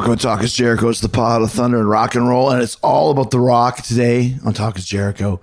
Welcome 0.00 0.16
to 0.16 0.22
Talk 0.22 0.42
is 0.42 0.54
Jericho. 0.54 0.88
It's 0.88 1.02
the 1.02 1.10
pod 1.10 1.42
of 1.42 1.52
thunder 1.52 1.78
and 1.78 1.86
rock 1.86 2.14
and 2.14 2.26
roll, 2.26 2.50
and 2.50 2.62
it's 2.62 2.76
all 2.76 3.10
about 3.10 3.30
the 3.30 3.38
rock 3.38 3.82
today 3.82 4.38
on 4.46 4.54
Talk 4.54 4.78
is 4.78 4.86
Jericho 4.86 5.42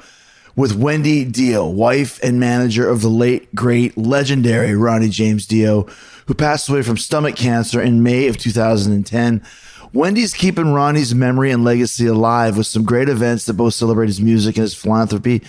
with 0.56 0.74
Wendy 0.74 1.24
Dio, 1.26 1.70
wife 1.70 2.20
and 2.24 2.40
manager 2.40 2.90
of 2.90 3.04
the 3.04 3.08
late, 3.08 3.54
great, 3.54 3.96
legendary 3.96 4.74
Ronnie 4.74 5.10
James 5.10 5.46
Dio, 5.46 5.84
who 6.26 6.34
passed 6.34 6.68
away 6.70 6.82
from 6.82 6.98
stomach 6.98 7.36
cancer 7.36 7.80
in 7.80 8.02
May 8.02 8.26
of 8.26 8.38
2010. 8.38 9.44
Wendy's 9.94 10.34
keeping 10.34 10.74
Ronnie's 10.74 11.14
memory 11.14 11.52
and 11.52 11.64
legacy 11.64 12.08
alive 12.08 12.58
with 12.58 12.66
some 12.66 12.84
great 12.84 13.10
events 13.10 13.46
that 13.46 13.54
both 13.54 13.76
celebrate 13.76 14.08
his 14.08 14.20
music 14.20 14.58
and 14.58 14.64
his 14.64 14.74
philanthropy. 14.74 15.44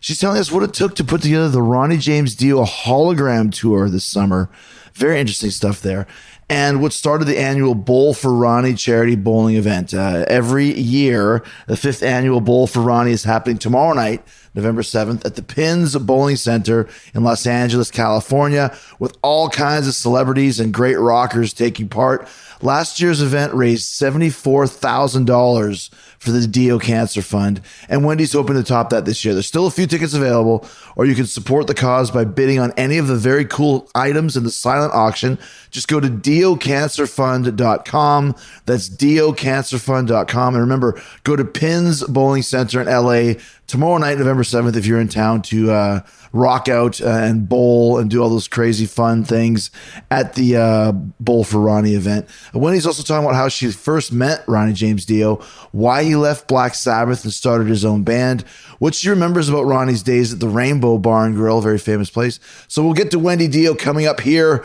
She's 0.00 0.18
telling 0.18 0.38
us 0.38 0.50
what 0.50 0.64
it 0.64 0.74
took 0.74 0.96
to 0.96 1.04
put 1.04 1.22
together 1.22 1.48
the 1.48 1.62
Ronnie 1.62 1.96
James 1.96 2.34
Dio 2.34 2.64
hologram 2.64 3.54
tour 3.54 3.88
this 3.88 4.04
summer. 4.04 4.50
Very 4.94 5.20
interesting 5.20 5.50
stuff 5.50 5.80
there 5.80 6.08
and 6.50 6.80
what 6.80 6.92
started 6.92 7.26
the 7.26 7.38
annual 7.38 7.74
Bowl 7.74 8.14
for 8.14 8.32
Ronnie 8.32 8.74
charity 8.74 9.16
bowling 9.16 9.56
event. 9.56 9.92
Uh, 9.92 10.24
every 10.28 10.72
year, 10.78 11.44
the 11.66 11.76
fifth 11.76 12.02
annual 12.02 12.40
Bowl 12.40 12.66
for 12.66 12.80
Ronnie 12.80 13.10
is 13.10 13.24
happening 13.24 13.58
tomorrow 13.58 13.92
night, 13.92 14.22
November 14.54 14.82
7th, 14.82 15.24
at 15.26 15.34
the 15.34 15.42
Pins 15.42 15.94
Bowling 15.96 16.36
Center 16.36 16.88
in 17.14 17.22
Los 17.22 17.46
Angeles, 17.46 17.90
California, 17.90 18.74
with 18.98 19.16
all 19.22 19.50
kinds 19.50 19.86
of 19.86 19.94
celebrities 19.94 20.58
and 20.58 20.72
great 20.72 20.98
rockers 20.98 21.52
taking 21.52 21.88
part. 21.88 22.26
Last 22.60 23.00
year's 23.00 23.22
event 23.22 23.54
raised 23.54 23.86
$74,000 24.00 25.90
for 26.18 26.32
the 26.32 26.44
Dio 26.46 26.78
Cancer 26.80 27.22
Fund, 27.22 27.62
and 27.88 28.04
Wendy's 28.04 28.32
hoping 28.32 28.56
to 28.56 28.64
top 28.64 28.90
that 28.90 29.04
this 29.04 29.24
year. 29.24 29.32
There's 29.32 29.46
still 29.46 29.66
a 29.66 29.70
few 29.70 29.86
tickets 29.86 30.14
available, 30.14 30.66
or 30.96 31.06
you 31.06 31.14
can 31.14 31.26
support 31.26 31.68
the 31.68 31.74
cause 31.74 32.10
by 32.10 32.24
bidding 32.24 32.58
on 32.58 32.72
any 32.76 32.98
of 32.98 33.06
the 33.06 33.14
very 33.14 33.44
cool 33.44 33.88
items 33.94 34.36
in 34.36 34.42
the 34.42 34.50
silent 34.50 34.92
auction. 34.92 35.38
Just 35.70 35.86
go 35.86 36.00
to 36.00 36.08
diocancerfund.com. 36.08 38.34
That's 38.66 38.88
diocancerfund.com. 38.88 40.54
And 40.54 40.60
remember, 40.60 41.00
go 41.22 41.36
to 41.36 41.44
Pins 41.44 42.02
Bowling 42.02 42.42
Center 42.42 42.80
in 42.80 42.88
LA 42.88 43.34
tomorrow 43.68 43.98
night, 43.98 44.18
November 44.18 44.42
7th, 44.42 44.76
if 44.76 44.86
you're 44.86 45.00
in 45.00 45.08
town 45.08 45.42
to 45.42 45.70
uh, 45.70 46.00
rock 46.32 46.68
out 46.68 47.00
uh, 47.00 47.08
and 47.08 47.48
bowl 47.48 47.98
and 47.98 48.10
do 48.10 48.22
all 48.22 48.28
those 48.28 48.48
crazy 48.48 48.86
fun 48.86 49.24
things 49.24 49.70
at 50.10 50.34
the 50.34 50.56
uh, 50.56 50.92
Bowl 50.92 51.44
for 51.44 51.58
Ronnie 51.60 51.94
event. 51.94 52.28
Wendy's 52.52 52.86
also 52.86 53.02
talking 53.02 53.24
about 53.24 53.36
how 53.36 53.48
she 53.48 53.70
first 53.70 54.12
met 54.12 54.44
Ronnie 54.46 54.72
James 54.72 55.04
Dio, 55.04 55.36
why 55.72 56.04
he 56.04 56.16
left 56.16 56.48
Black 56.48 56.74
Sabbath 56.74 57.24
and 57.24 57.32
started 57.32 57.66
his 57.66 57.84
own 57.84 58.02
band, 58.02 58.42
what 58.78 58.94
she 58.94 59.08
remembers 59.10 59.48
about 59.48 59.62
Ronnie's 59.62 60.02
days 60.02 60.32
at 60.32 60.40
the 60.40 60.48
Rainbow 60.48 60.98
Bar 60.98 61.26
and 61.26 61.34
Grill, 61.34 61.60
very 61.60 61.78
famous 61.78 62.10
place. 62.10 62.40
So 62.68 62.84
we'll 62.84 62.94
get 62.94 63.10
to 63.12 63.18
Wendy 63.18 63.48
Dio 63.48 63.74
coming 63.74 64.06
up 64.06 64.20
here. 64.20 64.64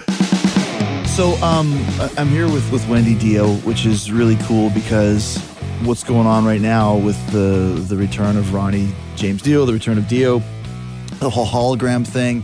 So 1.05 1.33
um, 1.43 1.73
I'm 2.17 2.27
here 2.29 2.51
with, 2.51 2.71
with 2.71 2.87
Wendy 2.89 3.15
Dio, 3.15 3.53
which 3.57 3.85
is 3.85 4.11
really 4.11 4.37
cool 4.43 4.71
because 4.71 5.37
what's 5.83 6.03
going 6.03 6.25
on 6.25 6.45
right 6.45 6.61
now 6.61 6.95
with 6.95 7.17
the 7.31 7.83
the 7.89 7.97
return 7.97 8.37
of 8.37 8.53
Ronnie 8.53 8.93
James 9.15 9.41
Dio, 9.41 9.65
the 9.65 9.73
return 9.73 9.97
of 9.97 10.07
Dio, 10.07 10.41
the 11.19 11.29
whole 11.29 11.45
hologram 11.45 12.05
thing, 12.05 12.43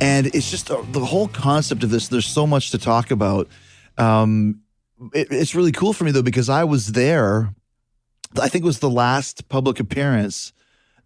and 0.00 0.26
it's 0.28 0.50
just 0.50 0.70
uh, 0.70 0.82
the 0.92 1.04
whole 1.04 1.28
concept 1.28 1.82
of 1.82 1.90
this. 1.90 2.08
There's 2.08 2.26
so 2.26 2.46
much 2.46 2.70
to 2.72 2.78
talk 2.78 3.10
about. 3.10 3.48
Um, 3.96 4.60
it, 5.14 5.28
it's 5.30 5.54
really 5.54 5.72
cool 5.72 5.92
for 5.92 6.04
me 6.04 6.10
though 6.10 6.22
because 6.22 6.48
I 6.48 6.64
was 6.64 6.92
there. 6.92 7.54
I 8.40 8.48
think 8.48 8.62
it 8.64 8.66
was 8.66 8.80
the 8.80 8.90
last 8.90 9.48
public 9.48 9.80
appearance 9.80 10.52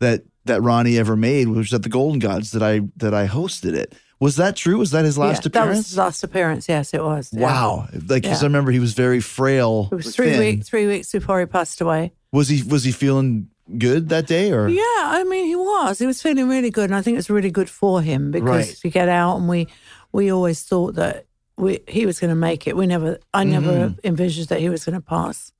that 0.01 0.23
that 0.45 0.61
Ronnie 0.61 0.99
ever 0.99 1.17
made, 1.17 1.49
which 1.49 1.59
was 1.59 1.75
at 1.75 1.83
the 1.83 1.89
Golden 1.89 2.19
Gods 2.19 2.51
that 2.53 2.63
I 2.63 2.81
that 2.97 3.15
I 3.15 3.27
hosted 3.27 3.75
it. 3.75 3.95
Was 4.21 4.37
that 4.37 4.55
true? 4.55 4.78
Was 4.78 4.93
that 4.93 5.05
his 5.05 5.19
last 5.19 5.45
yeah, 5.45 5.49
appearance? 5.49 5.53
That 5.72 5.78
was 5.78 5.87
his 5.89 5.99
last 5.99 6.25
appearance. 6.25 6.69
Yes, 6.69 6.95
it 6.95 7.03
was. 7.03 7.31
yeah. 7.33 7.41
Wow! 7.43 7.89
Like, 7.93 8.22
because 8.22 8.41
Yeah. 8.41 8.47
I 8.47 8.49
remember 8.49 8.71
he 8.71 8.78
was 8.78 8.95
very 8.95 9.21
frail. 9.21 9.89
It 9.91 9.97
was 9.97 10.15
three 10.15 10.39
weeks. 10.39 10.69
Three 10.69 10.87
weeks 10.87 11.11
before 11.11 11.41
he 11.41 11.47
passed 11.47 11.81
away. 11.81 12.12
Was 12.31 12.49
he 12.49 12.62
was 12.62 12.84
he 12.84 12.93
feeling 12.93 13.49
good 13.78 14.09
that 14.09 14.27
day 14.27 14.53
or? 14.53 14.69
Yeah, 14.69 14.83
I 15.19 15.25
mean, 15.25 15.47
he 15.47 15.56
was. 15.56 15.99
He 15.99 16.06
was 16.06 16.21
feeling 16.23 16.49
really 16.49 16.71
good, 16.71 16.84
and 16.91 16.95
I 16.95 17.03
think 17.03 17.19
it's 17.19 17.31
really 17.31 17.50
good 17.50 17.71
for 17.71 18.03
him 18.03 18.31
because 18.31 18.69
Right. 18.69 18.77
to 18.83 18.91
get 18.91 19.09
out, 19.09 19.37
and 19.39 19.49
we 19.49 19.69
we 20.12 20.31
always 20.33 20.62
thought 20.62 20.95
that 20.97 21.27
we 21.56 21.81
he 21.89 22.06
was 22.06 22.19
going 22.21 22.31
to 22.31 22.34
make 22.37 22.67
it. 22.67 22.77
We 22.77 22.87
never, 22.87 23.19
I 23.34 23.45
never 23.45 23.72
Mm-hmm. 23.89 24.06
envisioned 24.06 24.49
that 24.49 24.61
he 24.61 24.69
was 24.69 24.84
going 24.84 24.95
to 25.01 25.01
pass. 25.06 25.53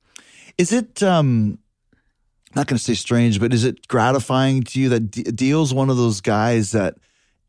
Is 0.57 0.71
it 0.71 1.01
um 1.03 1.57
not 2.55 2.67
going 2.67 2.77
to 2.77 2.83
say 2.83 2.93
strange, 2.93 3.39
but 3.39 3.51
is 3.53 3.63
it 3.63 3.87
gratifying 3.87 4.61
to 4.63 4.79
you 4.79 4.89
that 4.89 5.09
D- 5.09 5.23
Dio's 5.23 5.73
one 5.73 5.89
of 5.89 5.97
those 5.97 6.21
guys 6.21 6.71
that 6.71 6.95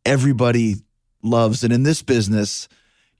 everybody 0.06 0.76
loves, 1.22 1.64
and 1.64 1.72
in 1.72 1.82
this 1.82 2.02
business, 2.02 2.68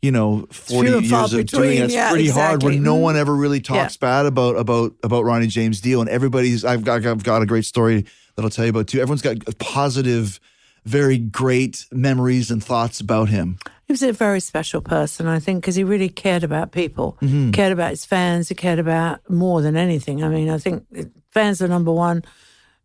you 0.05 0.13
know, 0.13 0.47
forty 0.51 0.89
few 0.89 0.99
and 0.99 1.09
far 1.09 1.21
years 1.21 1.33
of 1.33 1.47
doing 1.47 1.63
between. 1.63 1.83
it, 1.83 1.85
it's 1.87 1.95
Yeah, 1.95 2.11
pretty 2.11 2.29
hard. 2.29 2.63
Where 2.63 2.73
exactly. 2.73 2.79
no 2.79 2.97
Mhm. 2.97 3.01
one 3.01 3.17
ever 3.17 3.35
really 3.35 3.61
talks 3.61 3.97
bad 3.97 4.27
about 4.27 4.57
about 4.57 4.93
about 5.03 5.25
Ronnie 5.25 5.47
James 5.47 5.81
Dio, 5.81 6.01
and 6.01 6.09
everybody's. 6.11 6.65
I've 6.65 6.85
got 6.85 7.05
I've 7.07 7.23
got 7.25 7.43
a 7.43 7.47
great 7.47 7.65
story 7.65 8.05
that 8.37 8.43
I'll 8.43 8.51
tell 8.51 8.65
you 8.67 8.71
about 8.71 8.89
too. 8.89 9.01
Everyone's 9.01 9.23
got 9.23 9.37
positive, 9.59 10.41
very 10.85 11.19
great 11.19 11.87
memories 11.93 12.51
and 12.51 12.63
thoughts 12.63 13.01
about 13.01 13.29
him. 13.31 13.57
He 13.87 13.93
was 13.93 14.03
a 14.03 14.13
very 14.13 14.41
special 14.41 14.81
person, 14.81 15.27
I 15.27 15.39
think, 15.39 15.61
because 15.61 15.75
he 15.75 15.85
really 15.85 16.09
cared 16.09 16.43
about 16.45 16.73
people, 16.73 17.17
Mm-hmm. 17.23 17.51
cared 17.51 17.73
about 17.73 17.91
his 17.91 18.05
fans. 18.05 18.49
He 18.49 18.55
cared 18.55 18.79
about 18.79 19.21
more 19.29 19.61
than 19.63 19.77
anything. 19.77 20.23
I 20.25 20.29
mean, 20.29 20.49
I 20.49 20.59
think 20.59 20.85
fans 21.33 21.61
are 21.63 21.69
number 21.69 21.93
one. 21.93 22.25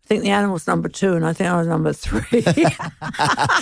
I 0.10 0.14
think 0.16 0.24
the 0.24 0.32
animals 0.32 0.66
number 0.66 0.90
two, 0.90 1.14
and 1.14 1.24
I 1.24 1.34
think 1.34 1.50
I 1.52 1.58
was 1.58 1.68
number 1.68 1.94
three. 1.94 2.42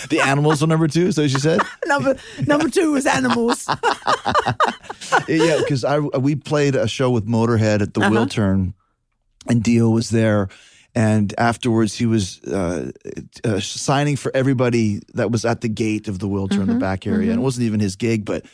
The 0.09 0.21
animals 0.23 0.61
were 0.61 0.67
number 0.67 0.87
two. 0.87 1.11
So 1.11 1.23
as 1.23 1.33
you 1.33 1.39
said. 1.39 1.59
number 1.85 2.15
number 2.45 2.69
two 2.69 2.93
was 2.93 3.05
animals. 3.05 3.67
yeah, 5.27 5.57
because 5.59 5.83
I 5.83 5.99
we 5.99 6.35
played 6.35 6.75
a 6.75 6.87
show 6.87 7.09
with 7.11 7.25
Motorhead 7.27 7.81
at 7.81 7.93
the 7.93 7.99
Uh-huh. 8.01 8.11
Wiltern, 8.11 8.73
and 9.47 9.61
Dio 9.61 9.89
was 9.89 10.09
there. 10.09 10.47
And 10.95 11.33
afterwards, 11.37 11.93
he 11.95 12.05
was 12.05 12.39
uh, 12.43 12.91
uh, 13.43 13.59
signing 13.59 14.15
for 14.15 14.31
everybody 14.33 15.01
that 15.15 15.29
was 15.31 15.43
at 15.45 15.59
the 15.61 15.69
gate 15.69 16.07
of 16.07 16.19
the 16.19 16.27
in 16.27 16.47
Mm-hmm. 16.47 16.65
the 16.65 16.75
back 16.79 17.05
area, 17.05 17.31
and 17.31 17.39
it 17.39 17.43
wasn't 17.43 17.65
even 17.65 17.79
his 17.81 17.95
gig. 17.97 18.23
But 18.25 18.45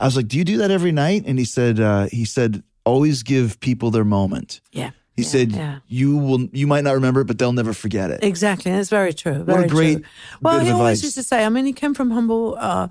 I 0.00 0.04
was 0.04 0.16
like, 0.16 0.28
"Do 0.28 0.38
you 0.38 0.44
do 0.44 0.58
that 0.58 0.70
every 0.70 0.92
night?" 0.92 1.24
And 1.26 1.38
he 1.38 1.44
said, 1.44 1.80
uh, 1.80 2.06
"He 2.10 2.24
said 2.24 2.62
always 2.84 3.22
give 3.24 3.58
people 3.60 3.90
their 3.90 4.04
moment." 4.04 4.60
Yeah. 4.70 4.90
He 5.22 5.26
yeah, 5.26 5.30
said, 5.30 5.52
yeah. 5.52 5.78
"You 5.88 6.16
will, 6.18 6.48
you 6.52 6.66
might 6.66 6.84
not 6.84 6.94
remember 6.94 7.20
it, 7.22 7.26
but 7.26 7.38
they'll 7.38 7.52
never 7.52 7.72
forget 7.72 8.10
it." 8.10 8.22
Exactly, 8.22 8.70
and 8.70 8.80
it's 8.80 8.90
very 8.90 9.12
true. 9.12 9.44
a 9.46 9.66
great 9.68 9.98
true. 9.98 10.04
Well, 10.40 10.60
he 10.60 10.70
always 10.70 11.02
used 11.02 11.16
to 11.16 11.22
say. 11.22 11.44
I 11.44 11.48
mean, 11.48 11.66
he 11.66 11.72
came 11.72 11.94
from 11.94 12.10
humble 12.10 12.56
uh, 12.58 12.88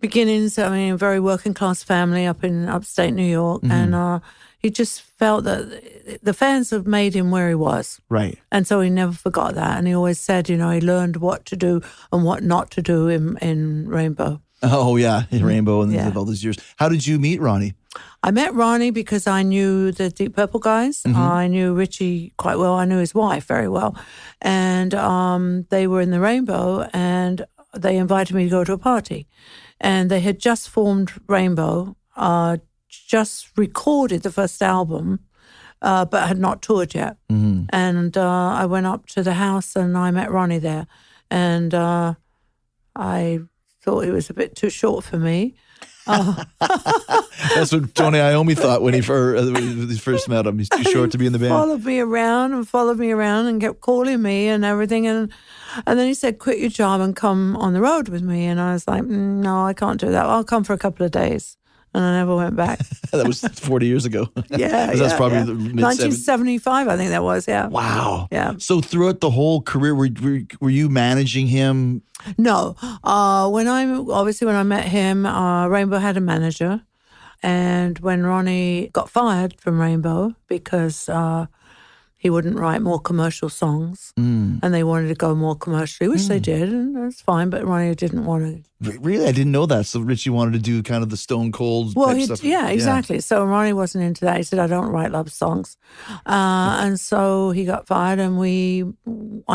beginnings. 0.00 0.58
I 0.58 0.68
mean, 0.70 0.92
a 0.94 0.96
very 0.96 1.20
working 1.20 1.54
class 1.54 1.82
family 1.82 2.26
up 2.26 2.42
in 2.44 2.68
upstate 2.68 3.14
New 3.14 3.30
York, 3.40 3.62
Mm-hmm. 3.62 3.70
and 3.72 3.94
uh, 3.94 4.20
he 4.58 4.70
just 4.70 5.02
felt 5.02 5.44
that 5.44 6.20
the 6.22 6.32
fans 6.32 6.70
have 6.70 6.86
made 6.86 7.14
him 7.14 7.30
where 7.30 7.48
he 7.48 7.54
was. 7.54 8.00
Right. 8.08 8.38
And 8.50 8.66
so 8.66 8.80
he 8.80 8.90
never 8.90 9.12
forgot 9.12 9.54
that. 9.54 9.76
And 9.78 9.86
he 9.86 9.94
always 9.94 10.18
said, 10.18 10.48
you 10.48 10.56
know, 10.56 10.70
he 10.70 10.80
learned 10.80 11.16
what 11.16 11.44
to 11.46 11.56
do 11.56 11.82
and 12.12 12.24
what 12.24 12.42
not 12.42 12.70
to 12.72 12.82
do 12.82 13.08
in, 13.08 13.36
in 13.42 13.88
Rainbow. 13.88 14.40
Oh 14.72 14.96
yeah, 14.96 15.24
Rainbow 15.32 15.82
and 15.82 15.92
Yeah. 15.92 16.12
all 16.16 16.24
those 16.24 16.42
years. 16.44 16.56
How 16.76 16.88
did 16.88 17.06
you 17.06 17.18
meet 17.18 17.40
Ronnie? 17.40 17.74
I 18.22 18.30
met 18.30 18.54
Ronnie 18.54 18.90
because 18.90 19.26
I 19.26 19.42
knew 19.42 19.92
the 19.92 20.08
Deep 20.10 20.34
Purple 20.34 20.58
guys. 20.60 21.02
I 21.06 21.46
knew 21.48 21.74
Ritchie 21.74 22.32
quite 22.38 22.56
well. 22.58 22.74
I 22.74 22.86
knew 22.86 22.98
his 22.98 23.14
wife 23.14 23.44
very 23.46 23.68
well. 23.68 23.94
And 24.40 24.94
um, 24.94 25.66
they 25.70 25.86
were 25.86 26.00
in 26.00 26.10
the 26.10 26.20
Rainbow 26.20 26.88
and 26.92 27.44
they 27.76 27.96
invited 27.98 28.34
me 28.34 28.44
to 28.44 28.50
go 28.50 28.64
to 28.64 28.72
a 28.72 28.78
party. 28.78 29.26
And 29.80 30.10
they 30.10 30.20
had 30.20 30.38
just 30.38 30.68
formed 30.70 31.12
Rainbow, 31.28 31.96
uh, 32.16 32.56
just 32.88 33.48
recorded 33.58 34.22
the 34.22 34.32
first 34.32 34.62
album, 34.62 35.20
uh, 35.82 36.04
but 36.06 36.26
had 36.28 36.38
not 36.38 36.62
toured 36.62 36.94
yet. 36.94 37.16
And 37.28 38.16
uh, 38.16 38.48
I 38.62 38.64
went 38.66 38.86
up 38.86 39.06
to 39.08 39.22
the 39.22 39.34
house 39.34 39.76
and 39.76 39.96
I 39.98 40.10
met 40.10 40.30
Ronnie 40.30 40.60
there. 40.60 40.86
And 41.30 41.74
uh, 41.74 42.14
I 42.96 43.40
thought 43.84 44.04
he 44.04 44.10
was 44.10 44.30
a 44.30 44.34
bit 44.34 44.56
too 44.56 44.70
short 44.70 45.04
for 45.04 45.18
me. 45.18 45.54
That's 46.06 47.72
what 47.72 47.94
Tony 47.94 48.18
Iommi 48.18 48.56
thought 48.56 48.82
when 48.82 48.92
he 48.92 49.00
first, 49.00 49.52
when 49.52 49.88
he 49.88 49.96
first 49.96 50.28
met 50.28 50.46
him. 50.46 50.58
He's 50.58 50.68
too 50.68 50.82
short 50.84 51.10
to 51.12 51.18
be 51.18 51.26
in 51.26 51.32
the 51.32 51.38
band. 51.38 51.50
Followed 51.50 51.84
me 51.84 51.98
around 52.00 52.52
and 52.52 52.68
followed 52.68 52.98
me 52.98 53.10
around 53.10 53.46
and 53.46 53.60
kept 53.60 53.80
calling 53.80 54.20
me 54.20 54.48
and 54.48 54.64
everything. 54.64 55.06
And 55.06 55.32
and 55.86 55.98
then 55.98 56.06
he 56.06 56.14
said, 56.14 56.38
"Quit 56.38 56.58
your 56.58 56.68
job 56.68 57.00
and 57.00 57.16
come 57.16 57.56
on 57.56 57.72
the 57.72 57.80
road 57.80 58.08
with 58.08 58.22
me." 58.22 58.44
And 58.44 58.60
I 58.60 58.74
was 58.74 58.86
like, 58.86 59.02
"Mm, 59.02 59.42
"No, 59.42 59.64
I 59.64 59.72
can't 59.72 59.98
do 60.00 60.10
that. 60.10 60.26
I'll 60.26 60.44
come 60.44 60.62
for 60.62 60.74
a 60.74 60.78
couple 60.78 61.06
of 61.06 61.12
days." 61.12 61.56
And 61.94 62.02
I 62.02 62.18
never 62.18 62.34
went 62.34 62.56
back. 62.56 62.80
that 63.12 63.26
was 63.26 63.40
40 63.40 63.86
years 63.86 64.04
ago. 64.04 64.28
Yeah, 64.50 64.92
that's 64.94 65.14
probably 65.14 65.38
yeah. 65.38 65.44
the 65.44 65.54
mid 65.54 65.82
1975, 65.82 66.88
I 66.88 66.96
think 66.96 67.10
that 67.10 67.22
was. 67.22 67.48
Yeah. 67.48 67.66
Wow. 67.68 68.28
Yeah. 68.30 68.54
So 68.58 68.80
throughout 68.80 69.20
the 69.20 69.30
whole 69.30 69.62
career, 69.62 69.94
were, 69.94 70.08
were, 70.22 70.40
were 70.60 70.70
you 70.70 70.88
managing 70.88 71.46
him? 71.46 72.02
No, 72.38 72.76
uh, 73.02 73.48
when 73.48 73.68
I 73.68 73.84
obviously 73.86 74.46
when 74.46 74.56
I 74.56 74.62
met 74.62 74.84
him, 74.86 75.26
uh, 75.26 75.66
Rainbow 75.66 75.98
had 75.98 76.16
a 76.16 76.20
manager, 76.20 76.82
and 77.42 77.98
when 77.98 78.24
Ronnie 78.24 78.88
got 78.92 79.10
fired 79.10 79.60
from 79.60 79.80
Rainbow 79.80 80.34
because 80.48 81.08
uh, 81.08 81.46
he 82.24 82.30
wouldn't 82.30 82.58
write 82.58 82.80
more 82.90 82.98
commercial 83.10 83.50
songs, 83.62 84.12
Mm. 84.18 84.58
and 84.62 84.72
they 84.74 84.82
wanted 84.90 85.08
to 85.08 85.14
go 85.26 85.30
more 85.34 85.54
commercially, 85.64 86.08
which 86.12 86.26
they 86.32 86.40
did, 86.52 86.68
and 86.78 86.96
that's 86.96 87.20
fine. 87.20 87.50
But 87.50 87.60
Ronnie 87.70 87.94
didn't 88.04 88.24
want 88.30 88.42
to 88.46 88.52
Really, 89.08 89.26
I 89.30 89.32
didn't 89.38 89.52
know 89.58 89.66
that. 89.66 89.84
So 89.86 90.00
Ritchie 90.00 90.30
wanted 90.38 90.52
to 90.58 90.58
do 90.72 90.82
kind 90.82 91.02
of 91.04 91.08
the 91.14 91.16
Stone 91.26 91.52
Cold 91.52 91.94
Well, 91.94 92.14
he, 92.14 92.24
stuff. 92.26 92.42
yeah, 92.44 92.68
exactly. 92.76 93.18
So 93.20 93.34
Ronnie 93.52 93.72
wasn't 93.82 94.04
into 94.08 94.22
that. 94.26 94.36
He 94.38 94.42
said, 94.42 94.58
"I 94.58 94.66
don't 94.74 94.90
write 94.94 95.10
love 95.18 95.30
songs," 95.42 95.68
uh, 96.36 96.72
and 96.84 96.94
so 97.10 97.18
he 97.56 97.62
got 97.72 97.86
fired. 97.86 98.18
And 98.18 98.32
we, 98.44 98.84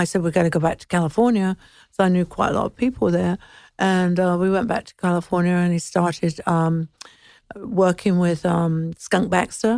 I 0.02 0.04
said, 0.10 0.20
"We're 0.24 0.38
going 0.40 0.50
to 0.52 0.58
go 0.60 0.64
back 0.68 0.78
to 0.80 0.88
California." 0.88 1.50
So 1.94 2.04
I 2.06 2.10
knew 2.10 2.26
quite 2.38 2.52
a 2.54 2.56
lot 2.60 2.66
of 2.70 2.76
people 2.76 3.08
there, 3.20 3.36
and 3.78 4.16
uh, 4.20 4.36
we 4.42 4.50
went 4.56 4.68
back 4.68 4.84
to 4.86 4.94
California. 4.96 5.54
And 5.64 5.74
he 5.74 5.80
started 5.80 6.34
um, 6.58 6.76
working 7.56 8.16
with 8.20 8.46
um, 8.46 8.94
Skunk 8.98 9.30
Baxter, 9.30 9.76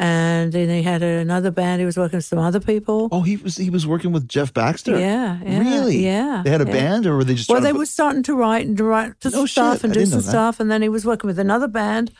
and 0.00 0.52
then 0.52 0.68
he 0.70 0.82
had 0.82 1.02
another 1.02 1.50
band. 1.50 1.80
He 1.80 1.84
was 1.86 1.96
working 1.98 2.16
with 2.18 2.24
some 2.24 2.38
other 2.38 2.60
people. 2.60 3.08
Oh, 3.12 3.20
he 3.22 3.36
was 3.36 3.56
he 3.56 3.68
was 3.68 3.84
working 3.86 4.12
with 4.12 4.26
Jeff 4.28 4.54
Baxter. 4.54 4.98
Yeah, 4.98 5.38
yeah, 5.44 5.58
really. 5.58 5.98
yeah, 6.04 6.42
They 6.44 6.50
had 6.50 6.62
a 6.62 6.66
yeah. 6.66 6.72
band, 6.72 7.06
or 7.06 7.16
were 7.16 7.24
they 7.24 7.34
just? 7.34 7.50
Well, 7.50 7.60
they 7.60 7.72
put- 7.72 7.78
were 7.80 7.86
starting 7.86 8.22
to 8.22 8.34
write 8.34 8.64
and 8.66 8.76
to 8.78 8.84
write 8.84 9.20
to 9.22 9.30
No 9.30 9.44
stuff 9.46 9.74
shit, 9.78 9.84
and 9.84 9.92
do 9.92 10.06
some 10.06 10.22
stuff, 10.22 10.60
and 10.60 10.70
then 10.70 10.80
he 10.82 10.88
was 10.88 11.04
working 11.04 11.26
with 11.28 11.38
another 11.38 11.66
band, 11.68 12.12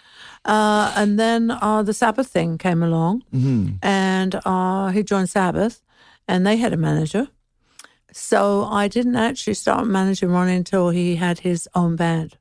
uh, 0.44 0.92
and 0.96 1.18
then 1.18 1.50
uh, 1.52 1.82
the 1.84 1.94
Sabbath 1.94 2.26
thing 2.28 2.58
came 2.58 2.82
along, 2.82 3.22
Mm-hmm. 3.32 3.76
and 3.82 4.40
uh, 4.44 4.88
he 4.88 5.02
joined 5.02 5.30
Sabbath, 5.30 5.80
and 6.26 6.44
they 6.44 6.56
had 6.56 6.72
a 6.72 6.76
manager. 6.76 7.28
So 8.12 8.64
I 8.64 8.88
didn't 8.88 9.16
actually 9.16 9.54
start 9.54 9.86
managing 9.86 10.30
Ronnie 10.30 10.56
until 10.56 10.90
he 10.90 11.16
had 11.16 11.38
his 11.40 11.68
own 11.74 11.94
band. 11.96 12.36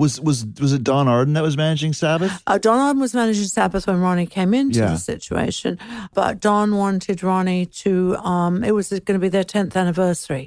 Was 0.00 0.12
was 0.28 0.38
was 0.62 0.72
it 0.72 0.82
Don 0.82 1.06
Arden 1.08 1.34
that 1.34 1.42
was 1.42 1.56
managing 1.56 1.92
Sabbath? 1.92 2.32
Uh, 2.46 2.58
Don 2.66 2.78
Arden 2.86 3.00
was 3.06 3.12
managing 3.14 3.48
Sabbath 3.58 3.86
when 3.86 4.00
Ronnie 4.06 4.26
came 4.38 4.52
into 4.54 4.78
Yeah. 4.80 4.92
the 4.92 4.98
situation, 5.12 5.78
but 6.14 6.40
Don 6.40 6.68
wanted 6.84 7.22
Ronnie 7.22 7.66
to. 7.84 8.16
Um, 8.32 8.64
it 8.68 8.72
was 8.78 8.88
going 8.88 9.18
to 9.20 9.24
be 9.26 9.28
their 9.36 9.44
tenth 9.54 9.76
anniversary, 9.76 10.46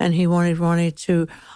and 0.00 0.14
he 0.14 0.26
wanted 0.26 0.58
Ronnie 0.58 0.90
to 1.06 1.14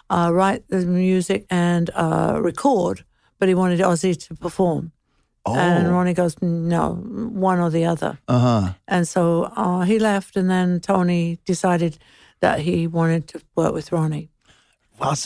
uh, 0.09 0.31
write 0.39 0.63
the 0.69 0.87
music 0.87 1.41
and 1.51 1.91
uh, 2.05 2.39
record, 2.51 3.05
but 3.39 3.49
he 3.49 3.55
wanted 3.57 3.81
Ozzy 3.81 4.15
to 4.29 4.35
perform. 4.37 4.93
Oh, 5.45 5.57
And 5.57 5.91
Ronnie 5.91 6.15
goes, 6.15 6.37
no, 6.41 6.95
one 7.49 7.59
or 7.59 7.71
the 7.71 7.85
other. 7.93 8.13
uh 8.29 8.39
huh. 8.39 8.73
And 8.87 9.09
so 9.09 9.23
uh, 9.57 9.81
he 9.91 9.99
left, 9.99 10.37
and 10.37 10.49
then 10.49 10.79
Tony 10.81 11.39
decided 11.45 11.99
that 12.39 12.61
he 12.61 12.87
wanted 12.87 13.27
to 13.33 13.41
work 13.57 13.75
with 13.75 13.91
Ronnie. 13.91 14.29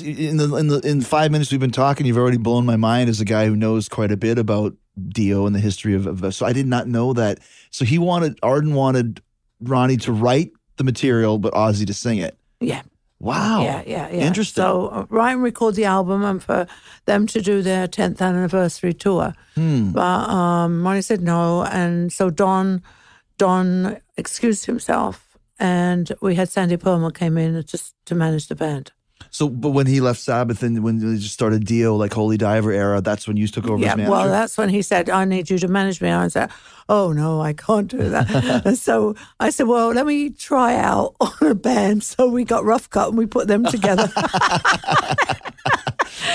In 0.01 0.39
the 0.39 0.57
in 0.57 0.69
the 0.69 0.81
in 0.81 1.03
five 1.03 1.31
minutes 1.31 1.51
we've 1.51 1.61
been 1.61 1.71
talking, 1.71 2.07
you've 2.07 2.17
already 2.17 2.39
blown 2.39 2.65
my 2.65 2.77
mind 2.77 3.11
as 3.11 3.21
a 3.21 3.25
guy 3.27 3.47
who 3.47 3.55
knows 3.55 3.89
quite 3.89 4.11
a 4.11 4.17
bit 4.17 4.39
about 4.39 4.75
Dio 5.09 5.47
and 5.47 5.55
the 5.55 5.61
history 5.61 5.95
of. 5.95 6.07
of 6.07 6.35
so 6.35 6.47
I 6.47 6.53
did 6.53 6.67
not 6.67 6.89
know 6.89 7.13
that. 7.13 7.41
So 7.71 7.85
he 7.85 7.99
wanted 7.99 8.39
Arden 8.43 8.75
wanted 8.75 9.21
Ronnie 9.61 9.99
to 9.99 10.13
write 10.13 10.53
the 10.79 10.85
material, 10.85 11.39
but 11.39 11.53
Ozzy 11.53 11.87
to 11.87 11.95
sing 11.95 12.19
it. 12.19 12.39
Yeah. 12.61 12.83
Wow. 13.19 13.63
Yeah, 13.63 13.83
yeah, 13.87 14.09
yeah. 14.09 14.27
Interesting. 14.27 14.63
So 14.63 14.89
uh, 14.89 15.07
write 15.09 15.33
and 15.33 15.43
record 15.43 15.75
the 15.75 15.87
album, 15.87 16.23
and 16.23 16.43
for 16.43 16.67
them 17.07 17.27
to 17.29 17.41
do 17.41 17.63
their 17.63 17.87
tenth 17.87 18.21
anniversary 18.21 18.93
tour. 18.93 19.35
Hmm. 19.55 19.93
But 19.93 20.29
um, 20.29 20.87
Ronnie 20.87 21.03
said 21.03 21.23
no, 21.23 21.65
and 21.65 22.13
so 22.13 22.29
Don, 22.29 22.83
Don 23.39 23.99
excused 24.17 24.67
himself, 24.67 25.39
and 25.59 26.13
we 26.21 26.35
had 26.35 26.51
Sandy 26.51 26.77
Pearlman 26.77 27.15
came 27.15 27.39
in 27.39 27.63
just 27.65 27.95
to 28.07 28.15
manage 28.15 28.49
the 28.49 28.55
band. 28.55 28.93
So, 29.37 29.51
but 29.51 29.73
when 29.73 29.87
he 29.87 30.01
left 30.01 30.19
Sabbath 30.19 30.63
and 30.63 30.83
when 30.83 30.99
they 30.99 31.19
just 31.19 31.35
started 31.35 31.67
Dio, 31.67 31.95
like 31.95 32.15
Holy 32.15 32.39
Diver 32.39 32.73
era, 32.73 33.03
that's 33.03 33.29
when 33.29 33.37
you 33.37 33.47
took 33.47 33.67
over 33.67 33.77
yeah, 33.83 33.91
as 33.91 33.97
manager. 33.99 34.11
well, 34.11 34.29
that's 34.31 34.57
when 34.57 34.71
he 34.71 34.81
said, 34.81 35.11
"I 35.11 35.27
need 35.27 35.51
you 35.51 35.59
to 35.59 35.69
manage 35.69 36.01
me." 36.01 36.09
I 36.09 36.29
said, 36.29 36.51
"Oh 36.89 37.13
no, 37.13 37.43
I 37.43 37.53
can't 37.53 37.87
do 37.87 37.99
that." 38.09 38.31
and 38.65 38.79
so 38.79 39.15
I 39.39 39.51
said, 39.51 39.67
"Well, 39.69 39.89
let 39.93 40.07
me 40.07 40.31
try 40.31 40.77
out 40.77 41.17
on 41.21 41.33
a 41.43 41.55
band." 41.55 42.03
So 42.03 42.31
we 42.31 42.45
got 42.45 42.65
Rough 42.65 42.89
Cut 42.89 43.11
and 43.11 43.19
we 43.19 43.27
put 43.27 43.47
them 43.47 43.67
together. 43.67 44.11
I 44.17 45.37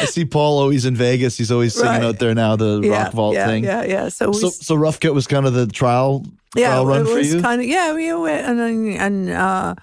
see 0.05 0.25
Paul 0.25 0.59
always 0.59 0.85
in 0.85 0.95
Vegas. 0.95 1.39
He's 1.39 1.51
always 1.51 1.73
singing 1.73 2.01
Right. 2.01 2.03
out 2.03 2.19
there 2.19 2.35
now, 2.35 2.55
the 2.55 2.81
yeah, 2.83 3.05
rock 3.05 3.13
vault 3.13 3.33
yeah, 3.33 3.47
thing. 3.47 3.63
Yeah, 3.63 3.83
yeah. 3.83 4.09
So 4.09 4.29
we 4.29 4.37
So, 4.37 4.49
so 4.49 4.75
Rough 4.75 4.99
Cut 4.99 5.15
was 5.15 5.25
kind 5.25 5.47
of 5.47 5.53
the 5.53 5.65
trial, 5.65 6.23
yeah, 6.55 6.67
trial 6.67 6.85
run 6.85 7.01
it 7.01 7.05
for 7.05 7.15
was 7.15 7.33
you. 7.33 7.41
kind 7.41 7.61
of 7.61 7.67
yeah. 7.67 7.95
We 7.95 8.13
went 8.13 8.45
and 8.45 8.59
and 8.99 9.29
uh, 9.31 9.73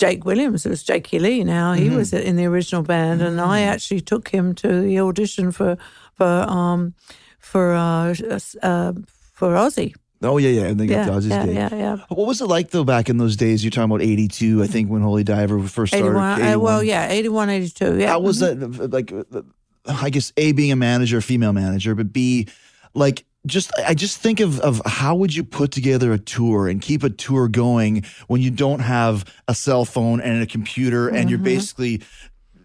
Jake 0.00 0.24
Williams, 0.24 0.64
it 0.66 0.70
was 0.70 0.82
Jake 0.82 1.12
Lee. 1.12 1.44
Now 1.44 1.74
Mm-hmm. 1.74 1.82
he 1.90 1.96
was 1.96 2.12
in 2.12 2.36
the 2.36 2.46
original 2.46 2.82
band, 2.82 3.20
and 3.22 3.40
I 3.40 3.60
actually 3.72 4.00
took 4.00 4.28
him 4.28 4.54
to 4.54 4.68
the 4.82 4.98
audition 5.00 5.52
for 5.52 5.76
for 6.14 6.26
um 6.48 6.94
for 7.38 7.74
uh, 7.74 8.14
uh 8.62 8.92
for 9.38 9.48
Ozzy. 9.64 9.94
oh 10.22 10.38
yeah, 10.38 10.50
yeah. 10.60 10.66
And 10.70 10.78
they 10.80 10.86
Yeah, 10.86 11.06
got 11.06 11.16
Ozzy's 11.18 11.28
yeah, 11.30 11.46
Day. 11.46 11.54
yeah, 11.54 11.74
yeah. 11.74 11.96
What 12.08 12.26
was 12.26 12.40
it 12.40 12.46
like 12.56 12.70
though 12.70 12.84
back 12.84 13.08
in 13.08 13.18
those 13.18 13.36
days? 13.36 13.62
You're 13.64 13.70
talking 13.70 13.90
about 13.90 14.02
'82, 14.02 14.62
I 14.62 14.66
think, 14.66 14.90
when 14.90 15.02
Holy 15.02 15.24
Diver 15.24 15.58
first 15.68 15.92
started. 15.94 16.10
81, 16.18 16.42
uh, 16.42 16.58
well, 16.58 16.82
yeah, 16.82 17.08
81, 17.10 17.50
82. 17.50 17.98
Yeah. 17.98 18.08
How 18.08 18.20
was 18.20 18.38
that? 18.40 18.56
Like, 18.92 19.12
uh, 19.12 19.42
I 19.86 20.10
guess 20.10 20.32
a 20.36 20.52
being 20.52 20.72
a 20.72 20.76
manager, 20.76 21.20
female 21.20 21.52
manager, 21.54 21.94
but 21.94 22.12
b 22.12 22.46
like 22.94 23.24
just 23.46 23.70
I 23.86 23.94
just 23.94 24.18
think 24.18 24.40
of 24.40 24.60
of 24.60 24.82
how 24.84 25.14
would 25.16 25.34
you 25.34 25.44
put 25.44 25.70
together 25.72 26.12
a 26.12 26.18
tour 26.18 26.68
and 26.68 26.80
keep 26.82 27.02
a 27.02 27.10
tour 27.10 27.48
going 27.48 28.04
when 28.28 28.42
you 28.42 28.50
don't 28.50 28.80
have 28.80 29.24
a 29.48 29.54
cell 29.54 29.84
phone 29.84 30.20
and 30.20 30.42
a 30.42 30.46
computer 30.46 31.08
and 31.08 31.30
you're 31.30 31.38
Mm-hmm. 31.38 31.44
basically 31.44 32.02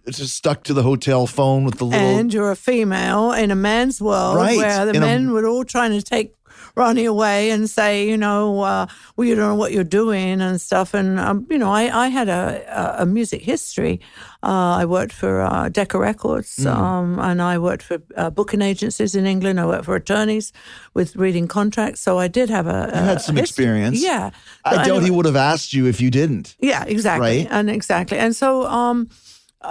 just 0.08 0.36
stuck 0.36 0.64
to 0.66 0.74
the 0.74 0.84
hotel 0.84 1.26
phone 1.28 1.64
with 1.64 1.78
the 1.80 1.86
little 1.86 2.20
and 2.20 2.32
you're 2.34 2.52
a 2.52 2.56
female 2.56 3.32
in 3.32 3.50
a 3.52 3.56
man's 3.56 4.00
world 4.02 4.36
Right, 4.36 4.58
where 4.58 4.86
the 4.86 4.92
in 4.92 4.98
a- 4.98 5.00
men 5.00 5.32
were 5.32 5.48
all 5.48 5.64
trying 5.66 5.92
to 5.92 6.02
take 6.02 6.34
Ronnie 6.76 7.06
away 7.06 7.52
and 7.52 7.70
say, 7.70 8.08
you 8.08 8.18
know, 8.18 8.62
uh, 8.62 8.86
well, 9.16 9.28
you 9.28 9.36
don't 9.36 9.48
know 9.48 9.56
what 9.56 9.72
you're 9.72 9.84
doing 9.84 10.42
and 10.42 10.60
stuff. 10.60 10.94
And, 10.94 11.20
um, 11.20 11.48
you 11.50 11.58
know, 11.58 11.72
I, 11.72 12.06
I 12.06 12.08
had 12.10 12.28
a, 12.30 12.64
a, 13.00 13.04
a 13.04 13.06
music 13.06 13.42
history. 13.42 14.00
Uh, 14.44 14.78
I 14.82 14.86
worked 14.86 15.14
for 15.14 15.42
uh, 15.42 15.70
Decca 15.70 15.98
Records 15.98 16.56
Mm. 16.58 16.76
um, 16.76 17.20
and 17.20 17.42
I 17.42 17.58
worked 17.58 17.84
for 17.84 17.98
uh, 18.16 18.30
booking 18.30 18.62
agencies 18.62 19.16
in 19.16 19.26
England. 19.26 19.60
I 19.60 19.66
worked 19.66 19.86
for 19.86 19.96
attorneys 19.96 20.52
with 20.94 21.16
reading 21.16 21.48
contracts. 21.48 22.02
So 22.02 22.20
I 22.20 22.28
did 22.28 22.50
have 22.50 22.68
a. 22.68 22.92
You 22.94 23.02
had 23.02 23.22
some 23.22 23.38
experience. 23.38 24.02
Yeah. 24.04 24.32
I 24.64 24.86
doubt 24.86 25.04
he 25.04 25.12
would 25.12 25.26
have 25.26 25.36
asked 25.36 25.74
you 25.74 25.88
if 25.88 26.00
you 26.02 26.12
didn't. 26.12 26.56
yeah, 26.60 26.84
exactly, 26.86 27.38
Right? 27.40 27.48
and 27.50 27.70
exactly, 27.70 28.18
and 28.18 28.36
so 28.36 28.66
um, 28.68 29.10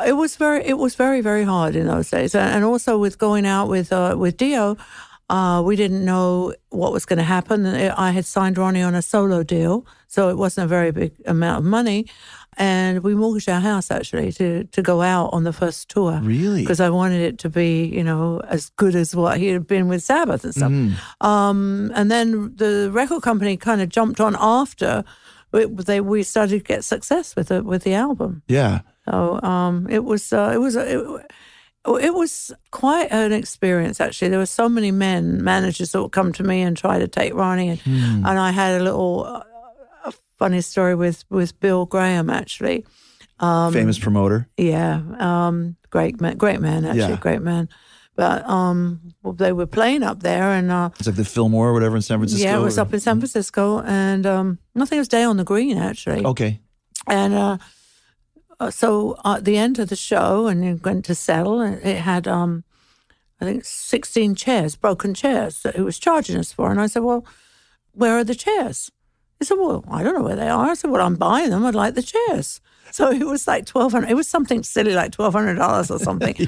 it 0.07 0.13
was 0.17 0.37
very, 0.37 0.65
it 0.65 0.79
was 0.79 0.95
very, 0.97 1.21
very 1.21 1.45
hard 1.45 1.77
in 1.77 1.87
those 1.87 2.11
days, 2.11 2.35
and, 2.35 2.55
and 2.57 2.65
also 2.65 2.99
with 2.99 3.19
going 3.19 3.47
out 3.47 3.69
with 3.69 3.93
uh, 3.93 4.15
with 4.19 4.37
Dio, 4.37 4.77
uh, 5.31 5.63
we 5.65 5.77
didn't 5.77 6.05
know 6.05 6.55
what 6.71 6.93
was 6.93 7.07
going 7.07 7.19
to 7.19 7.25
happen. 7.25 7.67
I 7.67 8.11
had 8.11 8.25
signed 8.25 8.59
Ronnie 8.59 8.83
on 8.83 8.95
a 8.95 9.03
solo 9.03 9.43
deal, 9.43 9.87
so 10.07 10.29
it 10.29 10.37
wasn't 10.37 10.67
a 10.67 10.69
very 10.69 10.91
big 10.91 11.13
amount 11.27 11.59
of 11.59 11.65
money, 11.65 12.07
and 12.57 13.03
we 13.03 13.15
mortgaged 13.15 13.49
our 13.49 13.61
house 13.61 13.91
actually 13.91 14.33
to 14.33 14.65
to 14.65 14.83
go 14.83 15.01
out 15.01 15.31
on 15.33 15.45
the 15.45 15.53
first 15.53 15.89
tour. 15.89 16.21
Really? 16.23 16.61
Because 16.63 16.81
I 16.81 16.91
wanted 16.91 17.23
it 17.23 17.39
to 17.39 17.49
be, 17.49 17.87
you 17.87 18.05
know, 18.05 18.41
as 18.49 18.71
good 18.77 18.95
as 18.95 19.17
what 19.17 19.39
he 19.39 19.49
had 19.49 19.67
been 19.67 19.89
with 19.89 20.03
Sabbath 20.03 20.45
and 20.45 20.55
stuff. 20.55 20.73
Um, 21.21 21.91
and 21.95 22.11
then 22.11 22.55
the 22.57 22.91
record 22.93 23.23
company 23.23 23.57
kind 23.57 23.81
of 23.81 23.89
jumped 23.89 24.21
on 24.21 24.37
after 24.39 25.05
it, 25.55 25.87
they 25.87 26.01
we 26.01 26.23
started 26.23 26.59
to 26.59 26.65
get 26.65 26.85
success 26.85 27.37
with 27.37 27.49
the 27.49 27.63
with 27.63 27.83
the 27.85 27.95
album. 27.95 28.43
Yeah. 28.49 28.81
So 29.05 29.41
um, 29.43 29.87
it 29.91 30.05
was 30.05 30.33
uh, 30.33 30.51
it 30.55 30.59
was 30.59 30.77
it, 30.77 30.99
it 31.87 32.15
was 32.15 32.53
quite 32.71 33.09
an 33.13 33.33
experience 33.33 34.01
actually. 34.01 34.29
There 34.31 34.39
were 34.39 34.47
so 34.47 34.69
many 34.69 34.91
men 34.91 35.43
managers 35.45 35.93
that 35.93 36.01
would 36.03 36.13
come 36.13 36.33
to 36.33 36.43
me 36.43 36.63
and 36.63 36.77
try 36.77 36.99
to 36.99 37.09
take 37.09 37.35
Ronnie, 37.35 37.69
and, 37.71 37.81
Hmm. 37.81 38.27
and 38.27 38.39
I 38.39 38.51
had 38.53 38.81
a 38.81 38.85
little 38.85 39.25
uh, 39.27 39.43
a 40.07 40.13
funny 40.39 40.61
story 40.63 40.95
with 40.95 41.25
with 41.31 41.59
Bill 41.61 41.87
Graham 41.87 42.31
actually. 42.31 42.85
Um, 43.41 43.73
Famous 43.73 43.99
promoter. 43.99 44.49
Yeah, 44.57 45.01
um, 45.19 45.77
great 45.91 46.21
man, 46.21 46.37
great 46.37 46.61
man 46.61 46.85
actually, 46.85 47.01
Yeah. 47.15 47.17
great 47.21 47.43
man. 47.43 47.69
But 48.17 48.49
um, 48.49 49.01
well, 49.25 49.33
they 49.35 49.53
were 49.53 49.67
playing 49.67 50.05
up 50.05 50.21
there, 50.23 50.53
and 50.53 50.71
uh, 50.71 50.91
It's 50.99 51.07
like 51.09 51.17
the 51.17 51.25
Fillmore 51.25 51.69
or 51.71 51.73
whatever 51.73 51.97
in 51.97 52.03
San 52.03 52.19
Francisco. 52.19 52.45
yeah, 52.47 52.57
it 52.57 52.63
was 52.63 52.79
or- 52.79 52.83
up 52.83 52.95
in 52.95 53.01
San 53.01 53.19
Francisco, 53.19 53.81
and 53.83 54.25
um, 54.25 54.59
I 54.77 54.85
think 54.87 54.93
it 54.93 54.99
was 55.01 55.09
Day 55.09 55.25
on 55.25 55.37
the 55.37 55.45
Green 55.45 55.77
actually. 55.79 56.25
Okay. 56.25 56.61
And 57.09 57.35
uh, 57.35 57.59
so 58.71 59.19
at 59.25 59.45
the 59.45 59.57
end 59.57 59.79
of 59.79 59.89
the 59.89 59.97
show, 59.97 60.47
and 60.47 60.65
you 60.65 60.81
went 60.83 61.05
to 61.07 61.15
settle, 61.15 61.61
and 61.61 61.85
it 61.85 61.99
had, 61.99 62.27
um, 62.29 62.65
I 63.41 63.45
think, 63.45 63.65
16 63.65 64.35
chairs, 64.35 64.77
broken 64.77 65.15
chairs 65.15 65.63
that 65.63 65.77
he 65.77 65.83
was 65.83 65.99
charging 65.99 66.37
us 66.37 66.53
for. 66.53 66.71
And 66.71 66.81
I 66.81 66.87
said, 66.87 67.03
Well, 67.03 67.27
where 67.93 68.19
are 68.19 68.25
the 68.25 68.35
chairs? 68.35 68.91
He 69.39 69.45
said, 69.45 69.59
Well, 69.59 69.85
I 69.91 70.03
don't 70.03 70.15
know 70.15 70.23
where 70.23 70.37
they 70.37 70.49
are. 70.49 70.71
I 70.71 70.75
said, 70.75 70.91
Well, 70.91 71.05
I'm 71.05 71.17
buying 71.17 71.51
them. 71.51 71.65
I'd 71.65 71.75
like 71.75 71.95
the 71.95 72.03
chairs. 72.03 72.61
So 72.95 73.11
it 73.11 73.25
was 73.25 73.49
like 73.49 73.69
1200 73.69 74.09
It 74.09 74.15
was 74.15 74.29
something 74.29 74.63
silly 74.63 74.95
like 74.95 75.11
$1,200 75.11 75.91
or 75.91 75.99
something. 75.99 76.35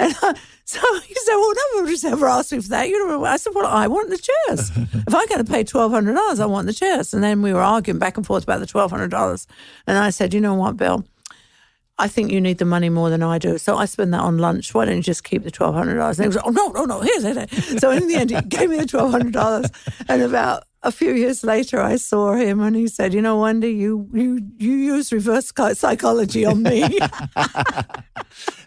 And 0.00 0.16
uh, 0.22 0.34
so 0.64 0.80
he 1.00 1.14
said, 1.14 1.34
"Well, 1.34 1.52
nobody's 1.74 2.04
ever 2.04 2.26
asked 2.26 2.52
me 2.52 2.60
for 2.60 2.68
that." 2.68 2.88
You 2.88 3.06
know, 3.06 3.24
I 3.24 3.36
said, 3.36 3.52
"Well, 3.54 3.66
I 3.66 3.88
want 3.88 4.08
the 4.08 4.16
chairs. 4.16 4.70
if 4.76 5.14
I 5.14 5.26
got 5.26 5.38
to 5.38 5.44
pay 5.44 5.64
twelve 5.64 5.90
hundred 5.90 6.14
dollars, 6.14 6.38
I 6.38 6.46
want 6.46 6.68
the 6.68 6.72
chairs." 6.72 7.12
And 7.12 7.24
then 7.24 7.42
we 7.42 7.52
were 7.52 7.60
arguing 7.60 7.98
back 7.98 8.16
and 8.16 8.24
forth 8.24 8.44
about 8.44 8.60
the 8.60 8.66
twelve 8.66 8.92
hundred 8.92 9.10
dollars. 9.10 9.48
And 9.86 9.98
I 9.98 10.10
said, 10.10 10.32
"You 10.32 10.40
know 10.40 10.54
what, 10.54 10.76
Bill? 10.76 11.04
I 12.00 12.08
think 12.08 12.30
you 12.32 12.40
need 12.40 12.58
the 12.58 12.64
money 12.64 12.88
more 12.88 13.10
than 13.10 13.22
I 13.22 13.38
do. 13.38 13.58
So 13.58 13.76
I 13.76 13.84
spend 13.84 14.12
that 14.14 14.20
on 14.20 14.38
lunch. 14.38 14.74
Why 14.74 14.86
don't 14.86 14.96
you 14.96 15.02
just 15.02 15.24
keep 15.24 15.44
the 15.44 15.50
twelve 15.50 15.74
hundred 15.74 15.96
dollars?" 15.96 16.18
And 16.18 16.24
he 16.24 16.28
was, 16.28 16.36
like, 16.36 16.46
"Oh 16.46 16.50
no, 16.50 16.68
no, 16.68 16.84
no. 16.84 17.00
Here's 17.00 17.24
it." 17.24 17.50
So 17.80 17.90
in 17.90 18.08
the 18.08 18.16
end, 18.16 18.30
he 18.30 18.40
gave 18.42 18.70
me 18.70 18.78
the 18.78 18.86
twelve 18.86 19.10
hundred 19.10 19.32
dollars. 19.32 19.66
And 20.08 20.22
about 20.22 20.64
a 20.82 20.90
few 20.90 21.12
years 21.12 21.44
later, 21.44 21.80
I 21.80 21.96
saw 21.96 22.34
him 22.34 22.60
and 22.60 22.74
he 22.76 22.88
said, 22.88 23.12
"You 23.14 23.20
know, 23.22 23.40
Wendy, 23.40 23.70
you 23.72 24.08
you 24.14 24.40
you 24.58 24.72
use 24.72 25.12
reverse 25.12 25.52
psychology 25.74 26.44
on 26.46 26.62
me." 26.62 26.98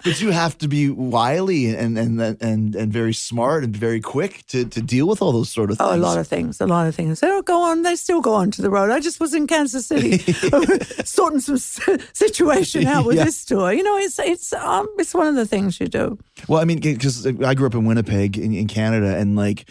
But 0.04 0.20
you 0.22 0.32
have 0.32 0.58
to 0.58 0.68
be 0.68 0.90
wily 0.90 1.74
and 1.74 1.98
and 1.98 2.20
and 2.20 2.76
and 2.76 2.92
very 2.92 3.14
smart 3.14 3.64
and 3.64 3.76
very 3.76 4.02
quick 4.02 4.44
to 4.48 4.66
to 4.66 4.82
deal 4.82 5.08
with 5.08 5.22
all 5.22 5.32
those 5.32 5.50
sort 5.50 5.72
of 5.72 5.78
things. 5.78 5.90
Oh, 5.90 5.96
a 5.96 5.98
lot 5.98 6.18
of 6.18 6.28
things, 6.28 6.60
a 6.60 6.68
lot 6.68 6.88
of 6.88 6.96
things. 6.96 7.22
They 7.22 7.28
don't 7.28 7.46
go 7.46 7.62
on. 7.64 7.84
They 7.84 7.96
still 7.96 8.20
go 8.20 8.34
on 8.34 8.52
to 8.52 8.62
the 8.62 8.70
road. 8.70 8.92
I 8.92 9.00
just 9.00 9.22
was 9.22 9.34
in 9.34 9.48
Kansas 9.48 9.86
City, 9.86 10.18
sorting 11.06 11.40
some 11.40 11.58
situation 12.14 12.86
out 12.86 13.06
with 13.06 13.16
Yeah. 13.16 13.24
this 13.24 13.46
tour. 13.46 13.72
You 13.72 13.84
know, 13.84 13.98
it's 13.98 14.20
it's 14.20 14.52
um, 14.52 14.88
it's 15.00 15.14
one 15.14 15.28
of 15.28 15.36
the 15.36 15.46
things 15.48 15.80
you 15.80 15.88
do. 15.88 16.18
Well, 16.50 16.60
I 16.62 16.66
mean, 16.66 16.80
because 16.82 17.26
I 17.26 17.54
grew 17.56 17.68
up 17.68 17.74
in 17.76 17.86
Winnipeg 17.86 18.38
in, 18.38 18.54
in 18.54 18.68
Canada, 18.68 19.16
and 19.16 19.38
like 19.38 19.70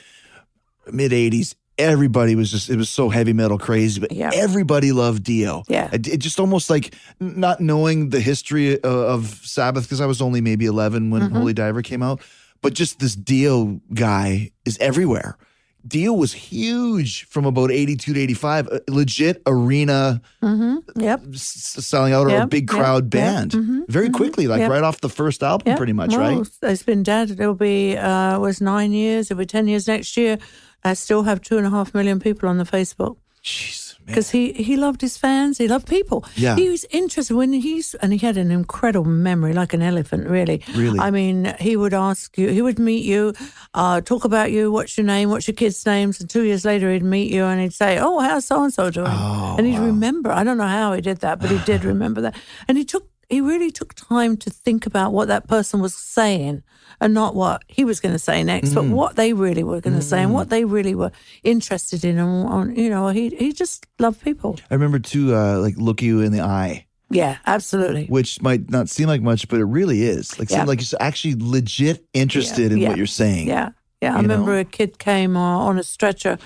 mid 0.90 1.12
'80s, 1.12 1.54
everybody 1.78 2.34
was 2.34 2.50
just 2.50 2.68
it 2.70 2.76
was 2.76 2.90
so 2.90 3.08
heavy 3.08 3.32
metal 3.32 3.58
crazy, 3.58 4.00
but 4.00 4.12
Yeah. 4.12 4.30
everybody 4.34 4.92
loved 4.92 5.24
Dio. 5.24 5.62
Yeah. 5.68 5.88
it, 5.92 6.00
just 6.18 6.38
almost 6.38 6.68
like 6.70 6.94
not 7.20 7.60
knowing 7.60 8.10
the 8.10 8.20
history 8.20 8.74
of, 8.74 8.84
of 8.84 9.26
Sabbath 9.44 9.84
because 9.84 10.00
I 10.00 10.06
was 10.06 10.20
only 10.20 10.40
maybe 10.40 10.66
11 10.66 11.10
when 11.10 11.22
Mm-hmm. 11.22 11.34
Holy 11.36 11.52
Diver 11.54 11.82
came 11.82 12.02
out, 12.02 12.20
but 12.60 12.74
just 12.74 12.98
this 13.00 13.14
Dio 13.14 13.80
guy 13.94 14.50
is 14.64 14.76
everywhere. 14.78 15.36
Dio 15.84 16.12
was 16.12 16.32
huge 16.32 17.24
from 17.26 17.44
about 17.44 17.72
82 17.72 18.14
to 18.14 18.20
85, 18.20 18.68
a 18.68 18.80
legit 18.88 19.42
arena 19.46 20.22
mm-hmm. 20.40 21.00
Yep. 21.00 21.22
s- 21.34 21.74
selling 21.80 22.12
out 22.12 22.30
or 22.30 22.36
a 22.42 22.46
big 22.46 22.68
crowd 22.68 23.12
yeah, 23.12 23.20
band 23.20 23.50
mhm, 23.50 23.88
very 23.88 24.08
quickly, 24.10 24.46
like 24.46 24.68
right 24.70 24.84
off 24.84 25.00
the 25.00 25.08
first 25.08 25.42
album, 25.42 25.76
pretty 25.76 25.92
much, 25.92 26.10
well, 26.12 26.36
right? 26.38 26.48
It's 26.62 26.84
been 26.84 27.02
dead. 27.02 27.32
It'll 27.32 27.54
be 27.56 27.96
uh, 27.96 28.36
it 28.36 28.40
was 28.40 28.60
nine 28.60 28.92
years. 28.92 29.28
It'll 29.32 29.40
be 29.40 29.46
ten 29.46 29.66
years 29.66 29.88
next 29.88 30.16
year. 30.16 30.38
I 30.84 30.94
still 30.94 31.22
have 31.24 31.40
two 31.40 31.58
and 31.58 31.66
a 31.66 31.70
half 31.70 31.94
million 31.94 32.18
people 32.20 32.48
on 32.48 32.58
the 32.58 32.64
Facebook 32.64 33.16
Jeez, 33.42 33.96
because 34.06 34.30
he 34.30 34.52
he 34.52 34.76
loved 34.76 35.00
his 35.00 35.16
fans. 35.16 35.58
He 35.58 35.66
loved 35.66 35.88
people. 35.88 36.24
Yeah. 36.36 36.54
he 36.54 36.68
was 36.68 36.84
interested 36.90 37.34
when 37.34 37.52
he's 37.52 37.94
and 37.94 38.12
he 38.12 38.18
had 38.18 38.36
an 38.36 38.52
incredible 38.52 39.10
memory, 39.10 39.52
like 39.52 39.74
an 39.74 39.82
elephant. 39.82 40.28
Really, 40.28 40.62
Really? 40.76 41.00
I 41.00 41.10
mean, 41.10 41.52
he 41.58 41.76
would 41.76 41.92
ask 41.92 42.38
you, 42.38 42.48
he 42.48 42.62
would 42.62 42.78
meet 42.78 43.04
you, 43.04 43.34
uh, 43.74 44.00
talk 44.00 44.24
about 44.24 44.52
you, 44.52 44.70
what's 44.70 44.96
your 44.96 45.06
name, 45.06 45.30
what's 45.30 45.48
your 45.48 45.56
kids' 45.56 45.84
names, 45.84 46.20
and 46.20 46.30
two 46.30 46.44
years 46.44 46.64
later 46.64 46.92
he'd 46.92 47.02
meet 47.02 47.32
you 47.32 47.44
and 47.44 47.60
he'd 47.60 47.74
say, 47.74 47.98
"Oh, 47.98 48.20
how's 48.20 48.44
so 48.44 48.62
and 48.62 48.72
so 48.72 48.90
doing?" 48.90 49.08
Oh, 49.10 49.56
and 49.58 49.66
he'd 49.66 49.80
remember. 49.80 50.30
I 50.30 50.44
don't 50.44 50.58
know 50.58 50.68
how 50.68 50.92
he 50.92 51.00
did 51.00 51.18
that, 51.18 51.40
but 51.40 51.50
he 51.50 51.58
did 51.64 51.84
remember 51.92 52.20
that, 52.20 52.36
and 52.68 52.78
he 52.78 52.84
took. 52.84 53.08
He 53.28 53.40
really 53.40 53.70
took 53.70 53.94
time 53.94 54.36
to 54.36 54.50
think 54.50 54.84
about 54.86 55.12
what 55.12 55.26
that 55.28 55.48
person 55.48 55.80
was 55.80 55.94
saying 55.94 56.62
and 57.00 57.14
not 57.14 57.34
what 57.34 57.62
he 57.68 57.84
was 57.84 58.00
going 58.00 58.12
to 58.14 58.18
say 58.18 58.42
next, 58.44 58.70
Mm. 58.70 58.74
but 58.74 58.84
what 58.86 59.16
they 59.16 59.32
really 59.32 59.62
were 59.64 59.80
going 59.80 59.96
to 59.96 60.02
say 60.02 60.22
and 60.22 60.32
what 60.32 60.48
they 60.50 60.64
really 60.64 60.94
were 60.94 61.12
interested 61.44 62.04
in. 62.04 62.18
And, 62.18 62.48
on, 62.48 62.76
you 62.76 62.90
know, 62.90 63.08
he, 63.08 63.30
he 63.30 63.52
just 63.52 63.86
loved 63.98 64.20
people. 64.22 64.58
I 64.70 64.74
remember 64.74 64.98
too, 64.98 65.34
uh, 65.34 65.58
like 65.58 65.76
look 65.76 66.02
you 66.02 66.20
in 66.20 66.32
the 66.32 66.40
eye, 66.40 66.86
Yeah, 67.10 67.36
absolutely. 67.46 68.06
which 68.06 68.40
might 68.42 68.70
not 68.70 68.88
seem 68.88 69.08
like 69.08 69.22
much, 69.22 69.48
but 69.48 69.58
it 69.60 69.64
really 69.64 70.02
is. 70.02 70.38
Like, 70.38 70.50
Yeah. 70.50 70.58
seem 70.58 70.66
like 70.66 70.80
you're 70.80 71.00
actually 71.02 71.36
legit 71.38 72.04
interested 72.12 72.72
in 72.72 72.78
yeah, 72.78 72.88
what 72.88 72.96
you're 72.98 73.06
saying. 73.06 73.48
Yeah. 73.48 73.70
Yeah, 74.00 74.14
I 74.14 74.16
You 74.16 74.22
remember 74.22 74.52
know? 74.54 74.58
a 74.60 74.64
kid 74.64 74.98
came 74.98 75.36
uh, 75.36 75.40
on 75.68 75.78
a 75.78 75.84
stretcher 75.84 76.36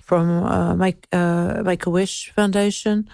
from 0.00 0.30
uh, 0.30 0.74
Make 0.74 1.06
uh, 1.12 1.62
Make 1.62 1.84
a 1.84 1.90
Wish 1.90 2.32
Foundation, 2.34 3.06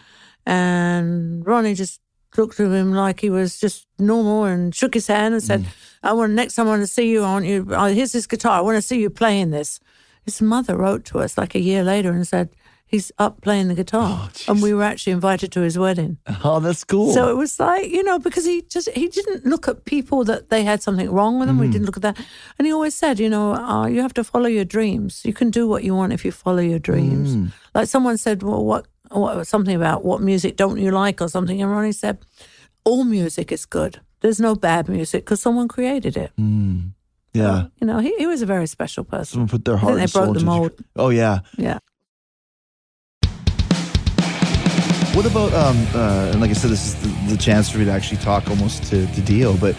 and 0.47 1.45
Ronnie 1.47 1.75
just 1.75 2.00
looked 2.37 2.61
at 2.61 2.71
him 2.71 2.92
like 2.92 3.21
he 3.21 3.30
was 3.30 3.59
just 3.59 3.87
normal 3.99 4.45
and 4.45 4.75
shook 4.75 4.95
his 4.95 5.07
hand 5.09 5.35
and 5.35 5.42
Mm. 5.42 5.66
"I 6.02 6.12
want 6.12 6.32
next 6.32 6.54
time 6.54 6.66
I 6.66 6.70
want 6.70 6.82
to 6.82 6.86
see 6.86 7.10
you. 7.10 7.22
I 7.24 7.32
want 7.32 7.46
you. 7.46 7.66
Uh, 7.70 7.88
here's 7.88 8.12
this 8.12 8.26
guitar. 8.26 8.58
I 8.58 8.60
want 8.60 8.76
to 8.76 8.82
see 8.82 9.00
you 9.00 9.10
playing 9.10 9.50
this." 9.50 9.80
His 10.24 10.42
mother 10.42 10.76
wrote 10.76 11.04
to 11.06 11.20
us 11.20 11.38
like 11.38 11.54
a 11.54 11.60
year 11.60 11.82
later 11.82 12.10
and 12.12 12.26
said 12.26 12.50
he's 12.86 13.10
up 13.18 13.40
playing 13.40 13.68
the 13.68 13.74
guitar, 13.74 14.30
and 14.46 14.62
we 14.62 14.74
were 14.74 14.82
actually 14.82 15.12
invited 15.12 15.52
to 15.52 15.60
his 15.60 15.78
wedding. 15.78 16.18
Oh, 16.44 16.60
that's 16.60 16.84
cool. 16.84 17.12
So 17.14 17.30
it 17.30 17.36
was 17.36 17.58
like, 17.58 17.90
you 17.90 18.02
know, 18.02 18.18
because 18.18 18.44
he 18.44 18.62
just 18.62 18.90
he 18.90 19.08
didn't 19.08 19.46
look 19.46 19.68
at 19.68 19.84
people 19.86 20.24
that 20.24 20.50
they 20.50 20.64
had 20.64 20.82
something 20.82 21.10
wrong 21.10 21.38
with 21.38 21.48
them. 21.48 21.62
He 21.62 21.70
didn't 21.70 21.86
look 21.86 21.96
at 21.96 22.02
that, 22.02 22.18
and 22.58 22.66
he 22.66 22.72
always 22.72 22.94
said, 22.94 23.18
you 23.18 23.30
know, 23.30 23.54
uh, 23.54 23.86
you 23.86 24.02
have 24.02 24.14
to 24.14 24.24
follow 24.24 24.48
your 24.48 24.64
dreams. 24.66 25.22
You 25.24 25.32
can 25.32 25.50
do 25.50 25.66
what 25.66 25.82
you 25.84 25.94
want 25.94 26.12
if 26.12 26.24
you 26.24 26.32
follow 26.32 26.60
your 26.62 26.78
dreams. 26.80 27.52
Like 27.74 27.88
someone 27.88 28.18
said, 28.18 28.42
well, 28.42 28.64
what, 28.64 28.86
what 29.10 29.46
something 29.46 29.76
about 29.76 30.04
what 30.04 30.20
music 30.20 30.56
don't 30.56 30.78
you 30.78 30.90
like 30.90 31.22
or 31.22 31.28
something, 31.28 31.62
and 31.62 31.70
Ronnie 31.70 31.92
said, 31.92 32.18
all 32.84 33.04
music 33.04 33.50
is 33.52 33.64
good. 33.66 34.00
There's 34.20 34.40
no 34.40 34.54
bad 34.54 34.88
music 34.88 35.25
because 35.25 35.40
someone 35.40 35.68
created 35.68 36.16
it. 36.16 36.32
yeah. 37.32 37.66
You 37.80 37.87
know, 37.87 37.98
he, 38.00 38.14
he 38.18 38.26
was 38.26 38.42
a 38.42 38.46
very 38.46 38.66
special 38.66 39.04
person. 39.04 39.26
Someone 39.32 39.48
put 39.48 39.64
their 39.64 39.76
heart 39.76 39.98
and 40.00 40.12
broke 40.12 40.25
soul 40.25 40.32
the 40.34 40.40
into 40.40 40.44
mold. 40.44 40.72
Oh, 40.96 41.10
yeah. 41.10 41.40
Yeah. 41.56 41.78
What 45.14 45.26
about, 45.26 45.52
um, 45.52 45.76
uh, 45.94 46.30
and 46.32 46.40
like 46.40 46.50
I 46.50 46.54
said, 46.54 46.70
this 46.70 46.87
is 46.87 46.94
the, 47.02 47.32
the 47.34 47.37
chance 47.37 47.70
for 47.70 47.78
me 47.78 47.84
to 47.87 47.90
actually 47.90 48.18
talk 48.20 48.48
almost 48.48 48.84
to, 48.84 49.06
to 49.06 49.20
Dio, 49.22 49.56
but 49.56 49.75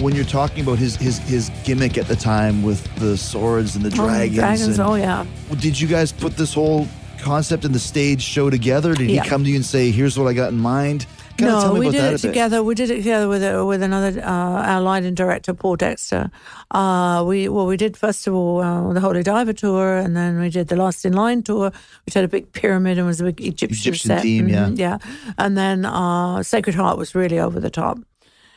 when 0.00 0.14
you're 0.14 0.24
talking 0.24 0.62
about 0.62 0.78
his, 0.78 0.96
his, 0.96 1.18
his 1.18 1.50
gimmick 1.64 1.96
at 1.96 2.06
the 2.08 2.16
time 2.16 2.62
with 2.62 2.82
the 2.96 3.16
swords 3.16 3.74
and 3.76 3.84
the 3.84 3.88
Oh, 4.02 4.06
dragons, 4.06 4.36
dragons. 4.36 4.78
and- 4.78 4.88
Oh 4.88 4.94
yeah. 4.94 5.24
did 5.60 5.80
you 5.80 5.88
guys 5.88 6.12
put 6.12 6.36
this 6.36 6.52
whole 6.52 6.86
concept 7.18 7.64
and 7.64 7.74
the 7.74 7.78
stage 7.78 8.20
show 8.22 8.50
together? 8.50 8.94
Did 8.94 9.10
Yeah. 9.10 9.22
he 9.22 9.28
come 9.28 9.44
to 9.44 9.50
you 9.50 9.56
and 9.56 9.64
say, 9.64 9.90
"Here's 9.90 10.18
what 10.18 10.26
I 10.28 10.32
got 10.34 10.52
in 10.52 10.58
mind"? 10.58 11.06
Kinda 11.38 11.52
no, 11.52 11.74
we 11.74 11.90
did 11.90 12.04
it 12.04 12.08
a 12.08 12.10
bit. 12.12 12.20
together. 12.20 12.62
We 12.62 12.74
did 12.74 12.90
it 12.90 12.96
together 12.98 13.26
with 13.28 13.42
uh, 13.42 13.64
with 13.66 13.82
another 13.82 14.20
uh, 14.20 14.70
our 14.70 14.80
lighting 14.80 15.14
director, 15.14 15.54
Paul 15.54 15.76
Dexter. 15.76 16.30
Uh, 16.70 17.24
we 17.26 17.48
well, 17.48 17.66
we 17.66 17.76
did 17.76 17.96
first 17.96 18.26
of 18.26 18.34
all 18.34 18.60
uh, 18.60 18.92
the 18.92 19.00
Holy 19.00 19.22
Diver 19.22 19.52
tour, 19.54 19.96
and 19.96 20.14
then 20.16 20.38
we 20.40 20.50
did 20.50 20.68
the 20.68 20.76
Last 20.76 21.04
in 21.04 21.14
Line 21.14 21.42
tour, 21.42 21.72
which 22.04 22.14
had 22.14 22.24
a 22.24 22.28
big 22.28 22.52
pyramid 22.52 22.98
and 22.98 23.06
was 23.06 23.20
a 23.20 23.24
big 23.24 23.40
Egyptian, 23.40 23.70
Egyptian 23.78 24.08
set. 24.08 24.22
theme, 24.22 24.48
yeah. 24.48 24.66
Mhm, 24.68 24.78
yeah. 24.78 24.98
And 25.38 25.56
then 25.56 25.84
uh, 25.86 26.42
Sacred 26.42 26.74
Heart 26.76 26.98
was 26.98 27.14
really 27.14 27.38
over 27.38 27.60
the 27.60 27.70
top, 27.70 27.98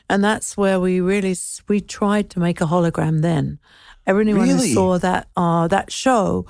and 0.09 0.23
that's 0.23 0.57
where 0.57 0.79
we 0.79 0.99
really 0.99 1.35
we 1.69 1.79
tried 1.81 2.29
to 2.31 2.39
make 2.39 2.59
a 2.61 2.65
hologram 2.65 3.21
then. 3.21 3.57
Everyone 4.07 4.35
Really? 4.35 4.67
who 4.69 4.73
saw 4.75 4.99
that 4.99 5.27
uh, 5.35 5.67
that 5.69 5.91
show, 5.91 6.45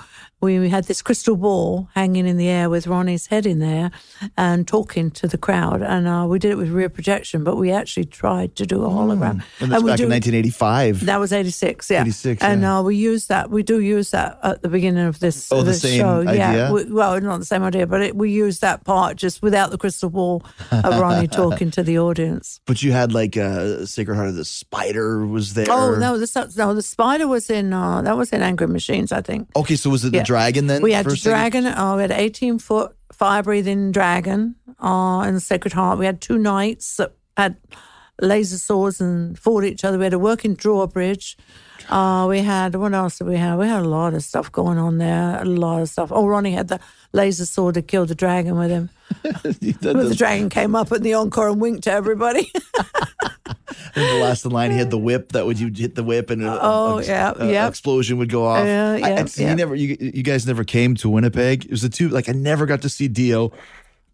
we 0.46 0.70
had 0.70 0.86
this 0.86 1.02
crystal 1.02 1.36
ball 1.36 1.90
hanging 1.96 2.26
in 2.28 2.38
the 2.38 2.48
air 2.48 2.70
with 2.70 2.88
Ronnie's 2.88 3.28
head 3.28 3.46
in 3.46 3.60
there, 3.60 3.92
and 4.38 4.68
talking 4.68 5.12
to 5.12 5.28
the 5.28 5.38
crowd. 5.38 5.82
And 5.82 6.08
uh, 6.08 6.26
we 6.30 6.40
did 6.40 6.52
it 6.52 6.58
with 6.58 6.70
rear 6.70 6.90
projection, 6.90 7.44
but 7.44 7.56
we 7.58 7.72
actually 7.72 8.06
tried 8.06 8.56
to 8.58 8.66
do 8.66 8.84
a 8.84 8.90
hologram. 8.90 9.42
Hmm. 9.58 9.64
And 9.64 9.72
that's 9.72 9.84
we 9.84 9.92
back 9.92 10.00
in 10.00 10.10
1985. 10.10 11.06
That 11.06 11.20
was 11.20 11.34
eighty 11.34 11.52
six, 11.52 11.90
yeah. 11.90 12.02
86, 12.02 12.44
and 12.44 12.64
uh, 12.64 12.82
we 12.86 12.96
use 12.96 13.28
that. 13.28 13.50
We 13.50 13.64
do 13.64 13.80
use 13.80 14.12
that 14.12 14.40
at 14.44 14.62
the 14.62 14.70
beginning 14.70 15.06
of 15.06 15.20
this, 15.20 15.52
Oh, 15.52 15.58
the 15.64 15.72
this 15.72 15.82
same 15.82 16.00
show. 16.00 16.22
Yeah. 16.22 16.50
idea? 16.50 16.72
We, 16.74 16.84
well, 16.92 17.20
not 17.22 17.40
the 17.40 17.46
same 17.46 17.64
idea, 17.64 17.88
but 17.88 18.02
it, 18.02 18.16
we 18.16 18.32
use 18.32 18.60
that 18.60 18.84
part 18.84 19.18
just 19.18 19.42
without 19.42 19.72
the 19.72 19.78
crystal 19.78 20.10
ball 20.10 20.44
of 20.72 21.00
Ronnie 21.00 21.28
talking 21.42 21.72
to 21.72 21.84
the 21.84 21.98
audience. 22.00 22.62
but 22.66 22.84
you 22.84 22.92
had 22.92 23.12
like 23.14 23.36
a 23.36 23.86
Sacred 23.88 24.16
Heart 24.16 24.30
of 24.30 24.36
the 24.36 24.46
Spider 24.46 25.26
was 25.26 25.54
there. 25.54 25.66
Oh 25.70 25.96
no, 25.96 26.18
the 26.18 26.54
no, 26.58 26.74
the 26.74 26.82
spider 26.82 27.28
was 27.28 27.50
in 27.50 27.74
uh, 27.74 28.02
that 28.02 28.18
was 28.18 28.32
in 28.32 28.42
Angry 28.42 28.68
Machines, 28.68 29.12
I 29.12 29.22
think. 29.22 29.50
Okay, 29.56 29.76
so 29.76 29.90
was 29.90 30.04
it 30.06 30.12
the 30.12 30.18
Yeah. 30.18 30.24
Dragon 30.36 30.68
then? 30.68 30.82
We 30.82 30.94
had 30.94 31.06
the 31.06 31.16
dragon. 31.16 31.66
Oh, 31.66 31.96
we 31.96 32.02
had 32.02 32.12
eighteen 32.12 32.60
foot 32.60 32.96
fire 33.12 33.44
breathing 33.44 33.92
dragon 33.92 34.56
uh, 34.80 35.26
in 35.28 35.34
the 35.36 35.40
Sacred 35.40 35.74
Heart. 35.74 36.00
We 36.00 36.06
had 36.06 36.22
two 36.22 36.38
knights 36.38 36.98
that 36.98 37.14
had 37.38 37.58
laser 38.22 38.58
swords 38.58 39.02
and 39.02 39.38
fought 39.38 39.64
each 39.64 39.84
other. 39.84 39.98
We 39.98 40.06
had 40.06 40.14
a 40.14 40.20
working 40.20 40.56
drawbridge. 40.56 41.38
Uh, 41.90 42.26
we 42.28 42.40
had 42.40 42.76
what 42.76 42.94
else 42.94 43.18
did 43.18 43.28
we 43.28 43.38
have? 43.38 43.60
We 43.60 43.68
had 43.68 43.84
a 43.84 43.88
lot 43.88 44.14
of 44.14 44.24
stuff 44.24 44.52
going 44.52 44.78
on 44.78 44.98
there. 44.98 45.42
A 45.42 45.46
lot 45.46 45.82
of 45.82 45.90
stuff. 45.90 46.12
Oh, 46.12 46.28
Ronnie 46.28 46.54
had 46.54 46.68
the 46.68 46.80
laser 47.14 47.46
sword 47.46 47.76
to 47.76 47.82
kill 47.82 48.06
the 48.06 48.16
dragon 48.16 48.58
with 48.58 48.72
him. 48.72 48.90
The 49.24 50.16
dragon 50.18 50.50
came 50.50 50.76
up 50.76 50.92
at 50.92 51.04
the 51.04 51.14
encore 51.14 51.50
and 51.50 51.62
winked 51.62 51.84
to 51.84 51.92
everybody. 51.92 52.52
the 53.96 54.20
last 54.22 54.46
in 54.46 54.52
line, 54.52 54.72
he 54.72 54.78
had 54.78 54.92
the 54.92 54.98
whip 54.98 55.32
that 55.34 55.46
would 55.46 55.60
you 55.60 55.72
hit 55.74 55.96
the 55.96 56.04
whip 56.04 56.30
and 56.30 56.44
a, 56.44 56.60
Oh, 56.62 57.00
a- 57.00 57.04
yeah, 57.04 57.34
a- 57.36 57.52
yeah. 57.52 57.68
explosion 57.68 58.18
would 58.18 58.30
go 58.30 58.46
off. 58.46 58.66
Yeah, 58.66 58.92
I- 58.94 58.98
yeah, 58.98 59.26
I-. 59.38 59.42
You 59.50 59.56
never, 59.56 59.76
you, 59.76 59.96
you 60.00 60.24
guys 60.24 60.46
never 60.46 60.64
came 60.64 60.96
to 60.96 61.10
Winnipeg. 61.10 61.66
It 61.66 61.72
was 61.72 61.82
the 61.82 61.90
two. 61.90 62.10
Like 62.10 62.28
I 62.30 62.34
never 62.34 62.66
got 62.66 62.82
to 62.84 62.90
see 62.90 63.08
Dio 63.08 63.52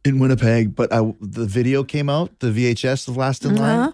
in 0.06 0.20
Winnipeg, 0.20 0.76
but 0.76 0.92
I, 0.94 1.00
the 1.22 1.46
video 1.46 1.84
came 1.84 2.10
out, 2.10 2.40
the 2.40 2.48
VHS 2.48 3.08
of 3.08 3.18
Last 3.18 3.46
in 3.46 3.56
Line. 3.56 3.80
Uh-huh. 3.80 3.92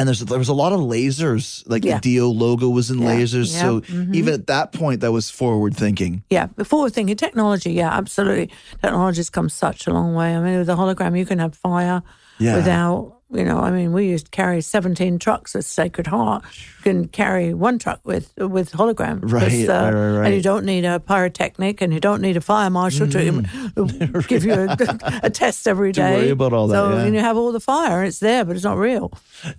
And 0.00 0.06
there's 0.06 0.20
there 0.20 0.38
was 0.38 0.48
a 0.48 0.54
lot 0.54 0.72
of 0.72 0.78
lasers, 0.78 1.64
like 1.66 1.84
Yeah. 1.84 1.96
the 1.96 2.00
Dio 2.02 2.28
logo 2.28 2.68
was 2.68 2.88
in 2.88 3.00
Yeah, 3.00 3.16
lasers. 3.16 3.52
yeah, 3.52 3.60
So 3.62 3.80
mhm. 3.80 4.14
even 4.14 4.32
at 4.32 4.46
that 4.46 4.70
point, 4.72 5.00
that 5.00 5.10
was 5.10 5.28
forward 5.28 5.74
thinking. 5.76 6.22
Yeah, 6.30 6.46
forward 6.62 6.92
thinking 6.92 7.16
technology, 7.16 7.72
yeah, 7.72 7.90
absolutely. 7.92 8.48
Technology's 8.80 9.28
come 9.28 9.48
such 9.48 9.88
a 9.88 9.92
long 9.92 10.14
way. 10.14 10.36
I 10.36 10.40
mean, 10.40 10.58
with 10.60 10.68
a 10.68 10.74
hologram, 10.76 11.18
you 11.18 11.26
can 11.26 11.40
have 11.40 11.56
fire 11.56 12.04
without, 12.38 13.17
you 13.30 13.44
know, 13.44 13.58
I 13.58 13.70
mean, 13.70 13.92
we 13.92 14.08
used 14.08 14.26
to 14.26 14.30
carry 14.30 14.62
17 14.62 15.18
trucks 15.18 15.54
with 15.54 15.66
Sacred 15.66 16.06
Heart. 16.06 16.44
You 16.78 16.82
can 16.82 17.08
carry 17.08 17.52
one 17.52 17.78
truck 17.78 18.00
with 18.04 18.32
with 18.38 18.72
hologram. 18.72 19.20
Right, 19.22 19.68
uh, 19.68 19.92
right, 19.92 20.18
right. 20.18 20.26
And 20.26 20.34
you 20.34 20.40
don't 20.40 20.64
need 20.64 20.86
a 20.86 20.98
pyrotechnic 20.98 21.82
and 21.82 21.92
you 21.92 22.00
don't 22.00 22.22
need 22.22 22.38
a 22.38 22.40
fire 22.40 22.70
marshal 22.70 23.06
to 23.08 23.42
give 24.28 24.44
you 24.44 24.54
a, 24.54 24.76
a 25.24 25.30
test 25.30 25.68
every 25.68 25.92
day. 25.92 25.98
Day. 25.98 26.16
worry 26.16 26.30
about 26.30 26.52
all 26.52 26.68
that, 26.68 26.74
So 26.74 26.90
yeah. 26.90 27.04
and 27.04 27.14
you 27.14 27.20
have 27.20 27.36
all 27.36 27.52
the 27.52 27.60
fire, 27.60 27.98
and 27.98 28.08
it's 28.08 28.20
there, 28.20 28.44
but 28.44 28.56
it's 28.56 28.64
not 28.64 28.78
real. 28.78 29.12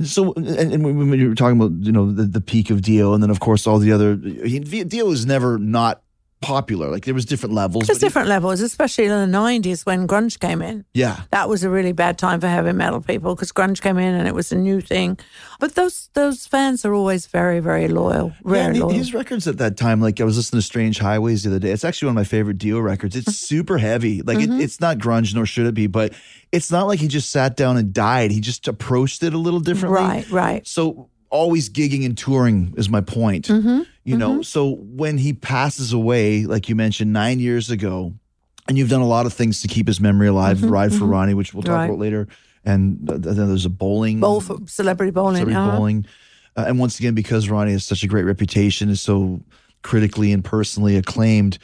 So, 0.04 0.34
and, 0.34 0.74
and 0.74 0.84
when 0.84 1.20
you 1.20 1.30
were 1.30 1.36
talking 1.36 1.60
about, 1.60 1.72
you 1.86 1.92
know, 1.92 2.12
the, 2.12 2.24
the 2.24 2.42
peak 2.42 2.70
of 2.70 2.82
Dio, 2.82 3.14
and 3.14 3.22
then 3.22 3.30
of 3.30 3.40
course 3.40 3.68
all 3.68 3.78
the 3.78 3.92
other, 3.92 4.16
he, 4.16 4.60
Dio 4.60 5.06
was 5.06 5.26
never 5.26 5.60
not 5.60 6.02
popular. 6.42 6.90
Like 6.90 7.06
there 7.06 7.14
was 7.14 7.26
different 7.26 7.54
levels. 7.54 7.88
There's 7.88 8.00
different 8.00 8.28
levels, 8.30 8.62
especially 8.62 9.06
in 9.06 9.32
the 9.32 9.38
90s 9.38 9.86
when 9.86 10.08
grunge 10.08 10.40
came 10.40 10.62
in. 10.62 10.86
yeah. 10.94 11.22
That 11.32 11.50
was 11.50 11.64
a 11.64 11.70
really 11.70 11.92
bad 11.92 12.18
time 12.18 12.40
for 12.40 12.48
heavy 12.48 12.72
metal 12.72 13.02
people 13.02 13.36
because 13.36 13.52
grunge 13.52 13.82
came 13.82 13.98
in 13.98 14.16
and 14.16 14.28
it 14.28 14.34
was 14.34 14.52
a 14.52 14.56
new 14.56 14.80
thing. 14.82 15.18
But 15.60 15.76
those 15.76 16.10
those 16.14 16.48
fans 16.48 16.86
are 16.86 16.94
always 16.94 17.28
very, 17.28 17.60
very 17.60 17.88
loyal. 17.90 18.30
Yeah, 18.46 18.52
Very 18.52 18.66
and 18.68 18.80
loyal. 18.80 18.90
his 18.92 19.14
records 19.14 19.48
at 19.48 19.58
that 19.58 19.76
time, 19.76 20.00
like 20.02 20.22
I 20.22 20.24
was 20.24 20.38
listening 20.38 20.60
to 20.62 20.66
Strange 20.66 20.98
Highways 21.00 21.44
the 21.44 21.50
other 21.50 21.60
day. 21.60 21.72
It's 21.72 21.84
actually 21.84 22.08
one 22.08 22.14
of 22.18 22.22
my 22.22 22.24
favorite 22.24 22.58
Dio 22.58 22.80
records. 22.80 23.16
It's 23.16 23.36
super 23.36 23.78
heavy. 23.78 24.22
Like 24.22 24.38
Mm-hmm. 24.38 24.60
it, 24.60 24.64
it's 24.64 24.80
not 24.80 24.98
grunge, 25.00 25.36
nor 25.36 25.46
should 25.46 25.66
it 25.68 25.74
be, 25.74 25.88
but 25.88 26.14
it's 26.54 26.72
not 26.72 26.88
like 26.88 27.00
he 27.00 27.08
just 27.10 27.32
sat 27.32 27.58
down 27.58 27.76
and 27.76 27.92
died. 27.94 28.32
He 28.32 28.40
just 28.40 28.68
approached 28.68 29.22
it 29.24 29.34
a 29.34 29.38
little 29.38 29.60
differently. 29.60 30.00
Right, 30.02 30.30
right. 30.32 30.68
So 30.68 31.10
always 31.30 31.70
gigging 31.70 32.06
and 32.06 32.18
touring 32.18 32.74
is 32.78 32.90
my 32.90 33.02
point. 33.02 33.48
Mm-hmm. 33.48 33.82
You 34.04 34.18
know, 34.18 34.42
so 34.42 34.76
when 34.76 35.20
he 35.20 35.34
passes 35.34 35.94
away, 35.94 36.46
like 36.46 36.68
you 36.68 36.76
mentioned, 36.76 37.14
nine 37.14 37.40
years 37.40 37.70
ago, 37.70 38.14
and 38.68 38.78
you've 38.78 38.90
done 38.90 39.02
a 39.02 39.08
lot 39.08 39.26
of 39.28 39.34
things 39.34 39.62
to 39.62 39.68
keep 39.68 39.88
his 39.88 40.00
memory 40.00 40.28
alive, 40.28 40.64
Ride 40.64 40.94
for 40.94 41.06
Ronnie, 41.06 41.36
which 41.36 41.54
we'll 41.54 41.64
talk 41.64 41.72
Mm-hmm. 41.74 41.80
Right. 41.80 41.86
about 41.90 42.00
later. 42.00 42.28
And 42.66 43.08
th- 43.08 43.22
then 43.22 43.48
there's 43.48 43.66
a 43.66 43.70
bowling 43.70 44.20
Bowl 44.20 44.42
for 44.42 44.58
celebrity 44.66 45.12
bowling. 45.12 45.36
celebrity 45.36 45.58
uh-huh. 45.58 45.78
bowling. 45.78 46.06
Uh, 46.58 46.66
and 46.68 46.80
once 46.80 47.00
again, 47.00 47.14
because 47.14 47.50
Ronnie 47.50 47.72
has 47.72 47.84
such 47.84 48.04
a 48.04 48.08
great 48.08 48.26
reputation, 48.26 48.90
is 48.90 49.00
so 49.02 49.42
critically 49.84 50.32
and 50.34 50.44
personally 50.44 50.98
acclaimed. 50.98 51.58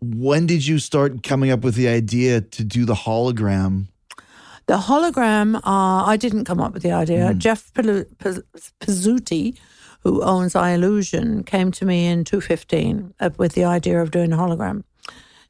When 0.00 0.46
did 0.46 0.66
you 0.66 0.78
start 0.78 1.22
coming 1.22 1.50
up 1.50 1.60
with 1.60 1.74
the 1.76 1.88
idea 1.88 2.40
to 2.40 2.64
do 2.64 2.84
the 2.84 2.94
hologram? 2.94 3.86
The 4.66 4.78
hologram, 4.78 5.56
uh, 5.56 5.60
I 6.06 6.16
didn't 6.16 6.44
come 6.46 6.60
up 6.60 6.72
with 6.72 6.82
the 6.82 6.92
idea. 6.92 7.32
Hmm. 7.32 7.38
Jeff 7.38 7.72
Pezzuti, 7.74 9.58
who 10.00 10.22
owns 10.22 10.54
Eyellusion, 10.54 11.44
came 11.44 11.70
to 11.72 11.84
me 11.84 12.06
in 12.06 12.24
2015 12.24 13.14
uh, 13.20 13.30
with 13.36 13.52
the 13.52 13.64
idea 13.64 14.00
of 14.00 14.10
doing 14.10 14.32
a 14.32 14.36
hologram. 14.36 14.84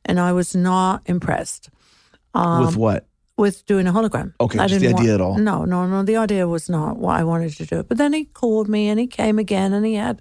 And 0.05 0.19
I 0.21 0.33
was 0.33 0.55
not 0.55 1.03
impressed 1.07 1.71
with 2.35 2.77
what? 2.77 3.07
with 3.37 3.65
doing 3.67 3.87
a 3.87 3.93
hologram. 3.93 4.33
Okay, 4.41 4.59
I 4.59 4.67
just 4.67 4.81
the 4.81 4.89
didn't 4.89 5.01
idea 5.01 5.13
want- 5.13 5.21
at 5.21 5.25
all. 5.25 5.39
No, 5.39 5.65
no, 5.65 5.87
no. 5.87 6.03
The 6.03 6.17
idea 6.17 6.47
was 6.49 6.69
not 6.69 6.99
what 6.99 7.17
I 7.17 7.25
wanted 7.25 7.53
to 7.57 7.67
do. 7.67 7.83
But 7.85 7.99
then 7.99 8.13
he 8.13 8.25
called 8.27 8.69
me 8.69 8.89
and 8.89 8.99
he 9.01 9.07
came 9.07 9.39
again 9.39 9.73
and 9.73 9.87
he 9.87 9.95
had 9.95 10.21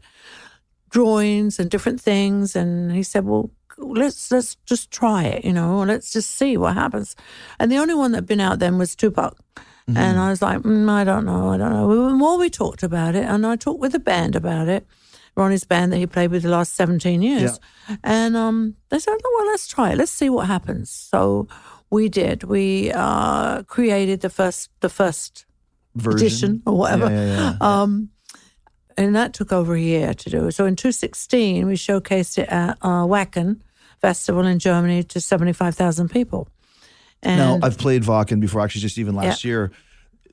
drawings 0.89 1.59
and 1.59 1.69
different 1.69 1.99
things. 2.01 2.55
And 2.55 2.91
he 2.91 3.03
said, 3.03 3.25
well, 3.25 3.49
let's 3.87 4.31
let's 4.31 4.55
just 4.65 4.91
try 4.91 5.23
it, 5.23 5.45
you 5.45 5.53
know, 5.53 5.83
let's 5.83 6.11
just 6.11 6.31
see 6.31 6.57
what 6.57 6.73
happens. 6.73 7.15
And 7.59 7.71
the 7.71 7.77
only 7.77 7.93
one 7.93 8.11
that 8.11 8.19
had 8.19 8.25
been 8.25 8.39
out 8.39 8.59
then 8.59 8.77
was 8.77 8.95
Tupac. 8.95 9.37
Mm-hmm. 9.89 9.97
And 9.97 10.19
I 10.19 10.29
was 10.29 10.41
like, 10.41 10.59
mm, 10.59 10.89
I 10.89 11.03
don't 11.03 11.25
know, 11.25 11.49
I 11.49 11.57
don't 11.57 11.71
know. 11.71 12.09
The 12.09 12.13
more 12.13 12.37
we 12.37 12.49
talked 12.49 12.83
about 12.83 13.15
it, 13.15 13.25
and 13.25 13.45
I 13.45 13.57
talked 13.57 13.81
with 13.81 13.91
the 13.91 13.99
band 13.99 14.35
about 14.35 14.69
it, 14.69 14.87
Ronnie's 15.35 15.65
band 15.65 15.91
that 15.91 15.97
he 15.97 16.07
played 16.07 16.31
with 16.31 16.43
the 16.43 16.49
last 16.49 16.73
17 16.73 17.21
years. 17.21 17.59
And 18.03 18.37
um, 18.37 18.75
they 18.89 18.99
said, 18.99 19.17
oh, 19.23 19.35
well, 19.37 19.47
let's 19.47 19.67
try 19.67 19.91
it. 19.91 19.97
Let's 19.97 20.11
see 20.11 20.29
what 20.29 20.47
happens. 20.47 20.89
So 20.89 21.47
we 21.89 22.07
did. 22.07 22.43
We 22.43 22.91
uh, 22.93 23.63
created 23.63 24.21
the 24.21 24.29
first 24.29 24.69
the 24.79 24.89
first 24.89 25.45
Version? 25.95 26.17
edition 26.17 26.63
or 26.65 26.77
whatever. 26.77 27.09
Yeah, 27.09 27.25
yeah, 27.25 27.55
yeah. 27.59 27.81
Um, 27.81 28.09
and 28.97 29.15
that 29.15 29.33
took 29.33 29.51
over 29.51 29.73
a 29.75 29.79
year 29.79 30.13
to 30.13 30.29
do. 30.29 30.51
So 30.51 30.65
in 30.65 30.75
2016, 30.75 31.65
we 31.65 31.73
showcased 31.73 32.37
it 32.37 32.49
at 32.49 32.77
uh, 32.81 33.05
Wacken 33.05 33.59
Festival 34.03 34.45
in 34.45 34.59
Germany 34.59 35.01
to 35.03 35.21
75,000 35.21 36.09
people. 36.09 36.47
And 37.21 37.37
Now, 37.37 37.65
I've 37.65 37.77
played 37.77 38.03
Wacken 38.03 38.41
before, 38.41 38.59
actually, 38.61 38.81
just 38.81 38.97
even 38.97 39.15
last 39.15 39.45
year. 39.45 39.71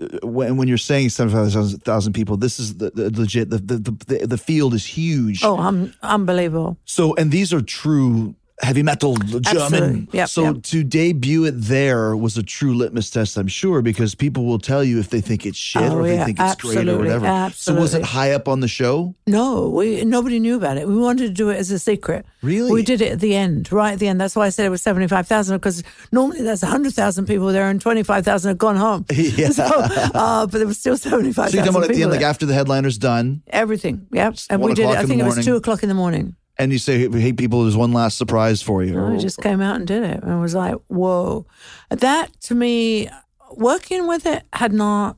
Uh, 0.00 0.26
When, 0.26 0.56
when 0.56 0.66
you're 0.66 0.86
saying 0.92 1.10
75,000 1.10 2.12
people, 2.12 2.36
this 2.36 2.58
is 2.58 2.78
the, 2.78 2.90
the 2.90 3.10
legit, 3.10 3.50
the, 3.50 3.58
the, 3.58 3.78
the, 4.06 4.26
the 4.26 4.38
field 4.38 4.74
is 4.74 4.84
huge. 4.84 5.44
oh, 5.44 5.56
um, 5.56 5.92
unbelievable. 6.02 6.76
So, 6.84 7.14
and 7.14 7.30
these 7.30 7.52
are 7.54 7.62
true 7.62 8.34
heavy 8.62 8.83
metal 8.83 9.17
German. 9.17 10.09
Yep, 10.12 10.29
so 10.29 10.45
yep. 10.45 10.62
to 10.62 10.85
debut 10.85 11.45
it 11.45 11.52
there 11.52 12.17
was 12.17 12.37
a 12.37 12.43
true 12.43 12.75
litmus 12.75 13.11
test, 13.11 13.37
I'm 13.37 13.49
sure, 13.49 13.83
because 13.83 14.14
people 14.14 14.45
will 14.45 14.59
tell 14.59 14.85
you 14.85 14.99
if 14.99 15.11
they 15.11 15.21
think 15.21 15.47
it's 15.47 15.59
shit 15.59 15.83
Oh, 15.83 15.96
or 15.99 16.07
if 16.07 16.12
yeah, 16.12 16.18
they 16.18 16.25
think 16.27 16.40
it's 16.40 16.55
great 16.57 16.77
or 16.77 16.81
absolutely, 16.81 17.14
whatever. 17.14 17.53
So 17.55 17.75
was 17.75 17.94
it 17.94 18.03
high 18.03 18.33
up 18.33 18.49
on 18.49 18.61
the 18.61 18.68
show? 18.68 19.14
No, 19.27 19.68
we 19.68 20.05
nobody 20.05 20.38
knew 20.38 20.57
about 20.57 20.77
it. 20.77 20.87
We 20.87 20.96
wanted 20.96 21.27
to 21.29 21.33
do 21.33 21.49
it 21.51 21.57
as 21.57 21.70
a 21.70 21.79
secret. 21.79 22.27
Really? 22.42 22.73
We 22.73 22.83
did 22.83 23.01
it 23.01 23.12
at 23.12 23.20
the 23.20 23.35
end, 23.35 23.70
right 23.73 23.92
at 23.92 23.99
the 23.99 24.09
end. 24.09 24.20
That's 24.20 24.37
why 24.37 24.46
I 24.46 24.51
said 24.51 24.66
it 24.66 24.70
was 24.70 24.83
seventy 24.83 25.09
five 25.09 25.27
thousand 25.27 25.57
because 25.57 25.83
normally 26.12 26.42
there's 26.42 26.62
hundred 26.62 26.94
thousand 26.94 27.27
people 27.27 27.49
there 27.49 27.68
and 27.68 27.81
twenty 27.81 28.03
five 28.03 28.25
thousand 28.25 28.51
have 28.51 28.59
gone 28.59 28.77
home. 28.77 29.07
Yeah. 29.20 29.51
So, 29.61 29.64
uh, 29.64 30.46
but 30.46 30.59
there 30.59 30.66
was 30.66 30.79
still 30.79 30.96
seventy 30.96 31.33
five 31.33 31.51
So 31.51 31.57
you're 31.57 31.64
talking 31.64 31.77
about 31.77 31.90
at 31.90 31.96
the 31.96 32.03
end, 32.03 32.12
like 32.12 32.23
after 32.23 32.46
the 32.46 32.55
headliner's 32.55 32.99
done, 32.99 33.42
Everything. 33.49 34.07
Yep. 34.12 34.37
And 34.49 34.62
we 34.62 34.75
did 34.75 34.88
it. 34.88 34.96
I 34.96 35.05
think 35.05 35.20
it 35.20 35.25
was 35.25 35.35
morning? 35.35 35.44
two 35.44 35.57
o'clock 35.57 35.83
in 35.83 35.88
the 35.88 35.94
morning. 35.94 36.37
And 36.61 36.73
you 36.73 36.79
say, 36.79 37.09
hey, 37.09 37.33
people, 37.33 37.62
there's 37.62 37.77
one 37.77 37.94
last 37.94 38.18
surprise 38.18 38.61
for 38.61 38.85
you. 38.85 39.03
I 39.03 39.16
just 39.16 39.40
came 39.40 39.62
out 39.62 39.77
and 39.77 39.87
did 39.87 40.03
it 40.03 40.23
and 40.23 40.42
was 40.42 40.55
like, 40.55 40.75
whoa. 40.88 41.46
That 41.88 42.38
to 42.42 42.55
me, 42.55 43.09
working 43.53 44.07
with 44.07 44.27
it 44.27 44.42
had 44.53 44.70
not, 44.70 45.16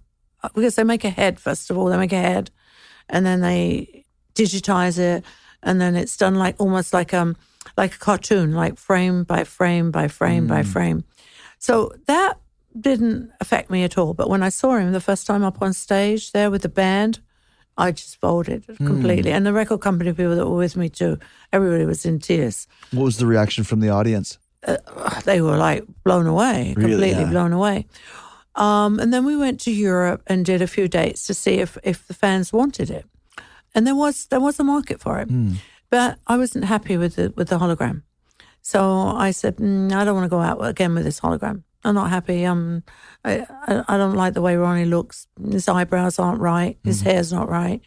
because 0.55 0.77
they 0.77 0.85
make 0.85 1.03
a 1.03 1.11
head, 1.11 1.41
first 1.41 1.69
of 1.69 1.77
all, 1.77 1.87
they 1.87 1.97
make 1.97 2.13
a 2.13 2.21
head 2.21 2.53
and 3.09 3.27
then 3.27 3.41
they 3.41 4.05
digitize 4.37 5.01
it 5.01 5.25
and 5.65 5.81
then 5.81 5.97
it's 5.97 6.17
done 6.17 6.37
like 6.37 6.55
almost 6.61 6.93
like 6.93 7.13
um 7.13 7.37
like 7.77 7.97
a 7.97 7.99
cartoon, 7.99 8.53
like 8.53 8.79
frame 8.79 9.25
by 9.25 9.43
frame 9.43 9.91
by 9.91 10.07
frame 10.07 10.47
by 10.47 10.63
frame. 10.63 11.05
So 11.59 11.93
that 12.07 12.39
didn't 12.79 13.33
affect 13.41 13.69
me 13.69 13.83
at 13.83 13.99
all. 13.99 14.15
But 14.15 14.31
when 14.31 14.45
I 14.45 14.49
saw 14.49 14.77
him 14.77 14.93
the 14.93 15.01
first 15.01 15.27
time 15.27 15.43
up 15.43 15.61
on 15.61 15.73
stage 15.73 16.31
there 16.31 16.53
with 16.53 16.63
the 16.63 16.69
band, 16.69 17.19
I 17.79 17.91
just 17.93 18.17
folded 18.21 18.65
completely. 18.79 19.33
And 19.33 19.47
the 19.47 19.53
record 19.53 19.81
company 19.81 20.13
people 20.13 20.37
that 20.37 20.47
were 20.47 20.57
with 20.57 20.77
me 20.77 20.89
too, 20.91 21.19
everybody 21.53 21.85
was 21.87 22.05
in 22.05 22.19
tears 22.19 22.67
what 22.93 23.05
was 23.05 23.17
the 23.17 23.27
reaction 23.27 23.65
from 23.65 23.81
the 23.81 23.89
audience? 23.91 24.39
they 25.25 25.41
were 25.41 25.57
like 25.57 25.83
blown 26.05 26.27
away, 26.27 26.75
Really? 26.77 26.91
completely 26.91 27.23
Yeah. 27.25 27.31
blown 27.31 27.53
away. 27.53 27.87
Um, 28.55 29.01
and 29.01 29.13
then 29.13 29.25
we 29.25 29.37
went 29.37 29.61
to 29.61 29.71
Europe 29.71 30.23
and 30.27 30.45
did 30.45 30.63
a 30.63 30.67
few 30.67 30.87
dates 30.89 31.27
to 31.27 31.35
see 31.35 31.61
if, 31.63 31.79
if 31.83 32.07
the 32.07 32.15
fans 32.15 32.53
wanted 32.53 32.91
it, 32.91 33.07
and 33.75 33.87
there 33.87 33.97
was 33.97 34.27
there 34.27 34.41
was 34.41 34.61
a 34.61 34.65
market 34.65 35.01
for 35.01 35.19
it, 35.21 35.29
Hmm. 35.29 35.53
but 35.91 36.19
I 36.27 36.37
wasn't 36.37 36.65
happy 36.67 36.97
with 36.99 37.15
the 37.17 37.33
with 37.37 37.49
the 37.49 37.59
hologram, 37.59 38.03
so 38.61 38.79
I 39.29 39.33
said 39.33 39.57
mm, 39.57 39.91
I 39.93 40.05
don't 40.05 40.15
want 40.15 40.27
to 40.27 40.37
go 40.37 40.43
out 40.43 40.61
again 40.65 40.95
with 40.95 41.05
this 41.05 41.21
hologram. 41.21 41.63
I'm 41.85 41.95
not 41.95 42.11
happy. 42.11 42.45
Um, 42.47 42.83
I, 43.25 43.45
I 43.89 43.97
don't 43.97 44.15
like 44.17 44.35
the 44.35 44.43
way 44.43 44.57
Ronnie 44.57 44.85
looks. 44.85 45.27
His 45.51 45.69
eyebrows 45.69 46.19
aren't 46.19 46.41
right. 46.41 46.79
His 46.85 47.01
Hmm. 47.03 47.09
hair's 47.09 47.33
not 47.33 47.49
right. 47.49 47.81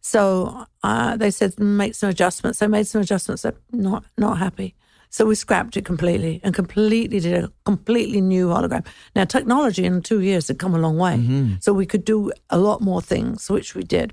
So 0.00 0.64
uh, 0.82 1.16
they 1.16 1.30
said 1.30 1.58
make 1.58 1.94
some 1.94 2.10
adjustments. 2.10 2.62
I 2.62 2.66
made 2.66 2.86
some 2.86 3.00
adjustments. 3.00 3.44
I'm 3.44 3.54
not 3.72 4.04
not 4.16 4.38
happy. 4.38 4.74
So 5.10 5.24
we 5.24 5.34
scrapped 5.34 5.76
it 5.78 5.86
completely 5.86 6.38
and 6.44 6.54
completely 6.54 7.18
did 7.20 7.44
a 7.44 7.50
completely 7.64 8.20
new 8.20 8.48
hologram. 8.48 8.86
Now 9.16 9.24
technology 9.24 9.84
in 9.86 10.02
two 10.02 10.20
years 10.20 10.48
had 10.48 10.58
come 10.58 10.74
a 10.74 10.78
long 10.78 10.98
way, 10.98 11.16
Mm-hmm. 11.16 11.54
so 11.60 11.72
we 11.72 11.86
could 11.86 12.04
do 12.04 12.30
a 12.50 12.58
lot 12.58 12.80
more 12.82 13.00
things, 13.02 13.48
which 13.50 13.74
we 13.74 13.82
did. 13.82 14.12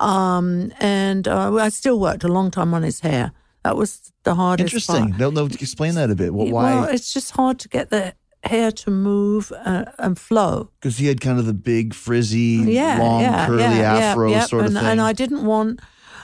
Um, 0.00 0.72
and 0.80 1.26
uh, 1.26 1.54
I 1.56 1.68
still 1.70 1.98
worked 2.00 2.24
a 2.24 2.28
long 2.28 2.50
time 2.50 2.72
on 2.74 2.82
his 2.84 3.00
hair. 3.00 3.32
That 3.64 3.76
was 3.76 4.12
the 4.22 4.34
hardest. 4.34 4.66
Interesting. 4.72 5.12
Part. 5.14 5.34
No, 5.34 5.46
explain 5.46 5.94
that 5.96 6.10
a 6.10 6.14
bit. 6.14 6.32
Well, 6.32 6.46
Well, 6.50 6.82
why? 6.82 6.92
it's 6.92 7.12
just 7.12 7.32
hard 7.32 7.58
to 7.60 7.68
get 7.68 7.90
the 7.90 8.14
hair 8.44 8.70
to 8.72 8.90
move 8.90 9.52
uh, 9.64 9.84
and 9.98 10.18
flow. 10.18 10.70
Because 10.80 10.98
he 10.98 11.06
had 11.06 11.20
kind 11.20 11.38
of 11.38 11.46
the 11.46 11.52
big, 11.54 11.94
frizzy, 11.94 12.64
yeah, 12.66 12.98
long, 12.98 13.20
yeah, 13.22 13.46
curly 13.46 13.62
yeah, 13.62 13.96
afro 13.96 14.30
yeah, 14.30 14.46
sort 14.46 14.64
and, 14.66 14.76
of 14.76 14.82
thing. 14.82 14.90
And 14.92 15.00
I 15.00 15.12
didn't 15.12 15.44
want, 15.44 15.80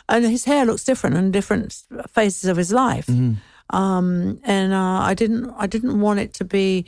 and 0.09 0.25
his 0.25 0.45
hair 0.45 0.65
looks 0.65 0.85
different 0.85 1.17
in 1.17 1.31
different 1.31 1.83
phases 2.09 2.49
of 2.51 2.57
his 2.57 2.71
life. 2.73 3.07
Mm-hmm. 3.07 3.77
Um, 3.77 4.39
and 4.45 4.73
uh, 4.73 5.01
I 5.11 5.15
didn't, 5.15 5.51
I 5.59 5.67
didn't 5.67 6.01
want 6.01 6.21
it 6.21 6.35
to 6.35 6.45
be. 6.45 6.85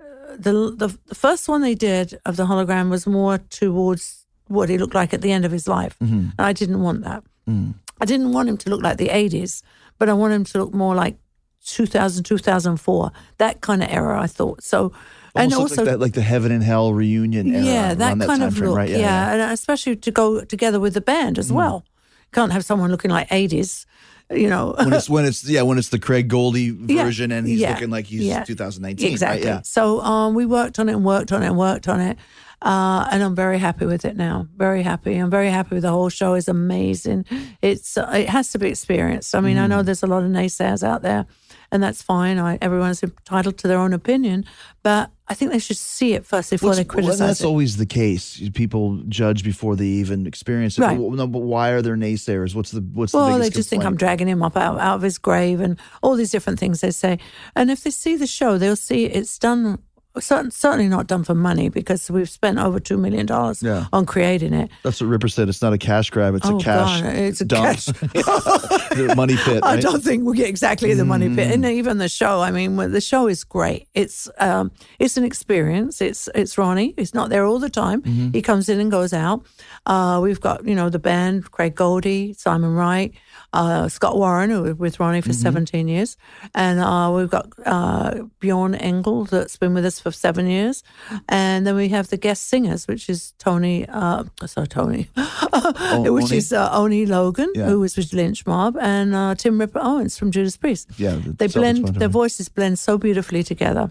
uh, 0.00 0.36
The, 0.38 0.52
the 0.76 0.88
the 1.08 1.14
first 1.14 1.48
one 1.48 1.60
they 1.62 1.74
did 1.74 2.18
of 2.24 2.36
the 2.36 2.44
hologram 2.46 2.88
was 2.90 3.06
more 3.06 3.38
towards 3.60 4.26
what 4.48 4.68
he 4.68 4.78
looked 4.78 4.94
like 4.94 5.12
at 5.16 5.20
the 5.20 5.32
end 5.32 5.44
of 5.44 5.52
his 5.52 5.66
life, 5.66 5.94
Mm-hmm. 6.00 6.28
and 6.38 6.46
I 6.50 6.52
didn't 6.52 6.80
want 6.82 7.02
that. 7.04 7.22
Mm. 7.48 7.74
I 8.00 8.04
didn't 8.06 8.32
want 8.32 8.48
him 8.48 8.56
to 8.56 8.70
look 8.70 8.82
like 8.82 8.96
the 8.96 9.08
'80s, 9.10 9.62
but 9.98 10.08
I 10.08 10.12
want 10.12 10.32
him 10.32 10.44
to 10.44 10.58
look 10.58 10.72
more 10.74 10.94
like 11.04 11.16
2000, 11.64 12.24
2004, 12.24 13.12
that 13.38 13.60
kind 13.60 13.82
of 13.82 13.88
era. 13.90 14.20
I 14.20 14.26
thought 14.26 14.62
so, 14.62 14.92
and 15.34 15.52
Almost 15.52 15.58
looked 15.58 15.70
also 15.70 15.82
like, 15.82 15.90
that, 15.90 16.00
like 16.00 16.12
the 16.14 16.22
heaven 16.22 16.52
and 16.52 16.62
hell 16.62 16.92
reunion 16.92 17.54
era. 17.54 17.64
yeah, 17.64 17.94
that 17.94 18.08
around 18.18 18.26
kind 18.26 18.42
of 18.42 18.54
frame, 18.56 18.70
look. 18.70 18.76
right? 18.76 18.90
Yeah, 18.90 19.32
and 19.32 19.52
especially 19.52 19.96
to 19.96 20.10
go 20.10 20.42
together 20.44 20.78
with 20.80 20.94
the 20.94 21.00
band 21.00 21.38
as 21.38 21.52
well. 21.52 21.84
Can't 22.32 22.52
have 22.52 22.64
someone 22.64 22.90
looking 22.90 23.10
like 23.10 23.28
eighties, 23.30 23.86
you 24.30 24.48
know. 24.48 24.74
when 24.78 24.92
it's 24.94 25.08
when 25.14 25.24
it's 25.24 25.48
yeah 25.48 25.62
when 25.62 25.78
it's 25.78 25.90
the 25.90 25.98
Craig 25.98 26.28
Goldy 26.28 26.72
Yeah, 26.86 27.04
version 27.04 27.30
and 27.32 27.46
he's 27.46 27.60
yeah, 27.60 27.72
looking 27.74 27.90
like 27.90 28.06
he's 28.06 28.24
yeah. 28.24 28.44
2019 28.44 29.10
exactly. 29.12 29.40
right? 29.46 29.56
yeah 29.56 29.60
So 29.62 30.00
um, 30.00 30.34
we 30.34 30.46
worked 30.46 30.78
on 30.78 30.88
it 30.88 30.94
and 30.94 31.04
worked 31.04 31.30
on 31.32 31.42
it 31.42 31.46
and 31.46 31.56
worked 31.58 31.88
on 31.88 32.00
it, 32.00 32.16
Uh, 32.62 33.08
and 33.10 33.22
I'm 33.24 33.34
very 33.34 33.58
happy 33.58 33.86
with 33.86 34.04
it 34.04 34.16
now. 34.16 34.46
Very 34.56 34.82
happy. 34.84 35.16
I'm 35.18 35.30
very 35.30 35.50
happy 35.50 35.74
with 35.74 35.82
the 35.82 35.90
whole 35.90 36.08
show. 36.10 36.34
is 36.36 36.48
amazing. 36.48 37.24
It's 37.60 37.96
uh, 37.98 38.08
it 38.14 38.28
has 38.28 38.50
to 38.52 38.58
be 38.58 38.68
experienced. 38.68 39.34
I 39.34 39.40
mean, 39.40 39.58
I 39.58 39.66
Mm. 39.66 39.70
know 39.70 39.82
there's 39.82 40.02
a 40.04 40.06
lot 40.06 40.22
of 40.22 40.30
naysayers 40.30 40.82
out 40.82 41.02
there, 41.02 41.26
and 41.72 41.82
that's 41.82 42.00
fine. 42.02 42.38
I, 42.38 42.58
everyone's 42.60 43.02
entitled 43.02 43.58
to 43.58 43.66
their 43.68 43.78
own 43.78 43.92
opinion, 43.92 44.44
but 44.84 45.10
I 45.26 45.34
think 45.34 45.50
they 45.50 45.58
should 45.58 45.78
see 45.78 46.12
it 46.12 46.26
first 46.26 46.50
before 46.50 46.68
What's- 46.68 46.78
they 46.78 46.82
well, 46.84 46.88
criticize 46.94 47.18
that's 47.18 47.40
it. 47.40 47.46
always 47.46 47.78
the 47.78 47.86
case. 47.86 48.40
People 48.54 49.02
judge 49.08 49.42
before 49.42 49.74
they 49.74 49.86
even 49.86 50.26
experience 50.26 50.78
it. 50.78 50.82
Right. 50.82 50.98
But, 50.98 51.12
no, 51.14 51.26
but 51.26 51.38
why 51.40 51.70
are 51.70 51.80
there 51.82 51.96
naysayers? 51.96 52.54
What's 52.54 52.70
the 52.70 52.82
what's 52.92 53.12
the 53.12 53.18
Well, 53.18 53.28
biggest 53.38 53.50
they 53.52 53.58
just 53.58 53.70
think 53.70 53.84
I'm 53.84 53.96
dragging 53.96 54.28
him 54.28 54.42
up 54.42 54.56
out, 54.56 54.78
out 54.78 54.96
of 54.96 55.02
his 55.02 55.16
grave 55.18 55.60
and 55.60 55.78
all 56.02 56.14
these 56.14 56.30
different 56.30 56.60
things 56.60 56.82
they 56.82 56.90
say. 56.92 57.18
And 57.56 57.70
if 57.70 57.82
they 57.82 57.90
see 57.90 58.14
the 58.16 58.26
show, 58.28 58.58
they'll 58.58 58.76
see 58.76 59.06
it's 59.06 59.38
done. 59.38 59.78
Cer- 60.20 60.50
Certainly 60.50 60.88
not 60.88 61.06
done 61.06 61.24
for 61.24 61.34
money 61.34 61.68
because 61.70 62.10
we've 62.10 62.28
spent 62.28 62.58
over 62.58 62.78
two 62.78 62.98
million 62.98 63.24
dollars 63.26 63.62
Yeah. 63.62 63.86
on 63.92 64.04
creating 64.06 64.52
it. 64.52 64.70
That's 64.82 65.00
what 65.00 65.08
Ripper 65.08 65.28
said. 65.28 65.48
It's 65.48 65.62
not 65.62 65.72
a 65.72 65.78
cash 65.78 66.10
grab. 66.10 66.34
It's 66.34 66.46
Oh, 66.46 66.58
a 66.58 66.60
cash 66.60 67.00
God, 67.00 67.14
it's 67.14 67.40
a 67.40 67.44
dump. 67.44 67.64
cash- 67.64 67.86
The 68.92 69.14
money 69.16 69.36
pit. 69.36 69.62
I 69.62 69.74
right? 69.74 69.78
Mm. 69.78 69.82
don't 69.82 70.02
think 70.02 70.24
we 70.24 70.36
get 70.36 70.48
exactly 70.48 70.92
the 70.94 71.04
money 71.06 71.34
pit. 71.34 71.50
And 71.50 71.64
even 71.64 71.96
the 71.98 72.08
show, 72.10 72.40
I 72.42 72.50
mean, 72.50 72.76
the 72.76 73.00
show 73.00 73.26
is 73.26 73.42
great. 73.42 73.88
It's 73.94 74.28
um, 74.38 74.70
it's 74.98 75.16
an 75.16 75.24
experience. 75.24 76.02
It's 76.02 76.28
it's 76.34 76.58
Ronnie. 76.58 76.92
He's 76.98 77.14
not 77.14 77.30
there 77.30 77.46
all 77.46 77.58
the 77.58 77.70
time. 77.70 78.02
Mm-hmm. 78.02 78.32
He 78.32 78.42
comes 78.42 78.68
in 78.68 78.80
and 78.80 78.90
goes 78.90 79.12
out. 79.14 79.46
Uh, 79.86 80.20
we've 80.22 80.40
got 80.40 80.66
you 80.66 80.74
know 80.74 80.90
the 80.90 80.98
band, 80.98 81.50
Craig 81.50 81.74
Goldy, 81.74 82.34
Simon 82.34 82.74
Wright, 82.74 83.14
uh, 83.52 83.88
Scott 83.88 84.16
Warren, 84.16 84.50
who 84.50 84.62
was 84.62 84.78
with 84.78 85.00
Ronnie 85.00 85.20
for 85.20 85.30
Mm-hmm. 85.30 85.42
17 85.42 85.88
years, 85.88 86.16
and 86.54 86.80
uh, 86.80 87.12
we've 87.14 87.30
got 87.30 87.46
uh, 87.66 88.22
Bjorn 88.40 88.74
Englen 88.74 89.28
that's 89.28 89.56
been 89.56 89.74
with 89.74 89.84
us 89.84 90.00
for 90.00 90.10
seven 90.12 90.46
years, 90.46 90.82
and 91.28 91.66
then 91.66 91.76
we 91.76 91.88
have 91.90 92.08
the 92.08 92.16
guest 92.16 92.48
singers, 92.48 92.86
which 92.88 93.08
is 93.08 93.32
Tony. 93.38 93.86
Uh, 93.88 94.24
sorry, 94.46 94.66
Tony, 94.68 95.08
which 95.16 96.24
Oni? 96.24 96.36
is 96.36 96.52
uh, 96.52 96.68
Oni 96.72 97.06
Logan, 97.06 97.50
Yeah. 97.54 97.66
who 97.66 97.80
was 97.80 97.96
with 97.96 98.12
Lynch 98.12 98.46
Mob, 98.46 98.76
and 98.80 99.14
uh, 99.14 99.34
Tim 99.34 99.58
Ripper 99.60 99.80
Owens 99.82 100.16
from 100.18 100.30
Judas 100.30 100.56
Priest. 100.56 100.88
Yeah, 100.98 101.18
they 101.24 101.46
blend 101.48 101.88
their 101.96 102.08
voices 102.08 102.48
blend 102.48 102.78
so 102.78 102.98
beautifully 102.98 103.42
together. 103.42 103.90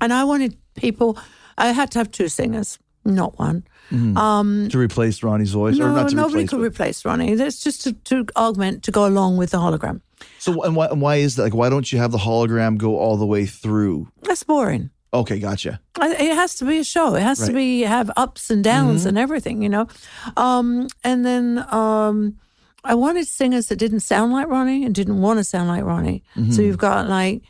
And 0.00 0.12
I 0.12 0.24
wanted 0.24 0.56
people. 0.76 1.16
I 1.56 1.72
had 1.72 1.90
to 1.92 1.98
have 1.98 2.10
two 2.10 2.28
singers, 2.28 2.78
not 3.04 3.38
one. 3.38 3.62
To 4.70 4.78
replace 4.78 5.22
Ronnie's 5.22 5.52
voice, 5.52 5.76
or 5.78 5.88
No, 5.88 5.94
not 5.94 6.08
to 6.10 6.16
nobody 6.16 6.34
replace. 6.44 6.50
could 6.50 6.56
but- 6.60 6.62
replace 6.66 7.04
Ronnie. 7.04 7.34
That's 7.34 7.60
just 7.62 7.82
to, 7.82 7.92
to 7.92 8.26
augment 8.36 8.82
to 8.84 8.90
go 8.90 9.06
along 9.06 9.36
with 9.36 9.50
the 9.50 9.58
hologram. 9.58 10.00
so, 10.38 10.62
and 10.62 10.74
why, 10.76 10.86
and 10.86 11.00
why 11.00 11.16
is 11.16 11.36
that? 11.36 11.42
Like, 11.44 11.54
why 11.54 11.68
don't 11.68 11.90
you 11.92 11.98
have 11.98 12.10
the 12.12 12.18
hologram 12.18 12.76
go 12.78 12.98
all 12.98 13.16
the 13.16 13.26
way 13.26 13.46
through? 13.46 14.08
That's 14.22 14.42
boring. 14.42 14.90
Okay, 15.12 15.38
gotcha. 15.38 15.80
It 16.00 16.34
has 16.34 16.56
to 16.56 16.64
be 16.64 16.78
a 16.78 16.84
show. 16.84 17.14
It 17.14 17.22
has 17.22 17.38
to 17.46 17.52
be 17.52 17.82
have 17.82 18.10
ups 18.16 18.50
and 18.50 18.64
downs 18.64 19.00
Mm-hmm. 19.02 19.08
and 19.10 19.18
everything, 19.18 19.62
you 19.62 19.68
know. 19.68 19.86
Um, 20.36 20.88
and 21.04 21.24
then 21.24 21.64
um, 21.72 22.36
I 22.82 22.94
wanted 22.96 23.28
singers 23.28 23.68
that 23.68 23.76
didn't 23.76 24.00
sound 24.00 24.32
like 24.32 24.48
Ronnie 24.48 24.84
and 24.84 24.92
didn't 24.92 25.20
want 25.20 25.38
to 25.38 25.44
sound 25.44 25.68
like 25.68 25.84
Ronnie. 25.84 26.24
Mm-hmm. 26.36 26.50
So 26.50 26.62
you've 26.62 26.78
got 26.78 27.08
like 27.08 27.42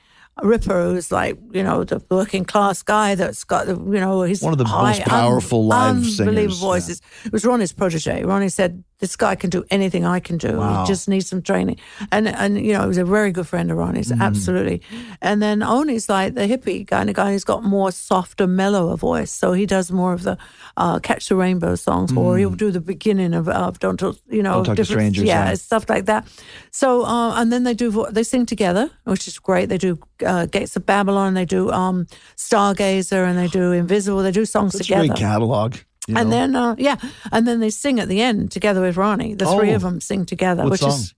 Ripper, 0.42 0.84
who's 0.84 1.12
like 1.12 1.38
you 1.52 1.62
know 1.62 1.84
the 1.84 2.02
working 2.10 2.44
class 2.44 2.82
guy 2.82 3.14
that's 3.14 3.44
got 3.44 3.66
the 3.66 3.74
you 3.74 4.00
know 4.00 4.22
he's 4.22 4.42
One 4.42 4.52
of 4.52 4.58
the 4.58 4.64
high, 4.64 4.98
most 4.98 5.02
powerful 5.02 5.66
live 5.66 5.96
unbelievable 5.96 6.34
singers, 6.34 6.60
yeah. 6.60 6.66
voices. 6.66 7.02
It 7.24 7.32
was 7.32 7.44
Ronnie's 7.44 7.72
protege. 7.72 8.24
Ronnie 8.24 8.48
said, 8.48 8.82
"This 9.04 9.16
guy 9.16 9.34
can 9.42 9.50
do 9.50 9.62
anything 9.70 10.04
I 10.16 10.20
can 10.28 10.36
do. 10.38 10.52
Wow. 10.58 10.68
He 10.84 10.92
just 10.92 11.08
needs 11.08 11.28
some 11.28 11.42
training." 11.42 11.78
And 12.12 12.24
and 12.42 12.50
you 12.66 12.72
know, 12.74 12.82
he 12.82 12.88
was 12.88 12.98
a 12.98 13.04
very 13.04 13.32
good 13.32 13.46
friend 13.52 13.70
of 13.70 13.76
Ronnie's, 13.76 14.10
Mm-hmm. 14.12 14.22
absolutely. 14.28 14.78
And 15.20 15.36
then 15.44 15.62
Oni's 15.62 16.08
like 16.08 16.34
the 16.34 16.46
hippie 16.52 16.86
kind 16.86 17.08
of 17.10 17.14
guy. 17.16 17.32
He's 17.32 17.44
got 17.44 17.62
more 17.76 17.90
softer, 17.92 18.46
mellower 18.46 18.96
voice, 18.96 19.30
so 19.40 19.52
he 19.60 19.66
does 19.66 19.90
more 19.90 20.12
of 20.18 20.22
the 20.22 20.36
uh, 20.76 20.98
Catch 21.08 21.28
the 21.28 21.36
Rainbow 21.36 21.74
songs, 21.76 22.10
or 22.16 22.38
he'll 22.38 22.56
do 22.66 22.70
the 22.72 22.80
beginning 22.94 23.34
of, 23.34 23.48
of 23.48 23.78
Don't 23.78 23.98
Talk, 23.98 24.16
you 24.30 24.42
know, 24.42 24.54
Mm. 24.54 24.64
Don't 24.64 24.64
Talk 24.64 24.76
to 24.76 24.82
different- 24.82 25.00
Strangers, 25.14 25.24
yeah, 25.24 25.48
yeah. 25.48 25.54
stuff 25.56 25.84
like 25.94 26.04
that. 26.06 26.22
So 26.70 26.88
uh, 27.04 27.32
and 27.40 27.50
then 27.52 27.62
they 27.64 27.74
do 27.74 27.88
they 28.16 28.24
sing 28.24 28.46
together, 28.46 28.84
which 29.12 29.28
is 29.28 29.38
great. 29.48 29.68
They 29.68 29.78
do 29.78 29.98
uh, 30.26 30.46
Gates 30.54 30.76
of 30.76 30.84
Babylon, 30.86 31.34
they 31.34 31.44
do 31.46 31.70
um, 31.82 32.06
Stargazer, 32.48 33.22
and 33.28 33.36
they 33.38 33.48
do 33.48 33.72
Invisible. 33.72 34.22
They 34.22 34.32
do 34.32 34.44
songs 34.44 34.74
a 34.74 34.78
together. 34.78 35.08
great 35.08 35.18
catalog. 35.18 35.74
You 36.08 36.16
And 36.16 36.28
know? 36.30 36.36
then, 36.36 36.56
uh, 36.56 36.74
yeah, 36.78 36.96
and 37.32 37.46
then 37.46 37.60
they 37.60 37.70
sing 37.70 38.00
at 38.00 38.08
the 38.08 38.20
end 38.20 38.50
together 38.52 38.80
with 38.80 38.96
Ronnie. 38.96 39.34
The 39.34 39.46
three 39.46 39.72
Oh. 39.72 39.76
of 39.76 39.82
them 39.82 40.00
sing 40.00 40.26
together, 40.26 40.62
What 40.64 40.72
which 40.72 40.80
song? 40.80 40.90
is 40.90 41.14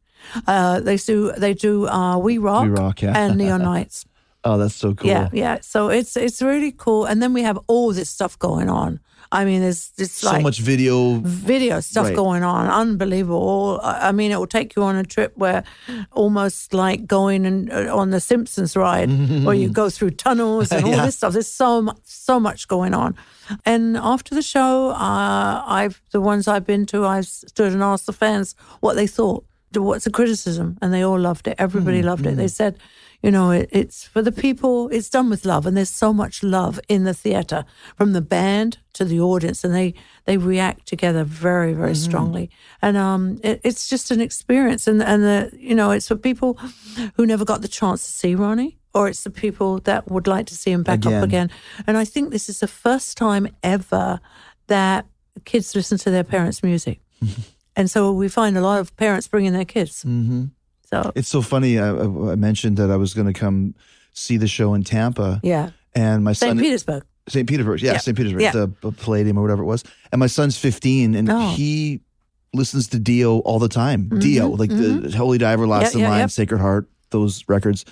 uh, 0.46 0.81
they 0.81 0.96
do 0.96 1.33
they 1.38 1.55
do 1.55 1.87
uh, 1.88 2.18
We 2.18 2.38
Rock, 2.38 2.64
We 2.64 2.70
Rock, 2.70 3.03
yeah. 3.03 3.16
and 3.16 3.37
Neon 3.37 3.62
Nights. 3.75 4.05
oh, 4.44 4.59
that's 4.59 4.75
so 4.75 4.94
cool. 4.94 5.09
Yeah, 5.09 5.29
yeah. 5.33 5.59
So 5.61 5.88
it's 5.88 6.16
it's 6.16 6.40
really 6.42 6.72
cool. 6.72 7.05
And 7.07 7.20
then 7.22 7.33
we 7.33 7.42
have 7.42 7.59
all 7.68 7.92
this 7.92 8.09
stuff 8.11 8.38
going 8.38 8.68
on. 8.68 9.01
I 9.33 9.45
mean, 9.45 9.61
there's 9.61 9.91
it's 9.99 10.12
So 10.21 10.31
like 10.31 10.43
much 10.43 10.61
video. 10.61 11.21
video 11.25 11.81
stuff 11.81 12.07
Right. 12.07 12.17
going 12.17 12.43
on, 12.45 12.69
unbelievable. 12.69 13.81
I 13.83 14.12
mean, 14.12 14.31
it 14.31 14.39
will 14.39 14.47
take 14.47 14.77
you 14.77 14.83
on 14.83 14.97
a 14.97 15.03
trip 15.05 15.33
where 15.37 15.65
almost 16.12 16.73
like 16.75 17.07
going 17.07 17.47
and 17.47 17.71
uh, 17.73 17.97
on 17.97 18.11
the 18.11 18.21
Simpsons 18.21 18.77
ride, 18.77 19.11
where 19.45 19.55
you 19.55 19.69
go 19.69 19.91
through 19.91 20.11
tunnels 20.27 20.73
and 20.73 20.85
all 20.85 20.93
Yeah. 20.93 21.05
this 21.07 21.17
stuff. 21.17 21.33
There's 21.33 21.51
so 21.51 21.83
much, 21.83 21.99
so 22.05 22.39
much 22.41 22.69
going 22.69 22.95
on. 22.95 23.15
And 23.65 23.97
after 23.97 24.35
the 24.35 24.43
show, 24.43 24.91
uh, 24.91 25.62
I've 25.67 26.01
the 26.12 26.21
ones 26.21 26.49
I've 26.49 26.65
been 26.67 26.87
to, 26.87 27.05
I've 27.07 27.27
stood 27.27 27.73
and 27.73 27.83
asked 27.83 28.07
the 28.07 28.12
fans 28.12 28.55
what 28.81 28.95
they 28.97 29.07
thought. 29.07 29.45
What's 29.75 30.05
the 30.05 30.11
criticism? 30.11 30.79
And 30.81 30.93
they 30.95 31.03
all 31.03 31.19
loved 31.19 31.47
it. 31.49 31.57
Everybody 31.59 32.01
Mm, 32.01 32.05
loved 32.07 32.27
it. 32.27 32.37
They 32.37 32.49
said, 32.49 32.79
you 33.27 33.33
know, 33.33 33.51
it, 33.51 33.69
it's 33.73 34.05
for 34.12 34.23
the 34.23 34.33
people. 34.33 34.89
It's 34.97 35.11
done 35.11 35.29
with 35.31 35.45
love, 35.45 35.67
and 35.67 35.77
there's 35.77 35.91
so 36.05 36.12
much 36.12 36.43
love 36.43 36.79
in 36.89 37.05
the 37.05 37.15
theater 37.15 37.65
from 37.99 38.12
the 38.12 38.21
band 38.21 38.79
to 38.93 39.05
the 39.05 39.21
audience, 39.21 39.65
and 39.65 39.75
they 39.75 39.95
they 40.27 40.37
react 40.39 40.87
together 40.87 41.25
very 41.25 41.73
very 41.75 41.93
Mm-hmm. 41.95 42.11
strongly. 42.11 42.51
And 42.81 42.97
um, 42.97 43.39
it, 43.43 43.61
it's 43.65 43.89
just 43.93 44.11
an 44.11 44.21
experience, 44.21 44.91
and 44.91 45.03
and 45.03 45.23
the, 45.23 45.51
you 45.71 45.75
know, 45.75 45.91
it's 45.97 46.09
for 46.09 46.17
people 46.17 46.55
who 47.17 47.27
never 47.27 47.45
got 47.45 47.61
the 47.62 47.69
chance 47.81 48.01
to 48.07 48.12
see 48.12 48.35
Ronnie, 48.37 48.79
or 48.93 49.09
it's 49.09 49.23
the 49.25 49.31
people 49.31 49.81
that 49.81 50.03
would 50.11 50.27
like 50.27 50.47
to 50.47 50.55
see 50.55 50.71
him 50.71 50.83
back 50.83 50.99
Again. 51.05 51.15
up 51.15 51.25
again. 51.25 51.51
And 51.87 51.97
I 52.03 52.05
think 52.07 52.31
this 52.31 52.49
is 52.49 52.59
the 52.61 52.69
first 52.69 53.17
time 53.19 53.49
ever 53.62 54.21
that 54.69 55.05
kids 55.45 55.75
listen 55.75 55.99
to 55.99 56.11
their 56.11 56.25
parents' 56.25 56.62
music. 56.62 57.01
And 57.79 57.91
so 57.91 58.11
we 58.21 58.29
find 58.31 58.57
a 58.57 58.61
lot 58.62 58.81
of 58.81 58.97
parents 58.97 59.29
bringing 59.29 59.53
their 59.53 59.67
kids. 59.67 60.03
Mm-hmm. 60.05 60.45
So 60.87 61.12
It's 61.14 61.29
so 61.29 61.42
funny. 61.42 61.79
I, 61.79 61.90
I 61.90 62.35
mentioned 62.37 62.77
that 62.79 62.90
I 62.90 62.96
was 62.96 63.12
going 63.14 63.27
to 63.27 63.33
come 63.38 63.75
see 64.12 64.37
the 64.37 64.46
show 64.49 64.75
in 64.75 64.83
Tampa, 64.85 65.40
yeah, 65.42 65.70
and 65.94 66.25
my 66.25 66.33
St. 66.33 66.51
son 66.51 66.57
St. 66.57 66.64
Petersburg. 66.66 67.05
St. 67.29 67.49
Petersburg, 67.49 67.83
yeah, 67.83 67.92
Yeah. 67.92 67.99
St. 67.99 68.16
Petersburg, 68.16 68.40
Yeah. 68.42 68.53
the 68.53 68.68
Palladium 68.92 69.37
or 69.37 69.42
whatever 69.42 69.62
it 69.62 69.66
was. 69.66 69.83
And 70.12 70.20
my 70.20 70.29
son's 70.29 70.57
15, 70.57 71.14
and 71.16 71.29
Oh. 71.31 71.51
he 71.55 72.01
listens 72.55 72.87
to 72.88 72.99
Dio 73.01 73.40
all 73.40 73.59
the 73.59 73.68
time. 73.68 74.09
Dio, 74.20 74.49
like 74.49 74.70
the 74.70 75.12
Holy 75.16 75.37
Diver, 75.38 75.66
Last 75.66 75.88
Mm-hmm. 75.90 75.99
In 75.99 76.03
yeah, 76.05 76.09
Line, 76.11 76.20
yeah. 76.20 76.27
Sacred 76.27 76.61
Heart, 76.61 76.88
those 77.11 77.44
records. 77.49 77.85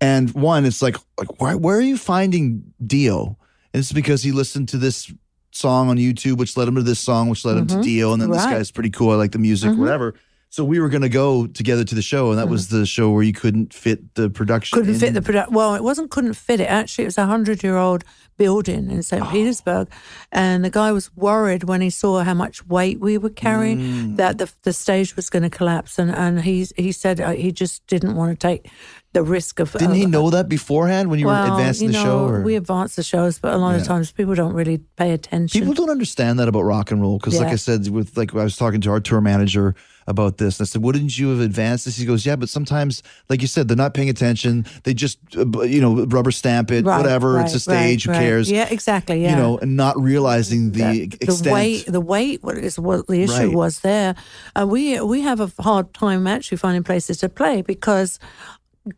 And 0.00 0.30
one, 0.32 0.64
it's 0.64 0.80
like, 0.80 0.96
like 1.18 1.40
why, 1.40 1.56
where 1.56 1.76
are 1.76 1.80
you 1.82 1.96
finding 1.98 2.62
Dio? 2.86 3.36
And 3.74 3.80
it's 3.80 3.92
because 3.92 4.22
he 4.22 4.30
listened 4.32 4.68
to 4.70 4.78
this 4.78 5.12
song 5.50 5.88
on 5.90 5.96
YouTube, 5.96 6.38
which 6.38 6.56
led 6.56 6.68
him 6.68 6.76
to 6.76 6.82
this 6.82 7.00
song, 7.00 7.28
which 7.28 7.44
led 7.44 7.56
him 7.58 7.66
to 7.66 7.82
Dio. 7.82 8.12
And 8.12 8.22
then 8.22 8.30
this 8.30 8.38
Mm-hmm. 8.38 8.46
Right. 8.46 8.50
Mm-hmm. 8.52 8.58
guy's 8.60 8.70
pretty 8.70 8.90
cool. 8.90 9.10
I 9.10 9.16
like 9.16 9.32
the 9.32 9.38
music, 9.40 9.76
whatever. 9.76 10.14
So 10.50 10.64
we 10.64 10.80
were 10.80 10.88
going 10.88 11.02
to 11.02 11.10
go 11.10 11.46
together 11.46 11.84
to 11.84 11.94
the 11.94 12.00
show, 12.02 12.30
and 12.30 12.38
that 12.38 12.48
was 12.48 12.68
the 12.68 12.86
show 12.86 13.10
where 13.10 13.22
you 13.22 13.34
couldn't 13.34 13.74
fit 13.74 14.14
the 14.14 14.30
production. 14.30 14.78
couldn't 14.78 14.94
in. 14.94 15.00
fit 15.00 15.12
the 15.14 15.20
product. 15.20 15.52
Well, 15.52 15.74
it 15.74 15.82
wasn't 15.82 16.10
couldn't 16.10 16.34
fit 16.34 16.58
it. 16.60 16.64
Actually, 16.64 17.04
it 17.04 17.08
was 17.08 17.18
a 17.18 17.26
hundred 17.26 17.62
year 17.62 17.76
old 17.76 18.02
building 18.38 18.90
in 18.90 18.98
Oh. 18.98 19.02
St. 19.02 19.28
Petersburg, 19.30 19.88
and 20.32 20.64
the 20.64 20.70
guy 20.70 20.90
was 20.90 21.14
worried 21.16 21.64
when 21.64 21.80
he 21.82 21.90
saw 21.90 22.22
how 22.24 22.32
much 22.34 22.66
weight 22.66 22.98
we 22.98 23.18
were 23.18 23.28
carrying 23.30 23.78
Mm. 23.78 24.16
that 24.16 24.38
the 24.38 24.50
the 24.62 24.72
stage 24.72 25.16
was 25.16 25.28
going 25.28 25.42
to 25.42 25.50
collapse, 25.50 25.98
and 25.98 26.10
and 26.10 26.40
he 26.42 26.66
he 26.76 26.92
said 26.92 27.20
uh, 27.20 27.32
he 27.32 27.52
just 27.52 27.86
didn't 27.86 28.14
want 28.16 28.30
to 28.32 28.46
take 28.48 28.70
the 29.12 29.22
risk 29.22 29.58
of. 29.60 29.72
Didn't 29.72 29.94
he 29.94 30.06
know 30.06 30.30
that 30.30 30.48
beforehand 30.48 31.10
when 31.10 31.18
you 31.18 31.26
well, 31.26 31.46
were 31.48 31.54
advancing 31.56 31.88
you 31.88 31.92
the 31.92 31.98
know, 31.98 32.04
show? 32.04 32.28
Or? 32.28 32.42
we 32.42 32.56
advance 32.56 32.94
the 32.96 33.02
shows, 33.02 33.38
but 33.38 33.52
a 33.54 33.56
lot 33.56 33.70
Yeah. 33.72 33.80
of 33.80 33.86
times 33.86 34.12
people 34.12 34.34
don't 34.34 34.52
really 34.54 34.78
pay 34.96 35.12
attention. 35.12 35.60
People 35.60 35.74
don't 35.74 35.90
understand 35.90 36.38
that 36.38 36.48
about 36.48 36.62
rock 36.62 36.90
and 36.90 37.00
roll 37.00 37.18
because, 37.18 37.38
like 37.40 37.48
I 37.52 37.56
said, 37.56 37.88
with 37.88 38.16
like 38.16 38.34
I 38.34 38.44
was 38.44 38.56
talking 38.56 38.80
to 38.82 38.90
our 38.90 39.00
tour 39.00 39.20
manager 39.20 39.74
about 40.06 40.38
this, 40.38 40.58
and 40.58 40.64
I 40.64 40.68
said, 40.68 40.82
"Wouldn't 40.82 41.18
you 41.18 41.28
have 41.30 41.40
advanced 41.40 41.84
this?" 41.84 41.96
He 41.96 42.06
goes, 42.06 42.24
"Yeah, 42.24 42.36
but 42.36 42.48
sometimes, 42.48 43.02
like 43.28 43.42
you 43.42 43.46
said, 43.48 43.68
they're 43.68 43.76
not 43.76 43.92
paying 43.92 44.08
attention. 44.08 44.64
They 44.84 44.94
just, 44.94 45.18
uh, 45.36 45.44
you 45.62 45.80
know, 45.82 46.04
rubber 46.06 46.30
stamp 46.30 46.70
it, 46.70 46.84
Right, 46.86 46.96
whatever. 46.96 47.40
it's 47.40 47.54
a 47.54 47.60
stage. 47.60 48.06
right, 48.06 48.14
Who 48.16 48.18
right. 48.18 48.26
cares? 48.26 48.50
Yeah, 48.50 48.68
exactly. 48.70 49.22
Yeah, 49.22 49.30
You 49.32 49.36
know, 49.36 49.58
and 49.58 49.76
not 49.76 50.00
realizing 50.00 50.72
the 50.72 50.78
that 50.80 50.96
extent. 51.22 51.44
the 51.44 51.52
weight 51.52 51.84
the 51.86 52.00
weight 52.00 52.42
what 52.42 52.56
is 52.56 52.78
what 52.78 53.06
the 53.06 53.22
issue 53.22 53.32
Right. 53.48 53.52
was 53.52 53.80
there 53.80 54.14
uh, 54.58 54.66
we 54.66 54.98
we 55.00 55.20
have 55.22 55.40
a 55.40 55.50
hard 55.62 55.92
time 55.94 56.26
actually 56.26 56.56
finding 56.58 56.82
places 56.84 57.18
to 57.18 57.28
play 57.28 57.60
because 57.62 58.18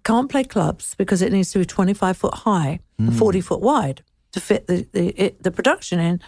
can't 0.05 0.31
play 0.31 0.45
clubs 0.45 0.95
because 0.97 1.23
it 1.23 1.33
needs 1.33 1.53
to 1.53 1.59
be 1.59 1.65
25 1.65 2.17
foot 2.17 2.35
high 2.35 2.81
and 2.99 3.17
40 3.17 3.41
foot 3.41 3.61
wide 3.61 4.03
to 4.33 4.41
fit 4.41 4.67
the 4.67 4.87
the, 4.93 5.09
it, 5.17 5.43
the 5.43 5.51
production 5.51 5.99
in 6.01 6.21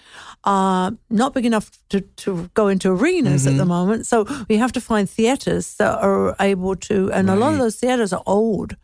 uh, 0.44 0.90
not 1.11 1.35
big 1.35 1.46
enough 1.46 1.70
to, 1.88 2.01
to 2.16 2.51
go 2.55 2.68
into 2.68 2.90
arenas 2.90 3.42
Mm-hmm. 3.44 3.55
at 3.55 3.59
the 3.59 3.64
moment 3.66 4.07
so 4.07 4.27
we 4.48 4.57
have 4.57 4.72
to 4.72 4.81
find 4.81 5.09
theaters 5.09 5.75
that 5.77 6.03
are 6.03 6.35
able 6.40 6.75
to 6.77 7.12
and 7.12 7.31
a 7.31 7.37
lot 7.37 7.53
of 7.53 7.59
those 7.59 7.77
theaters 7.77 8.12
are 8.12 8.22
old 8.27 8.77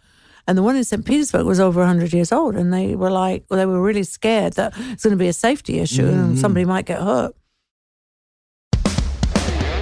And 0.48 0.56
the 0.56 0.62
one 0.62 0.76
in 0.78 0.84
St. 0.84 1.04
Petersburg 1.04 1.44
was 1.46 1.60
over 1.60 1.80
100 1.80 2.14
years 2.14 2.32
old. 2.32 2.56
And 2.56 2.72
they 2.72 2.96
were 2.96 3.10
like, 3.10 3.44
well, 3.50 3.58
they 3.60 3.66
were 3.66 3.82
really 3.82 4.04
scared 4.04 4.54
that 4.54 4.72
it's 4.92 5.02
going 5.04 5.12
to 5.18 5.22
be 5.24 5.28
a 5.28 5.32
safety 5.34 5.78
issue 5.78 6.06
and 6.08 6.38
somebody 6.38 6.64
might 6.64 6.86
get 6.86 7.00
hurt. 7.02 7.34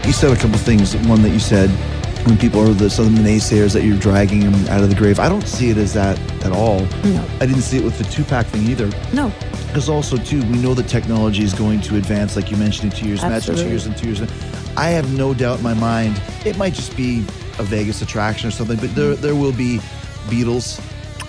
You 0.07 0.13
said 0.13 0.31
a 0.33 0.37
couple 0.37 0.55
of 0.55 0.61
things. 0.63 0.95
One 1.07 1.23
that 1.23 1.31
you 1.31 1.39
said 1.39 1.71
when 2.27 2.37
people 2.37 2.61
are 2.61 2.75
the 2.75 2.91
some 2.91 3.07
of 3.07 3.17
the 3.17 3.23
naysayers 3.23 3.73
that 3.73 3.85
you're 3.85 3.99
dragging 3.99 4.43
him 4.43 4.55
out 4.69 4.83
of 4.83 4.91
the 4.91 4.97
grave. 4.97 5.21
I 5.21 5.29
don't 5.29 5.47
see 5.47 5.71
it 5.71 5.77
as 5.77 5.95
that 5.95 6.19
at 6.45 6.53
all. 6.53 6.81
No. 7.05 7.25
I 7.41 7.47
didn't 7.47 7.63
see 7.63 7.79
it 7.79 7.85
with 7.85 7.97
the 7.99 8.05
Tupac 8.05 8.47
thing 8.47 8.65
either. 8.65 8.91
No. 9.13 9.33
Because 9.69 9.89
also 9.89 10.17
too, 10.17 10.41
we 10.51 10.59
know 10.59 10.75
that 10.75 10.89
technology 10.89 11.45
is 11.45 11.55
going 11.55 11.81
to 11.83 11.97
advance, 11.97 12.35
like 12.35 12.51
you 12.51 12.57
mentioned, 12.57 12.93
in 12.93 12.99
two 12.99 13.07
years. 13.07 13.23
Imagine 13.23 13.55
two 13.55 13.69
years 13.69 13.87
and 13.87 13.97
two 13.97 14.07
years. 14.07 14.21
I 14.77 14.89
have 14.89 15.17
no 15.17 15.35
doubt 15.35 15.59
in 15.59 15.65
my 15.65 15.75
mind 15.75 16.21
it 16.45 16.59
might 16.59 16.75
just 16.75 16.97
be 16.97 17.21
a 17.59 17.63
Vegas 17.63 18.03
attraction 18.03 18.49
or 18.49 18.51
something, 18.51 18.79
but 18.79 18.95
there 18.95 19.15
there 19.15 19.35
will 19.35 19.53
be 19.53 19.79
Beatles 20.27 20.81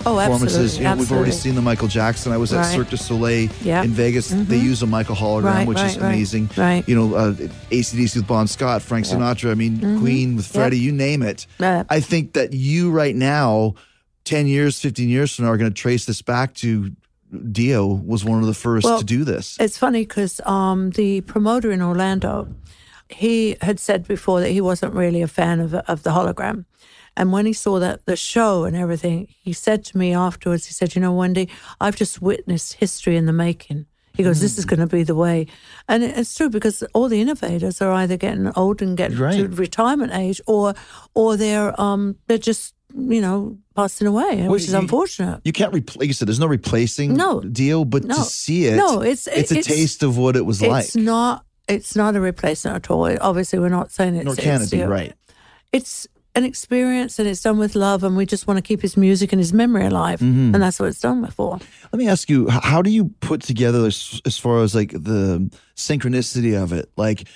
Oh, 0.08 0.16
performances. 0.18 0.56
absolutely. 0.78 0.78
You 0.84 0.90
know, 0.90 0.96
we've 1.00 1.12
already 1.12 1.30
seen 1.32 1.54
the 1.54 1.62
Michael 1.62 1.88
Jackson. 1.88 2.32
I 2.32 2.36
was 2.36 2.52
at 2.52 2.58
Right. 2.58 2.74
Cirque 2.74 2.90
du 2.90 2.96
Soleil 2.96 3.48
Yeah. 3.62 3.82
in 3.82 3.90
Vegas. 3.90 4.28
They 4.28 4.58
use 4.58 4.82
a 4.82 4.86
Michael 4.86 5.16
hologram, 5.16 5.44
Right, 5.44 5.66
which 5.68 5.78
is 5.78 5.96
right, 5.96 6.02
right, 6.02 6.14
amazing. 6.14 6.50
right. 6.56 6.88
You 6.88 6.94
know, 6.96 7.14
uh, 7.14 7.34
ACDC 7.70 8.16
with 8.16 8.26
Bon 8.26 8.46
Scott, 8.46 8.82
Frank 8.82 9.06
Sinatra. 9.06 9.50
I 9.50 9.54
mean, 9.54 9.98
Queen 10.00 10.36
with 10.36 10.46
Freddie. 10.46 10.78
You 10.78 10.92
name 10.92 11.22
it. 11.22 11.46
Yeah. 11.58 11.84
I 11.88 12.00
think 12.00 12.32
that 12.34 12.52
you 12.52 12.90
right 12.90 13.14
now, 13.16 13.74
ten 14.24 14.46
years, 14.46 14.80
fifteen 14.80 15.08
years 15.08 15.34
from 15.34 15.44
now, 15.46 15.52
are 15.52 15.56
going 15.56 15.70
to 15.70 15.74
trace 15.82 16.04
this 16.06 16.22
back 16.22 16.54
to 16.54 16.92
Dio 17.52 17.86
was 17.86 18.24
one 18.24 18.40
of 18.40 18.46
the 18.46 18.54
first 18.54 18.84
Well, 18.84 18.98
to 19.00 19.04
do 19.04 19.22
this. 19.24 19.56
It's 19.60 19.76
funny 19.76 20.00
because 20.02 20.40
um, 20.46 20.90
the 20.90 21.20
promoter 21.22 21.70
in 21.70 21.82
Orlando, 21.82 22.48
he 23.10 23.56
had 23.60 23.78
said 23.78 24.06
before 24.08 24.40
that 24.40 24.50
he 24.50 24.60
wasn't 24.62 24.94
really 24.94 25.20
a 25.22 25.28
fan 25.28 25.60
of 25.60 25.74
of 25.74 26.02
the 26.04 26.10
hologram, 26.10 26.64
and 27.18 27.32
when 27.34 27.44
he 27.46 27.52
saw 27.52 27.78
that 27.80 28.06
the 28.06 28.16
show 28.16 28.64
and 28.64 28.74
everything, 28.76 29.18
he 29.46 29.52
said 29.52 29.84
to 29.88 29.98
me 29.98 30.08
afterwards, 30.14 30.64
he 30.66 30.72
said, 30.72 30.94
"You 30.94 31.02
know, 31.02 31.12
Wendy, 31.12 31.46
I've 31.84 31.96
just 31.96 32.22
witnessed 32.22 32.74
history 32.84 33.16
in 33.20 33.26
the 33.26 33.32
making." 33.46 33.84
He 34.16 34.24
goes, 34.24 34.40
"This 34.40 34.56
is 34.58 34.64
Mm. 34.64 34.68
going 34.70 34.80
to 34.88 34.96
be 34.98 35.02
the 35.04 35.14
way," 35.14 35.46
and 35.88 36.02
it's 36.02 36.34
true 36.34 36.48
because 36.50 36.82
all 36.94 37.08
the 37.08 37.20
innovators 37.20 37.80
are 37.82 37.92
either 37.92 38.16
getting 38.16 38.50
old 38.56 38.80
and 38.82 38.96
getting 38.96 39.16
to 39.18 39.48
retirement 39.48 40.12
age, 40.14 40.40
or 40.46 40.74
or 41.14 41.36
they're 41.36 41.72
um 41.80 42.16
they're 42.26 42.46
just 42.52 42.74
you 43.14 43.20
know 43.20 43.38
passing 43.76 44.06
away, 44.08 44.48
which 44.48 44.64
is 44.68 44.72
you- 44.72 44.78
unfortunate. 44.78 45.40
You 45.44 45.52
can't 45.52 45.72
replace 45.74 46.20
it. 46.20 46.24
There's 46.24 46.40
no 46.46 46.46
replacing 46.60 47.14
No. 47.14 47.40
deal, 47.40 47.84
but 47.84 48.02
No. 48.04 48.16
to 48.16 48.22
see 48.24 48.60
it, 48.70 48.76
No, 48.76 49.02
it's- 49.02 49.28
it's 49.40 49.52
a 49.52 49.58
it's- 49.58 49.66
taste 49.66 50.02
of 50.02 50.16
what 50.16 50.34
it 50.36 50.44
was 50.46 50.58
like. 50.62 50.84
It's 50.86 50.96
not. 50.96 51.44
It's 51.68 51.94
not 51.94 52.16
a 52.16 52.20
replacement 52.20 52.74
at 52.76 52.90
all. 52.90 53.04
Obviously, 53.20 53.58
we're 53.58 53.76
not 53.80 53.92
saying 53.92 54.16
it's. 54.16 54.24
Nor 54.24 54.36
can 54.36 54.62
it's, 54.62 54.72
it 54.72 54.76
be, 54.78 54.82
right? 54.84 55.12
It's 55.70 56.08
an 56.34 56.44
experience, 56.44 57.18
and 57.18 57.28
it's 57.28 57.42
done 57.42 57.58
with 57.58 57.74
love, 57.74 58.04
and 58.04 58.16
we 58.16 58.24
just 58.26 58.46
want 58.46 58.58
to 58.58 58.62
keep 58.62 58.80
his 58.82 58.96
music 58.96 59.32
and 59.32 59.40
his 59.40 59.52
memory 59.52 59.86
alive, 59.86 60.20
Mm-hmm. 60.20 60.54
and 60.54 60.62
that's 60.62 60.78
what 60.78 60.88
it's 60.88 61.00
done 61.00 61.26
for. 61.30 61.58
Let 61.92 61.98
me 61.98 62.08
ask 62.08 62.28
you, 62.30 62.48
how 62.48 62.82
do 62.82 62.90
you 62.90 63.06
put 63.20 63.42
together 63.42 63.86
as, 63.86 64.20
as 64.24 64.38
far 64.38 64.62
as 64.62 64.74
like 64.74 64.92
the 64.92 65.50
synchronicity 65.74 66.60
of 66.60 66.72
it? 66.72 66.90
Like, 66.96 67.26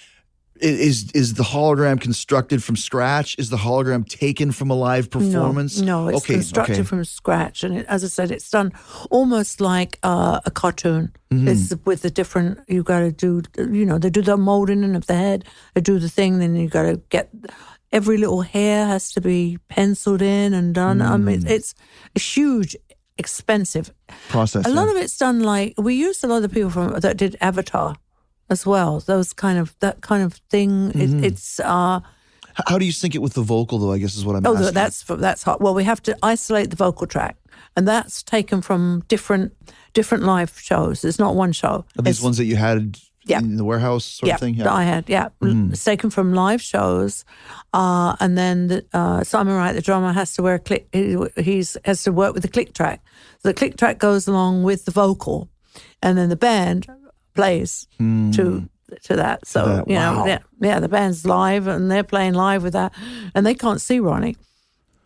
is 0.61 1.11
is 1.13 1.35
the 1.35 1.43
hologram 1.43 2.01
constructed 2.01 2.63
from 2.63 2.77
scratch? 2.77 3.35
Is 3.37 3.51
the 3.51 3.57
hologram 3.57 4.07
taken 4.07 4.53
from 4.53 4.71
a 4.71 4.75
live 4.75 5.11
performance? 5.11 5.81
No, 5.81 6.05
no, 6.05 6.09
it's 6.09 6.19
okay, 6.25 6.35
constructed 6.35 6.73
okay. 6.75 6.83
from 6.85 7.05
scratch, 7.05 7.65
and 7.65 7.79
it, 7.79 7.87
as 7.89 8.05
I 8.05 8.07
said, 8.07 8.31
it's 8.31 8.49
done 8.49 8.73
almost 9.11 9.61
like 9.61 9.99
uh, 10.05 10.41
a 10.45 10.51
cartoon. 10.53 11.11
Mm-hmm. 11.33 11.49
It's 11.49 11.75
with 11.85 12.03
the 12.03 12.11
different. 12.11 12.61
You 12.69 12.85
got 12.85 13.01
to 13.01 13.11
do, 13.11 13.43
you 13.57 13.85
know, 13.85 13.99
they 13.99 14.11
do 14.11 14.23
the 14.23 14.37
molding 14.37 14.95
of 14.95 15.07
the 15.07 15.15
head. 15.15 15.45
They 15.75 15.81
do 15.81 15.99
the 15.99 16.09
thing, 16.09 16.39
then 16.39 16.55
you 16.55 16.69
got 16.69 16.83
to 16.83 17.01
get 17.09 17.31
every 17.93 18.17
little 18.17 18.43
hair 18.43 18.87
has 18.87 19.13
to 19.13 19.21
be 19.21 19.59
penciled 19.69 20.23
in 20.23 20.55
and 20.55 20.75
done. 20.75 21.03
I 21.03 21.17
Mm. 21.17 21.25
mean, 21.25 21.47
it's 21.47 21.75
a 22.17 22.21
huge, 22.21 22.77
expensive. 23.19 23.93
process. 24.29 24.67
A 24.67 24.71
lot 24.71 24.89
of 24.89 24.97
it's 24.97 25.17
done 25.19 25.41
like 25.41 25.75
we 25.79 25.95
used 25.95 26.25
a 26.25 26.27
lot 26.27 26.43
of 26.45 26.51
people 26.53 26.71
from 26.71 27.01
that 27.01 27.17
did 27.17 27.37
Avatar 27.41 27.97
as 28.51 28.67
well. 28.67 29.01
Those 29.01 29.33
kind 29.33 29.59
of 29.59 29.75
that 29.81 30.01
kind 30.01 30.23
of 30.23 30.35
thing. 30.51 30.71
Mm-hmm. 30.93 31.01
It, 31.25 31.25
it's 31.33 31.61
uh 31.61 32.01
How 32.69 32.79
do 32.79 32.85
you 32.85 32.93
sync 32.93 33.15
it 33.15 33.23
with 33.23 33.33
the 33.35 33.43
vocal, 33.43 33.79
though? 33.79 33.93
I 33.93 33.99
guess 33.99 34.15
is 34.17 34.25
what 34.25 34.37
I'm 34.37 34.47
oh 34.47 34.55
asking. 34.57 34.75
that's 34.75 35.05
that's 35.05 35.43
hot. 35.43 35.61
Well, 35.61 35.75
we 35.75 35.85
have 35.85 36.03
to 36.03 36.13
isolate 36.23 36.69
the 36.71 36.77
vocal 36.77 37.07
track, 37.07 37.37
and 37.77 37.87
that's 37.89 38.23
taken 38.23 38.61
from 38.63 39.03
different 39.09 39.53
different 39.95 40.25
live 40.25 40.53
shows. 40.59 41.05
It's 41.05 41.19
not 41.19 41.35
one 41.35 41.53
show. 41.53 41.85
Are 41.99 42.03
these 42.03 42.17
It's- 42.19 42.23
ones 42.25 42.37
that 42.39 42.45
you 42.47 42.57
had 42.57 42.99
Yeah. 43.25 43.39
in 43.39 43.57
the 43.57 43.65
warehouse 43.65 44.05
sort 44.05 44.29
yeah, 44.29 44.35
of 44.35 44.41
thing? 44.41 44.57
that 44.57 44.67
I 44.67 44.85
had. 44.85 45.09
Yeah, 45.09 45.29
Mm-hmm. 45.41 45.73
it's 45.73 45.85
taken 45.85 46.11
from 46.11 46.35
live 46.35 46.61
shows, 46.61 47.25
uh, 47.73 48.17
and 48.21 48.37
then 48.37 48.69
the, 48.69 48.85
uh, 48.93 49.23
Simon 49.25 49.55
Wright, 49.55 49.75
the 49.75 49.81
drummer, 49.83 50.13
has 50.13 50.35
to 50.35 50.43
wear 50.43 50.55
a 50.57 50.59
click. 50.59 50.89
He, 50.93 51.17
he's 51.37 51.77
has 51.85 52.03
to 52.05 52.13
work 52.13 52.35
with 52.35 52.43
the 52.43 52.49
click 52.51 52.75
track. 52.75 53.01
So 53.43 53.49
The 53.49 53.55
click 53.55 53.77
track 53.77 53.99
goes 53.99 54.27
along 54.29 54.65
with 54.65 54.85
the 54.85 54.91
vocal, 54.91 55.49
and 56.03 56.19
then 56.19 56.29
the 56.29 56.37
band 56.37 56.87
plays 57.35 57.87
to 57.99 58.69
to 59.05 59.17
that. 59.17 59.47
So 59.47 59.65
that, 59.67 59.89
you 59.89 59.95
know, 59.95 60.27
yeah, 60.27 60.39
yeah, 60.61 60.81
the 60.81 60.89
band's 60.89 61.25
live 61.25 61.67
and 61.67 61.91
they're 61.91 62.05
playing 62.05 62.35
live 62.35 62.63
with 62.63 62.75
that, 62.75 62.93
and 63.35 63.47
they 63.47 63.55
can't 63.55 63.81
see 63.81 64.01
Ronnie. 64.01 64.37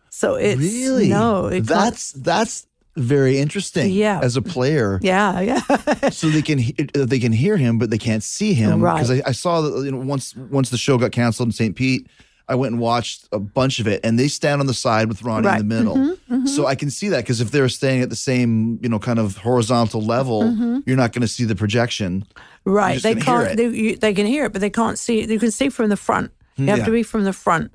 So 0.09 0.35
it's 0.35 0.59
really? 0.59 1.09
no, 1.09 1.49
that's 1.61 2.11
that's 2.13 2.65
very 2.97 3.37
interesting. 3.37 3.91
Yeah. 3.91 4.19
as 4.21 4.35
a 4.35 4.41
player. 4.41 4.99
yeah, 5.01 5.39
yeah. 5.41 6.09
so 6.09 6.29
they 6.29 6.41
can 6.41 6.59
they 6.93 7.19
can 7.19 7.31
hear 7.31 7.57
him, 7.57 7.77
but 7.77 7.89
they 7.89 7.97
can't 7.97 8.23
see 8.23 8.53
him. 8.53 8.81
Right. 8.81 8.95
Because 8.95 9.11
I, 9.11 9.29
I 9.29 9.31
saw 9.31 9.61
that 9.61 9.83
you 9.85 9.91
know 9.91 9.99
once 9.99 10.35
once 10.35 10.69
the 10.69 10.77
show 10.77 10.97
got 10.97 11.11
canceled 11.11 11.47
in 11.49 11.51
St. 11.53 11.75
Pete, 11.75 12.07
I 12.49 12.55
went 12.55 12.73
and 12.73 12.81
watched 12.81 13.27
a 13.31 13.39
bunch 13.39 13.79
of 13.79 13.87
it, 13.87 14.01
and 14.03 14.17
they 14.17 14.27
stand 14.27 14.61
on 14.61 14.67
the 14.67 14.73
side 14.73 15.07
with 15.09 15.21
Ronnie 15.23 15.47
Right. 15.47 15.59
in 15.59 15.67
the 15.67 15.75
middle. 15.75 15.95
Mm-hmm, 15.95 16.33
mm-hmm. 16.33 16.45
So 16.47 16.65
I 16.65 16.75
can 16.75 16.89
see 16.89 17.09
that 17.09 17.23
because 17.23 17.41
if 17.41 17.51
they're 17.51 17.69
staying 17.69 18.01
at 18.01 18.09
the 18.09 18.15
same 18.15 18.79
you 18.81 18.89
know 18.89 18.99
kind 18.99 19.19
of 19.19 19.37
horizontal 19.37 20.01
level, 20.01 20.43
mm-hmm. 20.43 20.79
you're 20.85 20.97
not 20.97 21.13
going 21.13 21.21
to 21.21 21.27
see 21.27 21.45
the 21.45 21.55
projection. 21.55 22.25
Right. 22.65 23.01
They 23.01 23.15
can't. 23.15 23.55
They, 23.55 23.67
you, 23.67 23.95
they 23.95 24.13
can 24.13 24.25
hear 24.25 24.45
it, 24.45 24.53
but 24.53 24.61
they 24.61 24.69
can't 24.69 24.99
see 24.99 25.21
it. 25.21 25.29
You 25.29 25.39
can 25.39 25.51
see 25.51 25.69
from 25.69 25.89
the 25.89 25.97
front. 25.97 26.31
You 26.55 26.63
hmm, 26.63 26.69
have 26.69 26.79
Yeah. 26.79 26.85
to 26.85 26.91
be 26.91 27.03
from 27.03 27.23
the 27.23 27.33
front. 27.33 27.71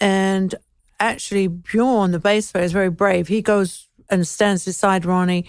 And 0.00 0.54
actually, 0.98 1.48
Bjorn, 1.48 2.12
the 2.12 2.18
bass 2.18 2.52
player, 2.52 2.64
is 2.64 2.72
very 2.72 2.88
brave. 2.90 3.28
He 3.28 3.42
goes 3.42 3.89
and 4.10 4.26
stands 4.26 4.64
beside 4.64 5.04
Ronnie. 5.04 5.46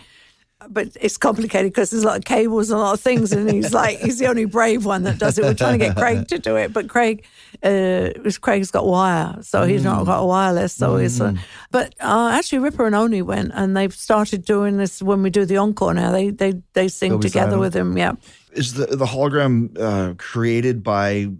But 0.69 0.89
it's 1.01 1.17
complicated 1.17 1.71
because 1.71 1.89
there's 1.89 2.03
a 2.03 2.07
lot 2.07 2.17
of 2.17 2.25
cables 2.25 2.69
and 2.69 2.79
a 2.79 2.83
lot 2.83 2.93
of 2.93 2.99
things, 2.99 3.31
and 3.31 3.49
he's 3.49 3.73
like 3.81 3.97
he's 3.97 4.19
the 4.19 4.27
only 4.27 4.45
brave 4.45 4.85
one 4.85 5.01
that 5.03 5.17
does 5.17 5.39
it. 5.39 5.43
We're 5.43 5.55
trying 5.55 5.79
to 5.79 5.85
get 5.85 5.97
Craig 5.97 6.27
to 6.27 6.37
do 6.37 6.55
it, 6.55 6.71
but 6.71 6.87
Craig, 6.87 7.25
uh, 7.63 8.09
Craig's 8.41 8.69
got 8.69 8.85
wire, 8.85 9.39
so 9.41 9.63
he's 9.63 9.83
not 9.83 10.05
got 10.05 10.21
a 10.21 10.25
wireless. 10.25 10.73
So 10.73 10.97
it's, 10.97 11.19
uh, 11.19 11.33
but 11.71 11.95
uh, 11.99 12.29
actually 12.33 12.59
Ripper 12.59 12.85
and 12.85 12.93
Oni 12.93 13.23
went, 13.23 13.51
and 13.55 13.75
they've 13.75 13.93
started 13.93 14.45
doing 14.45 14.77
this 14.77 15.01
when 15.01 15.23
we 15.23 15.31
do 15.31 15.45
the 15.45 15.57
encore 15.57 15.95
now. 15.95 16.11
They 16.11 16.29
they 16.29 16.61
they 16.73 16.89
sing 16.89 17.19
together 17.19 17.53
silent. 17.53 17.59
with 17.59 17.75
him. 17.75 17.97
Yeah. 17.97 18.13
Is 18.51 18.75
the 18.75 18.85
the 18.85 19.05
hologram 19.05 19.75
uh, 19.79 20.13
created 20.19 20.83
by 20.83 21.31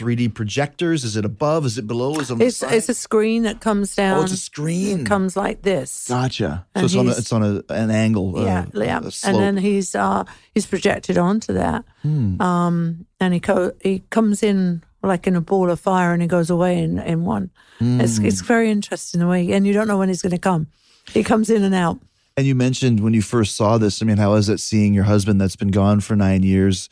3D 0.00 0.34
projectors? 0.34 1.04
Is 1.04 1.16
it 1.16 1.24
above? 1.24 1.66
Is 1.66 1.76
it 1.78 1.86
below? 1.86 2.18
Is 2.18 2.30
it 2.30 2.32
on 2.34 2.38
the 2.38 2.46
It's 2.46 2.56
side? 2.58 2.72
it's 2.74 2.88
a 2.88 2.94
screen 2.94 3.42
that 3.42 3.60
comes 3.60 3.94
down. 3.94 4.18
oh, 4.18 4.22
it's 4.22 4.32
a 4.32 4.36
screen. 4.36 5.00
It 5.00 5.06
comes 5.06 5.36
like 5.36 5.62
this. 5.62 6.06
Gotcha. 6.08 6.66
So 6.76 6.84
it's 6.84 6.94
on 6.96 7.06
a, 7.06 7.10
it's 7.10 7.32
on 7.32 7.42
a, 7.42 7.62
an 7.72 7.90
angle. 7.90 8.38
uh, 8.38 8.44
yeah, 8.44 8.64
yeah. 8.74 9.00
And 9.24 9.36
then 9.36 9.56
he's 9.56 9.94
uh 9.94 10.24
he's 10.54 10.66
projected 10.66 11.18
onto 11.18 11.52
that. 11.54 11.84
Hmm. 12.02 12.40
Um, 12.40 13.06
and 13.20 13.34
he 13.34 13.40
co- 13.40 13.72
he 13.82 14.02
comes 14.10 14.42
in 14.42 14.82
like 15.02 15.26
in 15.26 15.36
a 15.36 15.40
ball 15.40 15.70
of 15.70 15.80
fire, 15.80 16.12
and 16.12 16.22
he 16.22 16.28
goes 16.28 16.50
away 16.50 16.78
in 16.82 16.98
in 16.98 17.24
one. 17.24 17.50
It's 17.80 18.18
Hmm. 18.18 18.24
it's 18.26 18.40
very 18.42 18.70
interesting 18.70 19.20
the 19.20 19.26
way, 19.26 19.52
and 19.52 19.66
you 19.66 19.72
don't 19.72 19.86
know 19.88 19.98
when 19.98 20.08
he's 20.08 20.22
going 20.22 20.32
to 20.32 20.38
come. 20.38 20.66
He 21.12 21.22
comes 21.22 21.50
in 21.50 21.62
and 21.64 21.74
out. 21.74 21.98
And 22.36 22.46
you 22.46 22.54
mentioned 22.54 23.00
when 23.00 23.12
you 23.14 23.22
first 23.22 23.56
saw 23.56 23.76
this. 23.78 24.00
I 24.00 24.04
mean, 24.06 24.16
how 24.18 24.34
is 24.34 24.48
it 24.48 24.60
seeing 24.60 24.94
your 24.94 25.04
husband 25.04 25.40
that's 25.40 25.56
been 25.56 25.70
gone 25.72 26.00
for 26.00 26.14
nine 26.16 26.42
years 26.42 26.88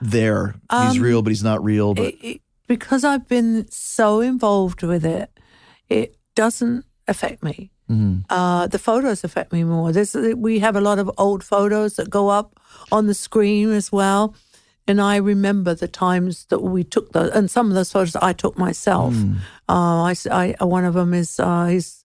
there? 0.00 0.54
he's 0.70 0.98
real, 0.98 1.22
but 1.22 1.30
he's 1.30 1.42
not 1.44 1.62
real. 1.64 1.94
But 1.94 2.14
Um, 2.14 2.20
It, 2.22 2.26
it, 2.26 2.40
because 2.66 3.04
I've 3.04 3.28
been 3.28 3.66
so 3.70 4.20
involved 4.20 4.82
with 4.82 5.04
it, 5.04 5.30
it 5.88 6.16
doesn't 6.34 6.84
affect 7.08 7.42
me. 7.42 7.70
Mm-hmm. 7.90 8.20
Uh, 8.28 8.66
the 8.66 8.78
photos 8.80 9.22
affect 9.24 9.52
me 9.52 9.62
more. 9.64 9.92
There's, 9.92 10.14
we 10.14 10.58
have 10.58 10.74
a 10.74 10.80
lot 10.80 10.98
of 10.98 11.08
old 11.18 11.44
photos 11.44 11.94
that 11.96 12.10
go 12.10 12.28
up 12.28 12.58
on 12.90 13.06
the 13.06 13.14
screen 13.14 13.70
as 13.70 13.92
well. 13.92 14.34
And 14.88 15.00
I 15.00 15.16
remember 15.16 15.74
the 15.74 15.88
times 15.88 16.46
that 16.46 16.60
we 16.60 16.84
took 16.84 17.12
those, 17.12 17.30
and 17.30 17.50
some 17.50 17.68
of 17.68 17.74
those 17.74 17.90
photos 17.92 18.16
I 18.16 18.32
took 18.32 18.56
myself. 18.58 19.14
Mm. 19.14 19.36
Uh, 19.68 20.02
I, 20.12 20.54
I- 20.60 20.64
one 20.64 20.84
of 20.84 20.94
them 20.94 21.12
is 21.14 21.38
uh, 21.40 21.66
he's 21.66 22.04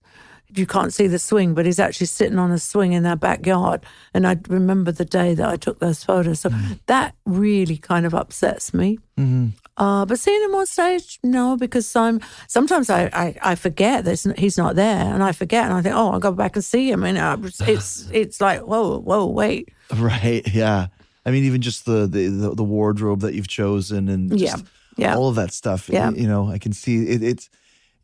you 0.54 0.66
can't 0.66 0.92
see 0.92 1.06
the 1.06 1.18
swing, 1.18 1.54
but 1.54 1.64
he's 1.66 1.78
actually 1.80 2.06
sitting 2.06 2.38
on 2.38 2.50
a 2.50 2.58
swing 2.58 2.92
in 2.92 3.02
their 3.02 3.16
backyard. 3.16 3.84
And 4.14 4.26
I 4.26 4.38
remember 4.48 4.92
the 4.92 5.04
day 5.04 5.34
that 5.34 5.48
I 5.48 5.56
took 5.56 5.78
those 5.78 6.04
photos. 6.04 6.40
So 6.40 6.50
Mm. 6.50 6.78
that 6.86 7.14
really 7.24 7.76
kind 7.78 8.04
of 8.06 8.14
upsets 8.14 8.74
me. 8.74 8.98
Mm-hmm. 9.18 9.48
Uh, 9.78 10.04
but 10.04 10.18
seeing 10.18 10.42
him 10.42 10.54
on 10.54 10.66
stage, 10.66 11.18
no, 11.22 11.56
because 11.56 11.96
I'm 11.96 12.20
sometimes 12.46 12.90
I, 12.90 13.04
I, 13.12 13.36
I 13.52 13.54
forget 13.54 14.04
that 14.04 14.34
he's 14.38 14.58
not 14.58 14.76
there, 14.76 15.14
and 15.14 15.22
I 15.22 15.32
forget, 15.32 15.64
and 15.64 15.72
I 15.72 15.80
think, 15.80 15.94
oh, 15.94 16.10
I'll 16.12 16.20
go 16.20 16.32
back 16.32 16.56
and 16.56 16.64
see 16.64 16.90
him, 16.90 17.02
and 17.04 17.16
uh, 17.16 17.38
it's 17.66 18.06
it's, 18.12 18.40
like, 18.46 18.60
whoa, 18.60 18.98
whoa, 19.00 19.26
wait, 19.26 19.70
right, 19.96 20.46
yeah. 20.52 20.88
I 21.24 21.30
mean, 21.30 21.44
even 21.44 21.62
just 21.62 21.86
the 21.86 22.06
the, 22.06 22.52
the, 22.54 22.64
wardrobe 22.64 23.20
that 23.20 23.32
you've 23.34 23.48
chosen 23.48 24.08
and 24.08 24.36
just 24.38 24.58
Yeah, 24.58 24.62
yeah. 24.98 25.16
all 25.16 25.28
of 25.28 25.36
that 25.36 25.52
stuff. 25.52 25.88
Yeah. 25.88 26.10
You 26.10 26.26
know, 26.26 26.50
I 26.50 26.58
can 26.58 26.72
see 26.74 27.06
it, 27.08 27.22
it's 27.22 27.48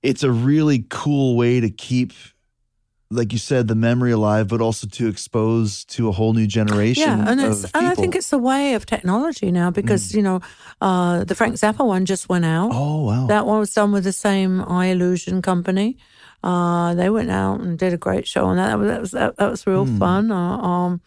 it's 0.03 0.23
a 0.23 0.31
really 0.31 0.87
cool 0.89 1.37
way 1.37 1.61
to 1.61 1.69
keep 1.69 2.13
like 3.11 3.33
you 3.33 3.39
said, 3.39 3.69
the 3.69 3.75
memory 3.75 4.13
alive, 4.13 4.49
but 4.49 4.61
also 4.61 4.87
to 4.87 5.09
expose 5.09 5.85
to 5.87 6.09
a 6.09 6.13
whole 6.13 6.35
new 6.35 6.47
generation. 6.47 7.03
Yeah, 7.19 7.31
and 7.31 7.41
it's 7.41 7.65
and 7.75 7.87
I 7.87 7.95
think 7.95 8.15
it's 8.15 8.29
the 8.31 8.39
way 8.39 8.75
of 8.75 8.85
technology 8.85 9.51
now 9.51 9.71
because 9.71 10.15
you 10.15 10.23
know 10.23 10.41
uh, 10.81 11.25
the 11.25 11.35
Frank 11.35 11.55
Zappa 11.55 11.87
one 11.87 12.05
just 12.05 12.29
went 12.29 12.45
out. 12.45 12.71
Oh 12.73 13.05
wow. 13.05 13.27
That 13.27 13.47
one 13.47 13.61
was 13.61 13.73
done 13.73 13.93
with 13.93 14.05
the 14.05 14.13
same 14.13 14.61
Eyellusion 14.61 15.43
company. 15.43 15.97
Uh, 16.45 16.95
they 16.95 17.11
went 17.11 17.31
out 17.31 17.61
and 17.61 17.79
did 17.79 17.93
a 17.93 17.97
great 17.97 18.29
show 18.29 18.45
on 18.45 18.57
that. 18.57 18.69
That 18.69 18.79
was 18.79 18.89
that 18.91 19.01
was, 19.01 19.11
that, 19.13 19.37
that 19.37 19.51
was 19.51 19.67
real 19.67 19.87
Hmm. 19.87 19.99
fun. 19.99 20.31
Uh, 20.33 20.59
um, 20.59 21.01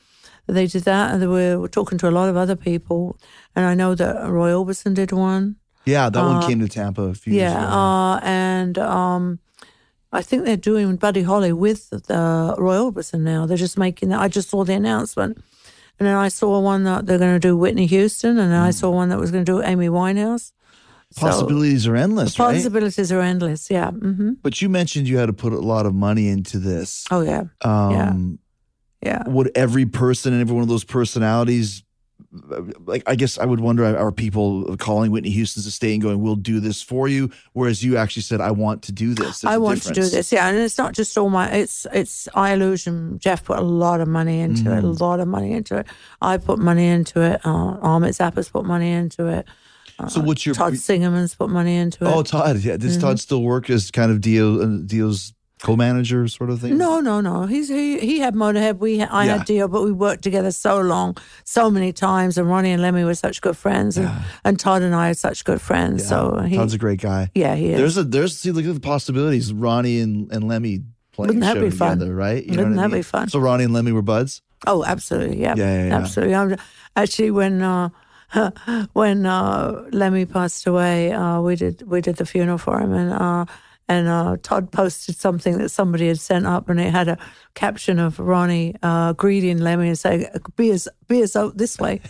they 0.48 0.68
did 0.68 0.84
that, 0.84 1.14
and 1.14 1.22
they 1.22 1.28
were, 1.28 1.60
were 1.60 1.70
talking 1.70 1.98
to 2.00 2.10
a 2.10 2.12
lot 2.12 2.28
of 2.28 2.36
other 2.36 2.56
people. 2.56 3.16
And 3.56 3.64
I 3.66 3.74
know 3.76 3.96
that 3.96 4.28
Roy 4.28 4.50
Orbison 4.52 4.94
did 4.96 5.12
one. 5.12 5.56
yeah, 5.86 6.10
that 6.10 6.22
one 6.26 6.42
came 6.42 6.60
to 6.60 6.68
Tampa 6.68 7.04
a 7.04 7.14
few 7.14 7.34
years 7.34 7.52
Yeah, 7.54 7.58
ago. 7.68 7.78
uh, 7.78 8.20
and 8.24 8.78
um, 8.78 9.40
I 10.12 10.22
think 10.22 10.44
they're 10.46 10.58
doing 10.58 10.96
Buddy 10.98 11.22
Holly 11.24 11.54
with 11.54 11.90
the 11.90 12.56
Roy 12.58 12.76
Orbison 12.76 13.22
now. 13.22 13.46
They're 13.46 13.58
just 13.58 13.78
making 13.78 14.10
that. 14.10 14.20
I 14.20 14.28
just 14.28 14.50
saw 14.50 14.64
the 14.66 14.74
announcement, 14.74 15.38
and 16.00 16.08
then 16.08 16.16
I 16.16 16.28
saw 16.28 16.60
one 16.60 16.84
that 16.84 17.06
they're 17.06 17.18
going 17.18 17.34
to 17.34 17.40
do 17.40 17.56
Whitney 17.56 17.86
Houston, 17.88 18.38
and 18.38 18.54
I 18.54 18.72
saw 18.72 18.90
one 18.90 19.10
that 19.10 19.20
was 19.20 19.32
going 19.32 19.46
to 19.46 19.52
do 19.52 19.62
Amy 19.64 19.88
Winehouse. 19.88 20.52
So, 21.14 21.28
Possibilities 21.28 21.88
are 21.88 21.96
endless, 21.98 22.40
right? 22.40 22.54
possibilities 22.56 23.12
are 23.12 23.20
endless. 23.20 23.70
Yeah. 23.70 23.92
hmm 23.92 24.32
But 24.42 24.62
you 24.62 24.70
mentioned 24.70 25.08
you 25.10 25.18
had 25.18 25.26
to 25.28 25.34
put 25.34 25.52
a 25.52 25.60
lot 25.60 25.86
of 25.86 25.94
money 25.94 26.30
into 26.30 26.58
this. 26.58 27.06
Oh 27.12 27.22
yeah. 27.22 27.44
Um, 27.62 28.40
Yeah. 29.02 29.24
Would 29.28 29.52
every 29.56 29.86
person 29.86 30.32
and 30.34 30.42
every 30.42 30.54
one 30.54 30.62
of 30.64 30.70
those 30.70 30.86
personalities, 30.86 31.84
like 32.86 33.04
I 33.08 33.16
guess 33.16 33.38
I 33.38 33.46
would 33.46 33.60
wonder, 33.60 33.84
are 33.86 34.12
people 34.12 34.78
calling 34.78 35.12
Whitney 35.12 35.32
Houston's 35.32 35.66
estate 35.66 35.94
and 35.94 36.02
going, 36.02 36.22
"We'll 36.22 36.36
do 36.38 36.60
this 36.60 36.82
for 36.82 37.08
you," 37.08 37.30
whereas 37.54 37.84
you 37.84 37.98
actually 37.98 38.22
said, 38.22 38.40
"I 38.40 38.52
want 38.52 38.84
to 38.84 38.92
do 38.92 39.14
this." 39.14 39.42
There's 39.42 39.54
I 39.54 39.58
want 39.58 39.82
to 39.84 39.94
do 39.94 40.08
this. 40.08 40.32
Yeah, 40.32 40.48
and 40.48 40.58
it's 40.58 40.78
not 40.78 40.94
just 40.94 41.18
all 41.18 41.30
my. 41.30 41.50
It's 41.52 41.86
it's 41.94 42.28
Eyellusion. 42.36 43.20
Jeff 43.20 43.44
put 43.44 43.60
a 43.60 43.64
lot 43.64 44.00
of 44.02 44.08
money 44.08 44.40
into 44.40 44.72
it. 44.76 44.84
A 44.84 44.88
lot 44.88 45.20
of 45.20 45.28
money 45.28 45.52
into 45.54 45.78
it. 45.78 45.88
I 46.22 46.38
put 46.38 46.60
money 46.60 46.88
into 46.88 47.22
it. 47.22 47.46
Uh, 47.46 47.78
Ahmet 47.82 48.14
Zappa's 48.14 48.50
put 48.50 48.66
money 48.66 48.92
into 48.92 49.28
it. 49.28 49.46
So 50.08 50.22
what's 50.22 50.46
your 50.46 50.56
Todd 50.56 50.74
Singerman's 50.74 51.36
put 51.36 51.50
money 51.52 51.76
into 51.76 52.06
it. 52.06 52.08
Oh, 52.08 52.24
Todd. 52.24 52.58
Yeah, 52.60 52.78
does 52.78 52.94
Mm-hmm. 52.94 53.02
Todd 53.02 53.20
still 53.20 53.44
work 53.44 53.70
as 53.70 53.92
kind 53.92 54.12
of 54.12 54.20
Dio, 54.20 54.60
uh, 54.62 54.80
Dio's 54.86 55.34
co-manager 55.62 56.28
sort 56.28 56.50
of 56.50 56.60
thing? 56.60 56.78
No, 56.78 57.00
no, 57.00 57.22
no. 57.22 57.46
He's 57.46 57.70
he 57.70 58.00
he 58.00 58.20
had 58.20 58.34
Motorhead. 58.36 58.80
We 58.80 59.02
I 59.02 59.26
Yeah. 59.26 59.38
had 59.38 59.46
Dio, 59.46 59.68
but 59.68 59.84
we 59.84 59.92
worked 59.92 60.24
together 60.24 60.52
so 60.52 60.80
long, 60.82 61.16
so 61.44 61.70
many 61.72 61.94
times. 61.94 62.38
And 62.38 62.48
Ronnie 62.50 62.72
and 62.72 62.82
Lemmy 62.82 63.04
were 63.04 63.16
such 63.16 63.42
good 63.42 63.56
friends, 63.58 63.98
and, 63.98 64.10
and 64.44 64.60
Todd 64.60 64.82
and 64.82 64.94
I 64.96 65.10
are 65.10 65.14
such 65.14 65.44
good 65.46 65.62
friends. 65.62 66.08
So 66.08 66.40
he, 66.40 66.56
Todd's 66.56 66.74
a 66.74 66.78
great 66.78 67.00
guy. 67.02 67.30
yeah, 67.36 67.56
he 67.56 67.72
is. 67.72 67.78
There's 67.78 67.98
a 67.98 68.04
there's 68.04 68.38
see 68.38 68.52
look 68.52 68.66
at 68.66 68.74
the 68.74 68.80
possibilities. 68.80 69.54
Ronnie 69.54 70.00
and, 70.00 70.32
and 70.32 70.48
Lemmy 70.48 70.82
playing 71.14 71.28
Wouldn't 71.40 71.44
that 71.44 71.62
be 71.62 71.70
fun? 71.70 72.00
together, 72.00 72.16
right? 72.16 72.44
You 72.44 72.52
Wouldn't 72.58 72.76
what 72.76 72.86
I 72.86 72.88
that 72.88 72.96
be 72.96 73.02
fun? 73.04 73.28
So 73.30 73.40
Ronnie 73.40 73.64
and 73.66 73.74
Lemmy 73.74 73.92
were 73.92 74.02
buds. 74.02 74.42
Oh, 74.68 74.84
absolutely. 74.86 75.42
Yeah. 75.42 75.56
Yeah, 75.58 75.66
yeah, 75.66 75.88
yeah. 75.88 75.98
Absolutely. 75.98 76.36
I'm, 76.36 76.56
actually, 76.96 77.32
when 77.32 77.62
uh, 77.62 77.90
when 78.94 79.26
uh, 79.26 79.88
Lemmy 79.92 80.26
passed 80.26 80.66
away, 80.68 81.12
uh, 81.12 81.42
we 81.42 81.56
did 81.56 81.84
we 81.88 82.02
did 82.02 82.16
the 82.18 82.26
funeral 82.26 82.58
for 82.58 82.80
him, 82.80 82.94
and 82.94 83.12
uh, 83.14 83.46
and 83.92 84.08
uh, 84.08 84.38
Todd 84.42 84.72
posted 84.72 85.18
something 85.18 85.58
that 85.58 85.68
somebody 85.68 86.08
had 86.08 86.18
sent 86.18 86.46
up, 86.46 86.70
and 86.70 86.80
it 86.80 86.92
had 86.92 87.10
a 87.10 87.18
caption 87.56 88.00
of 88.00 88.20
Ronnie 88.20 88.74
uh, 88.82 89.12
greeting 89.12 89.58
Lemmy 89.58 89.90
and 89.90 90.00
saying, 90.00 90.28
"Be 90.56 90.72
as 90.72 90.88
be 91.10 91.18
beers 91.18 91.36
out 91.36 91.58
this 91.58 91.78
way." 91.78 92.00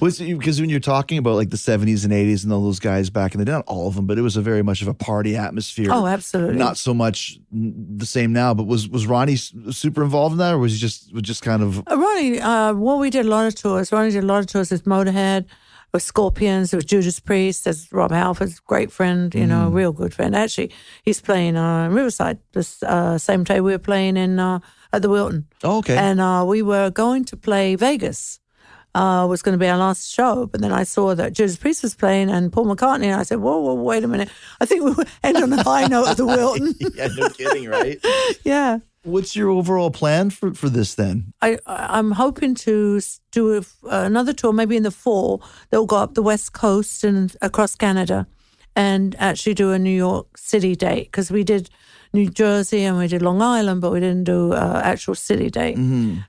Was 0.00 0.18
because 0.18 0.60
when 0.60 0.68
you're 0.68 0.80
talking 0.80 1.16
about 1.16 1.36
like 1.36 1.48
the 1.48 1.56
70s 1.56 2.04
and 2.04 2.12
80s 2.12 2.44
and 2.44 2.52
all 2.52 2.62
those 2.62 2.78
guys 2.78 3.08
back 3.08 3.34
in 3.34 3.38
the 3.38 3.44
day, 3.46 3.52
not 3.52 3.64
all 3.66 3.88
of 3.88 3.94
them, 3.94 4.06
but 4.06 4.18
it 4.18 4.22
was 4.22 4.36
a 4.36 4.42
very 4.42 4.62
much 4.62 4.82
of 4.82 4.88
a 4.88 4.94
party 4.94 5.36
atmosphere. 5.36 5.88
oh, 5.90 6.06
absolutely. 6.06 6.56
Not 6.56 6.76
so 6.76 6.92
much 6.92 7.38
the 7.50 8.06
same 8.06 8.32
now, 8.32 8.52
but 8.52 8.66
was 8.66 8.88
was 8.88 9.06
Ronnie 9.06 9.36
super 9.36 10.02
involved 10.02 10.32
in 10.32 10.38
that, 10.38 10.54
or 10.54 10.58
was 10.58 10.72
he 10.72 10.78
just 10.78 11.12
was 11.14 11.22
just 11.22 11.42
kind 11.42 11.62
of 11.62 11.78
Uh, 11.88 11.96
Ronnie, 11.96 12.40
uh, 12.40 12.74
well, 12.74 12.98
we 12.98 13.08
did 13.08 13.24
a 13.24 13.28
lot 13.28 13.46
of 13.46 13.54
tours. 13.54 13.92
Ronnie 13.92 14.10
did 14.10 14.24
a 14.24 14.26
lot 14.26 14.40
of 14.40 14.46
tours 14.46 14.70
with 14.70 14.84
Motorhead, 14.84 15.46
with 15.94 16.02
Scorpions, 16.02 16.74
with 16.74 16.86
Judas 16.86 17.20
Priest. 17.20 17.64
There's 17.64 17.90
Rob 17.92 18.10
Halford's 18.10 18.58
great 18.58 18.90
friend, 18.90 19.32
you 19.32 19.46
know, 19.46 19.68
a 19.68 19.70
real 19.70 19.92
good 19.92 20.12
friend. 20.12 20.34
Actually, 20.34 20.72
he's 21.04 21.20
playing 21.20 21.56
uh, 21.56 21.88
Riverside 21.88 22.38
this 22.52 22.82
uh, 22.82 23.16
same 23.16 23.44
day 23.44 23.60
we 23.60 23.70
were 23.70 23.78
playing 23.78 24.16
in 24.16 24.40
uh, 24.40 24.58
at 24.92 25.02
the 25.02 25.08
Wilton. 25.08 25.46
oh, 25.62 25.78
okay? 25.78 25.96
And 25.96 26.20
uh, 26.20 26.44
we 26.46 26.62
were 26.62 26.90
going 26.90 27.24
to 27.26 27.36
play 27.36 27.76
Vegas. 27.76 28.40
Uh, 28.96 29.26
was 29.26 29.42
going 29.42 29.54
to 29.54 29.58
be 29.58 29.66
our 29.66 29.76
last 29.76 30.08
show, 30.08 30.46
but 30.46 30.60
then 30.60 30.70
I 30.70 30.84
saw 30.84 31.16
that 31.16 31.32
Judas 31.32 31.56
Priest 31.56 31.82
was 31.82 31.96
playing 31.96 32.30
and 32.30 32.52
Paul 32.52 32.66
McCartney, 32.66 33.06
and 33.06 33.20
I 33.20 33.24
said, 33.24 33.40
"Whoa, 33.40 33.58
whoa, 33.58 33.74
wait 33.74 34.04
a 34.04 34.06
minute! 34.06 34.28
I 34.60 34.66
think 34.66 34.84
we 34.84 34.92
will 34.92 35.04
end 35.24 35.36
on 35.36 35.52
a 35.52 35.60
high 35.64 35.88
note 35.88 36.06
at 36.06 36.16
the 36.16 36.24
Wilton." 36.34 36.74
yeah, 36.94 37.08
no 37.16 37.28
kidding, 37.30 37.68
right? 37.68 37.98
yeah. 38.44 38.78
What's 39.04 39.36
your 39.36 39.50
overall 39.50 39.90
plan 39.90 40.30
for 40.30 40.54
for 40.54 40.70
this 40.70 40.94
then? 40.94 41.32
I, 41.42 41.58
I'm 41.66 42.12
hoping 42.12 42.54
to 42.56 43.00
do 43.30 43.58
a, 43.58 43.62
another 44.06 44.32
tour, 44.32 44.52
maybe 44.52 44.76
in 44.76 44.82
the 44.82 44.90
fall, 44.90 45.42
that 45.70 45.78
will 45.78 45.86
go 45.86 45.96
up 45.96 46.14
the 46.14 46.22
west 46.22 46.52
coast 46.52 47.04
and 47.04 47.36
across 47.40 47.76
Canada, 47.76 48.26
and 48.74 49.14
actually 49.18 49.54
do 49.54 49.72
a 49.72 49.78
New 49.78 49.96
York 49.96 50.38
City 50.38 50.74
date 50.74 51.04
because 51.12 51.30
we 51.30 51.44
did 51.44 51.68
New 52.12 52.30
Jersey 52.30 52.84
and 52.84 52.96
we 52.96 53.06
did 53.08 53.22
Long 53.22 53.42
Island, 53.42 53.80
but 53.80 53.92
we 53.92 54.00
didn't 54.00 54.24
do 54.24 54.52
uh, 54.52 54.80
actual 54.84 55.14
city 55.14 55.50
date, 55.50 55.76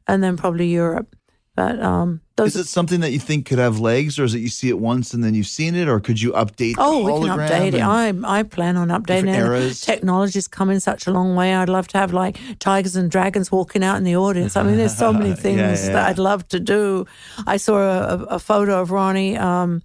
and 0.07 0.23
then 0.23 0.35
probably 0.38 0.67
Europe. 0.67 1.15
But 1.55 1.81
um, 1.81 2.19
those 2.35 2.55
Is 2.55 2.67
it 2.67 2.69
something 2.69 2.99
that 2.99 3.11
you 3.11 3.19
think 3.19 3.45
could 3.45 3.59
have 3.59 3.79
legs, 3.79 4.19
or 4.19 4.25
is 4.25 4.35
it 4.35 4.39
you 4.39 4.49
see 4.49 4.67
it 4.67 4.77
once 4.77 5.13
and 5.13 5.23
then 5.23 5.33
you've 5.33 5.47
seen 5.47 5.73
it, 5.73 5.87
or 5.87 6.01
could 6.01 6.21
you 6.21 6.33
update? 6.33 6.75
Oh, 6.77 7.05
the 7.05 7.13
we 7.13 7.29
can 7.29 7.39
update 7.39 7.73
it. 7.73 7.81
I 7.81 8.13
I 8.39 8.43
plan 8.43 8.75
on 8.75 8.89
updating 8.89 9.33
it. 9.33 9.37
eras. 9.37 9.79
Technology's 9.79 10.49
coming 10.49 10.81
such 10.81 11.07
a 11.07 11.11
long 11.11 11.35
way. 11.37 11.55
I'd 11.55 11.69
love 11.69 11.87
to 11.89 11.97
have 11.97 12.11
like 12.11 12.37
tigers 12.59 12.97
and 12.97 13.09
dragons 13.09 13.53
walking 13.53 13.85
out 13.85 13.95
in 13.95 14.03
the 14.03 14.17
audience. 14.17 14.57
I 14.57 14.63
mean, 14.63 14.75
there's 14.75 14.97
so 14.97 15.13
many 15.13 15.33
things 15.45 15.85
yeah. 15.85 15.93
that 15.93 16.09
I'd 16.09 16.19
love 16.19 16.45
to 16.49 16.59
do. 16.59 17.05
I 17.47 17.55
saw 17.55 17.77
a, 17.77 17.99
a, 17.99 18.23
a 18.35 18.39
photo 18.39 18.81
of 18.81 18.91
Ronnie 18.91 19.37
um, 19.37 19.81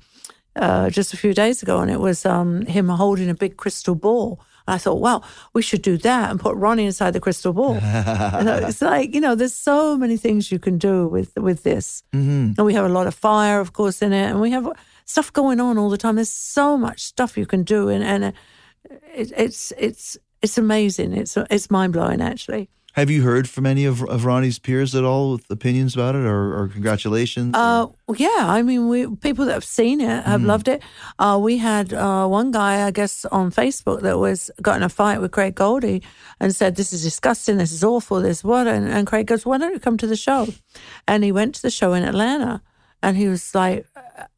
uh, 0.56 0.90
just 0.90 1.14
a 1.14 1.16
few 1.16 1.34
days 1.34 1.62
ago, 1.62 1.78
and 1.78 1.90
it 1.90 2.00
was 2.00 2.26
um, 2.26 2.66
him 2.66 2.88
holding 2.88 3.30
a 3.30 3.34
big 3.34 3.56
crystal 3.56 3.94
ball. 3.94 4.40
I 4.70 4.78
thought, 4.78 5.00
wow, 5.00 5.22
we 5.54 5.62
should 5.62 5.82
do 5.82 5.96
that 5.98 6.30
and 6.30 6.40
put 6.40 6.56
Ronnie 6.56 6.86
inside 6.86 7.12
the 7.12 7.20
crystal 7.20 7.52
ball. 7.52 7.78
It's 8.68 8.80
like 8.82 9.14
you 9.14 9.20
know, 9.20 9.34
there's 9.34 9.54
so 9.54 9.96
many 9.96 10.16
things 10.16 10.50
you 10.52 10.58
can 10.58 10.78
do 10.78 11.06
with 11.08 11.30
with 11.36 11.62
this, 11.62 12.02
Mm-hmm. 12.12 12.52
and 12.58 12.66
we 12.66 12.74
have 12.74 12.86
a 12.90 12.94
lot 12.98 13.06
of 13.06 13.14
fire, 13.14 13.60
of 13.60 13.72
course, 13.72 14.06
in 14.06 14.12
it, 14.12 14.30
and 14.30 14.40
we 14.40 14.50
have 14.52 14.66
stuff 15.04 15.32
going 15.32 15.60
on 15.60 15.78
all 15.78 15.90
the 15.90 15.96
time. 15.98 16.14
There's 16.16 16.30
so 16.54 16.76
much 16.78 16.98
stuff 17.00 17.36
you 17.36 17.46
can 17.46 17.62
do, 17.64 17.88
and 17.88 18.04
and 18.04 18.24
it, 19.14 19.32
it's 19.36 19.72
it's 19.78 20.18
it's 20.42 20.58
amazing. 20.58 21.12
It's 21.12 21.36
it's 21.50 21.70
mind 21.70 21.92
blowing, 21.92 22.20
actually. 22.22 22.68
Have 22.94 23.08
you 23.08 23.22
heard 23.22 23.48
from 23.48 23.66
any 23.66 23.84
of, 23.84 24.02
of 24.02 24.24
Ronnie's 24.24 24.58
peers 24.58 24.94
at 24.94 25.04
all 25.04 25.32
with 25.32 25.50
opinions 25.50 25.94
about 25.94 26.14
it, 26.16 26.24
or, 26.24 26.58
or 26.58 26.68
congratulations? 26.68 27.54
Uh, 27.54 27.86
yeah, 28.16 28.28
I 28.40 28.62
mean, 28.62 28.88
we 28.88 29.06
people 29.16 29.44
that 29.46 29.54
have 29.54 29.64
seen 29.64 30.00
it 30.00 30.24
have 30.24 30.42
loved 30.42 30.66
it. 30.66 30.82
Uh, 31.18 31.38
we 31.40 31.58
had 31.58 31.92
uh, 31.92 32.26
one 32.26 32.50
guy, 32.50 32.86
I 32.86 32.90
guess, 32.90 33.24
on 33.26 33.52
Facebook 33.52 34.02
that 34.02 34.18
was 34.18 34.50
got 34.60 34.76
in 34.76 34.82
a 34.82 34.88
fight 34.88 35.20
with 35.20 35.30
Craig 35.30 35.54
Goldy 35.54 36.02
and 36.40 36.54
said, 36.54 36.74
"This 36.74 36.92
is 36.92 37.02
disgusting. 37.02 37.58
This 37.58 37.72
is 37.72 37.84
awful. 37.84 38.20
This 38.20 38.42
what?" 38.42 38.66
And, 38.66 38.88
and 38.88 39.06
Craig 39.06 39.26
goes, 39.26 39.46
"Why 39.46 39.58
don't 39.58 39.72
you 39.72 39.80
come 39.80 39.96
to 39.98 40.06
the 40.06 40.16
show?" 40.16 40.48
And 41.06 41.22
he 41.22 41.32
went 41.32 41.54
to 41.56 41.62
the 41.62 41.70
show 41.70 41.92
in 41.92 42.02
Atlanta, 42.02 42.60
and 43.02 43.16
he 43.16 43.28
was 43.28 43.54
like, 43.54 43.86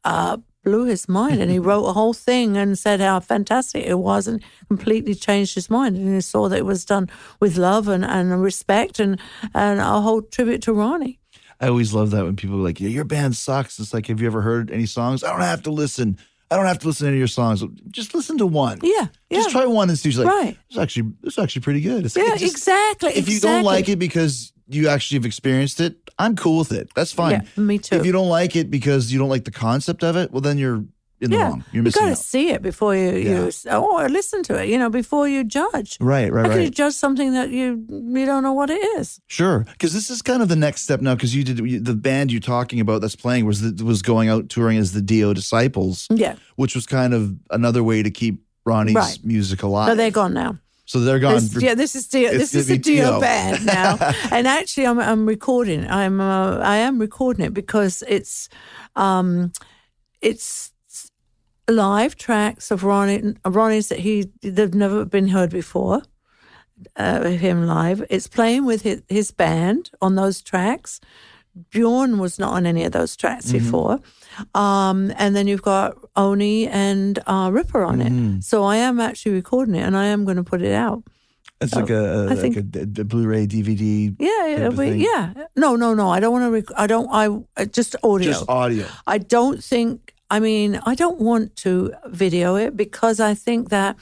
uh, 0.03 0.37
blew 0.63 0.85
his 0.85 1.07
mind, 1.09 1.41
and 1.41 1.51
he 1.51 1.59
wrote 1.67 1.85
a 1.85 1.93
whole 1.93 2.13
thing 2.13 2.57
and 2.57 2.77
said 2.77 2.99
how 2.99 3.19
fantastic 3.19 3.85
it 3.85 3.99
was, 3.99 4.27
and 4.27 4.41
completely 4.67 5.15
changed 5.15 5.55
his 5.55 5.69
mind. 5.69 5.95
And 5.97 6.15
he 6.15 6.21
saw 6.21 6.49
that 6.49 6.57
it 6.57 6.65
was 6.65 6.85
done 6.85 7.09
with 7.39 7.57
love 7.57 7.87
and, 7.87 8.03
and 8.05 8.41
respect, 8.41 8.99
and 8.99 9.19
and 9.53 9.79
a 9.79 10.01
whole 10.01 10.21
tribute 10.21 10.61
to 10.63 10.73
Ronnie. 10.73 11.19
I 11.59 11.67
always 11.67 11.93
love 11.93 12.11
that 12.11 12.25
when 12.25 12.35
people 12.35 12.57
are 12.57 12.63
like, 12.63 12.79
"Yeah, 12.81 12.89
your 12.89 13.05
band 13.05 13.35
sucks." 13.35 13.79
It's 13.79 13.93
like, 13.93 14.07
have 14.07 14.19
you 14.21 14.27
ever 14.27 14.41
heard 14.41 14.71
any 14.71 14.85
songs? 14.85 15.23
I 15.23 15.31
don't 15.31 15.41
have 15.41 15.63
to 15.63 15.71
listen. 15.71 16.17
I 16.51 16.55
don't 16.57 16.65
have 16.67 16.79
to 16.79 16.87
listen 16.87 17.05
to 17.05 17.07
any 17.07 17.17
of 17.17 17.19
your 17.19 17.27
songs. 17.27 17.63
Just 17.89 18.13
listen 18.13 18.37
to 18.37 18.45
one. 18.45 18.77
Yeah, 18.83 19.07
yeah. 19.29 19.37
Just 19.39 19.49
try 19.49 19.65
one 19.65 19.89
and 19.89 19.97
see. 19.97 20.11
She's 20.11 20.19
like, 20.19 20.27
Right. 20.27 20.55
It's 20.69 20.77
actually, 20.77 21.11
it's 21.23 21.39
actually 21.39 21.63
pretty 21.63 21.81
good. 21.81 22.05
It's, 22.05 22.15
Yeah, 22.15 22.33
it's 22.33 22.41
just- 22.41 22.53
exactly. 22.53 23.13
If 23.13 23.27
you 23.27 23.39
don't 23.39 23.63
like 23.63 23.89
it 23.89 23.97
because 23.97 24.52
you 24.67 24.87
actually 24.87 25.17
have 25.17 25.25
experienced 25.25 25.79
it, 25.81 25.95
I'm 26.19 26.35
cool 26.35 26.59
with 26.59 26.71
it. 26.71 26.89
That's 26.95 27.11
fine. 27.11 27.47
Yeah, 27.57 27.63
me 27.63 27.77
too. 27.79 27.95
If 27.95 28.05
you 28.05 28.11
don't 28.11 28.29
like 28.29 28.55
it 28.55 28.69
because 28.69 29.11
you 29.11 29.19
don't 29.19 29.29
like 29.29 29.45
the 29.45 29.51
concept 29.51 30.03
of 30.03 30.15
it, 30.15 30.31
well, 30.31 30.41
then 30.41 30.57
you're 30.57 30.83
in 31.21 31.31
the 31.31 31.37
wrong. 31.37 31.63
You're 31.71 31.83
missing. 31.83 32.01
you 32.03 32.09
got 32.09 32.17
to 32.17 32.21
see 32.23 32.49
it 32.49 32.61
before 32.61 32.95
you, 32.95 33.11
you 33.15 33.51
or 33.71 34.09
listen 34.09 34.43
to 34.43 34.61
it. 34.61 34.67
You 34.67 34.77
know, 34.77 34.89
before 34.89 35.27
you 35.27 35.43
judge. 35.45 35.97
Right, 36.01 36.31
right, 36.31 36.45
How 36.45 36.51
can 36.51 36.59
you 36.59 36.65
right. 36.67 36.73
judge 36.73 36.93
something 36.93 37.31
that 37.33 37.49
you 37.49 37.85
you 37.89 38.25
don't 38.25 38.43
know 38.43 38.51
what 38.53 38.69
it 38.69 38.83
is? 38.99 39.21
Sure, 39.27 39.59
because 39.71 39.93
this 39.93 40.09
is 40.09 40.21
kind 40.21 40.41
of 40.41 40.49
the 40.49 40.55
next 40.57 40.81
step 40.81 40.99
now. 41.01 41.15
Because 41.15 41.33
you 41.35 41.43
did 41.45 41.59
you, 41.59 41.79
the 41.79 41.95
band 41.95 42.31
you're 42.31 42.41
talking 42.41 42.79
about 42.81 43.01
that's 43.01 43.15
playing 43.15 43.45
was 43.45 43.61
the, 43.61 43.83
was 43.85 44.01
going 44.01 44.27
out 44.29 44.49
touring 44.49 44.77
as 44.77 44.91
the 44.91 45.01
Dio 45.01 45.33
Disciples, 45.33 46.07
Yeah. 46.09 46.35
which 46.57 46.75
was 46.75 46.85
kind 46.85 47.13
of 47.13 47.35
another 47.49 47.83
way 47.83 48.03
to 48.03 48.11
keep 48.11 48.43
Ronnie's 48.65 48.95
Right. 48.95 49.19
music 49.23 49.63
alive. 49.63 49.87
No, 49.87 49.95
they're 49.95 50.11
gone 50.11 50.33
now. 50.33 50.57
So 50.85 50.99
they're 50.99 51.19
gone. 51.19 51.35
This, 51.35 51.61
yeah, 51.61 51.75
this 51.75 51.95
is 51.95 52.07
Dio. 52.07 52.29
It's 52.29 52.51
This 52.51 52.55
is 52.55 52.69
a 52.69 52.77
Dio 52.77 53.19
band 53.19 53.65
now, 53.79 53.97
and 54.31 54.47
actually, 54.47 54.87
I'm 54.87 54.99
I'm 54.99 55.25
recording. 55.25 55.87
I'm 55.89 56.19
uh, 56.19 56.57
I 56.57 56.77
am 56.77 56.99
recording 56.99 57.45
it 57.45 57.53
because 57.53 58.03
it's 58.07 58.49
um 58.95 59.51
it's 60.21 60.71
live 61.69 62.15
tracks 62.17 62.71
of 62.71 62.83
Ronnie 62.83 63.35
Ronnie's 63.45 63.87
that 63.89 63.99
he 63.99 64.29
they've 64.41 64.73
never 64.73 65.05
been 65.05 65.29
heard 65.29 65.49
before. 65.49 66.01
uh, 66.97 67.23
him 67.29 67.65
live. 67.65 68.03
It's 68.09 68.27
playing 68.27 68.65
with 68.65 68.81
his, 68.81 69.01
his 69.07 69.31
band 69.31 69.89
on 70.01 70.15
those 70.15 70.41
tracks. 70.41 70.99
Bjorn 71.69 72.17
was 72.17 72.39
not 72.39 72.53
on 72.53 72.65
any 72.65 72.83
of 72.83 72.91
those 72.91 73.15
tracks 73.15 73.51
before. 73.51 73.99
Um, 74.55 75.11
and 75.17 75.35
then 75.35 75.47
you've 75.47 75.61
got 75.61 75.95
Oni 76.15 76.67
and 76.67 77.19
uh, 77.27 77.49
Ripper 77.51 77.83
on 77.83 78.01
it. 78.01 78.43
So 78.43 78.63
I 78.63 78.77
am 78.77 78.99
actually 78.99 79.33
recording 79.33 79.75
it 79.75 79.81
and 79.81 79.95
I 79.97 80.05
am 80.05 80.25
going 80.25 80.37
to 80.37 80.43
put 80.43 80.61
it 80.61 80.73
out. 80.73 81.03
It's 81.61 81.73
like 81.75 81.89
a, 81.89 81.95
a 81.95 82.21
I 82.23 82.25
like 82.27 82.37
think- 82.39 82.57
a, 82.57 82.61
d- 82.61 83.03
Blu-ray 83.03 83.47
DVD, 83.47 84.13
Yeah, 84.19 84.47
it'll 84.47 84.67
of 84.67 84.75
thing. 84.75 84.99
yeah. 84.99 85.33
No, 85.55 85.75
no, 85.77 85.93
no. 85.93 86.09
I 86.09 86.19
don't 86.19 86.33
want 86.33 86.43
to. 86.45 86.51
Rec- 86.51 86.77
I 86.77 86.87
don't. 86.87 87.07
I 87.09 87.27
uh, 87.55 87.65
just 87.65 87.95
audio. 88.03 88.31
just 88.31 88.49
audio. 88.49 88.85
I 89.07 89.17
don't 89.17 89.63
think. 89.63 90.13
I 90.29 90.39
mean, 90.41 90.81
I 90.85 90.93
don't 90.95 91.19
want 91.21 91.55
to 91.57 91.93
video 92.07 92.55
it 92.55 92.75
because 92.75 93.19
I 93.21 93.33
think 93.33 93.69
that 93.69 93.95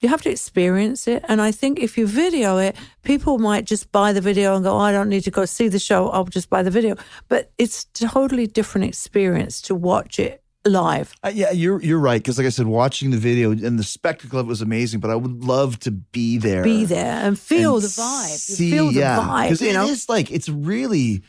you 0.00 0.08
have 0.08 0.22
to 0.22 0.30
experience 0.30 1.08
it. 1.08 1.24
And 1.28 1.40
I 1.40 1.50
think 1.52 1.78
if 1.80 1.98
you 1.98 2.06
video 2.06 2.58
it, 2.58 2.76
people 3.02 3.38
might 3.38 3.64
just 3.64 3.90
buy 3.92 4.12
the 4.12 4.20
video 4.20 4.54
and 4.54 4.64
go, 4.64 4.72
oh, 4.74 4.78
I 4.78 4.92
don't 4.92 5.08
need 5.08 5.24
to 5.24 5.30
go 5.30 5.44
see 5.44 5.68
the 5.68 5.78
show. 5.78 6.08
I'll 6.10 6.24
just 6.24 6.48
buy 6.50 6.62
the 6.62 6.70
video. 6.70 6.96
But 7.28 7.50
it's 7.58 7.84
a 8.00 8.06
totally 8.08 8.46
different 8.46 8.86
experience 8.86 9.60
to 9.62 9.74
watch 9.74 10.18
it 10.18 10.42
live. 10.64 11.12
Uh, 11.24 11.30
yeah, 11.34 11.50
you're 11.50 11.82
you're 11.82 11.98
right 11.98 12.20
because, 12.20 12.36
like 12.38 12.46
I 12.46 12.50
said, 12.50 12.66
watching 12.66 13.10
the 13.10 13.16
video 13.16 13.50
and 13.50 13.78
the 13.78 13.82
spectacle 13.84 14.38
of 14.38 14.46
it 14.46 14.48
was 14.48 14.60
amazing. 14.62 15.00
But 15.00 15.10
I 15.10 15.16
would 15.16 15.42
love 15.44 15.78
to 15.80 15.90
be 15.90 16.38
there, 16.38 16.62
Be 16.62 16.84
there 16.84 17.14
and 17.24 17.38
feel 17.38 17.74
and 17.76 17.84
the 17.84 17.88
vibe. 17.88 18.36
see- 18.36 18.70
feel 18.70 18.88
the 18.92 19.00
yeah, 19.00 19.18
vibe. 19.20 19.60
You 19.60 19.68
it 19.68 19.72
know, 19.72 19.86
is 19.88 20.08
like 20.08 20.30
it's 20.30 20.48
really 20.48 21.22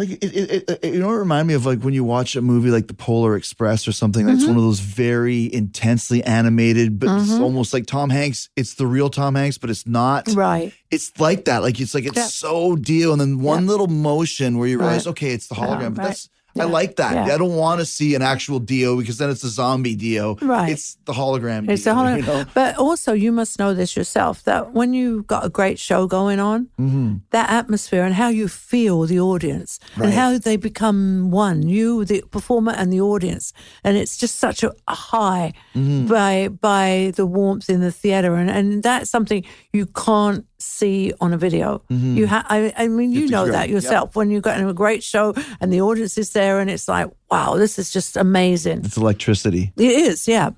like 0.00 0.10
it, 0.10 0.24
it, 0.24 0.70
it, 0.82 0.94
You 0.94 1.00
know, 1.00 1.10
it 1.10 1.16
remind 1.18 1.46
me 1.48 1.54
of 1.54 1.64
like 1.66 1.80
when 1.82 1.94
you 1.94 2.02
watch 2.04 2.34
a 2.36 2.42
movie 2.42 2.70
like 2.70 2.86
The 2.88 2.94
Polar 2.94 3.36
Express 3.36 3.86
or 3.86 3.92
something. 3.92 4.26
Like 4.26 4.34
It's 4.34 4.42
Mm-hmm. 4.42 4.50
one 4.52 4.58
of 4.58 4.64
those 4.64 4.80
very 4.80 5.52
intensely 5.52 6.22
animated, 6.24 6.98
but 6.98 7.20
it's 7.22 7.32
almost 7.38 7.72
like 7.72 7.86
Tom 7.86 8.10
Hanks. 8.10 8.48
It's 8.56 8.74
the 8.74 8.86
real 8.86 9.10
Tom 9.10 9.34
Hanks, 9.34 9.58
but 9.58 9.70
it's 9.70 9.86
not. 9.86 10.26
right. 10.34 10.72
It's 10.90 11.18
like 11.20 11.44
that. 11.44 11.62
Like 11.62 11.80
it's 11.80 11.94
like 11.94 12.04
it's 12.06 12.16
Yeah. 12.16 12.26
so 12.26 12.74
deal, 12.76 13.12
and 13.12 13.20
then 13.20 13.40
one 13.40 13.66
little 13.66 13.86
motion 13.86 14.58
where 14.58 14.66
you 14.68 14.78
realize, 14.78 15.06
Right. 15.06 15.10
okay, 15.12 15.30
it's 15.30 15.46
the 15.48 15.54
Yeah, 15.54 15.66
hologram. 15.66 15.94
But 15.94 15.98
right. 16.02 16.06
that's 16.08 16.28
I 16.58 16.64
like 16.64 16.96
that. 16.96 17.14
Yeah. 17.14 17.34
I 17.34 17.38
don't 17.38 17.54
want 17.56 17.80
to 17.80 17.86
see 17.86 18.14
an 18.14 18.22
actual 18.22 18.58
Dio 18.58 18.96
because 18.96 19.18
then 19.18 19.30
it's 19.30 19.44
a 19.44 19.48
zombie 19.48 19.94
Dio. 19.94 20.36
Right. 20.42 20.70
It's 20.72 20.96
the 21.04 21.12
hologram. 21.12 21.68
It's 21.70 21.84
Dio, 21.84 21.92
a 21.92 21.96
hologram. 21.96 22.16
You 22.18 22.26
know? 22.26 22.44
But 22.54 22.76
also, 22.76 23.12
you 23.12 23.32
must 23.32 23.58
know 23.58 23.72
this 23.74 23.96
yourself 23.96 24.42
that 24.44 24.72
when 24.72 24.92
you've 24.92 25.26
got 25.26 25.44
a 25.44 25.48
great 25.48 25.78
show 25.78 26.06
going 26.06 26.40
on, 26.40 26.68
Mm-hmm. 26.78 27.16
that 27.30 27.50
atmosphere 27.50 28.04
and 28.04 28.14
how 28.14 28.28
you 28.28 28.48
feel 28.48 29.02
the 29.06 29.20
audience 29.20 29.78
and 29.96 30.12
how 30.12 30.38
they 30.38 30.56
become 30.56 31.30
one, 31.30 31.68
you, 31.68 32.04
the 32.04 32.22
performer, 32.30 32.72
and 32.72 32.92
the 32.92 33.00
audience. 33.00 33.52
And 33.84 33.96
it's 33.96 34.16
just 34.16 34.36
such 34.36 34.62
a, 34.62 34.72
a 34.88 34.94
high 34.94 35.52
Mm-hmm. 35.74 36.06
by 36.06 36.48
by 36.48 37.12
the 37.14 37.26
warmth 37.26 37.70
in 37.70 37.80
the 37.80 37.92
theater. 37.92 38.34
And, 38.34 38.50
and 38.50 38.82
that's 38.82 39.08
something 39.10 39.44
you 39.72 39.86
can't 39.86 40.44
see 40.62 41.12
on 41.20 41.32
a 41.32 41.36
video. 41.38 41.82
You 41.88 42.26
ha- 42.26 42.46
I, 42.48 42.72
I 42.76 42.88
mean, 42.88 43.12
you 43.12 43.28
know 43.28 43.46
that 43.50 43.68
yourself 43.68 44.14
when 44.16 44.30
you've 44.30 44.42
got 44.42 44.60
a 44.60 44.72
great 44.72 45.02
show 45.02 45.34
and 45.60 45.72
the 45.72 45.80
audience 45.80 46.16
is 46.18 46.32
there 46.32 46.60
and 46.60 46.68
it's 46.70 46.88
like, 46.88 47.08
wow, 47.30 47.56
this 47.56 47.78
is 47.78 47.90
just 47.90 48.16
amazing. 48.16 48.84
It's 48.84 48.96
electricity. 48.96 49.72
It 49.76 49.90
is, 49.90 50.26
yeah. 50.28 50.50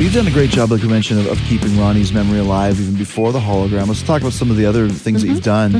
You've 0.00 0.14
done 0.14 0.28
a 0.28 0.30
great 0.30 0.50
job, 0.50 0.70
like 0.70 0.80
we 0.82 0.88
mentioned, 0.88 1.18
of, 1.18 1.26
of 1.26 1.38
keeping 1.48 1.76
Ronnie's 1.76 2.12
memory 2.12 2.38
alive 2.38 2.80
even 2.80 2.96
before 2.96 3.32
the 3.32 3.40
hologram. 3.40 3.88
Let's 3.88 4.00
talk 4.02 4.20
about 4.20 4.32
some 4.32 4.48
of 4.48 4.56
the 4.56 4.64
other 4.64 4.88
things 4.88 5.22
that 5.22 5.28
you've 5.28 5.42
done. 5.42 5.74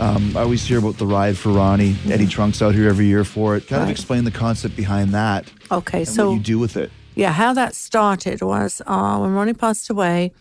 Um, 0.00 0.36
I 0.36 0.40
always 0.40 0.64
hear 0.66 0.78
about 0.80 0.98
the 0.98 1.06
ride 1.06 1.38
for 1.38 1.50
Ronnie. 1.50 1.94
Eddie 2.08 2.26
Trunk's 2.26 2.60
out 2.60 2.74
here 2.74 2.88
every 2.88 3.06
year 3.06 3.22
for 3.22 3.54
it. 3.56 3.68
Kind 3.68 3.84
of 3.84 3.88
explain 3.88 4.24
the 4.24 4.32
concept 4.32 4.74
behind 4.74 5.14
that 5.14 5.48
Okay, 5.70 6.04
so 6.04 6.30
what 6.30 6.34
you 6.34 6.40
do 6.40 6.58
with 6.58 6.76
it. 6.76 6.90
yeah, 7.14 7.30
how 7.32 7.52
that 7.54 7.76
started 7.76 8.42
was 8.42 8.82
uh, 8.84 9.18
when 9.20 9.32
Ronnie 9.32 9.54
passed 9.54 9.88
away. 9.90 10.32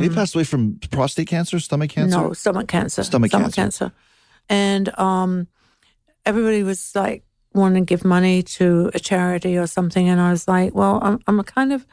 He 0.00 0.08
passed 0.08 0.34
away 0.34 0.44
from 0.44 0.78
prostate 0.90 1.28
cancer, 1.28 1.60
stomach 1.60 1.90
cancer. 1.90 2.16
Um, 2.18 2.22
No, 2.28 2.32
stomach 2.32 2.68
cancer. 2.68 3.02
Stomach 3.30 3.54
cancer. 3.54 3.92
And 4.48 4.98
um, 4.98 5.46
everybody 6.26 6.62
was 6.62 6.94
like 6.94 7.24
wanting 7.54 7.84
to 7.84 7.88
give 7.88 8.04
money 8.04 8.42
to 8.42 8.90
a 8.94 8.98
charity 8.98 9.56
or 9.56 9.66
something, 9.66 10.08
and 10.08 10.20
I 10.20 10.30
was 10.30 10.48
like, 10.48 10.74
well, 10.74 10.98
I'm, 11.02 11.20
I'm 11.26 11.38
a 11.38 11.44
kind 11.44 11.72
of, 11.72 11.86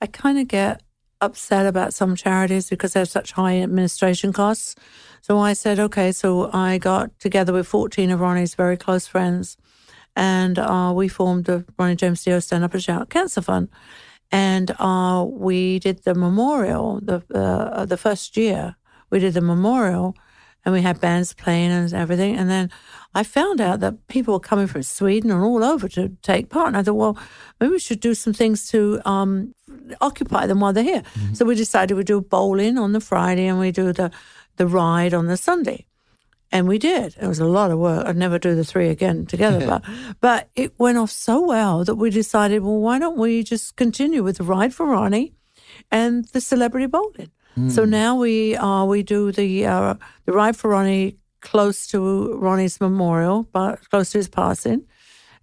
I 0.00 0.06
kind 0.06 0.38
of 0.38 0.46
get 0.48 0.82
upset 1.20 1.66
about 1.66 1.92
some 1.92 2.16
charities 2.16 2.70
because 2.70 2.92
they 2.92 3.00
have 3.00 3.08
such 3.08 3.32
high 3.32 3.60
administration 3.60 4.32
costs. 4.32 4.74
So 5.20 5.38
I 5.38 5.52
said, 5.52 5.78
okay. 5.78 6.12
So 6.12 6.50
I 6.52 6.78
got 6.78 7.18
together 7.18 7.52
with 7.52 7.66
14 7.66 8.10
of 8.10 8.20
Ronnie's 8.20 8.54
very 8.54 8.76
close 8.76 9.06
friends, 9.06 9.56
and 10.16 10.58
uh, 10.58 10.92
we 10.94 11.08
formed 11.08 11.46
the 11.46 11.64
Ronnie 11.78 11.96
James 11.96 12.22
Dio 12.24 12.40
Stand 12.40 12.64
Up 12.64 12.72
and 12.74 12.82
Shout 12.82 13.10
Cancer 13.10 13.42
Fund. 13.42 13.68
And 14.32 14.70
uh, 14.78 15.26
we 15.28 15.78
did 15.80 16.04
the 16.04 16.14
memorial 16.14 17.00
the 17.02 17.22
uh, 17.34 17.84
the 17.84 17.96
first 17.96 18.36
year. 18.36 18.76
We 19.10 19.18
did 19.18 19.34
the 19.34 19.40
memorial, 19.40 20.14
and 20.64 20.72
we 20.72 20.82
had 20.82 21.00
bands 21.00 21.34
playing 21.34 21.72
and 21.72 21.92
everything. 21.92 22.36
And 22.36 22.48
then 22.48 22.70
I 23.12 23.24
found 23.24 23.60
out 23.60 23.80
that 23.80 24.06
people 24.06 24.34
were 24.34 24.40
coming 24.40 24.68
from 24.68 24.82
Sweden 24.84 25.32
and 25.32 25.42
all 25.42 25.64
over 25.64 25.88
to 25.88 26.10
take 26.22 26.48
part. 26.48 26.68
And 26.68 26.76
I 26.76 26.82
thought, 26.82 26.94
well, 26.94 27.18
maybe 27.58 27.72
we 27.72 27.78
should 27.80 28.00
do 28.00 28.14
some 28.14 28.32
things 28.32 28.68
to 28.70 29.00
um, 29.04 29.52
occupy 30.00 30.46
them 30.46 30.60
while 30.60 30.72
they're 30.72 30.84
here. 30.84 31.02
So 31.32 31.44
we 31.44 31.56
decided 31.56 31.96
we'd 31.96 32.06
do 32.06 32.20
bowling 32.20 32.78
on 32.78 32.92
the 32.92 33.00
Friday 33.00 33.46
and 33.46 33.58
we 33.58 33.72
do 33.72 33.92
the 33.92 34.10
the 34.56 34.66
ride 34.66 35.14
on 35.14 35.26
the 35.26 35.36
Sunday. 35.36 35.86
And 36.52 36.66
we 36.66 36.78
did. 36.78 37.14
It 37.20 37.28
was 37.28 37.38
a 37.38 37.44
lot 37.44 37.70
of 37.70 37.78
work. 37.78 38.06
I'd 38.06 38.16
never 38.16 38.38
do 38.38 38.56
the 38.56 38.64
three 38.64 38.88
again 38.88 39.26
together, 39.26 39.64
but 39.72 39.84
but 40.20 40.48
it 40.56 40.72
went 40.78 40.98
off 40.98 41.10
so 41.10 41.40
well 41.40 41.84
that 41.84 41.94
we 41.94 42.10
decided, 42.10 42.62
well, 42.62 42.80
why 42.80 42.98
don't 42.98 43.16
we 43.16 43.42
just 43.42 43.76
continue 43.76 44.22
with 44.22 44.38
the 44.38 44.44
ride 44.44 44.74
for 44.74 44.86
Ronnie 44.86 45.32
and 45.90 46.24
the 46.26 46.40
celebrity 46.40 46.86
bowling? 46.86 47.30
So 47.68 47.84
now 47.84 48.16
we 48.16 48.56
uh, 48.56 48.84
we 48.84 49.02
do 49.02 49.32
the 49.32 49.66
uh, 49.66 49.94
the 50.24 50.32
ride 50.32 50.56
for 50.56 50.70
Ronnie 50.70 51.16
close 51.40 51.86
to 51.88 52.38
Ronnie's 52.38 52.80
memorial, 52.80 53.48
but 53.52 53.88
close 53.90 54.10
to 54.12 54.18
his 54.18 54.28
passing, 54.28 54.86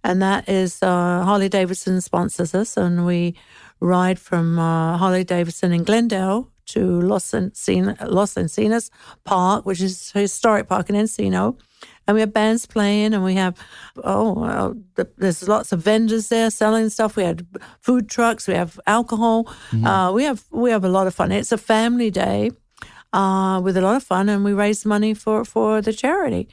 and 0.02 0.20
that 0.22 0.48
is 0.48 0.82
uh, 0.82 1.22
Harley 1.22 1.48
Davidson 1.48 2.00
sponsors 2.00 2.54
us, 2.54 2.76
and 2.76 3.06
we 3.06 3.36
ride 3.80 4.18
from 4.18 4.58
uh, 4.58 4.96
Harley 4.96 5.22
Davidson 5.22 5.72
in 5.72 5.84
Glendale 5.84 6.50
to 6.68 7.00
Los, 7.00 7.32
Encina, 7.32 7.96
Los 8.08 8.34
Encinas 8.34 8.90
Park, 9.24 9.66
which 9.66 9.80
is 9.80 10.12
a 10.14 10.20
historic 10.20 10.68
park 10.68 10.90
in 10.90 10.96
Encino. 10.96 11.58
And 12.06 12.14
we 12.14 12.20
have 12.20 12.32
bands 12.32 12.64
playing, 12.66 13.12
and 13.14 13.22
we 13.22 13.34
have 13.34 13.54
oh, 14.02 14.32
well, 14.32 14.74
th- 14.96 15.08
there's 15.18 15.46
lots 15.46 15.72
of 15.72 15.82
vendors 15.82 16.28
there 16.28 16.50
selling 16.50 16.88
stuff. 16.88 17.16
We 17.16 17.22
had 17.22 17.46
food 17.80 18.08
trucks, 18.08 18.48
we 18.48 18.54
have 18.54 18.80
alcohol, 18.86 19.46
uh, 19.84 20.10
we 20.12 20.24
have 20.24 20.42
we 20.50 20.70
have 20.70 20.84
a 20.84 20.88
lot 20.88 21.06
of 21.06 21.14
fun. 21.14 21.32
It's 21.32 21.52
a 21.52 21.58
family 21.58 22.10
day 22.10 22.50
uh, 23.12 23.60
with 23.62 23.76
a 23.76 23.80
lot 23.82 23.96
of 23.96 24.02
fun, 24.02 24.28
and 24.28 24.42
we 24.42 24.52
raise 24.52 24.86
money 24.86 25.14
for 25.14 25.44
for 25.44 25.82
the 25.82 25.92
charity. 25.92 26.48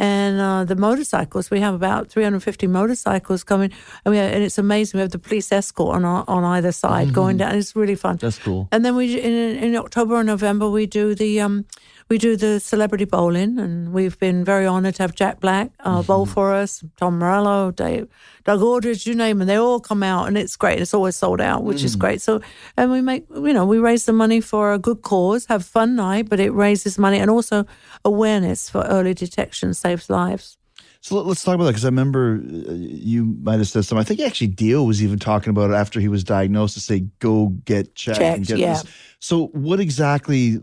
And 0.00 0.40
uh, 0.40 0.64
the 0.64 0.76
motorcycles, 0.76 1.50
we 1.50 1.60
have 1.60 1.74
about 1.74 2.08
350 2.08 2.66
motorcycles 2.68 3.44
coming, 3.44 3.70
and, 4.06 4.12
we 4.12 4.16
have, 4.16 4.32
and 4.32 4.42
it's 4.42 4.56
amazing. 4.56 4.96
We 4.96 5.02
have 5.02 5.10
the 5.10 5.18
police 5.18 5.52
escort 5.52 5.94
on 5.94 6.06
our, 6.06 6.24
on 6.26 6.42
either 6.42 6.72
side 6.72 7.12
going 7.12 7.36
down. 7.36 7.54
It's 7.54 7.76
really 7.76 7.96
fun. 7.96 8.16
That's 8.16 8.38
cool. 8.38 8.66
And 8.72 8.82
then 8.82 8.96
we 8.96 9.20
in, 9.20 9.62
in 9.62 9.76
October 9.76 10.14
or 10.14 10.24
November 10.24 10.70
we 10.70 10.86
do 10.86 11.14
the 11.14 11.42
um 11.42 11.66
we 12.10 12.18
do 12.18 12.36
the 12.36 12.58
celebrity 12.58 13.04
bowling, 13.04 13.58
and 13.60 13.92
we've 13.92 14.18
been 14.18 14.44
very 14.44 14.66
honoured 14.66 14.96
to 14.96 15.04
have 15.04 15.14
Jack 15.14 15.38
Black 15.38 15.70
uh, 15.80 16.02
bowl 16.02 16.26
for 16.26 16.52
us, 16.52 16.84
Tom 16.96 17.20
Morello, 17.20 17.70
Dave, 17.70 18.08
Doug 18.44 18.60
Aldrich, 18.60 19.06
you 19.06 19.14
name 19.14 19.38
them. 19.38 19.46
They 19.46 19.56
all 19.56 19.78
come 19.78 20.02
out, 20.02 20.26
and 20.26 20.36
it's 20.36 20.56
great. 20.56 20.80
It's 20.80 20.92
always 20.92 21.14
sold 21.14 21.40
out, 21.40 21.62
which 21.62 21.84
is 21.84 21.94
great. 21.94 22.20
So, 22.20 22.40
and 22.76 22.90
we 22.90 23.00
make 23.00 23.24
you 23.30 23.52
know 23.52 23.64
we 23.64 23.78
raise 23.78 24.06
the 24.06 24.12
money 24.12 24.40
for 24.40 24.72
a 24.72 24.78
good 24.78 25.02
cause, 25.02 25.46
have 25.46 25.64
fun 25.64 25.94
night, 25.94 26.28
but 26.28 26.40
it 26.40 26.50
raises 26.50 26.98
money 26.98 27.18
and 27.18 27.30
also 27.30 27.64
awareness 28.04 28.68
for 28.68 28.82
early 28.82 29.14
detection 29.14 29.72
saves 29.72 30.10
lives. 30.10 30.58
So 31.02 31.14
let, 31.14 31.30
us 31.30 31.42
talk 31.42 31.54
about 31.54 31.64
that 31.64 31.70
because 31.70 31.84
I 31.86 31.88
remember 31.88 32.42
uh, 32.42 32.72
you 32.74 33.36
might 33.42 33.56
have 33.58 33.68
said 33.68 33.86
something. 33.86 34.00
I 34.00 34.04
think 34.04 34.20
actually 34.20 34.48
Dio 34.48 34.82
was 34.82 35.02
even 35.02 35.18
talking 35.18 35.48
about 35.48 35.70
it 35.70 35.74
after 35.74 35.98
he 35.98 36.08
was 36.08 36.24
diagnosed 36.24 36.74
to 36.74 36.80
say, 36.80 37.06
"Go 37.20 37.48
get 37.64 37.94
checked." 37.94 38.20
and 38.20 38.46
Checked, 38.46 38.48
get 38.48 38.58
yeah. 38.58 38.72
this." 38.74 38.84
So 39.20 39.46
what 39.48 39.80
exactly? 39.80 40.58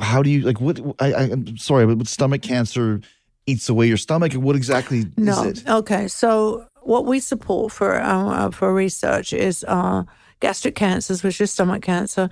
How 0.00 0.22
do 0.22 0.30
you 0.30 0.42
like? 0.42 0.60
What? 0.60 0.80
I, 0.98 1.12
I, 1.12 1.22
I'm 1.32 1.56
sorry, 1.56 1.86
but 1.94 2.06
stomach 2.08 2.42
cancer 2.42 3.00
eats 3.46 3.68
away 3.68 3.86
your 3.86 3.98
stomach, 3.98 4.32
what 4.34 4.56
exactly 4.56 5.04
No. 5.16 5.32
is 5.44 5.62
it? 5.62 5.68
Okay. 5.68 6.08
So 6.08 6.66
what 6.82 7.04
we 7.04 7.20
support 7.20 7.72
for 7.72 8.00
uh, 8.00 8.50
for 8.50 8.72
research 8.74 9.32
is 9.32 9.64
uh, 9.68 10.04
gastric 10.40 10.74
cancers, 10.74 11.22
which 11.22 11.40
is 11.40 11.50
stomach 11.50 11.82
cancer, 11.82 12.30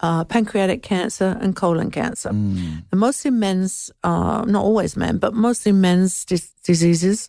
uh, 0.00 0.24
pancreatic 0.24 0.82
cancer, 0.82 1.36
and 1.40 1.54
colon 1.54 1.90
cancer. 1.90 2.30
And 2.30 2.84
mostly 2.94 3.30
men's, 3.30 3.90
uh, 4.02 4.44
not 4.46 4.62
always 4.64 4.96
men, 4.96 5.18
but 5.18 5.34
mostly 5.34 5.72
men's 5.72 6.24
dis- 6.24 6.52
diseases. 6.64 7.28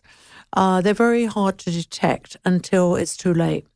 Uh, 0.54 0.80
they're 0.80 0.94
very 0.94 1.26
hard 1.26 1.58
to 1.58 1.70
detect 1.70 2.36
until 2.46 2.96
it's 2.96 3.16
too 3.18 3.34
late. 3.34 3.66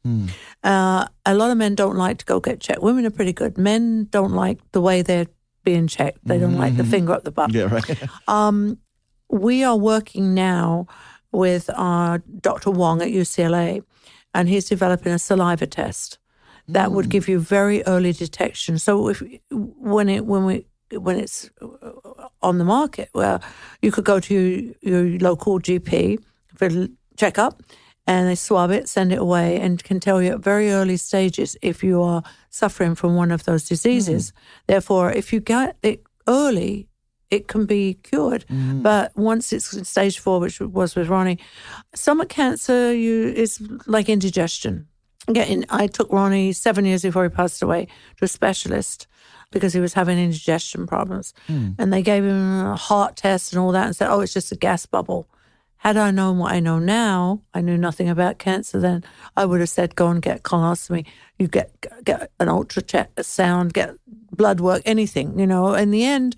Uh, 0.64 1.06
a 1.26 1.34
lot 1.34 1.50
of 1.50 1.58
men 1.58 1.74
don't 1.74 1.96
like 1.96 2.16
to 2.18 2.24
go 2.24 2.40
get 2.40 2.60
checked. 2.60 2.82
Women 2.82 3.04
are 3.04 3.10
pretty 3.10 3.34
good. 3.34 3.58
Men 3.58 4.08
don't 4.10 4.32
like 4.32 4.58
the 4.72 4.80
way 4.80 5.02
they're 5.02 5.26
being 5.64 5.86
checked. 5.88 6.18
They 6.24 6.38
don't 6.38 6.58
like 6.58 6.76
the 6.76 6.84
finger 6.84 7.12
up 7.12 7.24
the 7.24 7.30
butt 7.30 7.52
Yeah, 7.52 7.68
right. 7.72 7.84
we 9.30 9.64
are 9.64 9.76
working 9.76 10.34
now 10.34 10.86
with 11.32 11.70
uh, 11.74 12.18
Dr. 12.40 12.70
Wong 12.70 13.00
at 13.02 13.08
UCLA, 13.08 13.82
and 14.34 14.48
he's 14.48 14.66
developing 14.68 15.12
a 15.12 15.18
saliva 15.18 15.66
test. 15.66 16.18
that 16.68 16.88
Mm. 16.88 16.92
would 16.94 17.08
give 17.08 17.28
you 17.28 17.40
very 17.40 17.82
early 17.86 18.12
detection. 18.12 18.78
So 18.78 19.08
if 19.08 19.22
when 19.50 20.08
it 20.08 20.24
when 20.26 20.44
we 20.44 20.64
when 20.98 21.16
it's 21.18 21.50
uh, 21.60 22.28
on 22.40 22.58
the 22.58 22.64
market, 22.64 23.08
well, 23.14 23.40
you 23.80 23.90
could 23.90 24.04
go 24.04 24.20
to 24.20 24.34
your, 24.34 25.04
your 25.06 25.18
local 25.18 25.58
GP 25.58 26.18
for 26.54 26.66
a 26.66 26.88
checkup, 27.16 27.62
and 28.06 28.28
they 28.28 28.36
swab 28.36 28.70
it, 28.70 28.88
send 28.88 29.12
it 29.12 29.18
away, 29.18 29.58
and 29.60 29.82
can 29.82 29.98
tell 30.00 30.22
you 30.22 30.32
at 30.32 30.44
very 30.44 30.70
early 30.70 30.96
stages 30.96 31.56
if 31.62 31.82
you 31.82 32.00
are 32.02 32.22
suffering 32.52 32.94
from 32.94 33.16
one 33.16 33.32
of 33.32 33.44
those 33.44 33.66
diseases. 33.66 34.30
Mm. 34.30 34.34
Therefore, 34.68 35.10
if 35.10 35.32
you 35.32 35.40
get 35.40 35.76
it 35.82 36.04
early, 36.28 36.88
it 37.30 37.48
can 37.48 37.64
be 37.64 37.94
cured. 37.94 38.44
Mm. 38.48 38.82
But 38.82 39.16
once 39.16 39.52
it's 39.52 39.88
stage 39.88 40.18
four, 40.18 40.38
which 40.38 40.60
was 40.60 40.94
with 40.94 41.08
Ronnie, 41.08 41.38
stomach 41.94 42.28
cancer 42.28 42.94
you 42.94 43.28
is 43.28 43.60
like 43.86 44.08
indigestion. 44.08 44.86
Getting, 45.32 45.64
I 45.70 45.86
took 45.86 46.12
Ronnie 46.12 46.52
seven 46.52 46.84
years 46.84 47.02
before 47.02 47.22
he 47.22 47.28
passed 47.30 47.62
away 47.62 47.86
to 48.18 48.24
a 48.24 48.28
specialist 48.28 49.06
because 49.50 49.72
he 49.72 49.80
was 49.80 49.94
having 49.94 50.18
indigestion 50.18 50.86
problems, 50.86 51.32
mm. 51.48 51.74
and 51.78 51.92
they 51.92 52.02
gave 52.02 52.24
him 52.24 52.66
a 52.66 52.76
heart 52.76 53.16
test 53.16 53.52
and 53.52 53.60
all 53.60 53.72
that, 53.72 53.86
and 53.86 53.94
said, 53.94 54.10
"Oh, 54.10 54.20
it's 54.20 54.34
just 54.34 54.50
a 54.50 54.56
gas 54.56 54.84
bubble." 54.84 55.28
Had 55.82 55.96
I 55.96 56.12
known 56.12 56.38
what 56.38 56.52
I 56.52 56.60
know 56.60 56.78
now, 56.78 57.42
I 57.52 57.60
knew 57.60 57.76
nothing 57.76 58.08
about 58.08 58.38
cancer 58.38 58.78
then. 58.78 59.02
I 59.36 59.44
would 59.44 59.58
have 59.58 59.68
said, 59.68 59.96
"Go 59.96 60.10
and 60.10 60.22
get 60.22 60.44
colonoscopy. 60.44 61.04
You 61.40 61.48
get 61.48 61.72
get 62.04 62.30
an 62.38 62.46
ultrasound, 62.46 63.72
get 63.72 63.96
blood 64.30 64.60
work, 64.60 64.82
anything." 64.84 65.36
You 65.40 65.46
know. 65.48 65.74
In 65.74 65.90
the 65.90 66.04
end, 66.04 66.36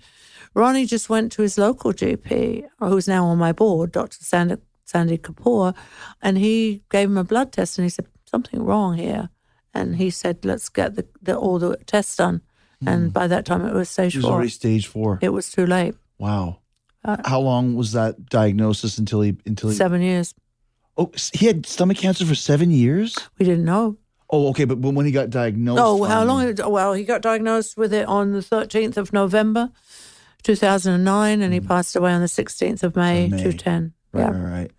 Ronnie 0.55 0.87
just 0.87 1.09
went 1.09 1.31
to 1.33 1.43
his 1.43 1.59
local 1.59 1.93
GP, 1.93 2.65
who's 2.79 3.07
now 3.07 3.25
on 3.27 3.37
my 3.37 3.51
board, 3.51 3.91
Dr. 3.91 4.17
Sandy, 4.19 4.55
Sandy 4.83 5.19
Kapoor, 5.19 5.75
and 6.23 6.39
he 6.39 6.81
gave 6.89 7.07
him 7.07 7.17
a 7.19 7.23
blood 7.23 7.51
test, 7.51 7.77
and 7.77 7.85
he 7.85 7.89
said 7.89 8.07
something 8.25 8.63
wrong 8.63 8.97
here, 8.97 9.29
and 9.75 9.97
he 9.97 10.09
said, 10.09 10.43
"Let's 10.43 10.69
get 10.69 10.95
the, 10.95 11.05
the 11.21 11.37
all 11.37 11.59
the 11.59 11.77
tests 11.85 12.15
done." 12.15 12.41
And 12.83 13.03
hmm. 13.03 13.09
by 13.09 13.27
that 13.27 13.45
time, 13.45 13.63
it 13.63 13.75
was 13.75 13.91
stage 13.91 14.13
He 14.13 14.17
was 14.17 14.25
four. 14.25 14.33
already 14.33 14.49
stage 14.49 14.87
four. 14.87 15.19
it 15.21 15.29
was 15.29 15.51
too 15.51 15.67
late. 15.67 15.93
Wow. 16.17 16.61
How 17.25 17.39
long 17.39 17.75
was 17.75 17.91
that 17.93 18.25
diagnosis 18.29 18.97
until 18.97 19.21
he 19.21 19.35
until 19.45 19.69
he? 19.69 19.75
Seven 19.75 20.01
years. 20.01 20.33
Oh, 20.97 21.11
he 21.33 21.45
had 21.45 21.65
stomach 21.65 21.97
cancer 21.97 22.25
for 22.25 22.35
seven 22.35 22.71
years. 22.71 23.17
We 23.37 23.45
didn't 23.45 23.65
know. 23.65 23.97
Oh, 24.29 24.47
okay, 24.49 24.65
but 24.65 24.79
when 24.79 25.05
he 25.05 25.11
got 25.11 25.29
diagnosed, 25.29 25.81
Oh, 25.83 26.03
how 26.03 26.23
long? 26.23 26.55
Well, 26.67 26.93
he 26.93 27.03
got 27.03 27.21
diagnosed 27.21 27.77
with 27.77 27.93
it 27.93 28.07
on 28.07 28.31
the 28.31 28.39
13th 28.39 28.97
of 28.97 29.13
November, 29.13 29.69
2009, 30.43 31.41
and 31.41 31.53
he 31.53 31.59
passed 31.59 31.95
away 31.95 32.11
on 32.11 32.21
the 32.21 32.27
16th 32.27 32.81
of 32.83 32.95
May, 32.95 33.27
Mm. 33.27 33.31
May. 33.31 33.37
2010. 33.43 33.93
Right, 34.13 34.21
Yeah. 34.21 34.29
right, 34.31 34.51
right. 34.51 34.71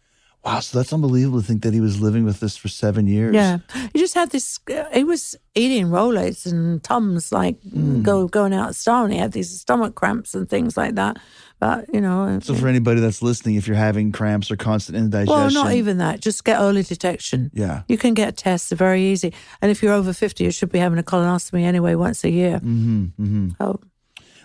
Wow, 0.46 0.60
so 0.60 0.78
that's 0.78 0.92
unbelievable 0.92 1.40
to 1.40 1.46
think 1.46 1.62
that 1.64 1.74
he 1.74 1.80
was 1.80 2.00
living 2.00 2.24
with 2.24 2.38
this 2.38 2.56
for 2.56 2.68
seven 2.68 3.08
years. 3.08 3.34
Yeah, 3.34 3.58
he 3.92 3.98
just 3.98 4.14
had 4.14 4.30
this. 4.30 4.60
Uh, 4.70 4.84
he 4.94 5.02
was 5.02 5.36
eating 5.56 5.86
Rolaids 5.86 6.46
and 6.46 6.80
Tums, 6.84 7.32
like 7.32 7.60
Mm. 7.62 8.04
go 8.04 8.28
going 8.28 8.54
out 8.54 8.68
of 8.70 8.76
style, 8.76 9.06
he 9.06 9.18
had 9.18 9.32
these 9.32 9.50
stomach 9.60 9.96
cramps 9.96 10.34
and 10.36 10.48
things 10.48 10.76
like 10.76 10.94
that. 10.94 11.18
But 11.58 11.86
you 11.92 12.00
know, 12.00 12.38
So 12.42 12.54
for 12.54 12.68
anybody 12.68 13.00
that's 13.00 13.22
listening, 13.22 13.56
if 13.56 13.66
you're 13.66 13.76
having 13.76 14.12
cramps 14.12 14.50
or 14.50 14.56
constant 14.56 14.96
indigestion, 14.98 15.34
well, 15.34 15.50
not 15.50 15.72
even 15.72 15.98
that. 15.98 16.20
Just 16.20 16.44
get 16.44 16.60
early 16.60 16.82
detection. 16.84 17.50
Yeah. 17.52 17.82
You 17.88 17.98
can 17.98 18.14
get 18.14 18.36
tests; 18.36 18.70
very 18.70 19.02
easy. 19.02 19.32
And 19.60 19.70
if 19.72 19.82
you're 19.82 19.94
over 19.94 20.12
fifty, 20.12 20.44
you 20.44 20.52
should 20.52 20.70
be 20.70 20.78
having 20.78 20.98
a 20.98 21.02
colonoscopy 21.02 21.62
anyway 21.62 21.96
once 21.96 22.22
a 22.24 22.30
year. 22.30 22.60
Mm-hmm, 22.60 23.04
mm-hmm. 23.20 23.48
Oh, 23.58 23.80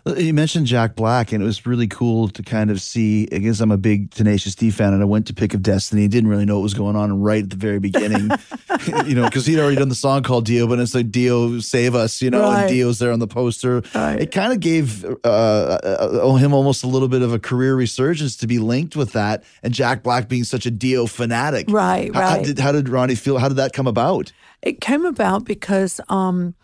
You 0.04 0.34
mentioned 0.34 0.66
Jack 0.66 0.95
Black, 0.95 1.32
and 1.32 1.43
it 1.43 1.45
was 1.45 1.66
really 1.68 1.88
cool 1.88 2.28
to 2.30 2.41
kind 2.41 2.72
of 2.72 2.82
see. 2.82 3.28
I 3.32 3.38
guess 3.38 3.60
I'm 3.60 3.70
a 3.72 3.78
big 3.78 4.10
Tenacious 4.12 4.56
D 4.56 4.72
fan, 4.72 4.93
and 4.93 5.02
I 5.02 5.06
went 5.06 5.28
to 5.28 5.34
Pick 5.34 5.54
of 5.54 5.62
Destiny. 5.62 6.08
Didn't 6.08 6.30
really 6.30 6.45
know 6.45 6.56
what 6.56 6.64
was 6.64 6.74
going 6.74 6.95
on 6.95 7.22
right 7.22 7.43
at 7.43 7.52
the 7.52 7.56
very 7.56 7.78
beginning, 7.80 8.32
you 9.06 9.14
know, 9.14 9.26
because 9.26 9.45
he'd 9.45 9.60
already 9.60 9.76
done 9.76 9.89
the 9.89 9.95
song 9.95 10.24
called 10.24 10.45
Dio, 10.45 10.66
but 10.66 10.80
it's 10.80 10.95
like 10.95 11.12
Dio 11.12 11.60
save 11.60 11.93
us, 11.93 12.20
you 12.20 12.32
know, 12.32 12.41
Right. 12.41 12.62
and 12.62 12.70
Dio's 12.70 12.97
there 12.97 13.12
on 13.12 13.20
the 13.20 13.28
poster. 13.28 13.84
Right. 13.93 14.22
It 14.22 14.32
kind 14.32 14.52
of 14.52 14.60
gave 14.60 15.06
uh, 15.24 15.28
uh, 15.28 16.36
him 16.36 16.52
almost 16.54 16.84
a 16.84 16.88
little 16.88 17.08
bit 17.08 17.22
of 17.22 17.32
a 17.32 17.39
career 17.39 17.76
resurgence 17.76 18.36
to 18.38 18.47
be 18.47 18.58
linked 18.58 18.95
with 18.95 19.12
that, 19.14 19.43
and 19.62 19.72
Jack 19.74 20.02
Black 20.02 20.28
being 20.28 20.45
such 20.45 20.66
a 20.66 20.72
Dio 20.72 21.06
fanatic. 21.06 21.68
Right, 21.70 22.12
How- 22.14 22.22
How, 22.22 22.36
right. 22.38 22.45
did, 22.45 22.58
how 22.60 22.72
did 22.72 22.89
Ronnie 22.89 23.14
feel? 23.16 23.38
How 23.38 23.47
did 23.49 23.58
that 23.58 23.74
come 23.74 23.86
about? 23.88 24.32
It 24.64 24.82
came 24.82 25.06
about 25.06 25.45
because 25.45 26.02
um, 26.10 26.56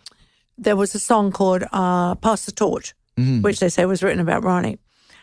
there 0.56 0.74
was 0.76 0.94
a 0.96 0.98
song 0.98 1.30
called 1.30 1.62
uh, 1.72 2.14
Pass 2.16 2.46
the 2.46 2.52
Torch, 2.52 2.94
which 3.42 3.60
they 3.60 3.68
say 3.68 3.84
was 3.84 4.02
written 4.02 4.20
about 4.20 4.44
Ronnie. 4.44 4.78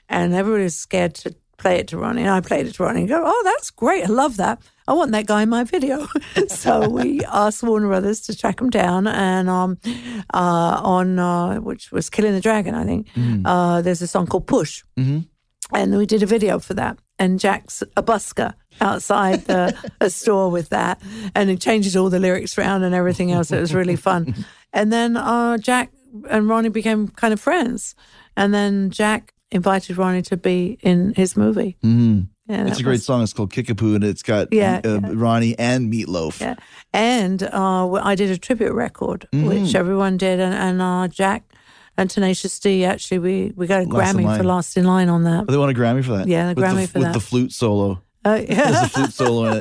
And 0.09 0.33
everybody 0.33 0.63
was 0.63 0.75
scared 0.75 1.15
to 1.15 1.35
play 1.57 1.77
it 1.77 1.87
to 1.87 1.97
Ronnie. 1.97 2.21
And 2.21 2.29
I 2.29 2.41
played 2.41 2.67
it 2.67 2.75
to 2.75 2.83
Ronnie 2.83 3.01
and 3.01 3.09
go, 3.09 3.23
Oh, 3.25 3.41
that's 3.45 3.71
great. 3.71 4.03
I 4.03 4.07
love 4.07 4.37
that. 4.37 4.61
I 4.87 4.93
want 4.93 5.11
that 5.13 5.25
guy 5.25 5.43
in 5.43 5.49
my 5.49 5.63
video. 5.63 6.07
so 6.47 6.87
we 6.89 7.23
asked 7.31 7.63
Warner 7.63 7.87
Brothers 7.87 8.21
to 8.21 8.37
track 8.37 8.61
him 8.61 8.69
down. 8.69 9.07
And 9.07 9.49
um, 9.49 9.77
uh, 10.33 10.79
on, 10.83 11.17
uh, 11.17 11.55
which 11.55 11.91
was 11.91 12.09
Killing 12.09 12.33
the 12.33 12.41
Dragon, 12.41 12.75
I 12.75 12.83
think, 12.85 13.07
uh, 13.45 13.81
there's 13.81 14.01
a 14.01 14.07
song 14.07 14.27
called 14.27 14.45
Push. 14.47 14.83
And 15.73 15.97
we 15.97 16.05
did 16.05 16.21
a 16.21 16.27
video 16.27 16.59
for 16.59 16.75
that. 16.75 16.99
And 17.17 17.39
Jack's 17.39 17.81
a 17.97 18.03
busker 18.03 18.53
outside 18.81 19.45
the 19.45 19.75
a 20.01 20.09
store 20.11 20.51
with 20.51 20.69
that. 20.69 21.01
And 21.33 21.49
he 21.49 21.55
changes 21.57 21.95
all 21.95 22.09
the 22.11 22.19
lyrics 22.19 22.57
around 22.57 22.83
and 22.83 22.93
everything 22.93 23.31
else. 23.31 23.51
It 23.51 23.59
was 23.59 23.73
really 23.73 23.95
fun. 23.95 24.45
And 24.73 24.91
then 24.93 25.17
uh, 25.17 25.57
Jack 25.57 25.91
and 26.29 26.49
Ronnie 26.49 26.69
became 26.69 27.07
kind 27.09 27.33
of 27.33 27.39
friends. 27.39 27.95
And 28.37 28.53
then 28.53 28.89
Jack 28.91 29.33
invited 29.51 29.97
Ronnie 29.97 30.21
to 30.23 30.37
be 30.37 30.77
in 30.81 31.13
his 31.15 31.35
movie. 31.37 31.77
Mm. 31.83 32.27
Yeah, 32.47 32.67
It's 32.67 32.79
a 32.79 32.83
great 32.83 32.93
was- 32.93 33.05
song. 33.05 33.23
It's 33.23 33.33
called 33.33 33.51
Kickapoo, 33.51 33.95
and 33.95 34.03
it's 34.03 34.21
got 34.21 34.53
Yeah, 34.53 34.81
uh, 34.85 34.99
yeah. 35.01 35.11
Ronnie 35.13 35.57
and 35.57 35.91
Meatloaf. 35.91 36.39
Yeah. 36.39 36.55
And 36.93 37.41
uh, 37.43 37.91
I 37.93 38.15
did 38.15 38.29
a 38.29 38.37
tribute 38.37 38.73
record, 38.73 39.27
which 39.33 39.73
everyone 39.75 40.17
did. 40.17 40.39
And, 40.39 40.53
and 40.53 40.81
uh, 40.81 41.07
Jack 41.07 41.43
and 41.97 42.09
Tenacious 42.09 42.59
D, 42.59 42.85
actually, 42.85 43.19
we, 43.19 43.53
we 43.55 43.65
got 43.67 43.81
a 43.83 43.85
Last 43.85 44.15
Grammy 44.15 44.37
for 44.37 44.43
Last 44.43 44.77
in 44.77 44.85
Line 44.85 45.09
on 45.09 45.23
that. 45.23 45.45
Oh, 45.47 45.51
they 45.51 45.57
won 45.57 45.69
a 45.69 45.73
Grammy 45.73 46.03
for 46.03 46.17
that. 46.17 46.27
Yeah, 46.27 46.53
the 46.53 46.61
With 46.61 46.69
Grammy 46.69 46.87
for 46.87 46.99
with 46.99 47.07
that. 47.07 47.13
the 47.13 47.19
flute 47.19 47.51
solo. 47.51 48.01
Uh, 48.23 48.37
There's 48.37 48.49
yeah. 48.49 48.85
a 48.85 48.89
flute 48.89 49.13
solo 49.13 49.45
in 49.45 49.57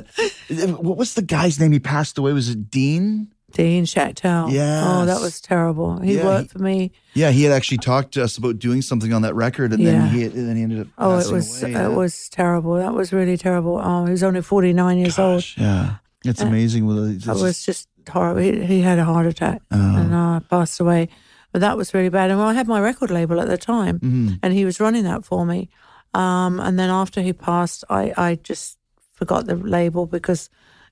it. 0.48 0.70
What 0.80 0.96
was 0.96 1.14
the 1.14 1.22
guy's 1.22 1.58
name? 1.60 1.72
He 1.72 1.80
passed 1.80 2.16
away. 2.18 2.32
Was 2.32 2.48
it 2.50 2.70
Dean? 2.70 3.32
Dean 3.54 3.86
Yeah. 3.86 4.84
Oh, 4.86 5.06
that 5.06 5.20
was 5.20 5.40
terrible. 5.40 5.98
He 6.00 6.16
Yeah, 6.16 6.24
worked 6.24 6.52
he- 6.52 6.58
for 6.58 6.62
me. 6.62 6.90
Yeah, 7.14 7.30
he 7.30 7.44
had 7.44 7.52
actually 7.52 7.78
talked 7.78 8.12
to 8.14 8.22
us 8.24 8.36
about 8.36 8.58
doing 8.58 8.82
something 8.82 9.12
on 9.12 9.22
that 9.22 9.34
record, 9.34 9.72
and 9.72 9.84
then 9.86 10.08
he 10.10 10.24
and 10.24 10.48
then 10.48 10.56
he 10.56 10.62
ended 10.62 10.80
up. 10.80 10.86
Oh, 10.98 11.12
it 11.18 11.30
was 11.32 11.62
away, 11.62 11.72
yeah. 11.72 11.86
it 11.88 11.94
was 11.94 12.28
terrible. 12.28 12.74
That 12.74 12.92
was 12.94 13.12
really 13.12 13.36
terrible. 13.36 13.80
Oh, 13.82 14.04
he 14.04 14.10
was 14.10 14.22
only 14.22 14.42
forty 14.42 14.72
nine 14.72 14.98
years 14.98 15.18
old. 15.18 15.44
Yeah, 15.56 15.96
it's 16.24 16.42
amazing. 16.42 16.86
With 16.86 17.22
it 17.26 17.26
was 17.40 17.64
just 17.64 17.88
horrible. 18.10 18.42
He, 18.42 18.64
he 18.66 18.80
had 18.82 18.98
a 18.98 19.04
heart 19.04 19.26
attack 19.26 19.62
Oh. 19.70 19.96
and 19.96 20.12
uh, 20.14 20.40
passed 20.50 20.80
away. 20.80 21.08
But 21.52 21.60
that 21.60 21.76
was 21.76 21.94
really 21.94 22.08
bad. 22.10 22.30
And 22.32 22.40
I 22.40 22.52
had 22.52 22.66
my 22.66 22.80
record 22.80 23.10
label 23.10 23.40
at 23.40 23.46
the 23.46 23.56
time, 23.56 24.00
Mm-hmm. 24.00 24.34
and 24.42 24.52
he 24.52 24.64
was 24.64 24.80
running 24.80 25.04
that 25.04 25.24
for 25.24 25.46
me. 25.46 25.68
Um, 26.12 26.58
and 26.60 26.76
then 26.78 26.90
after 26.90 27.20
he 27.22 27.32
passed, 27.32 27.84
I, 27.88 28.12
I 28.16 28.34
just 28.42 28.76
forgot 29.12 29.46
the 29.46 29.54
label 29.54 30.06
because 30.06 30.50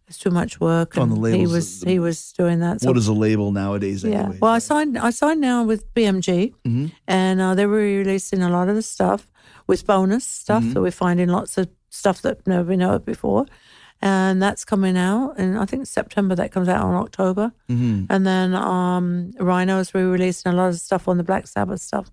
it's 0.09 0.19
too 0.19 0.31
much 0.31 0.61
work. 0.61 0.97
On 0.99 1.09
the 1.11 1.17
and 1.31 1.35
he 1.37 1.47
was 1.47 1.81
the- 1.81 1.91
he 1.91 1.99
was 1.99 2.33
doing 2.33 2.61
that. 2.61 2.81
So 2.81 2.89
what 2.89 2.97
is 2.99 3.09
a 3.09 3.13
label 3.13 3.53
nowadays? 3.53 4.05
Yeah. 4.05 4.21
Anyway? 4.23 4.39
Well, 4.43 4.53
I 4.53 4.59
signed. 4.61 4.99
I 4.99 5.11
signed 5.11 5.41
now 5.41 5.65
with 5.65 5.93
BMG, 5.95 6.53
Mm-hmm. 6.65 6.87
and 7.09 7.41
uh, 7.41 7.55
they 7.55 7.67
were 7.67 7.77
releasing 7.79 8.43
a 8.43 8.49
lot 8.51 8.69
of 8.69 8.75
the 8.75 8.83
stuff 8.83 9.29
with 9.67 9.87
bonus 9.87 10.25
stuff 10.27 10.63
Mm-hmm. 10.63 10.73
that 10.75 10.83
we're 10.83 10.91
finding 10.91 11.29
lots 11.29 11.57
of 11.59 11.69
stuff 11.91 12.23
that 12.23 12.47
nobody 12.47 12.77
been 12.77 12.81
heard 12.89 13.05
before, 13.05 13.47
and 14.01 14.43
that's 14.43 14.65
coming 14.65 14.97
out. 14.97 15.35
And 15.39 15.59
I 15.59 15.65
think 15.67 15.87
September 15.87 16.35
that 16.35 16.51
comes 16.53 16.69
out 16.69 16.83
on 16.85 16.95
October, 16.95 17.53
Mm-hmm. 17.71 18.07
and 18.13 18.27
then 18.27 18.55
um, 18.55 19.31
Rhinos 19.39 19.95
we're 19.95 20.11
releasing 20.11 20.53
a 20.53 20.57
lot 20.57 20.69
of 20.71 20.81
stuff 20.81 21.09
on 21.09 21.17
the 21.19 21.25
Black 21.25 21.47
Sabbath 21.47 21.81
stuff. 21.81 22.11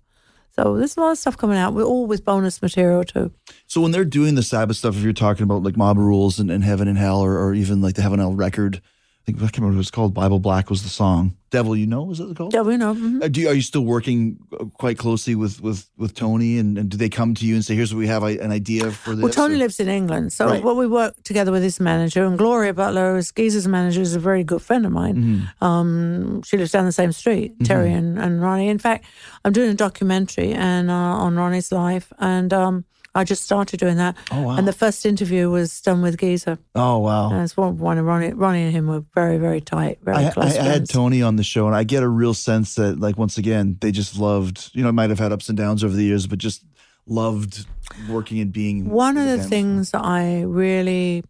So 0.56 0.76
there's 0.76 0.96
a 0.96 1.00
lot 1.00 1.12
of 1.12 1.18
stuff 1.18 1.36
coming 1.36 1.56
out. 1.56 1.74
We're 1.74 1.88
with 2.06 2.24
bonus 2.24 2.60
material 2.60 3.04
too. 3.04 3.32
So 3.66 3.80
when 3.80 3.92
they're 3.92 4.04
doing 4.04 4.34
the 4.34 4.42
Sabbath 4.42 4.76
stuff, 4.76 4.96
if 4.96 5.02
you're 5.02 5.12
talking 5.12 5.44
about 5.44 5.62
like 5.62 5.76
Mob 5.76 5.96
Rules 5.96 6.38
and, 6.38 6.50
and 6.50 6.64
Heaven 6.64 6.88
and 6.88 6.98
Hell, 6.98 7.20
or, 7.20 7.38
or 7.38 7.54
even 7.54 7.80
like 7.80 7.94
the 7.94 8.02
Heaven 8.02 8.20
and 8.20 8.28
Hell 8.28 8.36
record, 8.36 8.76
I 8.76 9.24
think 9.26 9.38
I 9.38 9.40
can't 9.42 9.58
remember 9.58 9.74
what 9.74 9.76
it 9.76 9.78
was 9.78 9.90
called. 9.90 10.14
Bible 10.14 10.40
Black 10.40 10.70
was 10.70 10.82
the 10.82 10.88
song. 10.88 11.36
Devil, 11.50 11.74
you 11.76 11.86
know, 11.86 12.04
was 12.04 12.20
it 12.20 12.36
called? 12.36 12.52
Devil 12.52 12.72
You 12.72 12.78
know. 12.78 12.94
mhm. 12.94 13.22
Uh, 13.24 13.28
Do 13.28 13.40
you, 13.40 13.48
are 13.48 13.54
you 13.54 13.60
still 13.62 13.84
working 13.84 14.38
uh, 14.52 14.66
quite 14.78 14.98
closely 14.98 15.34
with 15.34 15.60
with 15.60 15.90
with 15.98 16.14
Tony? 16.14 16.58
And, 16.58 16.78
and 16.78 16.88
do 16.88 16.96
they 16.96 17.08
come 17.08 17.34
to 17.34 17.44
you 17.44 17.54
and 17.56 17.64
say, 17.64 17.74
"Here's 17.74 17.92
what 17.92 17.98
we 17.98 18.06
have, 18.06 18.22
I- 18.22 18.38
an 18.46 18.52
idea 18.52 18.90
for 18.92 19.14
this"? 19.16 19.22
Well, 19.22 19.32
Tony 19.32 19.54
or- 19.56 19.58
lives 19.58 19.80
in 19.80 19.88
England, 19.88 20.32
so 20.32 20.46
Right. 20.46 20.62
what 20.62 20.76
we 20.76 20.86
work 20.86 21.14
together 21.24 21.50
with 21.52 21.62
his 21.64 21.80
manager, 21.80 22.24
and 22.24 22.38
Gloria 22.38 22.72
Butler, 22.72 23.16
is 23.16 23.32
Geezer's 23.32 23.66
manager, 23.66 24.00
is 24.00 24.14
a 24.14 24.20
very 24.20 24.44
good 24.44 24.62
friend 24.62 24.86
of 24.86 24.92
mine. 24.92 25.16
Mm-hmm. 25.16 25.64
Um, 25.64 26.42
she 26.42 26.56
lives 26.56 26.70
down 26.72 26.84
the 26.86 26.92
same 26.92 27.12
street, 27.12 27.52
Terry 27.64 27.92
and, 27.92 28.16
and 28.18 28.40
Ronnie. 28.40 28.68
In 28.68 28.78
fact, 28.78 29.04
I'm 29.44 29.52
doing 29.52 29.70
a 29.70 29.74
documentary 29.74 30.52
and 30.52 30.88
uh, 30.90 30.94
on 31.24 31.34
Ronnie's 31.36 31.72
life, 31.72 32.12
and 32.20 32.52
um, 32.52 32.84
I 33.14 33.24
just 33.24 33.42
started 33.42 33.80
doing 33.80 33.96
that. 33.96 34.16
Oh, 34.30 34.42
wow. 34.42 34.56
And 34.56 34.68
the 34.68 34.72
first 34.72 35.04
interview 35.04 35.50
was 35.50 35.80
done 35.80 36.00
with 36.00 36.18
Geezer. 36.18 36.58
Oh 36.74 36.98
wow! 36.98 37.30
And 37.30 37.42
it's 37.42 37.56
one, 37.56 37.76
one 37.78 37.98
of 37.98 38.04
Ronnie, 38.04 38.32
Ronnie 38.32 38.62
and 38.62 38.72
him 38.72 38.86
were 38.86 39.02
very, 39.14 39.36
very 39.36 39.60
tight, 39.60 39.98
very 40.02 40.16
I, 40.18 40.28
I, 40.28 40.30
close 40.30 40.56
I 40.56 40.62
had. 40.62 40.88
Tony 40.88 41.20
on 41.20 41.36
the 41.36 41.42
show, 41.42 41.66
and 41.66 41.74
I 41.74 41.82
get 41.82 42.02
a 42.02 42.08
real 42.08 42.34
sense 42.34 42.76
that, 42.76 43.00
like, 43.00 43.18
once 43.18 43.36
again, 43.36 43.78
they 43.80 43.90
just 43.90 44.16
loved. 44.16 44.70
You 44.74 44.84
know, 44.84 44.92
might 44.92 45.10
have 45.10 45.18
had 45.18 45.32
ups 45.32 45.48
and 45.48 45.58
downs 45.58 45.82
over 45.82 45.94
the 45.94 46.04
years, 46.04 46.26
but 46.26 46.38
just 46.38 46.64
loved 47.06 47.66
working 48.08 48.38
and 48.38 48.52
being. 48.52 48.88
One 48.88 49.16
of 49.16 49.26
the 49.26 49.42
things 49.42 49.90
that 49.90 50.04
I 50.04 50.42
really 50.42 51.24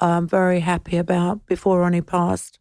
am 0.00 0.26
very 0.26 0.60
happy 0.60 0.96
about 0.96 1.44
before 1.46 1.80
Ronnie 1.80 2.00
passed, 2.00 2.58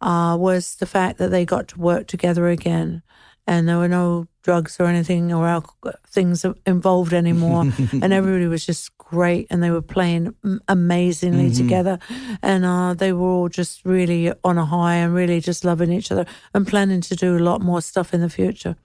uh, 0.00 0.36
was 0.40 0.76
the 0.76 0.86
fact 0.86 1.18
that 1.18 1.30
they 1.30 1.44
got 1.44 1.68
to 1.68 1.78
work 1.78 2.06
together 2.06 2.48
again, 2.48 3.02
and 3.46 3.68
there 3.68 3.78
were 3.78 3.88
no 3.88 4.26
drugs 4.42 4.78
or 4.78 4.86
anything 4.86 5.32
or 5.32 5.46
alcohol, 5.46 5.92
things 6.06 6.44
involved 6.66 7.12
anymore, 7.12 7.62
and 7.92 8.12
everybody 8.12 8.46
was 8.46 8.64
just 8.66 8.96
great, 8.98 9.46
and 9.50 9.62
they 9.62 9.70
were 9.70 9.82
playing 9.82 10.34
amazingly 10.68 11.48
together, 11.56 11.98
and 12.42 12.64
uh, 12.64 12.94
they 12.94 13.12
were 13.12 13.28
all 13.28 13.48
just 13.48 13.84
really 13.84 14.32
on 14.42 14.58
a 14.58 14.64
high 14.64 14.96
and 14.96 15.14
really 15.14 15.40
just 15.40 15.64
loving 15.64 15.92
each 15.92 16.10
other 16.12 16.26
and 16.54 16.66
planning 16.66 17.00
to 17.02 17.14
do 17.16 17.36
a 17.36 17.40
lot 17.40 17.60
more 17.60 17.80
stuff 17.82 18.12
in 18.14 18.20
the 18.20 18.30
future. 18.30 18.76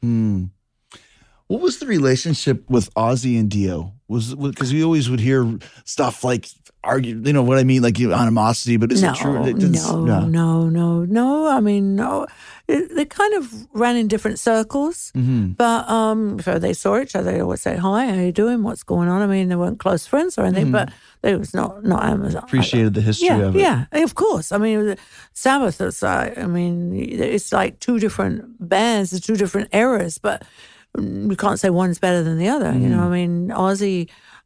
What 1.47 1.61
was 1.61 1.79
the 1.79 1.87
relationship 1.87 2.69
with 2.69 2.93
Ozzy 2.93 3.39
and 3.39 3.49
Dio? 3.49 3.93
Was 4.07 4.35
because 4.35 4.71
we 4.71 4.83
always 4.83 5.09
would 5.09 5.19
hear 5.19 5.57
stuff 5.83 6.23
like 6.23 6.47
argue, 6.83 7.21
you 7.23 7.33
know 7.33 7.43
what 7.43 7.57
I 7.57 7.63
mean, 7.63 7.81
like 7.81 7.99
you 7.99 8.09
know, 8.09 8.15
animosity, 8.15 8.77
but 8.77 8.91
is 8.91 9.01
no, 9.03 9.11
it 9.11 9.15
true? 9.17 9.43
It 9.45 9.57
no, 9.57 10.05
yeah. 10.07 10.25
no, 10.27 10.69
no, 10.69 11.03
no. 11.05 11.47
I 11.47 11.59
mean, 11.59 11.95
no. 11.95 12.25
It, 12.67 12.95
they 12.95 13.05
kind 13.05 13.33
of 13.33 13.67
ran 13.73 13.95
in 13.97 14.07
different 14.07 14.37
circles, 14.39 15.11
Mm-hmm. 15.15 15.53
but 15.53 15.89
um, 15.89 16.37
if 16.39 16.45
they 16.61 16.73
saw 16.73 16.99
each 17.01 17.15
other, 17.15 17.31
they 17.31 17.41
always 17.41 17.61
say, 17.61 17.75
"Hi, 17.77 18.05
how 18.07 18.21
you 18.21 18.31
doing? 18.31 18.61
What's 18.63 18.83
going 18.83 19.09
on?" 19.09 19.21
I 19.21 19.27
mean, 19.27 19.49
they 19.49 19.55
weren't 19.55 19.79
close 19.79 20.05
friends 20.07 20.37
or 20.37 20.45
anything, 20.45 20.71
but 20.71 20.93
they 21.21 21.35
was 21.35 21.53
not 21.53 21.83
not 21.83 22.03
Amazon. 22.03 22.41
Mm-hmm. 22.41 22.45
Appreciated 22.47 22.93
the 22.93 23.01
history 23.01 23.27
yeah, 23.27 23.37
of 23.47 23.55
it. 23.55 23.59
yeah, 23.59 23.85
of 24.03 24.13
course. 24.15 24.51
I 24.51 24.57
mean, 24.59 24.95
Sabbath 25.33 25.81
is 25.81 26.01
like, 26.03 26.37
I 26.37 26.45
mean, 26.45 26.93
it's 26.95 27.51
like 27.51 27.79
two 27.79 27.97
different 27.99 28.45
bands, 28.69 29.09
the 29.11 29.19
two 29.19 29.35
different 29.35 29.69
eras, 29.73 30.17
but 30.19 30.43
you 30.97 31.35
can't 31.35 31.59
say 31.59 31.69
one's 31.69 31.99
better 31.99 32.23
than 32.23 32.37
the 32.37 32.49
other. 32.49 32.71
You 32.73 32.87
Mm. 32.87 32.91
know, 32.91 33.03
I 33.03 33.09
mean, 33.09 33.51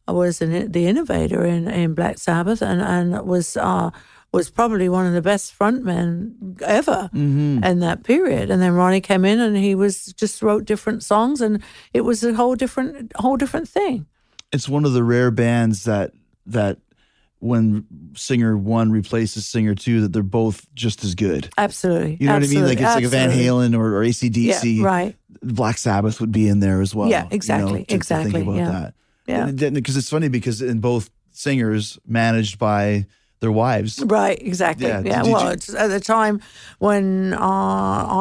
Ozzy 0.08 0.14
was 0.16 0.42
an, 0.42 0.72
the 0.72 0.88
innovator 0.88 1.46
in, 1.46 1.68
in 1.68 1.94
Black 1.94 2.18
Sabbath 2.18 2.62
and 2.62 2.82
and 2.82 3.26
was 3.26 3.56
uh, 3.58 3.90
was 4.32 4.50
probably 4.50 4.90
one 4.90 5.06
of 5.06 5.14
the 5.14 5.22
best 5.22 5.58
frontmen 5.58 6.60
ever 6.64 7.10
Mm-hmm. 7.14 7.64
in 7.64 7.80
that 7.80 8.04
period. 8.04 8.50
And 8.50 8.62
then 8.62 8.74
Ronnie 8.74 9.00
came 9.02 9.24
in 9.26 9.40
and 9.40 9.56
he 9.56 9.76
was 9.76 10.08
just 10.14 10.42
wrote 10.42 10.66
different 10.66 11.04
songs, 11.04 11.40
and 11.42 11.62
it 11.94 12.02
was 12.02 12.24
a 12.24 12.34
whole 12.34 12.56
different 12.56 13.12
whole 13.16 13.38
different 13.38 13.70
thing. 13.70 14.06
It's 14.52 14.68
one 14.68 14.86
of 14.86 14.94
the 14.94 15.04
rare 15.04 15.32
bands 15.32 15.84
that 15.86 16.12
that 16.48 16.78
when 17.40 17.86
singer 18.16 18.58
one 18.58 18.90
replaces 18.92 19.46
singer 19.46 19.76
two, 19.76 20.02
that 20.02 20.14
they're 20.14 20.24
both 20.24 20.66
just 20.76 21.04
as 21.04 21.14
good. 21.14 21.50
Absolutely, 21.58 22.18
You 22.20 22.28
know 22.28 22.36
what 22.36 22.44
I 22.44 22.48
mean? 22.48 22.64
Like 22.66 22.80
it's 22.80 22.96
like 22.96 23.04
a 23.04 23.10
Van 23.10 23.30
Halen 23.32 23.78
or, 23.78 23.98
or 23.98 24.02
ACDC. 24.04 24.78
Yeah, 24.78 24.84
right. 24.86 25.16
Black 25.42 25.78
Sabbath 25.78 26.22
would 26.22 26.32
be 26.32 26.48
in 26.48 26.60
there 26.62 26.80
as 26.82 26.96
well. 26.96 27.10
Yeah, 27.10 27.24
you 27.24 27.30
know, 27.30 27.36
exactly, 27.36 27.80
to- 27.82 27.86
to 27.88 27.96
exactly, 27.96 28.32
think 28.32 28.44
about 28.48 28.56
yeah. 28.58 28.72
that. 28.72 28.94
Yeah. 29.28 29.52
Because 29.52 29.96
it's 29.98 30.10
funny 30.10 30.28
because 30.30 30.62
in 30.62 30.80
both 30.80 31.10
singers 31.32 31.98
managed 32.06 32.60
by 32.60 33.06
their 33.40 33.52
wives. 33.52 34.02
Right, 34.06 34.42
exactly. 34.42 34.88
Yeah, 34.88 35.02
Yeah. 35.04 35.24
you- 35.24 35.34
well, 35.34 35.50
it's 35.50 35.74
at 35.74 35.88
the 35.90 36.00
time 36.00 36.40
when 36.80 37.34
uh, 37.34 37.38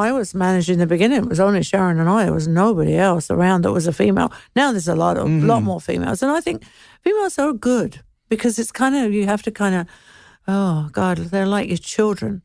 I 0.07 0.11
was 0.13 0.35
managing 0.35 0.75
in 0.75 0.79
the 0.81 0.87
beginning, 0.87 1.19
it 1.25 1.29
was 1.29 1.39
only 1.41 1.63
Sharon 1.63 2.01
and 2.01 2.09
I. 2.09 2.25
There 2.25 2.33
was 2.35 2.49
nobody 2.49 2.97
else 2.97 3.31
around 3.31 3.63
that 3.65 3.73
was 3.73 3.87
a 3.87 3.93
female. 3.93 4.33
Now 4.57 4.73
there's 4.73 4.89
a 4.89 4.97
lot 4.97 5.17
of 5.17 5.27
Mm-hmm. 5.27 5.47
lot 5.47 5.63
more 5.63 5.81
females, 5.81 6.23
and 6.23 6.33
I 6.33 6.41
think 6.41 6.65
females 7.03 7.39
are 7.39 7.53
good 7.53 8.01
because 8.29 8.59
it's 8.59 8.73
kind 8.73 8.97
of 8.97 9.13
you 9.13 9.27
have 9.27 9.43
to 9.43 9.51
kind 9.53 9.75
of, 9.75 9.87
oh 10.49 10.89
God, 10.93 11.19
they're 11.19 11.47
like 11.47 11.69
your 11.69 11.79
children. 11.79 12.43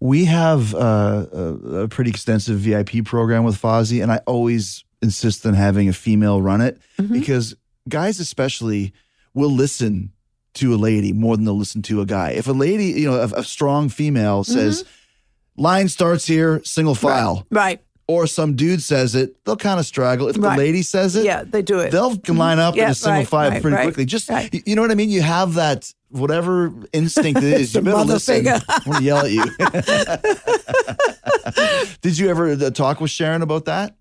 We 0.00 0.24
have 0.26 0.74
uh, 0.74 1.26
a, 1.32 1.44
a 1.84 1.88
pretty 1.88 2.10
extensive 2.10 2.58
VIP 2.58 3.04
program 3.04 3.44
with 3.44 3.56
Fozzy, 3.60 4.02
and 4.02 4.10
I 4.12 4.18
always 4.26 4.84
insist 5.00 5.46
on 5.46 5.54
having 5.54 5.88
a 5.88 5.92
female 5.92 6.42
run 6.42 6.60
it 6.60 6.78
Mm-hmm. 6.98 7.12
because 7.12 7.54
guys, 7.88 8.20
especially, 8.20 8.92
will 9.34 9.50
listen 9.50 10.12
to 10.54 10.74
a 10.74 10.76
lady 10.76 11.12
more 11.12 11.36
than 11.36 11.44
they'll 11.46 11.56
listen 11.56 11.82
to 11.82 12.00
a 12.00 12.06
guy. 12.06 12.30
If 12.32 12.46
a 12.46 12.52
lady, 12.52 12.86
you 13.00 13.10
know, 13.10 13.20
a, 13.20 13.40
a 13.40 13.44
strong 13.44 13.88
female 13.88 14.44
says, 14.44 14.82
Mm-hmm. 14.82 15.62
line 15.62 15.88
starts 15.88 16.26
here, 16.26 16.60
single 16.64 16.94
file, 16.94 17.46
Right. 17.50 17.80
or 18.06 18.26
some 18.26 18.54
dude 18.56 18.82
says 18.82 19.14
it, 19.14 19.42
they'll 19.44 19.56
kind 19.56 19.80
of 19.80 19.86
straggle. 19.86 20.28
If 20.28 20.36
the 20.36 20.54
lady 20.56 20.82
says 20.82 21.16
it, 21.16 21.24
Yeah, 21.24 21.44
they 21.44 21.62
do 21.62 21.78
it. 21.78 21.90
they'll 21.90 22.18
can 22.18 22.36
line 22.36 22.58
up 22.58 22.74
in 22.74 22.80
Yeah, 22.80 22.90
a 22.90 22.94
single 22.94 23.20
right, 23.20 23.28
file 23.28 23.50
right, 23.50 23.62
pretty 23.62 23.76
right, 23.76 23.84
quickly. 23.84 24.04
Just 24.04 24.28
right. 24.28 24.52
you- 24.66 24.76
know 24.76 24.82
what 24.82 24.90
I 24.90 24.94
mean. 24.94 25.10
You 25.10 25.22
have 25.22 25.54
that 25.54 25.90
whatever 26.10 26.72
instinct 26.92 27.42
it 27.42 27.60
is. 27.60 27.74
You 27.74 27.80
better 27.80 28.04
listen. 28.04 28.46
I 28.46 28.60
want 28.86 28.98
to 28.98 29.04
yell 29.04 29.24
at 29.24 29.30
you. 29.30 29.44
Did 32.02 32.18
you 32.18 32.28
ever 32.28 32.50
uh, 32.50 32.70
talk 32.70 33.00
with 33.00 33.10
Sharon 33.10 33.40
about 33.42 33.64
that? 33.66 33.94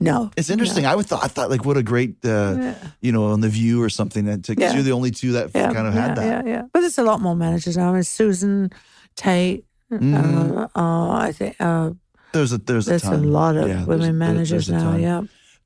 No, 0.00 0.30
It's 0.36 0.50
interesting. 0.50 0.84
I 0.86 0.94
would 0.94 1.06
thought 1.06 1.24
I 1.24 1.28
thought 1.28 1.48
like 1.50 1.64
what 1.64 1.76
a 1.76 1.82
great 1.82 2.16
uh, 2.24 2.74
you 3.00 3.10
know 3.12 3.24
on 3.26 3.40
the 3.40 3.48
View 3.48 3.82
or 3.82 3.88
something 3.88 4.24
that 4.26 4.46
because 4.46 4.60
Yeah. 4.62 4.74
you're 4.74 4.82
the 4.82 4.92
only 4.92 5.10
two 5.10 5.32
that 5.32 5.50
yeah, 5.54 5.72
kind 5.72 5.86
of 5.86 5.94
yeah, 5.94 6.00
had 6.08 6.16
that. 6.16 6.46
Yeah, 6.46 6.52
yeah. 6.52 6.62
But 6.72 6.80
there's 6.80 6.98
a 6.98 7.02
lot 7.02 7.20
more 7.20 7.34
managers 7.36 7.76
now. 7.76 7.90
I 7.90 7.92
mean, 7.94 8.02
Susan 8.02 8.70
Tate. 9.16 9.64
Mm-hmm. 9.92 10.56
Uh, 10.58 10.68
uh, 10.74 11.10
I 11.10 11.32
think 11.32 11.56
uh, 11.60 11.90
There's 12.32 12.52
a 12.52 12.58
there's, 12.58 12.86
there's 12.86 13.04
a, 13.04 13.12
a 13.12 13.16
lot 13.16 13.56
of 13.56 13.68
Yeah, 13.68 13.74
there's- 13.74 13.86
women 13.86 14.16
managers 14.18 14.66
there's 14.68 14.82
now. 14.82 14.96
Yeah. 14.96 15.22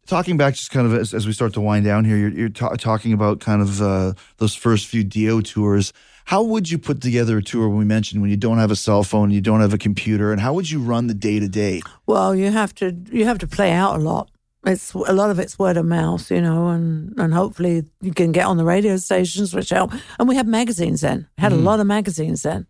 Talking 0.06 0.36
back, 0.36 0.54
just 0.54 0.70
kind 0.70 0.86
of 0.86 0.94
as, 0.94 1.12
as 1.14 1.26
we 1.26 1.32
start 1.32 1.52
to 1.54 1.60
wind 1.60 1.84
down 1.84 2.04
here, 2.04 2.16
you're, 2.16 2.30
you're 2.30 2.48
ta- 2.48 2.74
talking 2.76 3.12
about 3.12 3.40
kind 3.40 3.60
of 3.60 3.82
uh, 3.82 4.12
those 4.38 4.54
first 4.54 4.86
few 4.86 5.02
Dio 5.02 5.40
tours. 5.40 5.92
How 6.26 6.42
would 6.42 6.70
you 6.70 6.78
put 6.78 7.00
together 7.00 7.38
a 7.38 7.42
tour 7.42 7.68
we 7.68 7.84
mentioned 7.84 8.20
when 8.20 8.30
you 8.30 8.36
don't 8.36 8.58
have 8.58 8.72
a 8.72 8.76
cell 8.76 9.04
phone, 9.04 9.30
you 9.30 9.40
don't 9.40 9.60
have 9.60 9.72
a 9.72 9.78
computer, 9.78 10.32
and 10.32 10.40
how 10.40 10.52
would 10.54 10.68
you 10.70 10.80
run 10.80 11.06
the 11.06 11.14
day 11.14 11.38
to 11.40 11.48
day? 11.48 11.82
Well, 12.06 12.34
you 12.34 12.50
have 12.50 12.74
to 12.76 12.92
you 13.12 13.24
have 13.26 13.38
to 13.38 13.46
play 13.46 13.70
out 13.72 13.96
a 13.96 14.02
lot. 14.02 14.28
It's 14.66 14.92
a 14.94 15.12
lot 15.12 15.30
of 15.30 15.38
it's 15.38 15.56
word 15.56 15.76
of 15.76 15.86
mouth, 15.86 16.28
you 16.30 16.40
know, 16.42 16.66
and 16.68 17.14
and 17.16 17.32
hopefully 17.32 17.84
you 18.00 18.12
can 18.12 18.32
get 18.32 18.44
on 18.46 18.56
the 18.56 18.64
radio 18.64 18.96
stations, 18.96 19.54
which 19.54 19.70
help. 19.70 19.92
And 20.18 20.28
we 20.28 20.34
had 20.36 20.48
magazines 20.48 21.00
then. 21.00 21.28
Had 21.38 21.52
Mm. 21.52 21.58
a 21.58 21.62
lot 21.62 21.78
of 21.80 21.86
magazines 21.86 22.42
then, 22.42 22.66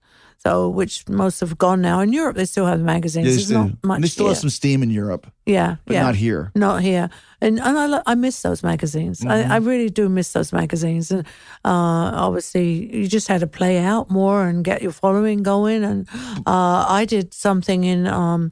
so 0.46 0.68
which 0.68 1.08
most 1.08 1.40
have 1.40 1.58
gone 1.58 1.80
now. 1.80 2.00
In 2.00 2.12
Europe, 2.12 2.36
they 2.36 2.44
still 2.44 2.66
have 2.66 2.78
the 2.78 2.84
magazines. 2.84 3.26
They, 3.26 3.32
There's 3.32 3.46
still- 3.46 3.64
not 3.64 3.84
much. 3.84 4.00
they 4.00 4.08
still 4.08 4.26
here. 4.26 4.34
have 4.34 4.38
some 4.38 4.50
steam 4.50 4.82
in 4.82 4.90
Europe, 4.90 5.26
yeah, 5.44 5.76
but 5.84 5.94
yeah. 5.94 6.02
not 6.02 6.14
here. 6.14 6.52
Not 6.54 6.82
here, 6.82 7.10
and 7.40 7.58
and 7.60 7.78
I 7.78 8.02
I 8.06 8.14
miss 8.14 8.42
those 8.42 8.62
magazines. 8.62 9.20
Mm-hmm. 9.20 9.50
I, 9.50 9.54
I 9.54 9.58
really 9.58 9.90
do 9.90 10.08
miss 10.08 10.32
those 10.32 10.52
magazines, 10.52 11.10
and 11.10 11.26
uh, 11.64 12.26
obviously 12.26 12.96
you 12.96 13.08
just 13.08 13.28
had 13.28 13.40
to 13.40 13.46
play 13.46 13.78
out 13.78 14.08
more 14.08 14.46
and 14.48 14.64
get 14.64 14.82
your 14.82 14.92
following 14.92 15.42
going. 15.42 15.84
And 15.84 16.08
uh, 16.46 17.00
I 17.00 17.06
did 17.06 17.34
something 17.34 17.84
in 17.84 18.06
um, 18.06 18.50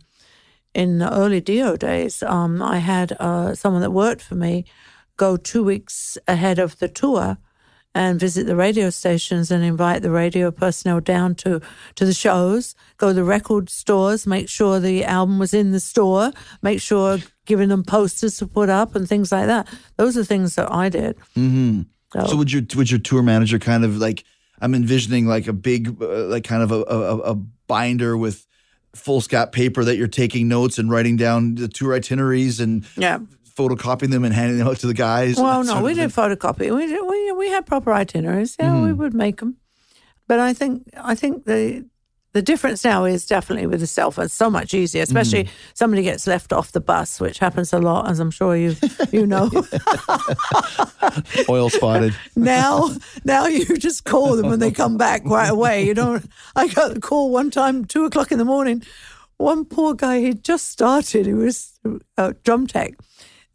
in 0.74 0.99
the 0.99 1.11
early 1.12 1.40
Dio 1.40 1.76
days. 1.76 2.22
Um, 2.22 2.61
I 2.61 2.78
had 2.78 3.12
uh, 3.20 3.55
someone 3.55 3.82
that 3.82 3.92
worked 3.92 4.22
for 4.22 4.34
me 4.34 4.64
go 5.16 5.36
two 5.36 5.62
weeks 5.62 6.18
ahead 6.26 6.59
of 6.59 6.78
the 6.78 6.88
tour 6.88 7.38
and 7.95 8.18
visit 8.18 8.47
the 8.47 8.57
radio 8.57 8.90
stations 8.90 9.51
and 9.51 9.64
invite 9.64 10.03
the 10.03 10.11
radio 10.11 10.51
personnel 10.51 11.01
down 11.01 11.34
to, 11.36 11.61
to 11.95 12.05
the 12.05 12.12
shows, 12.12 12.74
go 12.97 13.09
to 13.09 13.14
the 13.14 13.24
record 13.24 13.70
stores, 13.70 14.26
make 14.26 14.49
sure 14.49 14.80
the 14.80 15.05
album 15.05 15.38
was 15.38 15.55
in 15.55 15.70
the 15.70 15.80
store, 15.80 16.32
make 16.61 16.80
sure 16.80 17.18
giving 17.47 17.68
them 17.68 17.84
posters 17.84 18.38
to 18.38 18.47
put 18.47 18.68
up 18.68 18.97
and 18.97 19.09
things 19.09 19.30
like 19.30 19.47
that. 19.47 19.68
Those 19.97 20.16
are 20.16 20.24
things 20.24 20.57
that 20.57 20.70
I 20.72 20.88
did. 20.88 21.16
Mm-hmm. 21.36 21.82
So, 22.12 22.26
So 22.26 22.36
would 22.36 22.53
your 22.53 22.62
would 22.76 22.90
your 22.90 23.01
tour 23.01 23.22
manager 23.22 23.59
kind 23.59 23.84
of 23.84 23.97
like 23.99 24.24
I'm 24.61 24.74
envisioning 24.74 25.26
like 25.26 25.47
a 25.47 25.53
big 25.53 26.01
uh, 26.01 26.24
like 26.26 26.45
kind 26.45 26.62
of 26.62 26.72
a, 26.72 26.82
a, 26.82 27.18
a 27.32 27.34
binder 27.34 28.16
with 28.16 28.47
foolscap 28.95 29.53
paper 29.53 29.84
that 29.84 29.97
you're 29.97 30.07
taking 30.07 30.47
notes 30.49 30.78
and 30.78 30.90
writing 30.90 31.16
down 31.16 31.57
the 31.57 31.68
tour 31.68 31.95
itineraries 31.95 32.61
and 32.61 32.86
yeah. 32.97 33.18
Photocopying 33.57 34.11
them 34.11 34.25
and 34.25 34.35
handing 34.35 34.59
them 34.59 34.69
out 34.69 34.79
to 34.79 34.87
the 34.87 34.95
guys. 34.95 35.37
Well, 35.37 35.65
no, 35.65 35.83
we 35.83 35.95
didn't 35.95 36.13
photocopy. 36.13 36.75
We 36.75 36.87
did, 36.87 37.01
we 37.09 37.33
we 37.33 37.51
had 37.51 37.67
proper 37.67 37.93
itineraries. 37.93 38.57
Yeah, 38.59 38.69
Mm-hmm. 38.71 38.85
we 38.87 38.93
would 38.93 39.15
make 39.15 39.39
them. 39.39 39.57
But 40.27 40.41
I 40.41 40.55
think 40.55 40.89
I 40.97 41.15
think 41.15 41.45
the 41.45 41.85
the 42.33 42.43
difference 42.43 42.83
now 42.85 43.05
is 43.05 43.27
definitely 43.27 43.69
with 43.69 43.79
the 43.79 43.87
cell 43.87 44.11
phone. 44.11 44.25
It's 44.25 44.35
so 44.35 44.51
much 44.51 44.75
easier, 44.75 45.03
especially 45.03 45.45
Mm-hmm. 45.45 45.75
somebody 45.75 46.03
gets 46.03 46.27
left 46.27 46.53
off 46.53 46.73
the 46.73 46.81
bus, 46.81 47.21
which 47.21 47.39
happens 47.39 47.73
a 47.73 47.79
lot, 47.79 48.11
as 48.11 48.19
I'm 48.19 48.33
sure 48.33 48.57
you 48.57 48.75
you 49.13 49.25
know. 49.27 49.49
oil 51.49 51.71
spotted. 51.71 52.15
now 52.37 52.91
now 53.25 53.47
you 53.47 53.77
just 53.77 54.05
call 54.05 54.37
them 54.37 54.53
and 54.53 54.61
they 54.61 54.71
come 54.73 54.97
back 54.97 55.23
right 55.25 55.51
away. 55.51 55.85
You 55.87 55.95
don't. 55.95 56.25
I 56.57 56.69
got 56.69 56.97
a 56.97 57.01
call 57.01 57.31
one 57.31 57.51
time, 57.51 57.85
two 57.85 58.05
o'clock 58.05 58.33
in 58.33 58.39
the 58.39 58.45
morning. 58.45 58.83
One 59.37 59.65
poor 59.65 59.95
guy, 59.95 60.21
he 60.21 60.35
just 60.35 60.71
started. 60.71 61.27
He 61.27 61.35
was 61.35 61.79
a 62.17 62.35
drum 62.45 62.67
tech, 62.67 62.95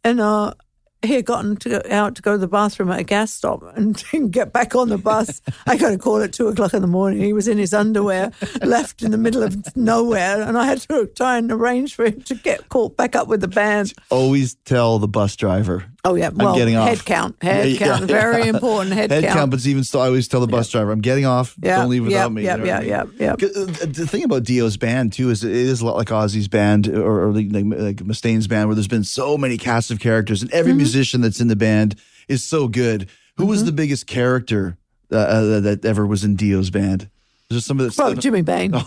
and 0.04 0.20
uh, 0.20 0.54
he 1.02 1.14
had 1.14 1.24
gotten 1.24 1.56
to 1.56 1.68
go 1.68 1.82
out 1.90 2.14
to 2.16 2.22
go 2.22 2.32
to 2.32 2.38
the 2.38 2.48
bathroom 2.48 2.90
at 2.90 3.00
a 3.00 3.04
gas 3.04 3.32
stop 3.32 3.62
and 3.74 3.96
didn't 4.12 4.30
get 4.30 4.52
back 4.52 4.74
on 4.74 4.88
the 4.88 4.98
bus. 4.98 5.40
I 5.66 5.76
got 5.76 5.92
a 5.92 5.98
call 5.98 6.22
at 6.22 6.32
two 6.32 6.48
o'clock 6.48 6.74
in 6.74 6.82
the 6.82 6.88
morning. 6.88 7.20
He 7.20 7.32
was 7.32 7.48
in 7.48 7.58
his 7.58 7.72
underwear, 7.72 8.32
left 8.62 9.02
in 9.02 9.10
the 9.10 9.18
middle 9.18 9.42
of 9.42 9.76
nowhere, 9.76 10.42
and 10.42 10.58
I 10.58 10.66
had 10.66 10.80
to 10.82 11.06
try 11.16 11.38
and 11.38 11.50
arrange 11.50 11.94
for 11.94 12.04
him 12.04 12.20
to 12.22 12.34
get 12.34 12.68
caught 12.68 12.96
back 12.96 13.16
up 13.16 13.28
with 13.28 13.40
the 13.40 13.48
band. 13.48 13.94
Always 14.10 14.56
tell 14.64 14.98
the 14.98 15.08
bus 15.08 15.36
driver. 15.36 15.84
Oh 16.04 16.14
yeah, 16.14 16.30
well, 16.34 16.54
getting 16.54 16.76
off. 16.76 16.88
head 16.88 17.04
count, 17.04 17.36
head 17.42 17.68
Yeah, 17.68 17.72
yeah, 17.72 17.78
count, 17.98 18.04
very 18.06 18.48
important 18.48 18.94
head, 18.94 19.10
Head 19.10 19.24
count, 19.24 19.50
but 19.50 19.66
even 19.66 19.84
still, 19.84 20.00
I 20.00 20.06
always 20.06 20.28
tell 20.28 20.40
the 20.40 20.46
bus 20.46 20.70
driver, 20.70 20.92
I'm 20.92 21.02
getting 21.02 21.26
off. 21.26 21.54
Yeah, 21.62 21.76
Don't 21.76 21.90
leave 21.90 22.04
without 22.04 22.22
yeah, 22.24 22.28
me. 22.28 22.42
yeah, 22.44 22.56
you 22.56 22.58
know 22.60 22.64
yeah, 22.64 22.72
what 22.74 22.80
I 22.80 23.04
mean? 23.04 23.18
yeah, 23.18 23.26
yeah. 23.26 23.32
uh, 23.32 23.86
The 23.86 24.06
thing 24.08 24.24
about 24.24 24.44
Dio's 24.44 24.76
band 24.78 25.12
too 25.12 25.28
is 25.30 25.44
it 25.44 25.52
is 25.52 25.82
a 25.82 25.84
lot 25.86 25.96
like 25.96 26.08
Ozzy's 26.08 26.48
band 26.48 26.88
or, 26.88 27.28
or 27.28 27.32
like, 27.32 27.48
like, 27.50 28.02
Mustaine's 28.04 28.46
band, 28.46 28.68
where 28.68 28.74
there's 28.74 28.88
been 28.88 29.04
so 29.04 29.36
many 29.36 29.58
cast 29.58 29.90
of 29.90 30.00
characters, 30.00 30.40
and 30.42 30.50
Mm-hmm. 30.50 30.58
every 30.58 30.72
musician 30.72 31.20
that's 31.20 31.40
in 31.40 31.48
the 31.48 31.56
band 31.56 31.96
is 32.28 32.42
so 32.42 32.66
good. 32.66 33.08
Who 33.36 33.46
was 33.46 33.64
the 33.64 33.72
biggest 33.72 34.06
character 34.06 34.78
uh, 35.12 35.16
uh, 35.16 35.60
that 35.60 35.84
ever 35.84 36.06
was 36.06 36.24
in 36.24 36.34
Dio's 36.36 36.70
band? 36.70 37.10
Is 37.50 37.56
there 37.56 37.60
somebody 37.62 37.90
Oh, 37.98 38.10
that's 38.10 38.20
Jimmy 38.22 38.42
Bain. 38.42 38.72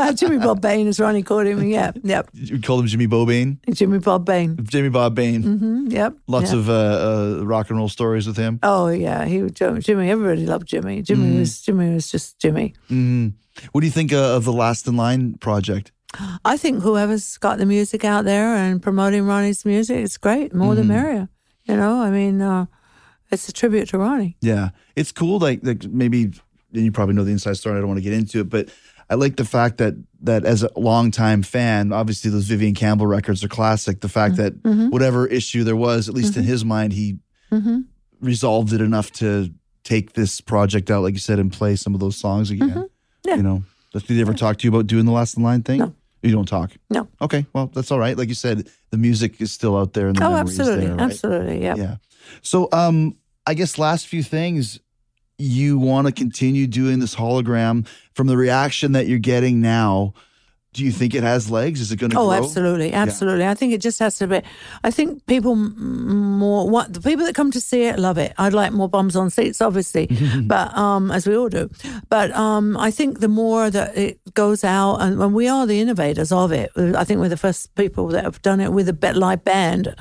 Uh, 0.00 0.12
Jimmy 0.14 0.38
Bob 0.38 0.60
Bain, 0.62 0.86
as 0.88 0.98
Ronnie 0.98 1.22
called 1.22 1.46
him. 1.46 1.62
Yeah, 1.68 1.92
yep. 2.02 2.30
you 2.32 2.58
call 2.60 2.80
him 2.80 2.86
Jimmy 2.86 3.06
Bobane? 3.06 3.58
Jimmy 3.74 3.98
Bob 3.98 4.24
Bain. 4.24 4.56
Jimmy 4.62 4.88
Bob 4.88 5.14
Bain. 5.14 5.42
Mm, 5.42 5.92
yep. 5.92 6.14
Lots 6.26 6.52
yeah. 6.52 6.58
of 6.58 6.70
uh, 6.70 6.72
uh, 6.72 7.44
rock 7.44 7.68
and 7.68 7.78
roll 7.78 7.88
stories 7.90 8.26
with 8.26 8.38
him. 8.38 8.58
Oh 8.62 8.88
yeah, 8.88 9.26
he 9.26 9.48
Jimmy. 9.50 10.10
Everybody 10.10 10.46
loved 10.46 10.66
Jimmy. 10.66 11.02
Jimmy 11.02 11.28
Mm-hmm. 11.28 11.38
was 11.40 11.60
Jimmy 11.60 11.94
was 11.94 12.10
just 12.10 12.38
Jimmy. 12.38 12.74
What 13.72 13.80
do 13.82 13.86
you 13.86 13.92
think 13.92 14.12
uh, 14.12 14.36
of 14.36 14.44
the 14.44 14.52
Last 14.52 14.86
in 14.86 14.96
Line 14.96 15.34
project? 15.34 15.92
I 16.44 16.56
think 16.56 16.82
whoever's 16.82 17.36
got 17.38 17.58
the 17.58 17.66
music 17.66 18.04
out 18.04 18.24
there 18.24 18.54
and 18.56 18.80
promoting 18.82 19.26
Ronnie's 19.26 19.64
music, 19.66 19.98
it's 19.98 20.16
great. 20.16 20.54
More 20.54 20.72
Mm-hmm. 20.74 20.76
the 20.88 20.94
merrier. 20.94 21.28
You 21.64 21.76
know, 21.76 22.00
I 22.00 22.10
mean, 22.10 22.40
uh, 22.40 22.66
it's 23.30 23.48
a 23.48 23.52
tribute 23.52 23.88
to 23.90 23.98
Ronnie. 23.98 24.36
Yeah, 24.40 24.70
it's 24.96 25.12
cool. 25.12 25.38
Like, 25.38 25.60
like 25.62 25.84
maybe, 25.84 26.32
and 26.72 26.84
you 26.84 26.92
probably 26.92 27.14
know 27.14 27.24
the 27.24 27.32
inside 27.32 27.56
story. 27.56 27.76
I 27.76 27.80
don't 27.80 27.88
want 27.88 27.98
to 27.98 28.04
get 28.04 28.12
into 28.12 28.40
it, 28.40 28.48
but 28.48 28.68
I 29.08 29.14
like 29.14 29.36
the 29.36 29.44
fact 29.44 29.78
that 29.78 29.94
that 30.22 30.44
as 30.44 30.62
a 30.62 30.70
longtime 30.76 31.42
fan, 31.42 31.92
obviously 31.92 32.30
those 32.30 32.44
Vivian 32.44 32.74
Campbell 32.74 33.06
records 33.06 33.42
are 33.42 33.48
classic. 33.48 34.00
The 34.00 34.08
fact 34.08 34.36
that 34.36 34.54
mm-hmm. 34.54 34.68
Mm-hmm. 34.68 34.90
whatever 34.90 35.26
issue 35.26 35.64
there 35.64 35.76
was, 35.76 36.08
at 36.08 36.14
least 36.14 36.36
in 36.36 36.42
mm-hmm. 36.42 36.50
his 36.50 36.64
mind, 36.64 36.92
he 36.92 37.18
resolved 38.20 38.72
it 38.72 38.80
enough 38.80 39.10
to 39.12 39.52
take 39.82 40.12
this 40.12 40.40
project 40.40 40.90
out, 40.90 41.02
like 41.02 41.14
you 41.14 41.20
said, 41.20 41.38
and 41.38 41.52
play 41.52 41.74
some 41.76 41.94
of 41.94 42.00
those 42.00 42.16
songs 42.16 42.50
again. 42.50 42.88
Yeah. 43.24 43.36
You 43.36 43.42
know, 43.42 43.62
did 43.92 44.02
he 44.04 44.20
ever 44.20 44.34
talk 44.34 44.58
to 44.58 44.64
you 44.64 44.70
about 44.70 44.86
doing 44.86 45.06
the 45.06 45.12
last 45.12 45.36
in 45.36 45.42
line 45.42 45.62
thing? 45.62 45.78
No. 45.78 45.94
You 46.22 46.32
don't 46.32 46.46
talk. 46.46 46.72
No. 46.90 47.08
Okay, 47.20 47.46
well 47.54 47.66
that's 47.66 47.90
all 47.90 47.98
right. 47.98 48.16
Like 48.16 48.28
you 48.28 48.34
said, 48.34 48.68
the 48.90 48.98
music 48.98 49.40
is 49.40 49.52
still 49.52 49.76
out 49.76 49.94
there, 49.94 50.08
and 50.08 50.16
the 50.16 50.24
Oh, 50.24 50.34
absolutely, 50.34 50.86
there, 50.86 50.96
right? 50.96 51.02
absolutely. 51.02 51.62
Yeah. 51.62 51.74
Yeah. 51.76 51.96
So, 52.42 52.68
um, 52.72 53.16
I 53.46 53.54
guess 53.54 53.78
last 53.78 54.06
few 54.06 54.22
things, 54.22 54.78
you 55.40 55.78
want 55.78 56.06
to 56.06 56.12
continue 56.12 56.66
doing 56.66 56.98
this 57.00 57.14
hologram 57.14 57.86
from 58.14 58.26
the 58.26 58.36
reaction 58.36 58.92
that 58.92 59.06
you're 59.06 59.18
getting 59.18 59.60
now. 59.60 60.14
Do 60.72 60.84
you 60.84 60.92
think 60.92 61.16
it 61.16 61.24
has 61.24 61.50
legs? 61.50 61.80
Is 61.80 61.90
it 61.90 61.96
going 61.96 62.10
to 62.12 62.18
Oh, 62.20 62.28
grow? 62.28 62.36
absolutely, 62.44 62.92
absolutely. 62.92 63.44
I 63.44 63.54
think 63.54 63.72
it 63.72 63.80
just 63.80 63.98
has 63.98 64.18
to 64.18 64.28
be. 64.28 64.40
I 64.84 64.92
think 64.92 65.26
people 65.26 65.56
more 65.56 66.70
what 66.70 66.92
the 66.92 67.00
people 67.00 67.26
that 67.26 67.34
come 67.34 67.50
to 67.50 67.60
see 67.60 67.86
it 67.86 67.98
love 67.98 68.18
it. 68.18 68.32
I'd 68.38 68.52
like 68.52 68.72
more 68.72 68.88
bums 68.88 69.16
on 69.16 69.30
seats, 69.30 69.60
obviously, 69.60 70.06
but 70.42 70.72
um, 70.78 71.10
as 71.10 71.26
we 71.26 71.36
all 71.36 71.48
do. 71.48 71.70
But 72.08 72.30
um, 72.36 72.76
I 72.76 72.92
think 72.92 73.18
the 73.18 73.26
more 73.26 73.68
that 73.68 73.98
it 73.98 74.20
goes 74.34 74.62
out, 74.62 74.98
and 74.98 75.18
when 75.18 75.32
we 75.32 75.48
are 75.48 75.66
the 75.66 75.80
innovators 75.80 76.30
of 76.30 76.52
it, 76.52 76.70
I 76.76 77.02
think 77.02 77.18
we're 77.18 77.28
the 77.28 77.36
first 77.36 77.74
people 77.74 78.06
that 78.08 78.22
have 78.22 78.40
done 78.42 78.60
it 78.60 78.72
with 78.72 78.88
a 78.88 78.92
bet 78.92 79.16
live 79.16 79.42
band. 79.42 79.92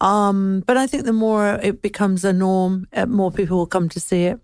Um, 0.00 0.64
but 0.66 0.76
I 0.76 0.88
think 0.88 1.04
the 1.04 1.12
more 1.12 1.60
it 1.62 1.82
becomes 1.82 2.24
a 2.24 2.32
norm, 2.32 2.88
uh, 2.92 3.06
more 3.06 3.30
people 3.30 3.58
will 3.58 3.66
come 3.66 3.88
to 3.90 4.00
see 4.00 4.24
it. 4.24 4.40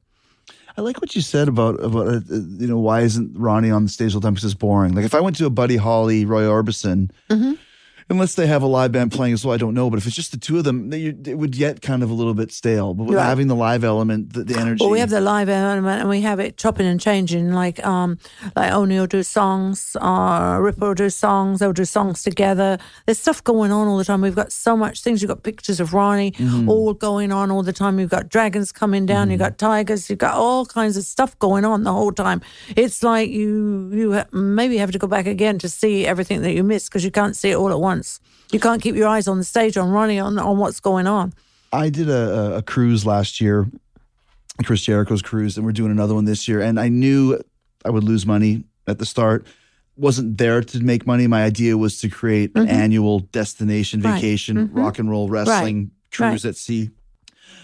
I 0.76 0.80
like 0.80 1.00
what 1.00 1.14
you 1.14 1.20
said 1.22 1.48
about 1.48 1.82
about 1.82 2.06
uh, 2.08 2.10
uh, 2.10 2.40
you 2.58 2.66
know 2.66 2.78
why 2.78 3.00
isn't 3.02 3.36
Ronnie 3.36 3.70
on 3.70 3.82
the 3.84 3.88
stage 3.90 4.14
all 4.14 4.20
the 4.20 4.26
time 4.26 4.34
because 4.34 4.44
it's 4.44 4.54
boring. 4.54 4.94
Like 4.94 5.04
if 5.04 5.14
I 5.14 5.20
went 5.20 5.36
to 5.36 5.46
a 5.46 5.50
Buddy 5.50 5.76
Holly, 5.76 6.24
Roy 6.24 6.42
Orbison, 6.42 7.10
Mm-hmm. 7.28 7.52
Unless 8.08 8.34
they 8.34 8.46
have 8.46 8.62
a 8.62 8.66
live 8.66 8.92
band 8.92 9.12
playing 9.12 9.32
as 9.34 9.44
well, 9.44 9.54
I 9.54 9.58
don't 9.58 9.74
know. 9.74 9.90
But 9.90 9.98
if 9.98 10.06
it's 10.06 10.16
just 10.16 10.32
the 10.32 10.38
two 10.38 10.58
of 10.58 10.64
them, 10.64 10.90
they, 10.90 11.04
it 11.06 11.38
would 11.38 11.52
get 11.52 11.82
kind 11.82 12.02
of 12.02 12.10
a 12.10 12.14
little 12.14 12.34
bit 12.34 12.52
stale. 12.52 12.94
But 12.94 13.04
with 13.04 13.16
Right. 13.16 13.24
having 13.24 13.48
the 13.48 13.54
live 13.54 13.84
element, 13.84 14.32
the, 14.32 14.44
the 14.44 14.58
energy, 14.58 14.82
Well, 14.84 14.90
we 14.90 15.00
have 15.00 15.10
the 15.10 15.20
live 15.20 15.48
element, 15.48 16.00
and 16.00 16.08
we 16.08 16.20
have 16.22 16.40
it 16.40 16.56
chopping 16.56 16.86
and 16.86 17.00
changing. 17.00 17.52
Like, 17.52 17.84
um, 17.86 18.18
like 18.56 18.72
Oni 18.72 18.98
will 18.98 19.06
do 19.06 19.22
songs, 19.22 19.96
uh, 20.00 20.58
Ripper 20.60 20.88
will 20.88 20.94
do 20.94 21.10
songs. 21.10 21.60
They'll 21.60 21.72
do 21.72 21.84
songs 21.84 22.22
together. 22.22 22.78
There's 23.06 23.18
stuff 23.18 23.42
going 23.44 23.70
on 23.72 23.88
all 23.88 23.96
the 23.98 24.04
time. 24.04 24.20
We've 24.20 24.34
got 24.34 24.52
so 24.52 24.76
much 24.76 25.02
things. 25.02 25.22
You've 25.22 25.28
got 25.28 25.42
pictures 25.42 25.78
of 25.80 25.92
Ronnie 25.94 26.34
all 26.66 26.94
going 26.94 27.30
on 27.32 27.50
all 27.50 27.62
the 27.62 27.72
time. 27.72 27.98
You've 27.98 28.10
got 28.10 28.28
dragons 28.28 28.72
coming 28.72 29.06
down. 29.06 29.30
You've 29.30 29.38
got 29.40 29.58
tigers. 29.58 30.08
You've 30.10 30.18
got 30.18 30.34
all 30.34 30.64
kinds 30.66 30.96
of 30.96 31.04
stuff 31.04 31.38
going 31.38 31.64
on 31.64 31.84
the 31.84 31.92
whole 31.92 32.12
time. 32.12 32.40
It's 32.76 33.02
like 33.02 33.30
you 33.30 33.90
you 33.92 34.12
ha- 34.14 34.26
maybe 34.32 34.76
have 34.78 34.90
to 34.92 34.98
go 34.98 35.06
back 35.06 35.26
again 35.26 35.58
to 35.58 35.68
see 35.68 36.06
everything 36.06 36.42
that 36.42 36.52
you 36.52 36.62
missed 36.64 36.88
because 36.90 37.04
you 37.04 37.10
can't 37.10 37.36
see 37.36 37.50
it 37.50 37.56
all 37.56 37.70
at 37.70 37.80
once. 37.80 37.91
You 38.52 38.60
can't 38.60 38.82
keep 38.82 38.94
your 38.96 39.08
eyes 39.08 39.28
on 39.28 39.38
the 39.38 39.44
stage 39.44 39.76
on 39.76 39.90
Ronnie 39.90 40.18
on 40.18 40.38
on 40.38 40.58
what's 40.58 40.80
going 40.80 41.06
on. 41.06 41.32
I 41.72 41.88
did 41.90 42.08
a, 42.08 42.56
a- 42.56 42.62
cruise 42.62 43.06
last 43.06 43.40
year, 43.40 43.66
Chris 44.64 44.82
Jericho's 44.82 45.22
cruise, 45.22 45.56
and 45.56 45.64
we're 45.66 45.72
doing 45.72 45.90
another 45.90 46.14
one 46.14 46.24
this 46.26 46.46
year. 46.46 46.60
And 46.60 46.78
I 46.78 46.88
knew 46.88 47.40
I 47.84 47.90
would 47.90 48.04
lose 48.04 48.26
money 48.26 48.64
at 48.86 48.98
the 48.98 49.06
start. 49.06 49.46
Wasn't 49.96 50.38
there 50.38 50.62
to 50.62 50.80
make 50.80 51.06
money. 51.06 51.26
My 51.26 51.44
idea 51.44 51.76
was 51.76 51.98
to 51.98 52.08
create 52.08 52.50
an 52.54 52.68
annual 52.68 53.20
destination 53.20 54.00
Mm-hmm. 54.02 54.14
Vacation, 54.14 54.72
rock 54.72 54.98
and 54.98 55.10
roll 55.10 55.28
wrestling 55.28 55.90
cruise 56.10 56.44
Right. 56.44 56.50
at 56.50 56.56
sea. 56.56 56.90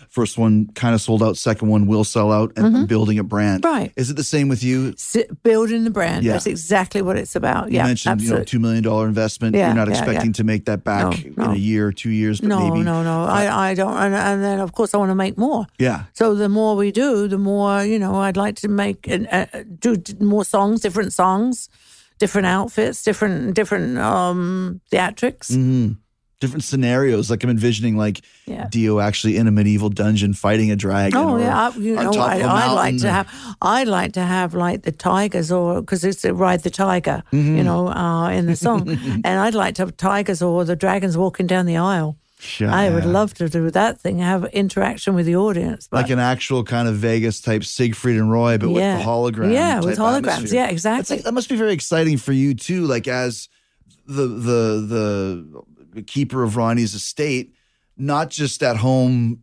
First 0.08 0.38
one 0.38 0.68
kind 0.74 0.94
of 0.94 1.02
sold 1.02 1.22
out. 1.22 1.36
Second 1.36 1.68
one 1.68 1.86
will 1.86 2.02
sell 2.02 2.32
out, 2.32 2.52
and 2.56 2.64
I'm 2.74 2.86
building 2.86 3.18
a 3.18 3.22
brand. 3.24 3.62
Mm-hmm. 3.62 3.74
Right. 3.74 3.92
Is 3.94 4.08
it 4.08 4.16
the 4.16 4.24
same 4.24 4.48
with 4.48 4.64
you? 4.64 4.94
Sit, 4.96 5.42
building 5.42 5.84
the 5.84 5.90
brand. 5.90 6.24
Yeah. 6.24 6.32
That's 6.32 6.46
exactly 6.46 7.02
what 7.02 7.18
it's 7.18 7.36
about. 7.36 7.70
You 7.70 7.76
yeah, 7.76 7.86
mentioned 7.86 8.22
you 8.22 8.30
know 8.30 8.42
two 8.42 8.58
million 8.58 8.82
dollar 8.82 9.06
investment. 9.06 9.54
Yeah, 9.54 9.66
You're 9.66 9.76
not 9.76 9.88
yeah, 9.88 9.94
expecting 9.98 10.30
yeah. 10.30 10.32
to 10.40 10.44
make 10.44 10.64
that 10.64 10.82
back 10.82 11.24
No, 11.36 11.44
no. 11.44 11.50
in 11.50 11.56
a 11.56 11.60
year, 11.60 11.92
two 11.92 12.08
years, 12.10 12.40
but 12.40 12.48
no, 12.48 12.70
maybe 12.70 12.82
no, 12.84 13.02
no. 13.02 13.24
I, 13.24 13.70
I 13.70 13.74
don't. 13.74 13.94
And, 13.96 14.14
and 14.14 14.42
then, 14.42 14.60
of 14.60 14.72
course, 14.72 14.94
I 14.94 14.96
want 14.96 15.10
to 15.10 15.14
make 15.14 15.36
more. 15.36 15.66
yeah. 15.78 16.04
So 16.14 16.34
the 16.34 16.48
more 16.48 16.74
we 16.74 16.90
do, 16.90 17.28
the 17.28 17.38
more 17.38 17.84
you 17.84 17.98
know. 17.98 18.14
I'd 18.16 18.38
like 18.38 18.56
to 18.56 18.68
make 18.68 19.06
and 19.06 19.28
uh, 19.30 19.46
do 19.78 19.96
more 20.20 20.44
songs, 20.44 20.80
different 20.80 21.12
songs, 21.12 21.68
different 22.18 22.46
outfits, 22.46 23.02
different 23.04 23.54
different 23.54 23.98
um 23.98 24.80
theatrics. 24.90 25.52
Mm-hmm. 25.52 25.92
Different 26.40 26.62
scenarios. 26.64 27.30
Like 27.30 27.42
I'm 27.44 27.50
envisioning 27.50 27.96
like 27.96 28.20
Yeah. 28.46 28.66
Dio 28.70 29.00
actually 29.00 29.36
in 29.36 29.46
a 29.48 29.50
medieval 29.50 29.88
dungeon 29.90 30.34
fighting 30.34 30.70
a 30.70 30.76
dragon. 30.76 31.18
Oh 31.18 31.36
yeah, 31.36 31.68
I, 31.68 31.76
you 31.76 31.94
know, 31.96 32.12
I, 32.12 32.36
I'd 32.42 32.72
like 32.74 32.98
to 32.98 33.10
have, 33.10 33.28
I'd 33.60 33.88
like 33.88 34.12
to 34.12 34.20
have 34.22 34.54
like 34.54 34.82
the 34.82 34.92
tigers, 34.92 35.50
or 35.50 35.80
because 35.80 36.04
it's 36.04 36.24
ride 36.24 36.62
the 36.62 36.70
tiger, 36.70 37.22
Mm-hmm. 37.32 37.56
you 37.56 37.64
know, 37.64 37.88
uh, 37.88 38.30
in 38.30 38.46
the 38.46 38.56
song, 38.56 38.88
and 39.24 39.26
I'd 39.26 39.54
like 39.54 39.74
to 39.76 39.82
have 39.82 39.96
tigers 39.96 40.40
or 40.42 40.64
the 40.64 40.76
dragons 40.76 41.16
walking 41.16 41.46
down 41.46 41.66
the 41.66 41.76
aisle. 41.76 42.16
Sure, 42.40 42.70
I 42.70 42.88
would 42.88 43.04
love 43.04 43.34
to 43.34 43.48
do 43.48 43.68
that 43.72 44.00
thing, 44.00 44.20
have 44.20 44.44
interaction 44.52 45.14
with 45.16 45.26
the 45.26 45.34
audience. 45.34 45.88
But 45.90 46.02
like 46.02 46.10
an 46.10 46.20
actual 46.20 46.62
kind 46.62 46.86
of 46.86 46.94
Vegas 46.94 47.40
type 47.40 47.64
Siegfried 47.64 48.16
and 48.16 48.30
Roy, 48.30 48.58
but 48.58 48.68
Yeah. 48.70 48.94
with 48.98 49.04
the 49.04 49.10
hologram. 49.10 49.52
Yeah, 49.52 49.80
with 49.80 49.98
holograms. 49.98 50.28
atmosphere. 50.36 50.60
Yeah, 50.60 50.68
exactly. 50.70 51.16
like, 51.16 51.24
that 51.24 51.34
must 51.34 51.48
be 51.48 51.56
very 51.56 51.72
exciting 51.72 52.16
for 52.16 52.30
you 52.32 52.54
too. 52.54 52.84
Like 52.86 53.08
as 53.08 53.48
the 54.06 54.26
the 54.28 54.86
the 54.86 55.62
keeper 56.06 56.42
of 56.42 56.56
Ronnie's 56.56 56.94
estate, 56.94 57.54
not 57.96 58.30
just 58.30 58.62
at 58.62 58.76
home. 58.76 59.42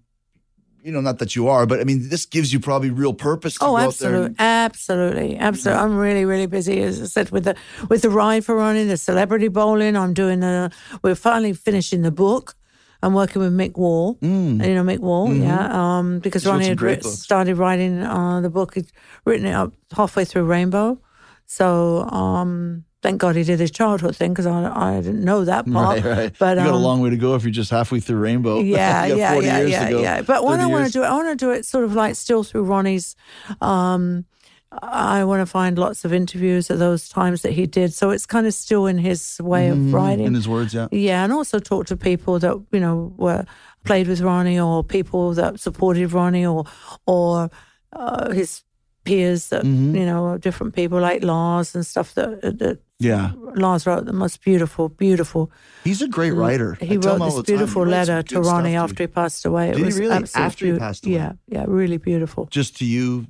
You 0.83 0.91
know, 0.91 1.01
not 1.01 1.17
that 1.17 1.35
you 1.35 1.47
are, 1.47 1.65
but 1.65 1.79
I 1.79 1.83
mean, 1.83 2.09
this 2.09 2.27
gives 2.27 2.53
you 2.53 2.59
probably 2.59 2.91
real 2.91 3.13
purpose 3.13 3.55
to 3.55 3.65
Oh, 3.65 3.71
go 3.71 3.77
out 3.77 3.81
there. 3.81 3.89
absolutely, 3.89 4.25
and- 4.27 4.39
absolutely, 4.39 5.37
absolutely. 5.37 5.83
I'm 5.83 5.97
really, 5.97 6.25
really 6.25 6.45
busy, 6.45 6.79
as 6.83 7.01
I 7.01 7.05
said, 7.05 7.31
with 7.31 7.45
the 7.45 7.55
with 7.89 8.03
the 8.03 8.11
ride 8.11 8.45
for 8.45 8.55
Ronnie, 8.55 8.83
the 8.83 8.95
celebrity 8.97 9.47
bowling. 9.47 9.95
I'm 9.97 10.13
doing 10.13 10.41
the. 10.41 10.69
We're 11.01 11.15
finally 11.15 11.53
finishing 11.53 12.03
the 12.03 12.11
book. 12.11 12.53
I'm 13.01 13.13
working 13.15 13.41
with 13.41 13.51
Mick 13.51 13.77
Wall. 13.77 14.17
You 14.21 14.29
know 14.29 14.83
Mick 14.83 14.99
Wall, 14.99 15.33
yeah. 15.33 15.69
Um, 15.97 16.19
because 16.19 16.43
Mm. 16.43 16.49
Mm-hmm. 16.49 16.59
He's 16.59 16.67
Ronnie 16.67 16.67
had 16.67 16.81
writ- 16.81 17.03
started 17.03 17.57
writing 17.57 18.03
uh, 18.03 18.41
the 18.41 18.49
book. 18.51 18.75
He'd 18.75 18.91
written 19.25 19.47
it 19.47 19.53
up 19.53 19.73
halfway 19.95 20.23
through 20.23 20.45
Rainbow. 20.45 20.99
So 21.47 22.01
um, 22.09 22.83
thank 23.05 23.21
God 23.21 23.35
he 23.35 23.43
did 23.43 23.59
his 23.59 23.69
childhood 23.69 24.15
thing 24.15 24.33
because 24.33 24.47
I, 24.47 24.95
I 24.95 24.95
didn't 24.99 25.23
know 25.23 25.45
that 25.45 25.71
part. 25.71 26.03
Right, 26.03 26.17
right. 26.17 26.35
But 26.39 26.57
you 26.57 26.63
got 26.63 26.73
a 26.73 26.77
um, 26.77 26.81
long 26.81 27.01
way 27.01 27.11
to 27.11 27.17
go 27.17 27.35
if 27.35 27.43
you're 27.43 27.51
just 27.51 27.69
halfway 27.69 27.99
through 27.99 28.17
Rainbow. 28.17 28.59
yeah, 28.61 29.05
yeah, 29.05 29.33
40 29.33 29.45
yeah, 29.45 29.57
years 29.57 29.65
to 29.65 29.71
yeah, 29.71 29.89
go, 29.91 30.01
yeah. 30.01 30.21
But 30.23 30.43
when 30.43 30.59
I 30.59 30.65
want 30.65 30.87
to 30.87 30.91
do 30.91 31.03
it, 31.03 31.05
I 31.05 31.13
want 31.13 31.27
to 31.27 31.35
do 31.35 31.51
it 31.51 31.65
sort 31.65 31.83
of 31.83 31.93
like 31.93 32.15
still 32.15 32.43
through 32.43 32.63
Ronnie's. 32.63 33.15
Um, 33.61 34.25
I 34.71 35.23
want 35.23 35.41
to 35.41 35.45
find 35.45 35.77
lots 35.77 36.03
of 36.03 36.13
interviews 36.13 36.71
at 36.71 36.79
those 36.79 37.07
times 37.07 37.43
that 37.43 37.51
he 37.51 37.67
did, 37.67 37.93
so 37.93 38.09
it's 38.09 38.25
kind 38.25 38.47
of 38.47 38.53
still 38.55 38.87
in 38.87 38.97
his 38.97 39.39
way 39.39 39.69
of 39.69 39.93
writing. 39.93 40.25
in 40.25 40.33
his 40.33 40.49
words, 40.49 40.73
yeah. 40.73 40.87
yeah, 40.91 41.23
and 41.23 41.31
also 41.31 41.59
talk 41.59 41.85
to 41.85 41.95
people 41.95 42.39
that 42.39 42.59
you 42.71 42.79
know 42.79 43.13
were 43.17 43.45
played 43.83 44.07
with 44.07 44.19
Ronnie, 44.19 44.59
or 44.59 44.83
people 44.83 45.33
that 45.35 45.59
supported 45.59 46.11
Ronnie, 46.11 46.45
or 46.45 46.65
or 47.05 47.51
uh, 47.93 48.31
his 48.31 48.64
peers 49.05 49.49
that 49.49 49.63
Mm-hmm. 49.63 49.95
you 49.95 50.05
know, 50.05 50.37
different 50.37 50.73
people 50.75 50.99
like 50.99 51.23
Lars 51.23 51.75
and 51.75 51.85
stuff 51.85 52.13
that 52.15 52.41
that 52.41 52.77
Yeah. 52.99 53.31
Lars 53.55 53.85
wrote 53.87 54.05
the 54.05 54.13
most 54.13 54.41
beautiful, 54.43 54.89
beautiful. 54.89 55.49
He's 55.83 56.01
a 56.01 56.07
great 56.07 56.33
writer. 56.33 56.77
Mm. 56.79 56.87
He 56.87 56.95
I 56.95 56.97
wrote 57.05 57.19
this 57.25 57.41
beautiful 57.43 57.85
he 57.85 57.91
writes 57.91 58.07
some 58.07 58.15
letter 58.15 58.23
to 58.29 58.41
Ronnie 58.41 58.75
after 58.75 59.03
he 59.03 59.07
passed 59.07 59.45
away. 59.45 59.69
It 59.69 59.73
Did 59.73 59.79
he 59.79 59.85
was 59.85 59.99
really? 59.99 60.25
After 60.35 60.65
he 60.65 60.77
passed 60.79 61.05
away? 61.05 61.15
Yeah, 61.15 61.31
yeah, 61.47 61.65
really 61.67 61.97
beautiful. 61.97 62.47
Just 62.51 62.77
to 62.79 62.85
you, 62.85 63.25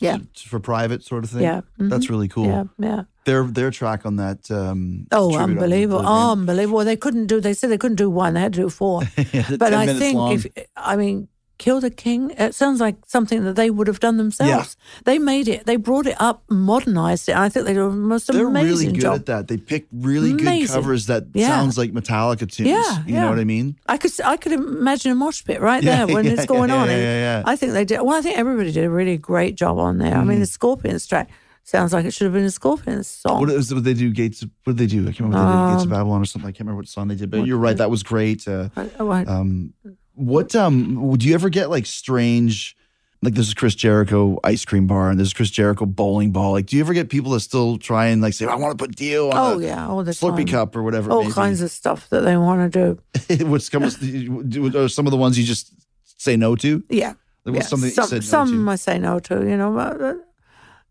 Yeah, 0.00 0.18
for 0.50 0.60
private 0.60 1.02
sort 1.04 1.24
of 1.24 1.30
thing. 1.30 1.42
Yeah, 1.42 1.60
mhm. 1.80 1.88
That's 1.90 2.08
really 2.10 2.28
cool. 2.28 2.46
yeah, 2.46 2.64
yeah. 2.78 3.02
Their 3.24 3.42
their 3.58 3.70
track 3.70 4.04
on 4.06 4.16
that. 4.16 4.50
Um, 4.50 5.06
Oh, 5.10 5.34
unbelievable! 5.36 6.02
Graham. 6.02 6.38
unbelievable. 6.38 6.84
They 6.84 6.96
couldn't 6.96 7.26
do. 7.28 7.40
They 7.40 7.54
said 7.54 7.70
they 7.70 7.78
couldn't 7.78 7.96
do 7.98 8.10
one. 8.10 8.34
They 8.34 8.40
had 8.42 8.52
to 8.52 8.60
do 8.62 8.68
four. 8.70 9.00
but 9.62 9.70
10 9.70 9.74
I 9.74 9.86
think 9.98 10.16
long. 10.16 10.32
if 10.34 10.46
I 10.76 10.96
mean. 10.96 11.28
Kill 11.58 11.80
the 11.80 11.90
King. 11.90 12.30
It 12.38 12.54
sounds 12.54 12.80
like 12.80 12.96
something 13.06 13.44
that 13.44 13.56
they 13.56 13.70
would 13.70 13.86
have 13.86 13.98
done 13.98 14.18
themselves. 14.18 14.76
They 15.04 15.18
made 15.18 15.48
it. 15.48 15.64
They 15.64 15.76
brought 15.76 16.06
it 16.06 16.16
up, 16.20 16.42
modernized 16.50 17.28
it. 17.30 17.36
I 17.36 17.48
think 17.48 17.64
they 17.66 17.72
did 17.72 17.80
the 17.80 17.90
most 17.90 18.30
They're 18.30 18.46
amazing 18.46 18.68
really 18.88 18.92
good 18.92 19.00
job. 19.00 19.14
at 19.16 19.26
that. 19.26 19.48
They 19.48 19.56
pick 19.56 19.86
really 19.92 20.32
good 20.34 20.68
covers 20.68 21.06
that 21.06 21.24
Yeah. 21.32 21.48
sounds 21.48 21.78
like 21.78 21.92
Metallica 21.92 22.50
tunes. 22.50 22.68
Yeah, 22.68 22.98
you 23.06 23.14
yeah. 23.14 23.20
know 23.22 23.30
what 23.30 23.38
I 23.38 23.44
mean? 23.44 23.76
I 23.86 23.96
could 23.96 24.12
I 24.22 24.36
could 24.36 24.52
imagine 24.52 25.12
a 25.12 25.14
mosh 25.14 25.44
pit 25.44 25.60
right 25.62 25.82
Yeah, 25.82 26.04
there 26.04 26.14
when 26.14 26.24
yeah, 26.26 26.32
it's 26.32 26.46
going 26.46 26.68
yeah, 26.70 26.76
on. 26.76 26.88
yeah, 26.88 26.96
yeah, 26.96 27.38
yeah. 27.38 27.42
I 27.46 27.56
think 27.56 27.72
they 27.72 27.84
did. 27.86 28.02
Well, 28.02 28.16
I 28.18 28.20
think 28.20 28.36
everybody 28.38 28.70
did 28.72 28.84
a 28.84 28.90
really 28.90 29.16
great 29.16 29.54
job 29.56 29.78
on 29.78 29.98
there. 29.98 30.14
I 30.14 30.20
Mm. 30.22 30.26
mean, 30.26 30.40
the 30.40 30.46
Scorpions 30.46 31.06
track 31.06 31.30
sounds 31.64 31.92
like 31.92 32.04
it 32.04 32.12
should 32.12 32.26
have 32.26 32.34
been 32.34 32.44
a 32.44 32.50
Scorpions 32.50 33.06
song. 33.08 33.40
What 33.40 33.48
is 33.50 33.72
what 33.72 33.82
they 33.82 33.94
do? 33.94 34.10
Gates. 34.10 34.44
What 34.64 34.76
did 34.76 34.78
they 34.78 34.86
do? 34.94 35.02
I 35.02 35.12
can't 35.12 35.20
remember. 35.30 35.38
Did. 35.38 35.72
Gates 35.72 35.84
of 35.86 35.92
Um, 35.92 35.98
Babylon 35.98 36.20
or 36.20 36.24
something. 36.26 36.48
I 36.48 36.52
can't 36.52 36.60
remember 36.60 36.80
what 36.80 36.88
song 36.88 37.08
they 37.08 37.14
did. 37.16 37.30
But 37.30 37.46
you're 37.46 37.56
right. 37.58 37.76
That 37.78 37.90
was 37.90 38.02
great. 38.02 38.46
Uh, 38.46 38.68
I- 38.76 38.90
oh, 39.00 39.08
I- 39.08 39.24
um, 39.24 39.72
what 40.16 40.56
um? 40.56 41.08
Would 41.08 41.22
you 41.22 41.34
ever 41.34 41.48
get 41.48 41.70
like 41.70 41.86
strange? 41.86 42.76
Like 43.22 43.34
this 43.34 43.48
is 43.48 43.54
Chris 43.54 43.74
Jericho 43.74 44.38
ice 44.44 44.64
cream 44.64 44.86
bar, 44.86 45.10
and 45.10 45.18
this 45.18 45.28
is 45.28 45.34
Chris 45.34 45.50
Jericho 45.50 45.86
bowling 45.86 46.32
ball. 46.32 46.52
Like, 46.52 46.66
do 46.66 46.76
you 46.76 46.82
ever 46.82 46.92
get 46.92 47.08
people 47.08 47.32
that 47.32 47.40
still 47.40 47.78
try 47.78 48.06
and 48.06 48.20
like 48.20 48.34
say, 48.34 48.46
"I 48.46 48.54
want 48.56 48.78
to 48.78 48.82
put 48.82 48.94
Dio 48.94 49.30
on 49.30 49.36
oh 49.36 49.58
yeah, 49.58 49.88
all 49.88 50.02
the 50.04 50.12
Slurpee 50.12 50.38
time. 50.38 50.48
cup 50.48 50.76
or 50.76 50.82
whatever"? 50.82 51.10
all 51.10 51.30
kinds 51.30 51.60
of 51.60 51.70
stuff 51.70 52.08
that 52.10 52.20
they 52.20 52.36
want 52.36 52.72
to 52.72 52.96
do. 53.28 53.44
Which 53.46 53.70
comes, 53.70 53.96
do- 53.96 54.76
are 54.76 54.88
some 54.88 55.06
of 55.06 55.10
the 55.10 55.16
ones 55.16 55.38
you 55.38 55.44
just 55.44 55.72
say 56.18 56.36
no 56.36 56.56
to? 56.56 56.84
Yeah. 56.88 57.08
Like, 57.08 57.16
yeah. 57.44 57.52
what's 57.52 57.68
something 57.68 57.90
some 57.90 58.10
no 58.10 58.20
some? 58.20 58.68
I 58.68 58.76
say 58.76 58.98
no 58.98 59.18
to, 59.20 59.48
you 59.48 59.56
know, 59.56 59.72
but 59.72 60.00
uh, 60.00 60.14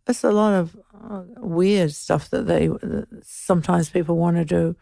it's 0.07 0.23
a 0.23 0.31
lot 0.31 0.53
of 0.53 0.77
uh, 1.09 1.23
weird 1.37 1.93
stuff 1.93 2.29
that 2.29 2.47
they 2.47 2.67
that 2.67 3.07
sometimes 3.23 3.89
people 3.89 4.17
want 4.17 4.37
to 4.37 4.45
do. 4.45 4.75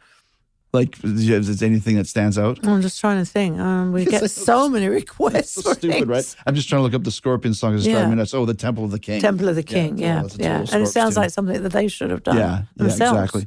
Like, 0.74 0.97
is 1.03 1.59
there 1.59 1.67
anything 1.69 1.97
that 1.97 2.07
stands 2.07 2.39
out? 2.39 2.65
I'm 2.65 2.82
just 2.82 2.99
trying 2.99 3.24
to 3.24 3.26
think. 3.30 3.59
Um, 3.59 3.91
we 3.91 4.05
get 4.05 4.28
so 4.32 4.67
many 4.67 4.88
requests. 4.88 5.51
So 5.53 5.61
for 5.61 5.76
stupid, 5.76 6.07
right? 6.07 6.36
I'm 6.47 6.55
just 6.55 6.67
trying 6.67 6.80
to 6.80 6.84
look 6.84 6.95
up 6.95 7.03
the 7.03 7.11
Scorpion 7.11 7.53
song. 7.53 7.76
It's 7.76 7.86
Yeah. 7.86 7.93
driving 7.93 8.09
me 8.11 8.15
nuts. 8.15 8.34
Oh, 8.34 8.43
the 8.45 8.55
Temple 8.55 8.84
of 8.84 8.89
the 8.89 8.97
King. 8.97 9.21
Temple 9.21 9.49
of 9.49 9.55
the 9.55 9.61
King, 9.61 9.99
Yeah, 9.99 10.15
yeah, 10.15 10.21
that's 10.24 10.38
yeah, 10.39 10.59
and 10.74 10.84
it 10.84 10.88
sounds 10.88 11.13
tune. 11.13 11.21
like 11.21 11.30
something 11.30 11.61
that 11.61 11.71
they 11.74 11.88
should 11.88 12.09
have 12.09 12.24
done 12.24 12.38
Yeah, 12.38 12.63
yeah, 12.80 12.86
exactly. 12.86 13.45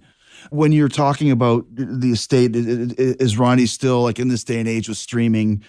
When 0.50 0.70
you're 0.70 0.88
talking 0.88 1.32
about 1.32 1.64
the 1.74 2.12
estate, 2.12 2.54
i- 2.54 2.60
i- 2.60 2.94
i- 3.10 3.16
is 3.18 3.36
Ronnie 3.36 3.66
still 3.66 4.02
like 4.04 4.20
in 4.20 4.28
this 4.28 4.44
day 4.44 4.60
and 4.60 4.68
age 4.68 4.88
with 4.88 4.96
streaming? 4.98 5.62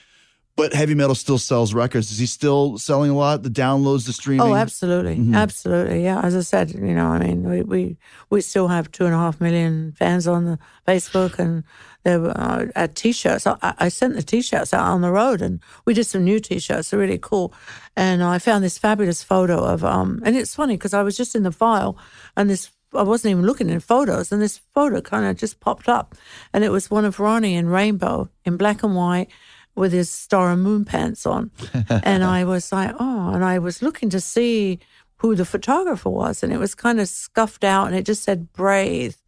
But 0.57 0.73
heavy 0.73 0.95
metal 0.95 1.13
still 1.13 1.37
sells 1.37 1.71
records. 1.73 2.11
Is 2.11 2.17
he 2.17 2.25
still 2.25 2.79
selling 2.79 3.11
a 3.11 3.15
lot? 3.15 3.43
The 3.43 3.49
downloads, 3.49 4.07
the 4.07 4.11
streaming. 4.11 4.41
Oh, 4.41 4.55
absolutely, 4.55 5.15
Mhm. 5.15 5.35
absolutely. 5.35 6.03
Yeah, 6.03 6.19
as 6.21 6.35
I 6.35 6.41
said, 6.41 6.71
you 6.71 6.95
know, 6.95 7.05
I 7.07 7.19
mean, 7.19 7.47
we 7.47 7.61
we, 7.61 7.97
we 8.31 8.41
still 8.41 8.67
have 8.67 8.91
two 8.91 9.05
and 9.05 9.13
a 9.13 9.17
half 9.19 9.39
million 9.39 9.93
fans 9.95 10.27
on 10.27 10.45
the 10.45 10.57
Facebook, 10.87 11.37
and 11.37 11.63
there 12.03 12.19
were 12.19 12.35
uh, 12.35 12.65
at 12.75 12.95
t-shirts. 12.95 13.45
I, 13.45 13.55
I 13.61 13.89
sent 13.89 14.15
the 14.15 14.23
t-shirts 14.23 14.73
out 14.73 14.87
on 14.87 15.01
the 15.01 15.11
road, 15.11 15.43
and 15.43 15.59
we 15.85 15.93
did 15.93 16.05
some 16.05 16.23
new 16.23 16.39
t-shirts. 16.39 16.89
They're 16.89 16.99
really 16.99 17.19
cool. 17.21 17.53
And 17.95 18.23
I 18.23 18.39
found 18.39 18.63
this 18.63 18.79
fabulous 18.79 19.21
photo 19.21 19.63
of 19.63 19.83
um, 19.85 20.21
and 20.25 20.35
it's 20.35 20.55
funny 20.55 20.75
because 20.75 20.95
I 20.95 21.03
was 21.03 21.15
just 21.15 21.35
in 21.35 21.43
the 21.43 21.51
file, 21.51 21.97
and 22.35 22.49
this 22.49 22.71
I 22.95 23.03
wasn't 23.03 23.31
even 23.33 23.45
looking 23.45 23.69
in 23.69 23.79
photos, 23.79 24.31
and 24.31 24.41
this 24.41 24.59
photo 24.73 25.01
kind 25.01 25.25
of 25.25 25.37
just 25.37 25.59
popped 25.59 25.87
up, 25.87 26.15
and 26.51 26.63
it 26.63 26.71
was 26.71 26.89
one 26.89 27.05
of 27.05 27.19
Ronnie 27.19 27.53
in 27.53 27.67
rainbow 27.69 28.29
in 28.43 28.57
black 28.57 28.81
and 28.81 28.95
white 28.95 29.29
with 29.77 29.91
his 29.91 30.09
star 30.09 30.51
and 30.51 30.63
moon 30.63 30.83
pants 30.83 31.25
on. 31.25 31.51
and 32.03 32.23
I 32.23 32.43
was 32.43 32.71
like, 32.71 32.95
oh, 32.99 33.31
and 33.33 33.45
I 33.45 33.59
was 33.59 33.81
looking 33.81 34.09
to 34.09 34.19
see 34.19 34.79
who 35.17 35.35
the 35.35 35.45
photographer 35.45 36.09
was, 36.09 36.43
and 36.43 36.51
it 36.51 36.57
was 36.57 36.75
kind 36.75 36.99
of 36.99 37.07
scuffed 37.07 37.63
out, 37.63 37.87
and 37.87 37.95
it 37.95 38.05
just 38.05 38.23
said 38.23 38.51
Braith, 38.53 39.21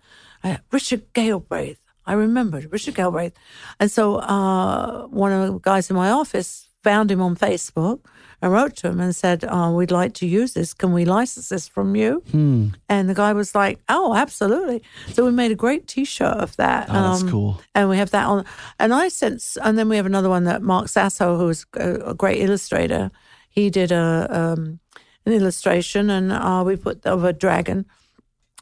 uh, 0.44 0.58
Richard 0.72 1.14
Galbraith. 1.14 1.80
I 2.06 2.14
remembered 2.14 2.72
Richard 2.72 2.96
Galbraith. 2.96 3.34
And 3.80 3.92
so 3.92 4.16
uh, 4.16 5.06
one 5.08 5.32
of 5.32 5.54
the 5.54 5.60
guys 5.60 5.90
in 5.90 5.96
my 5.96 6.10
office 6.10 6.68
found 6.84 7.12
him 7.12 7.22
on 7.22 7.36
Facebook 7.36 8.00
and 8.42 8.52
wrote 8.54 8.76
to 8.78 8.88
him 8.88 9.00
and 9.00 9.16
said, 9.16 9.44
uh, 9.44 9.72
We'd 9.74 9.92
like 9.92 10.14
to 10.16 10.26
use 10.26 10.54
this. 10.54 10.74
Can 10.74 10.94
we 10.94 11.06
license 11.06 11.50
this 11.50 11.68
from 11.68 11.96
you? 11.96 12.24
Hmm. 12.32 12.68
And 12.88 13.10
the 13.10 13.14
guy 13.14 13.34
was 13.34 13.54
like, 13.54 13.80
Oh, 13.90 14.14
absolutely. 14.16 14.82
So 15.14 15.26
we 15.26 15.32
made 15.32 15.52
a 15.52 15.56
great 15.56 15.88
t 15.88 16.06
shirt 16.06 16.38
of 16.38 16.56
that. 16.58 16.88
Oh, 16.90 16.94
that's 16.94 17.22
Um, 17.24 17.30
cool. 17.30 17.62
and 17.76 17.90
we 17.90 17.98
have 17.98 18.12
that 18.12 18.26
on. 18.26 18.46
And 18.80 18.94
I 18.94 19.10
sent, 19.10 19.44
and 19.64 19.78
then 19.78 19.90
we 19.90 19.98
have 19.98 20.06
another 20.06 20.30
one 20.30 20.46
that 20.46 20.62
Marc 20.62 20.88
Sasso, 20.90 21.38
who's 21.38 21.66
a, 21.76 22.12
a 22.12 22.14
great 22.14 22.42
illustrator, 22.42 23.12
he 23.50 23.70
did 23.70 23.92
a 23.92 24.28
um, 24.30 24.80
an 25.26 25.34
illustration, 25.34 26.10
and 26.10 26.32
uh, 26.32 26.64
we 26.66 26.76
put 26.78 27.06
of 27.06 27.24
a 27.26 27.34
dragon, 27.34 27.86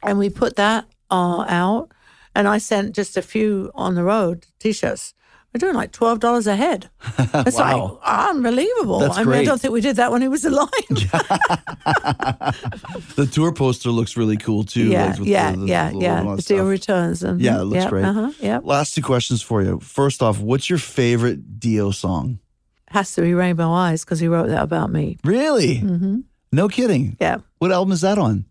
and 0.01 0.17
we 0.17 0.29
put 0.29 0.55
that 0.55 0.85
uh, 1.11 1.45
out. 1.47 1.91
And 2.33 2.47
I 2.47 2.57
sent 2.59 2.95
just 2.95 3.17
a 3.17 3.21
few 3.21 3.71
on 3.75 3.95
the 3.95 4.03
road 4.03 4.45
t-shirts. 4.59 5.13
We're 5.53 5.59
doing 5.59 5.75
like 5.75 5.91
twelve 5.91 6.19
dollars 6.19 6.45
a 6.47 6.55
head. 6.55 6.89
It's 7.33 7.57
Wow. 7.57 7.99
like 8.03 8.29
unbelievable. 8.29 8.99
That's 8.99 9.17
I 9.17 9.23
mean, 9.23 9.33
I 9.33 9.43
don't 9.43 9.59
think 9.59 9.73
we 9.73 9.81
did 9.81 9.95
that 9.95 10.11
when 10.11 10.21
he 10.21 10.27
was 10.27 10.45
alive. 10.51 10.69
The 13.15 13.25
tour 13.31 13.51
poster 13.51 13.89
looks 13.89 14.15
really 14.17 14.37
cool 14.37 14.63
too. 14.63 14.87
yeah, 14.89 15.05
like, 15.07 15.19
with 15.19 15.27
yeah, 15.27 15.51
the- 15.51 15.57
the 15.57 15.65
yeah, 15.67 15.85
logo 15.93 16.01
yeah. 16.01 16.35
The 16.35 16.41
Dio 16.41 16.65
returns 16.67 17.23
and 17.23 17.41
Yeah, 17.41 17.61
it 17.61 17.63
looks 17.65 17.85
great. 17.85 18.05
Uh-huh, 18.05 18.31
yeah, 18.39 18.59
Last 18.63 18.93
two 18.95 19.01
questions 19.01 19.41
for 19.41 19.61
you. 19.63 19.79
First 19.79 20.21
off, 20.21 20.39
what's 20.39 20.69
your 20.69 20.79
favorite 20.79 21.59
Dio 21.59 21.91
song? 21.91 22.39
has 22.89 23.13
to 23.15 23.21
be 23.21 23.33
Rainbow 23.33 23.69
Eyes 23.71 24.05
because 24.05 24.19
he 24.21 24.27
wrote 24.29 24.47
that 24.47 24.63
about 24.63 24.89
me. 24.91 25.17
Really? 25.25 25.79
hmm 25.79 26.19
No 26.53 26.67
kidding. 26.69 27.17
Yeah. 27.19 27.37
What 27.59 27.71
album 27.73 27.91
is 27.91 28.01
that 28.01 28.17
on? 28.17 28.45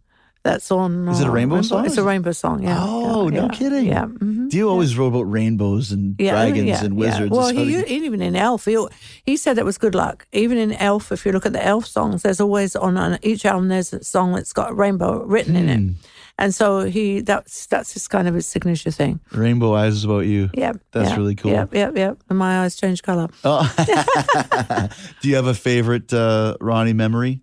That's 0.46 0.70
on. 0.70 1.08
Is 1.08 1.20
it 1.20 1.26
a 1.26 1.30
uh, 1.30 1.32
rainbow 1.32 1.60
song? 1.62 1.86
It's 1.86 1.96
a 1.98 2.04
rainbow 2.04 2.30
song. 2.30 2.62
Yeah. 2.62 2.78
Oh, 2.78 3.28
yeah, 3.28 3.40
no 3.40 3.42
yeah, 3.46 3.58
kidding. 3.58 3.86
Yeah. 3.86 4.04
mhm. 4.06 4.48
Dio 4.48 4.68
always 4.68 4.96
wrote 4.96 5.08
about 5.08 5.22
rainbows 5.28 5.90
and 5.90 6.14
Yeah, 6.20 6.30
dragons 6.30 6.68
yeah, 6.68 6.84
and 6.84 6.94
yeah. 6.94 7.00
wizards. 7.06 7.30
Well, 7.32 7.48
and 7.48 7.58
he, 7.58 7.82
even 7.96 8.22
in 8.22 8.36
Elf, 8.36 8.64
he, 8.66 8.76
he 9.24 9.36
said 9.36 9.56
that 9.56 9.64
was 9.64 9.76
good 9.76 9.94
luck. 9.96 10.26
Even 10.32 10.56
in 10.56 10.72
Elf, 10.74 11.10
if 11.10 11.26
you 11.26 11.32
look 11.32 11.46
at 11.46 11.52
the 11.52 11.64
Elf 11.66 11.84
songs, 11.86 12.22
there's 12.22 12.40
always 12.40 12.76
on, 12.76 12.96
on 12.96 13.18
each 13.22 13.44
album 13.44 13.66
there's 13.68 13.92
a 13.92 14.04
song 14.04 14.34
that's 14.34 14.52
got 14.52 14.70
a 14.70 14.74
rainbow 14.74 15.24
written 15.24 15.56
in 15.56 15.66
Hmm. 15.66 15.88
it, 15.90 15.94
and 16.38 16.54
so 16.54 16.84
he 16.84 17.22
that's 17.22 17.66
that's 17.66 17.92
his 17.94 18.06
kind 18.06 18.28
of 18.28 18.34
his 18.34 18.46
signature 18.46 18.92
thing. 18.92 19.18
Rainbow 19.32 19.74
Eyes 19.74 19.94
is 19.94 20.04
about 20.04 20.26
you. 20.26 20.50
Yeah, 20.54 20.74
That's 20.92 21.10
yeah, 21.10 21.16
really 21.16 21.34
cool. 21.34 21.50
Yep, 21.50 21.74
yep, 21.74 21.96
yep. 21.96 22.18
And 22.28 22.38
my 22.38 22.60
eyes 22.62 22.76
change 22.76 23.02
color. 23.02 23.26
Oh. 23.42 23.66
Do 25.20 25.28
you 25.28 25.34
have 25.36 25.46
a 25.48 25.54
favorite 25.54 26.12
uh, 26.12 26.54
Ronnie 26.60 26.92
memory 26.92 27.40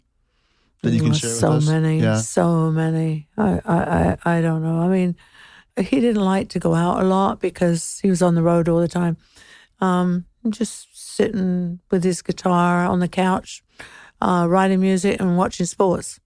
that 0.83 0.91
you 0.91 1.01
can 1.01 1.13
share 1.13 1.29
so 1.31 1.49
with 1.55 1.63
us? 1.63 1.67
many, 1.67 1.99
Yeah. 1.99 2.17
so 2.21 2.69
many. 2.71 3.27
I, 3.37 3.59
I, 3.65 3.77
I, 4.23 4.37
I 4.37 4.41
don't 4.41 4.61
know. 4.63 4.79
I 4.79 4.87
mean, 4.87 5.15
he 5.79 5.99
didn't 5.99 6.23
like 6.23 6.49
to 6.49 6.59
go 6.59 6.75
out 6.75 7.01
a 7.01 7.03
lot 7.05 7.39
because 7.39 7.99
he 8.01 8.09
was 8.09 8.21
on 8.21 8.35
the 8.35 8.43
road 8.43 8.69
all 8.69 8.79
the 8.79 8.87
time. 8.87 9.17
Um, 9.81 10.25
just 10.49 10.87
sitting 10.93 11.79
with 11.89 12.03
his 12.03 12.21
guitar 12.21 12.85
on 12.85 12.99
the 12.99 13.07
couch, 13.07 13.63
uh, 14.21 14.45
writing 14.47 14.79
music 14.81 15.19
and 15.19 15.37
watching 15.37 15.65
sports. 15.65 16.19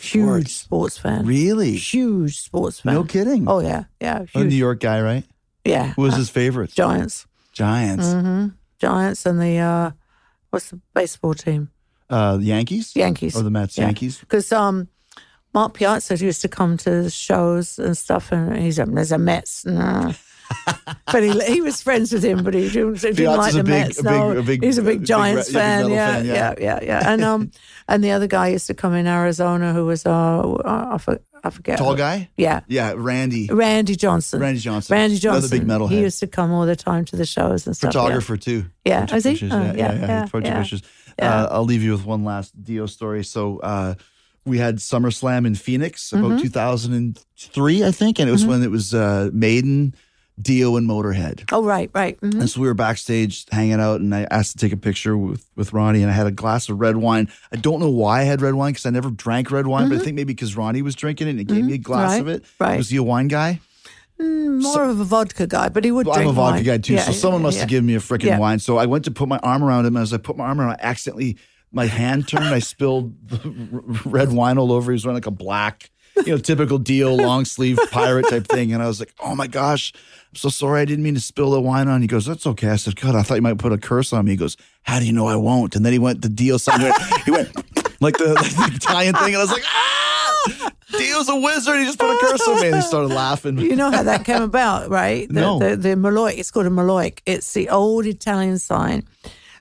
Huge 0.00 0.48
sports 0.52 0.96
fan. 0.96 1.26
Really? 1.26 1.74
Huge 1.76 2.38
sports 2.38 2.80
fan. 2.80 2.94
No 2.94 3.04
kidding. 3.04 3.48
Oh 3.48 3.58
yeah, 3.60 3.84
yeah, 4.00 4.24
A 4.34 4.44
New. 4.44 4.54
York 4.54 4.78
guy, 4.80 5.00
right? 5.02 5.24
yeah. 5.64 5.92
Who 5.94 6.02
was 6.02 6.14
uh, 6.14 6.18
his 6.18 6.30
favorite? 6.30 6.70
Giants? 6.70 7.26
Giants. 7.52 8.12
hmm 8.12 8.46
Giants 8.78 9.26
and 9.26 9.40
the 9.40 9.58
uh, 9.58 9.90
what's 10.50 10.70
the 10.70 10.80
baseball 10.94 11.34
team? 11.34 11.70
Uh, 12.10 12.36
the 12.36 12.44
Yankees? 12.44 12.94
Yankees. 12.96 13.36
Or 13.36 13.42
the 13.42 13.50
Mets? 13.50 13.76
Yeah. 13.76 13.84
Yankees? 13.84 14.18
because 14.18 14.50
um, 14.52 14.88
Mike 15.54 15.74
Piazza 15.74 16.16
used 16.16 16.42
to 16.42 16.48
come 16.48 16.76
to 16.78 17.10
shows 17.10 17.78
and 17.78 17.96
stuff, 17.96 18.32
and 18.32 18.56
he's 18.56 18.78
a, 18.78 18.84
there's 18.86 19.12
a 19.12 19.18
Mets. 19.18 19.64
Nah. 19.66 20.12
but 21.12 21.22
he 21.22 21.38
he 21.44 21.60
was 21.60 21.82
friends 21.82 22.10
with 22.10 22.22
him, 22.22 22.42
but 22.42 22.54
he 22.54 22.70
didn't, 22.70 22.94
he 23.02 23.12
didn't 23.12 23.36
like 23.36 23.52
the 23.52 23.62
big- 23.62 23.66
Mets. 23.88 23.98
a 23.98 24.02
big- 24.02 24.10
no, 24.12 24.30
a 24.38 24.42
big- 24.42 24.64
he's 24.64 24.78
a 24.78 24.82
big 24.82 25.04
Giants 25.04 25.48
big 25.48 25.54
fan. 25.54 25.90
Yeah, 25.90 26.12
fan, 26.14 26.24
yeah. 26.26 26.32
yeah, 26.32 26.54
yeah, 26.58 26.80
yeah, 26.82 27.12
And 27.12 27.22
um, 27.22 27.50
and 27.88 28.02
the 28.02 28.12
other 28.12 28.26
guy 28.26 28.48
used 28.48 28.66
to 28.68 28.74
come 28.74 28.94
in 28.94 29.06
Arizona, 29.06 29.74
who 29.74 29.84
was 29.84 30.06
uh, 30.06 30.10
I, 30.64 30.98
I 31.44 31.50
forget. 31.50 31.78
Tall 31.78 31.94
guy? 31.94 32.30
Yeah, 32.36 32.60
Yeah, 32.66 32.94
Randy. 32.96 33.48
Randy 33.50 33.94
Johnson. 33.94 34.40
Randy 34.40 34.60
Johnson. 34.60 34.94
Randy 34.94 35.18
Johnson. 35.18 35.44
Another 35.44 35.58
big 35.58 35.68
metalhead. 35.68 35.90
He 35.96 36.00
used 36.00 36.20
to 36.20 36.26
come 36.26 36.50
all 36.50 36.64
the 36.66 36.76
time 36.76 37.04
to 37.06 37.16
the 37.16 37.26
shows 37.26 37.66
and 37.66 37.76
stuff. 37.76 37.92
yeah. 37.94 38.00
Photographer, 38.00 38.36
too. 38.38 38.64
Yeah. 38.84 39.14
Is 39.14 39.24
he? 39.24 39.30
pictures. 39.32 39.52
Oh, 39.52 39.60
yeah, 39.62 39.72
yeah, 39.74 39.92
yeah, 39.92 40.26
yeah. 40.32 40.64
yeah, 40.64 40.64
yeah. 41.18 41.42
Uh, 41.44 41.48
I'll 41.50 41.64
leave 41.64 41.82
you 41.82 41.92
with 41.92 42.04
one 42.04 42.24
last 42.24 42.52
Dio 42.62 42.86
story. 42.86 43.24
So 43.24 43.58
uh, 43.58 43.94
we 44.44 44.58
had 44.58 44.76
SummerSlam 44.76 45.46
in 45.46 45.54
Phoenix 45.54 46.12
about 46.12 46.32
Mm-hmm. 46.32 46.42
2003, 46.42 47.84
I 47.84 47.90
think, 47.90 48.18
and 48.18 48.28
it 48.28 48.32
was 48.32 48.46
when 48.46 48.62
it 48.62 48.70
was 48.70 48.94
uh, 48.94 49.30
Maiden, 49.32 49.94
Dio, 50.40 50.76
and 50.76 50.88
Motorhead. 50.88 51.48
Oh, 51.52 51.64
right, 51.64 51.90
right. 51.94 52.18
mhm. 52.20 52.40
And 52.40 52.48
so 52.48 52.60
we 52.60 52.66
were 52.68 52.74
backstage 52.74 53.44
hanging 53.50 53.80
out, 53.80 54.00
and 54.00 54.14
I 54.14 54.26
asked 54.30 54.52
to 54.52 54.58
take 54.58 54.72
a 54.72 54.76
picture 54.76 55.16
with, 55.18 55.44
with 55.56 55.72
Ronnie, 55.72 56.02
and 56.02 56.10
I 56.10 56.14
had 56.14 56.26
a 56.26 56.30
glass 56.30 56.68
of 56.68 56.78
red 56.80 56.96
wine. 56.96 57.28
I 57.52 57.56
don't 57.56 57.80
know 57.80 57.90
why 57.90 58.20
I 58.20 58.24
had 58.24 58.40
red 58.40 58.54
wine 58.54 58.72
because 58.72 58.86
I 58.86 58.90
never 58.90 59.10
drank 59.10 59.50
red 59.50 59.66
wine, 59.66 59.88
but 59.88 59.98
I 59.98 60.04
think 60.04 60.14
maybe 60.14 60.32
because 60.32 60.56
Ronnie 60.56 60.82
was 60.82 60.94
drinking 60.94 61.26
it 61.26 61.30
and 61.30 61.38
he 61.40 61.44
gave 61.44 61.64
me 61.64 61.74
a 61.74 61.78
glass 61.78 62.12
Mm-hmm. 62.18 62.26
Right, 62.26 62.34
of 62.36 62.42
it. 62.42 62.44
right. 62.60 62.76
Was 62.78 62.88
he 62.90 62.96
a 62.98 63.02
wine 63.02 63.28
guy? 63.28 63.60
Mm, 64.20 64.62
More 64.62 64.84
of 64.84 64.98
a 65.00 65.04
vodka 65.04 65.46
guy, 65.46 65.68
but 65.68 65.84
he 65.84 65.92
would 65.92 66.06
Well, 66.06 66.18
I'm 66.18 66.26
a 66.28 66.32
vodka 66.32 66.54
wine. 66.56 66.64
guy 66.64 66.78
too, 66.78 66.94
Yeah, 66.94 67.02
so 67.04 67.12
someone 67.12 67.42
must 67.42 67.56
yeah. 67.56 67.60
have 67.62 67.68
given 67.68 67.86
me 67.86 67.94
a 67.94 68.00
freaking 68.00 68.24
Yeah. 68.24 68.38
wine. 68.38 68.58
So 68.58 68.76
I 68.78 68.86
went 68.86 69.04
to 69.04 69.10
put 69.12 69.28
my 69.28 69.38
arm 69.38 69.62
around 69.62 69.86
him, 69.86 69.94
and 69.96 70.02
as 70.02 70.12
I 70.12 70.16
put 70.18 70.36
my 70.36 70.44
arm 70.46 70.60
around, 70.60 70.70
I 70.70 70.76
accidentally 70.80 71.36
my 71.72 71.86
hand 71.86 72.26
turned, 72.26 72.46
I 72.46 72.58
spilled 72.58 73.14
red 74.04 74.32
wine 74.32 74.58
all 74.58 74.72
over. 74.72 74.90
He 74.90 74.94
was 74.94 75.04
wearing 75.04 75.16
like 75.16 75.26
a 75.26 75.30
black, 75.30 75.90
you 76.16 76.32
know, 76.32 76.38
typical 76.38 76.78
deal, 76.78 77.14
long 77.16 77.44
sleeve 77.44 77.78
pirate 77.90 78.28
type 78.28 78.48
thing, 78.48 78.72
and 78.72 78.82
I 78.82 78.86
was 78.86 78.98
like, 79.00 79.12
"Oh 79.20 79.34
my 79.36 79.46
gosh, 79.46 79.92
I'm 80.30 80.34
so 80.36 80.48
sorry, 80.48 80.80
I 80.80 80.84
didn't 80.84 81.04
mean 81.04 81.14
to 81.14 81.20
spill 81.20 81.50
the 81.50 81.60
wine 81.60 81.86
on." 81.86 82.00
you." 82.00 82.04
He 82.04 82.08
goes, 82.08 82.24
"That's 82.26 82.46
okay." 82.46 82.70
I 82.70 82.76
said, 82.76 82.96
"God, 82.96 83.14
I 83.14 83.22
thought 83.22 83.34
you 83.36 83.42
might 83.42 83.58
put 83.58 83.72
a 83.72 83.78
curse 83.78 84.12
on 84.12 84.24
me." 84.24 84.32
He 84.32 84.36
goes, 84.36 84.56
"How 84.82 84.98
do 84.98 85.04
you 85.06 85.12
know 85.12 85.26
I 85.28 85.36
won't?" 85.36 85.76
And 85.76 85.84
then 85.84 85.92
he 85.92 85.98
went 85.98 86.22
to 86.22 86.28
deal 86.28 86.58
something. 86.58 86.90
he 87.26 87.30
went 87.30 87.54
like 88.00 88.16
the, 88.16 88.34
like 88.34 88.56
the 88.70 88.72
Italian 88.74 89.14
thing, 89.14 89.26
and 89.34 89.36
I 89.36 89.40
was 89.40 89.52
like, 89.52 89.62
"Ah!" 89.66 90.17
Dio's 90.98 91.28
a 91.28 91.36
wizard. 91.36 91.78
He 91.78 91.84
just 91.84 91.98
put 91.98 92.10
a 92.10 92.18
curse 92.18 92.46
on 92.48 92.60
me. 92.60 92.66
And 92.68 92.76
he 92.76 92.82
started 92.82 93.08
laughing. 93.08 93.58
You 93.58 93.76
know 93.76 93.90
how 93.90 94.02
that 94.02 94.24
came 94.24 94.42
about, 94.42 94.88
right? 94.88 95.28
The, 95.28 95.40
No. 95.40 95.58
The, 95.58 95.76
the 95.76 95.88
Maloik, 95.90 96.38
it's 96.38 96.50
called 96.50 96.66
a 96.66 96.70
Maloik. 96.70 97.20
It's 97.26 97.52
the 97.52 97.68
old 97.68 98.06
Italian 98.06 98.58
sign 98.58 99.06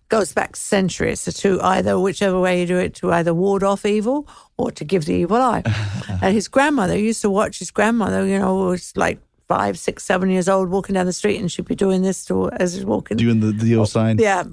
goes 0.09 0.31
back 0.31 0.55
centuries 0.55 1.25
to 1.25 1.61
either 1.61 1.99
whichever 1.99 2.39
way 2.39 2.61
you 2.61 2.65
do 2.65 2.77
it 2.77 2.95
to 2.95 3.11
either 3.11 3.33
ward 3.33 3.63
off 3.63 3.85
evil 3.85 4.27
or 4.57 4.71
to 4.71 4.85
give 4.85 5.05
the 5.05 5.13
evil 5.13 5.37
eye. 5.37 5.63
and 6.21 6.33
his 6.33 6.47
grandmother 6.47 6.97
used 6.97 7.21
to 7.21 7.29
watch 7.29 7.59
his 7.59 7.71
grandmother, 7.71 8.25
you 8.25 8.39
know, 8.39 8.55
was 8.55 8.95
like 8.95 9.19
five, 9.47 9.79
six, 9.79 10.03
seven 10.03 10.29
years 10.29 10.49
old, 10.49 10.69
walking 10.69 10.93
down 10.93 11.05
the 11.05 11.13
street, 11.13 11.39
and 11.39 11.51
she'd 11.51 11.65
be 11.65 11.75
doing 11.75 12.01
this 12.01 12.25
to 12.25 12.49
as 12.51 12.73
he's 12.73 12.85
walking. 12.85 13.17
Doing 13.17 13.39
the 13.39 13.51
the 13.51 13.75
O 13.75 13.85
sign, 13.85 14.19
yeah, 14.19 14.43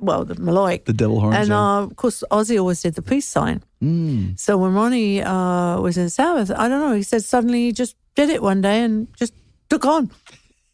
well, 0.00 0.24
the 0.24 0.34
Maloic, 0.36 0.84
the 0.84 0.92
devil 0.92 1.20
horns, 1.20 1.36
and 1.36 1.52
uh, 1.52 1.82
of 1.82 1.96
course 1.96 2.24
Ozzy 2.30 2.58
always 2.58 2.82
did 2.82 2.94
the 2.94 3.02
peace 3.02 3.28
sign. 3.28 3.62
Mm. 3.82 4.38
So 4.38 4.56
when 4.56 4.74
Ronnie 4.74 5.22
uh, 5.22 5.80
was 5.80 5.96
in 5.98 6.08
Sabbath, 6.10 6.50
I 6.50 6.68
don't 6.68 6.80
know, 6.80 6.94
he 6.94 7.02
said 7.02 7.24
suddenly 7.24 7.66
he 7.66 7.72
just 7.72 7.96
did 8.14 8.30
it 8.30 8.42
one 8.42 8.60
day 8.60 8.82
and 8.82 9.08
just 9.16 9.34
took 9.68 9.84
on. 9.84 10.10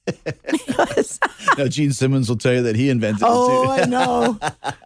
now, 1.58 1.66
Gene 1.68 1.92
Simmons 1.92 2.28
will 2.28 2.36
tell 2.36 2.54
you 2.54 2.62
that 2.62 2.76
he 2.76 2.90
invented 2.90 3.22
oh, 3.24 3.44
it 3.44 3.48
too. 3.48 3.68
Oh, 3.68 3.70
I 3.70 3.84
know. 3.84 4.38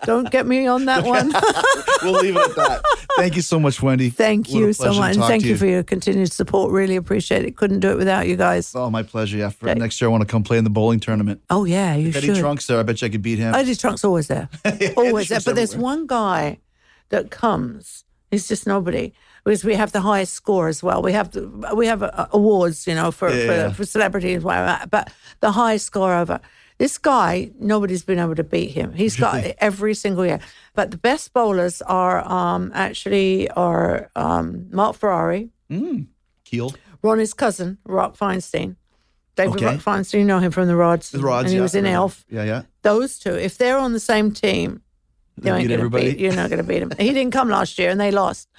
Don't 0.04 0.30
get 0.30 0.46
me 0.46 0.66
on 0.66 0.86
that 0.86 1.04
one. 1.04 1.32
we'll 2.02 2.20
leave 2.20 2.36
it 2.36 2.50
at 2.50 2.56
that. 2.56 2.82
Thank 3.16 3.36
you 3.36 3.42
so 3.42 3.60
much, 3.60 3.82
Wendy. 3.82 4.10
Thank 4.10 4.48
What 4.48 4.58
you 4.58 4.72
so 4.72 4.94
much. 4.94 5.16
And 5.16 5.24
thank 5.24 5.44
you 5.44 5.56
for 5.56 5.66
your 5.66 5.82
continued 5.82 6.32
support. 6.32 6.72
Really 6.72 6.96
appreciate 6.96 7.44
it. 7.44 7.56
Couldn't 7.56 7.80
do 7.80 7.90
it 7.90 7.98
without 7.98 8.26
you 8.26 8.36
guys. 8.36 8.74
Oh, 8.74 8.90
my 8.90 9.02
pleasure. 9.02 9.36
Yeah, 9.36 9.50
for 9.50 9.68
Okay. 9.68 9.78
next 9.78 10.00
year 10.00 10.08
I 10.08 10.10
want 10.10 10.22
to 10.22 10.26
come 10.26 10.42
play 10.42 10.58
in 10.58 10.64
the 10.64 10.70
bowling 10.70 11.00
tournament. 11.00 11.42
Oh, 11.50 11.64
yeah, 11.64 11.94
you 11.94 12.08
Eddie 12.08 12.28
should. 12.28 12.36
Trunk's 12.36 12.66
there. 12.66 12.78
I 12.78 12.82
bet 12.82 13.02
you 13.02 13.06
I 13.06 13.10
could 13.10 13.22
beat 13.22 13.38
him. 13.38 13.54
Eddie 13.54 13.74
Trunk's 13.74 14.04
always 14.04 14.28
there. 14.28 14.48
always 14.96 15.28
there. 15.28 15.40
But 15.44 15.56
there's 15.56 15.76
one 15.76 16.06
guy 16.06 16.58
that 17.10 17.30
comes. 17.30 18.04
He's 18.30 18.48
just 18.48 18.66
nobody. 18.66 19.12
Because 19.45 19.64
we 19.64 19.74
have 19.74 19.90
the 19.90 20.01
highest 20.01 20.34
score 20.34 20.68
as 20.68 20.82
well. 20.82 21.03
We 21.03 21.12
have 21.12 21.32
the, 21.32 21.49
we 21.74 21.86
have 21.86 22.03
uh, 22.03 22.26
awards, 22.30 22.86
you 22.86 22.95
know, 22.95 23.11
for 23.11 23.28
Yeah, 23.28 23.68
for, 23.70 23.74
for 23.74 23.84
celebrities, 23.84 24.43
whatever. 24.43 24.86
But 24.88 25.12
the 25.40 25.53
highest 25.53 25.86
score 25.86 26.14
over. 26.14 26.40
This 26.78 26.99
guy, 26.99 27.51
nobody's 27.59 28.05
been 28.05 28.18
able 28.18 28.34
to 28.34 28.45
beat 28.45 28.70
him. 28.70 28.93
He's 28.93 29.16
got 29.16 29.45
it 29.45 29.57
every 29.61 29.95
single 29.95 30.26
year. 30.26 30.40
But 30.74 30.90
the 30.90 30.97
best 30.97 31.32
bowlers 31.32 31.82
are 31.82 32.26
um, 32.26 32.72
actually 32.74 33.49
are 33.51 34.11
um, 34.16 34.66
Marc 34.70 34.97
Ferrari, 34.97 35.51
Keel. 36.45 36.74
Ronnie's 37.03 37.34
cousin, 37.34 37.78
Rock 37.84 38.16
Feinstein. 38.16 38.76
David 39.36 39.57
Okay. 39.57 39.66
Rock 39.66 39.80
Feinstein, 39.80 40.20
you 40.20 40.24
know 40.24 40.38
him 40.40 40.51
from 40.51 40.66
the 40.66 40.76
Rods. 40.76 41.11
The 41.11 41.18
rods. 41.20 41.45
And 41.45 41.51
he 41.51 41.57
yeah. 41.57 41.62
was 41.62 41.74
in 41.74 41.86
Elf. 41.86 42.24
Yeah, 42.28 42.45
yeah. 42.45 42.62
Those 42.82 43.18
two, 43.18 43.34
if 43.34 43.59
they're 43.59 43.78
on 43.78 43.93
the 43.93 44.01
same 44.01 44.30
team, 44.32 44.82
you 45.45 45.51
They 45.53 45.59
ain't 45.59 45.68
beat 45.68 45.74
gonna 45.74 45.74
everybody? 45.78 46.11
beat, 46.12 46.18
you're 46.20 46.34
not 46.34 46.49
going 46.51 46.59
to 46.59 46.64
beat 46.64 46.82
him. 46.82 46.93
He 46.99 47.12
didn't 47.12 47.32
come 47.32 47.49
last 47.49 47.78
year 47.78 47.90
and 47.90 48.01
they 48.01 48.11
lost. 48.11 48.49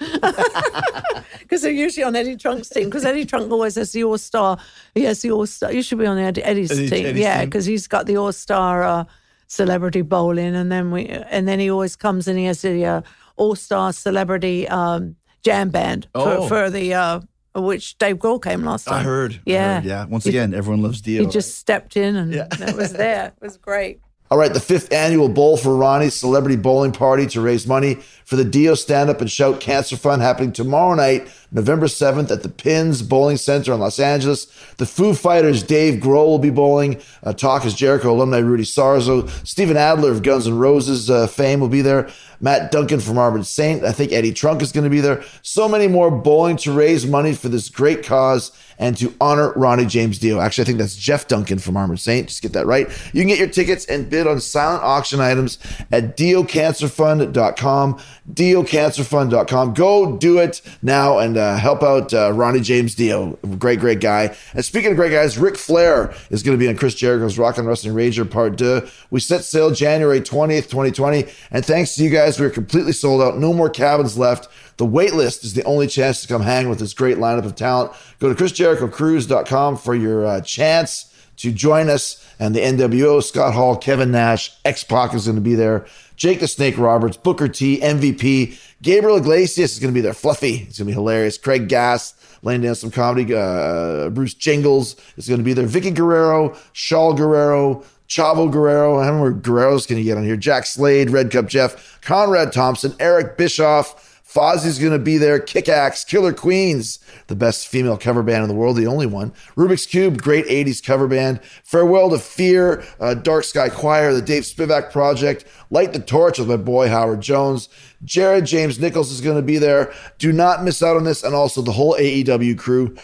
Because 1.40 1.62
they're 1.62 1.70
usually 1.72 2.04
on 2.04 2.16
Eddie 2.16 2.36
Trunk's 2.36 2.68
team. 2.70 2.84
Because 2.86 3.04
Eddie 3.04 3.26
Trunk 3.26 3.50
always 3.52 3.74
has 3.74 3.92
the 3.92 4.02
All 4.04 4.16
Star. 4.18 4.58
He 4.94 5.02
has 5.04 5.20
the 5.20 5.30
All 5.30 5.46
Star. 5.46 5.72
You 5.72 5.82
should 5.82 5.98
be 5.98 6.06
on 6.06 6.16
Eddie, 6.18 6.42
Eddie's 6.42 6.70
Eddie- 6.72 6.88
team. 6.88 7.06
Eddie's 7.06 7.20
yeah, 7.22 7.44
because 7.44 7.66
he's 7.66 7.86
got 7.86 8.06
the 8.06 8.16
All 8.16 8.32
Star 8.32 8.82
uh, 8.82 9.04
celebrity 9.46 10.00
bowling, 10.02 10.54
and 10.56 10.72
then 10.72 10.90
we 10.90 11.06
and 11.06 11.46
then 11.46 11.58
he 11.60 11.70
always 11.70 11.96
comes 11.96 12.26
and 12.28 12.38
he 12.38 12.46
has 12.46 12.62
the 12.62 12.84
uh, 12.84 13.00
All 13.36 13.54
Star 13.54 13.92
celebrity 13.92 14.66
um, 14.68 15.16
jam 15.42 15.68
band 15.70 16.08
Oh. 16.14 16.42
for, 16.42 16.48
for 16.48 16.70
the 16.70 16.94
uh, 16.94 17.20
which 17.54 17.98
Dave 17.98 18.16
Grohl 18.16 18.42
came 18.42 18.64
last 18.64 18.84
time. 18.86 19.00
I 19.00 19.02
heard. 19.02 19.34
I 19.34 19.40
Yeah. 19.44 19.74
heard, 19.74 19.84
yeah. 19.84 20.04
Once 20.06 20.24
He- 20.24 20.30
again, 20.30 20.54
everyone 20.54 20.82
loves 20.82 21.02
Dio. 21.02 21.24
He 21.24 21.30
just 21.30 21.58
stepped 21.58 21.96
in 21.96 22.16
and 22.16 22.32
Yeah. 22.32 22.46
it 22.52 22.74
was 22.74 22.92
there. 22.94 23.26
It 23.36 23.42
was 23.44 23.58
great. 23.58 24.00
All 24.30 24.38
right, 24.38 24.52
the 24.52 24.58
fifth 24.60 24.90
annual 24.92 25.28
Bowl 25.28 25.56
for 25.56 25.76
Ronnie's 25.76 26.14
Celebrity 26.14 26.56
Bowling 26.56 26.92
Party 26.92 27.26
to 27.26 27.42
raise 27.42 27.66
money 27.66 27.96
for 28.24 28.36
the 28.36 28.44
Dio 28.44 28.74
Stand 28.74 29.10
Up 29.10 29.20
and 29.20 29.30
Shout 29.30 29.60
Cancer 29.60 29.98
Fund 29.98 30.22
happening 30.22 30.50
tomorrow 30.50 30.94
night, 30.94 31.28
November 31.54 31.86
7th 31.86 32.30
at 32.30 32.42
the 32.42 32.48
Pinz 32.48 33.00
Bowling 33.00 33.36
Center 33.36 33.72
in 33.72 33.80
Los 33.80 34.00
Angeles. 34.00 34.46
The 34.76 34.86
Foo 34.86 35.14
Fighters, 35.14 35.62
Dave 35.62 36.02
Grohl 36.02 36.26
will 36.26 36.38
be 36.40 36.50
bowling. 36.50 37.00
Uh, 37.22 37.32
Talk 37.32 37.64
is 37.64 37.74
Jericho 37.74 38.12
alumni 38.12 38.38
Rudy 38.38 38.64
Sarzo. 38.64 39.30
Steven 39.46 39.76
Adler 39.76 40.10
of 40.10 40.22
Guns 40.22 40.46
N' 40.48 40.58
Roses 40.58 41.08
uh, 41.08 41.28
fame 41.28 41.60
will 41.60 41.68
be 41.68 41.80
there. 41.80 42.10
Matt 42.40 42.70
Duncan 42.72 43.00
from 43.00 43.16
Armored 43.16 43.46
Saint. 43.46 43.84
I 43.84 43.92
think 43.92 44.12
Eddie 44.12 44.32
Trunk 44.32 44.60
is 44.60 44.72
going 44.72 44.84
to 44.84 44.90
be 44.90 45.00
there. 45.00 45.22
So 45.40 45.68
many 45.68 45.88
more 45.88 46.10
bowling 46.10 46.56
to 46.58 46.72
raise 46.72 47.06
money 47.06 47.32
for 47.32 47.48
this 47.48 47.70
great 47.70 48.04
cause 48.04 48.52
and 48.78 48.96
to 48.98 49.14
honor 49.20 49.52
Ronnie 49.52 49.86
James 49.86 50.18
Dio. 50.18 50.40
Actually, 50.40 50.62
I 50.62 50.66
think 50.66 50.78
that's 50.78 50.96
Jeff 50.96 51.28
Duncan 51.28 51.58
from 51.58 51.76
Armored 51.76 52.00
Saint. 52.00 52.28
Just 52.28 52.42
get 52.42 52.52
that 52.52 52.66
right. 52.66 52.88
You 53.12 53.22
can 53.22 53.28
get 53.28 53.38
your 53.38 53.48
tickets 53.48 53.86
and 53.86 54.10
bid 54.10 54.26
on 54.26 54.40
silent 54.40 54.82
auction 54.82 55.20
items 55.20 55.58
at 55.92 56.16
diocancerfund.com. 56.16 58.00
Diocancerfund.com. 58.32 59.74
Go 59.74 60.16
do 60.16 60.38
it 60.38 60.62
now 60.82 61.18
and 61.18 61.36
uh, 61.36 61.56
help 61.56 61.82
out 61.82 62.14
uh, 62.14 62.32
Ronnie 62.32 62.60
James 62.60 62.94
Dio. 62.94 63.32
Great, 63.58 63.80
great 63.80 64.00
guy. 64.00 64.34
And 64.54 64.64
speaking 64.64 64.92
of 64.92 64.96
great 64.96 65.12
guys, 65.12 65.36
Ric 65.36 65.56
Flair 65.56 66.14
is 66.30 66.42
going 66.42 66.56
to 66.56 66.62
be 66.62 66.68
on 66.68 66.76
Chris 66.76 66.94
Jericho's 66.94 67.38
Rock 67.38 67.58
and 67.58 67.66
Wrestling 67.66 67.94
Rager 67.94 68.28
Part 68.28 68.56
2. 68.56 68.86
We 69.10 69.20
set 69.20 69.44
sail 69.44 69.70
January 69.70 70.20
20th, 70.20 70.70
2020. 70.70 71.26
And 71.50 71.64
thanks 71.66 71.94
to 71.96 72.04
you 72.04 72.10
guys, 72.10 72.40
we're 72.40 72.50
completely 72.50 72.92
sold 72.92 73.20
out. 73.20 73.36
No 73.36 73.52
more 73.52 73.68
cabins 73.68 74.16
left. 74.16 74.48
The 74.78 74.86
wait 74.86 75.14
list 75.14 75.44
is 75.44 75.54
the 75.54 75.64
only 75.64 75.86
chance 75.86 76.22
to 76.22 76.28
come 76.28 76.42
hang 76.42 76.68
with 76.68 76.78
this 76.78 76.94
great 76.94 77.18
lineup 77.18 77.44
of 77.44 77.54
talent. 77.54 77.92
Go 78.18 78.32
to 78.32 78.42
chrisjerichocruise.com 78.42 79.76
for 79.76 79.94
your 79.94 80.26
uh, 80.26 80.40
chance 80.40 81.12
to 81.36 81.52
join 81.52 81.88
us 81.88 82.24
and 82.38 82.54
the 82.54 82.60
NWO, 82.60 83.22
Scott 83.22 83.54
Hall, 83.54 83.76
Kevin 83.76 84.10
Nash, 84.10 84.50
X 84.64 84.84
Pac 84.84 85.14
is 85.14 85.26
going 85.26 85.36
to 85.36 85.42
be 85.42 85.54
there, 85.54 85.86
Jake 86.16 86.40
the 86.40 86.48
Snake 86.48 86.78
Roberts, 86.78 87.16
Booker 87.16 87.48
T, 87.48 87.80
MVP, 87.80 88.58
Gabriel 88.82 89.16
Iglesias 89.16 89.74
is 89.74 89.78
going 89.78 89.92
to 89.92 89.94
be 89.94 90.00
there, 90.00 90.14
Fluffy, 90.14 90.66
it's 90.68 90.78
going 90.78 90.86
to 90.86 90.90
be 90.90 90.92
hilarious, 90.92 91.38
Craig 91.38 91.68
Gass, 91.68 92.14
laying 92.42 92.60
down 92.60 92.74
some 92.74 92.90
comedy, 92.90 93.34
uh, 93.34 94.10
Bruce 94.10 94.34
Jingles 94.34 94.96
is 95.16 95.28
going 95.28 95.38
to 95.38 95.44
be 95.44 95.52
there, 95.52 95.66
Vickie 95.66 95.94
Guerrero, 95.94 96.50
Shaul 96.72 97.16
Guerrero, 97.16 97.84
Chavo 98.08 98.50
Guerrero, 98.50 99.00
I 99.00 99.06
don't 99.06 99.16
know 99.16 99.22
where 99.22 99.32
Guerrero's 99.32 99.86
going 99.86 99.98
to 100.00 100.04
get 100.04 100.16
on 100.16 100.24
here, 100.24 100.36
Jack 100.36 100.66
Slade, 100.66 101.10
Red 101.10 101.30
Cup 101.30 101.46
Jeff, 101.46 102.00
Conrad 102.00 102.52
Thompson, 102.52 102.94
Eric 103.00 103.36
Bischoff, 103.36 104.13
Fozzy's 104.34 104.80
going 104.80 104.92
to 104.92 104.98
be 104.98 105.16
there. 105.16 105.38
Kickaxe, 105.38 106.04
Killer 106.04 106.32
Queens, 106.32 106.98
the 107.28 107.36
best 107.36 107.68
female 107.68 107.96
cover 107.96 108.22
band 108.22 108.42
in 108.42 108.48
the 108.48 108.54
world, 108.54 108.76
the 108.76 108.86
only 108.86 109.06
one. 109.06 109.30
Rubix 109.56 109.86
Kube, 109.86 110.20
great 110.20 110.44
80s 110.46 110.84
cover 110.84 111.06
band. 111.06 111.40
Farewell 111.62 112.10
to 112.10 112.18
Fear, 112.18 112.82
uh, 112.98 113.14
Dark 113.14 113.44
Sky 113.44 113.68
Choir, 113.68 114.12
the 114.12 114.20
Dave 114.20 114.42
Spivak 114.42 114.90
Project. 114.90 115.44
Light 115.70 115.92
the 115.92 116.00
Torch 116.00 116.40
with 116.40 116.48
my 116.48 116.56
boy 116.56 116.88
Howard 116.88 117.20
Jones. 117.20 117.68
Jared 118.02 118.44
James 118.44 118.80
Nichols 118.80 119.12
is 119.12 119.20
going 119.20 119.36
to 119.36 119.42
be 119.42 119.58
there. 119.58 119.92
Do 120.18 120.32
not 120.32 120.64
miss 120.64 120.82
out 120.82 120.96
on 120.96 121.04
this. 121.04 121.22
And 121.22 121.34
also 121.34 121.62
the 121.62 121.72
whole 121.72 121.94
AEW 121.94 122.58
crew. 122.58 122.96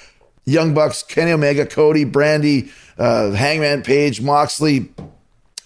Young 0.46 0.74
Bucks, 0.74 1.04
Kenny 1.04 1.30
Omega, 1.30 1.64
Cody, 1.64 2.04
Brandi, 2.04 2.72
uh, 2.98 3.30
Hangman 3.30 3.82
Page, 3.82 4.20
Moxley, 4.20 4.92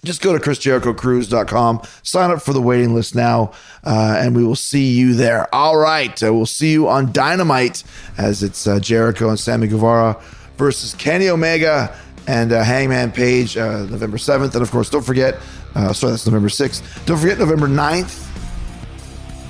just 0.05 0.21
go 0.21 0.37
to 0.37 0.39
chrisjerichocruise.com 0.39 1.81
sign 2.03 2.31
up 2.31 2.41
for 2.43 2.53
the 2.53 2.61
waiting 2.61 2.95
list 2.95 3.15
now 3.15 3.53
uh, 3.85 4.17
and 4.19 4.37
we 4.37 4.45
will 4.45 4.57
see 4.57 4.93
you 4.93 5.15
there 5.15 5.53
all 5.55 5.77
right 5.77 6.23
uh, 6.23 6.33
we'll 6.33 6.47
see 6.47 6.73
you 6.73 6.89
on 6.89 7.13
dynamite 7.13 7.83
as 8.19 8.43
it's 8.43 8.67
uh, 8.67 8.79
jericho 8.79 9.29
and 9.29 9.39
sammy 9.39 9.67
guevara 9.67 10.21
versus 10.57 10.95
kenny 10.95 11.29
omega 11.29 11.97
and 12.27 12.53
uh, 12.53 12.63
hangman 12.63 13.11
page 13.11 13.57
uh, 13.57 13.85
november 13.87 14.17
7th 14.17 14.55
and 14.55 14.63
of 14.63 14.71
course 14.71 14.91
don't 14.91 15.05
forget 15.05 15.39
uh, 15.75 15.93
sorry 15.93 16.13
that's 16.13 16.27
november 16.27 16.49
6th 16.49 17.05
don't 17.07 17.19
forget 17.19 17.39
november 17.39 17.67
9th 17.67 18.21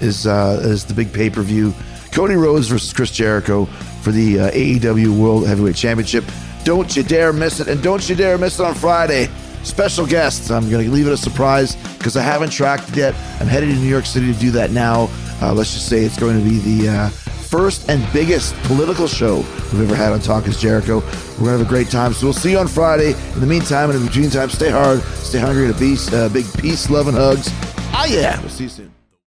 is 0.00 0.26
is 0.26 0.84
the 0.84 0.94
big 0.94 1.12
pay 1.12 1.30
per 1.30 1.42
view. 1.42 1.72
Cody 2.12 2.34
Rhodes 2.34 2.68
versus 2.68 2.92
Chris 2.92 3.10
Jericho 3.10 3.64
for 4.02 4.12
the 4.12 4.36
AEW 4.36 5.18
World 5.18 5.46
Heavyweight 5.46 5.76
Championship. 5.76 6.24
Don't 6.64 6.94
you 6.96 7.02
dare 7.02 7.32
miss 7.32 7.60
it, 7.60 7.68
and 7.68 7.82
don't 7.82 8.08
you 8.08 8.14
dare 8.14 8.38
miss 8.38 8.58
it 8.60 8.64
on 8.64 8.74
Friday. 8.74 9.28
Special 9.64 10.06
guests. 10.06 10.50
I'm 10.50 10.70
going 10.70 10.84
to 10.84 10.90
leave 10.90 11.06
it 11.06 11.12
a 11.12 11.16
surprise 11.16 11.76
because 11.98 12.16
I 12.16 12.22
haven't 12.22 12.50
tracked 12.50 12.90
it 12.90 12.96
yet. 12.96 13.14
I'm 13.40 13.46
headed 13.46 13.70
to 13.70 13.76
New 13.76 13.88
York 13.88 14.06
City 14.06 14.32
to 14.32 14.38
do 14.38 14.50
that 14.52 14.70
now. 14.70 15.08
Uh, 15.42 15.52
let's 15.52 15.72
just 15.72 15.88
say 15.88 16.04
it's 16.04 16.18
going 16.18 16.38
to 16.38 16.44
be 16.44 16.58
the 16.58 16.88
uh, 16.88 17.08
first 17.08 17.88
and 17.88 18.06
biggest 18.12 18.54
political 18.64 19.06
show 19.06 19.36
we've 19.72 19.82
ever 19.82 19.94
had 19.96 20.12
on 20.12 20.20
Talk 20.20 20.46
is 20.46 20.60
Jericho. 20.60 20.96
We're 20.96 21.00
going 21.00 21.44
to 21.44 21.58
have 21.58 21.60
a 21.62 21.68
great 21.68 21.88
time. 21.88 22.12
So 22.12 22.26
we'll 22.26 22.34
see 22.34 22.52
you 22.52 22.58
on 22.58 22.68
Friday. 22.68 23.12
In 23.34 23.40
the 23.40 23.46
meantime 23.46 23.90
and 23.90 23.96
in 23.96 24.04
the 24.04 24.08
between 24.08 24.30
time, 24.30 24.50
stay 24.50 24.70
hard, 24.70 25.00
stay 25.02 25.38
hungry, 25.38 25.66
and 25.66 25.74
a 25.74 25.78
peace, 25.78 26.12
uh, 26.12 26.28
big 26.28 26.46
peace, 26.58 26.90
love, 26.90 27.08
and 27.08 27.16
hugs. 27.16 27.48
Ah, 27.92 28.06
yeah. 28.06 28.40
We'll 28.40 28.50
see 28.50 28.64
you 28.64 28.70
soon. 28.70 28.83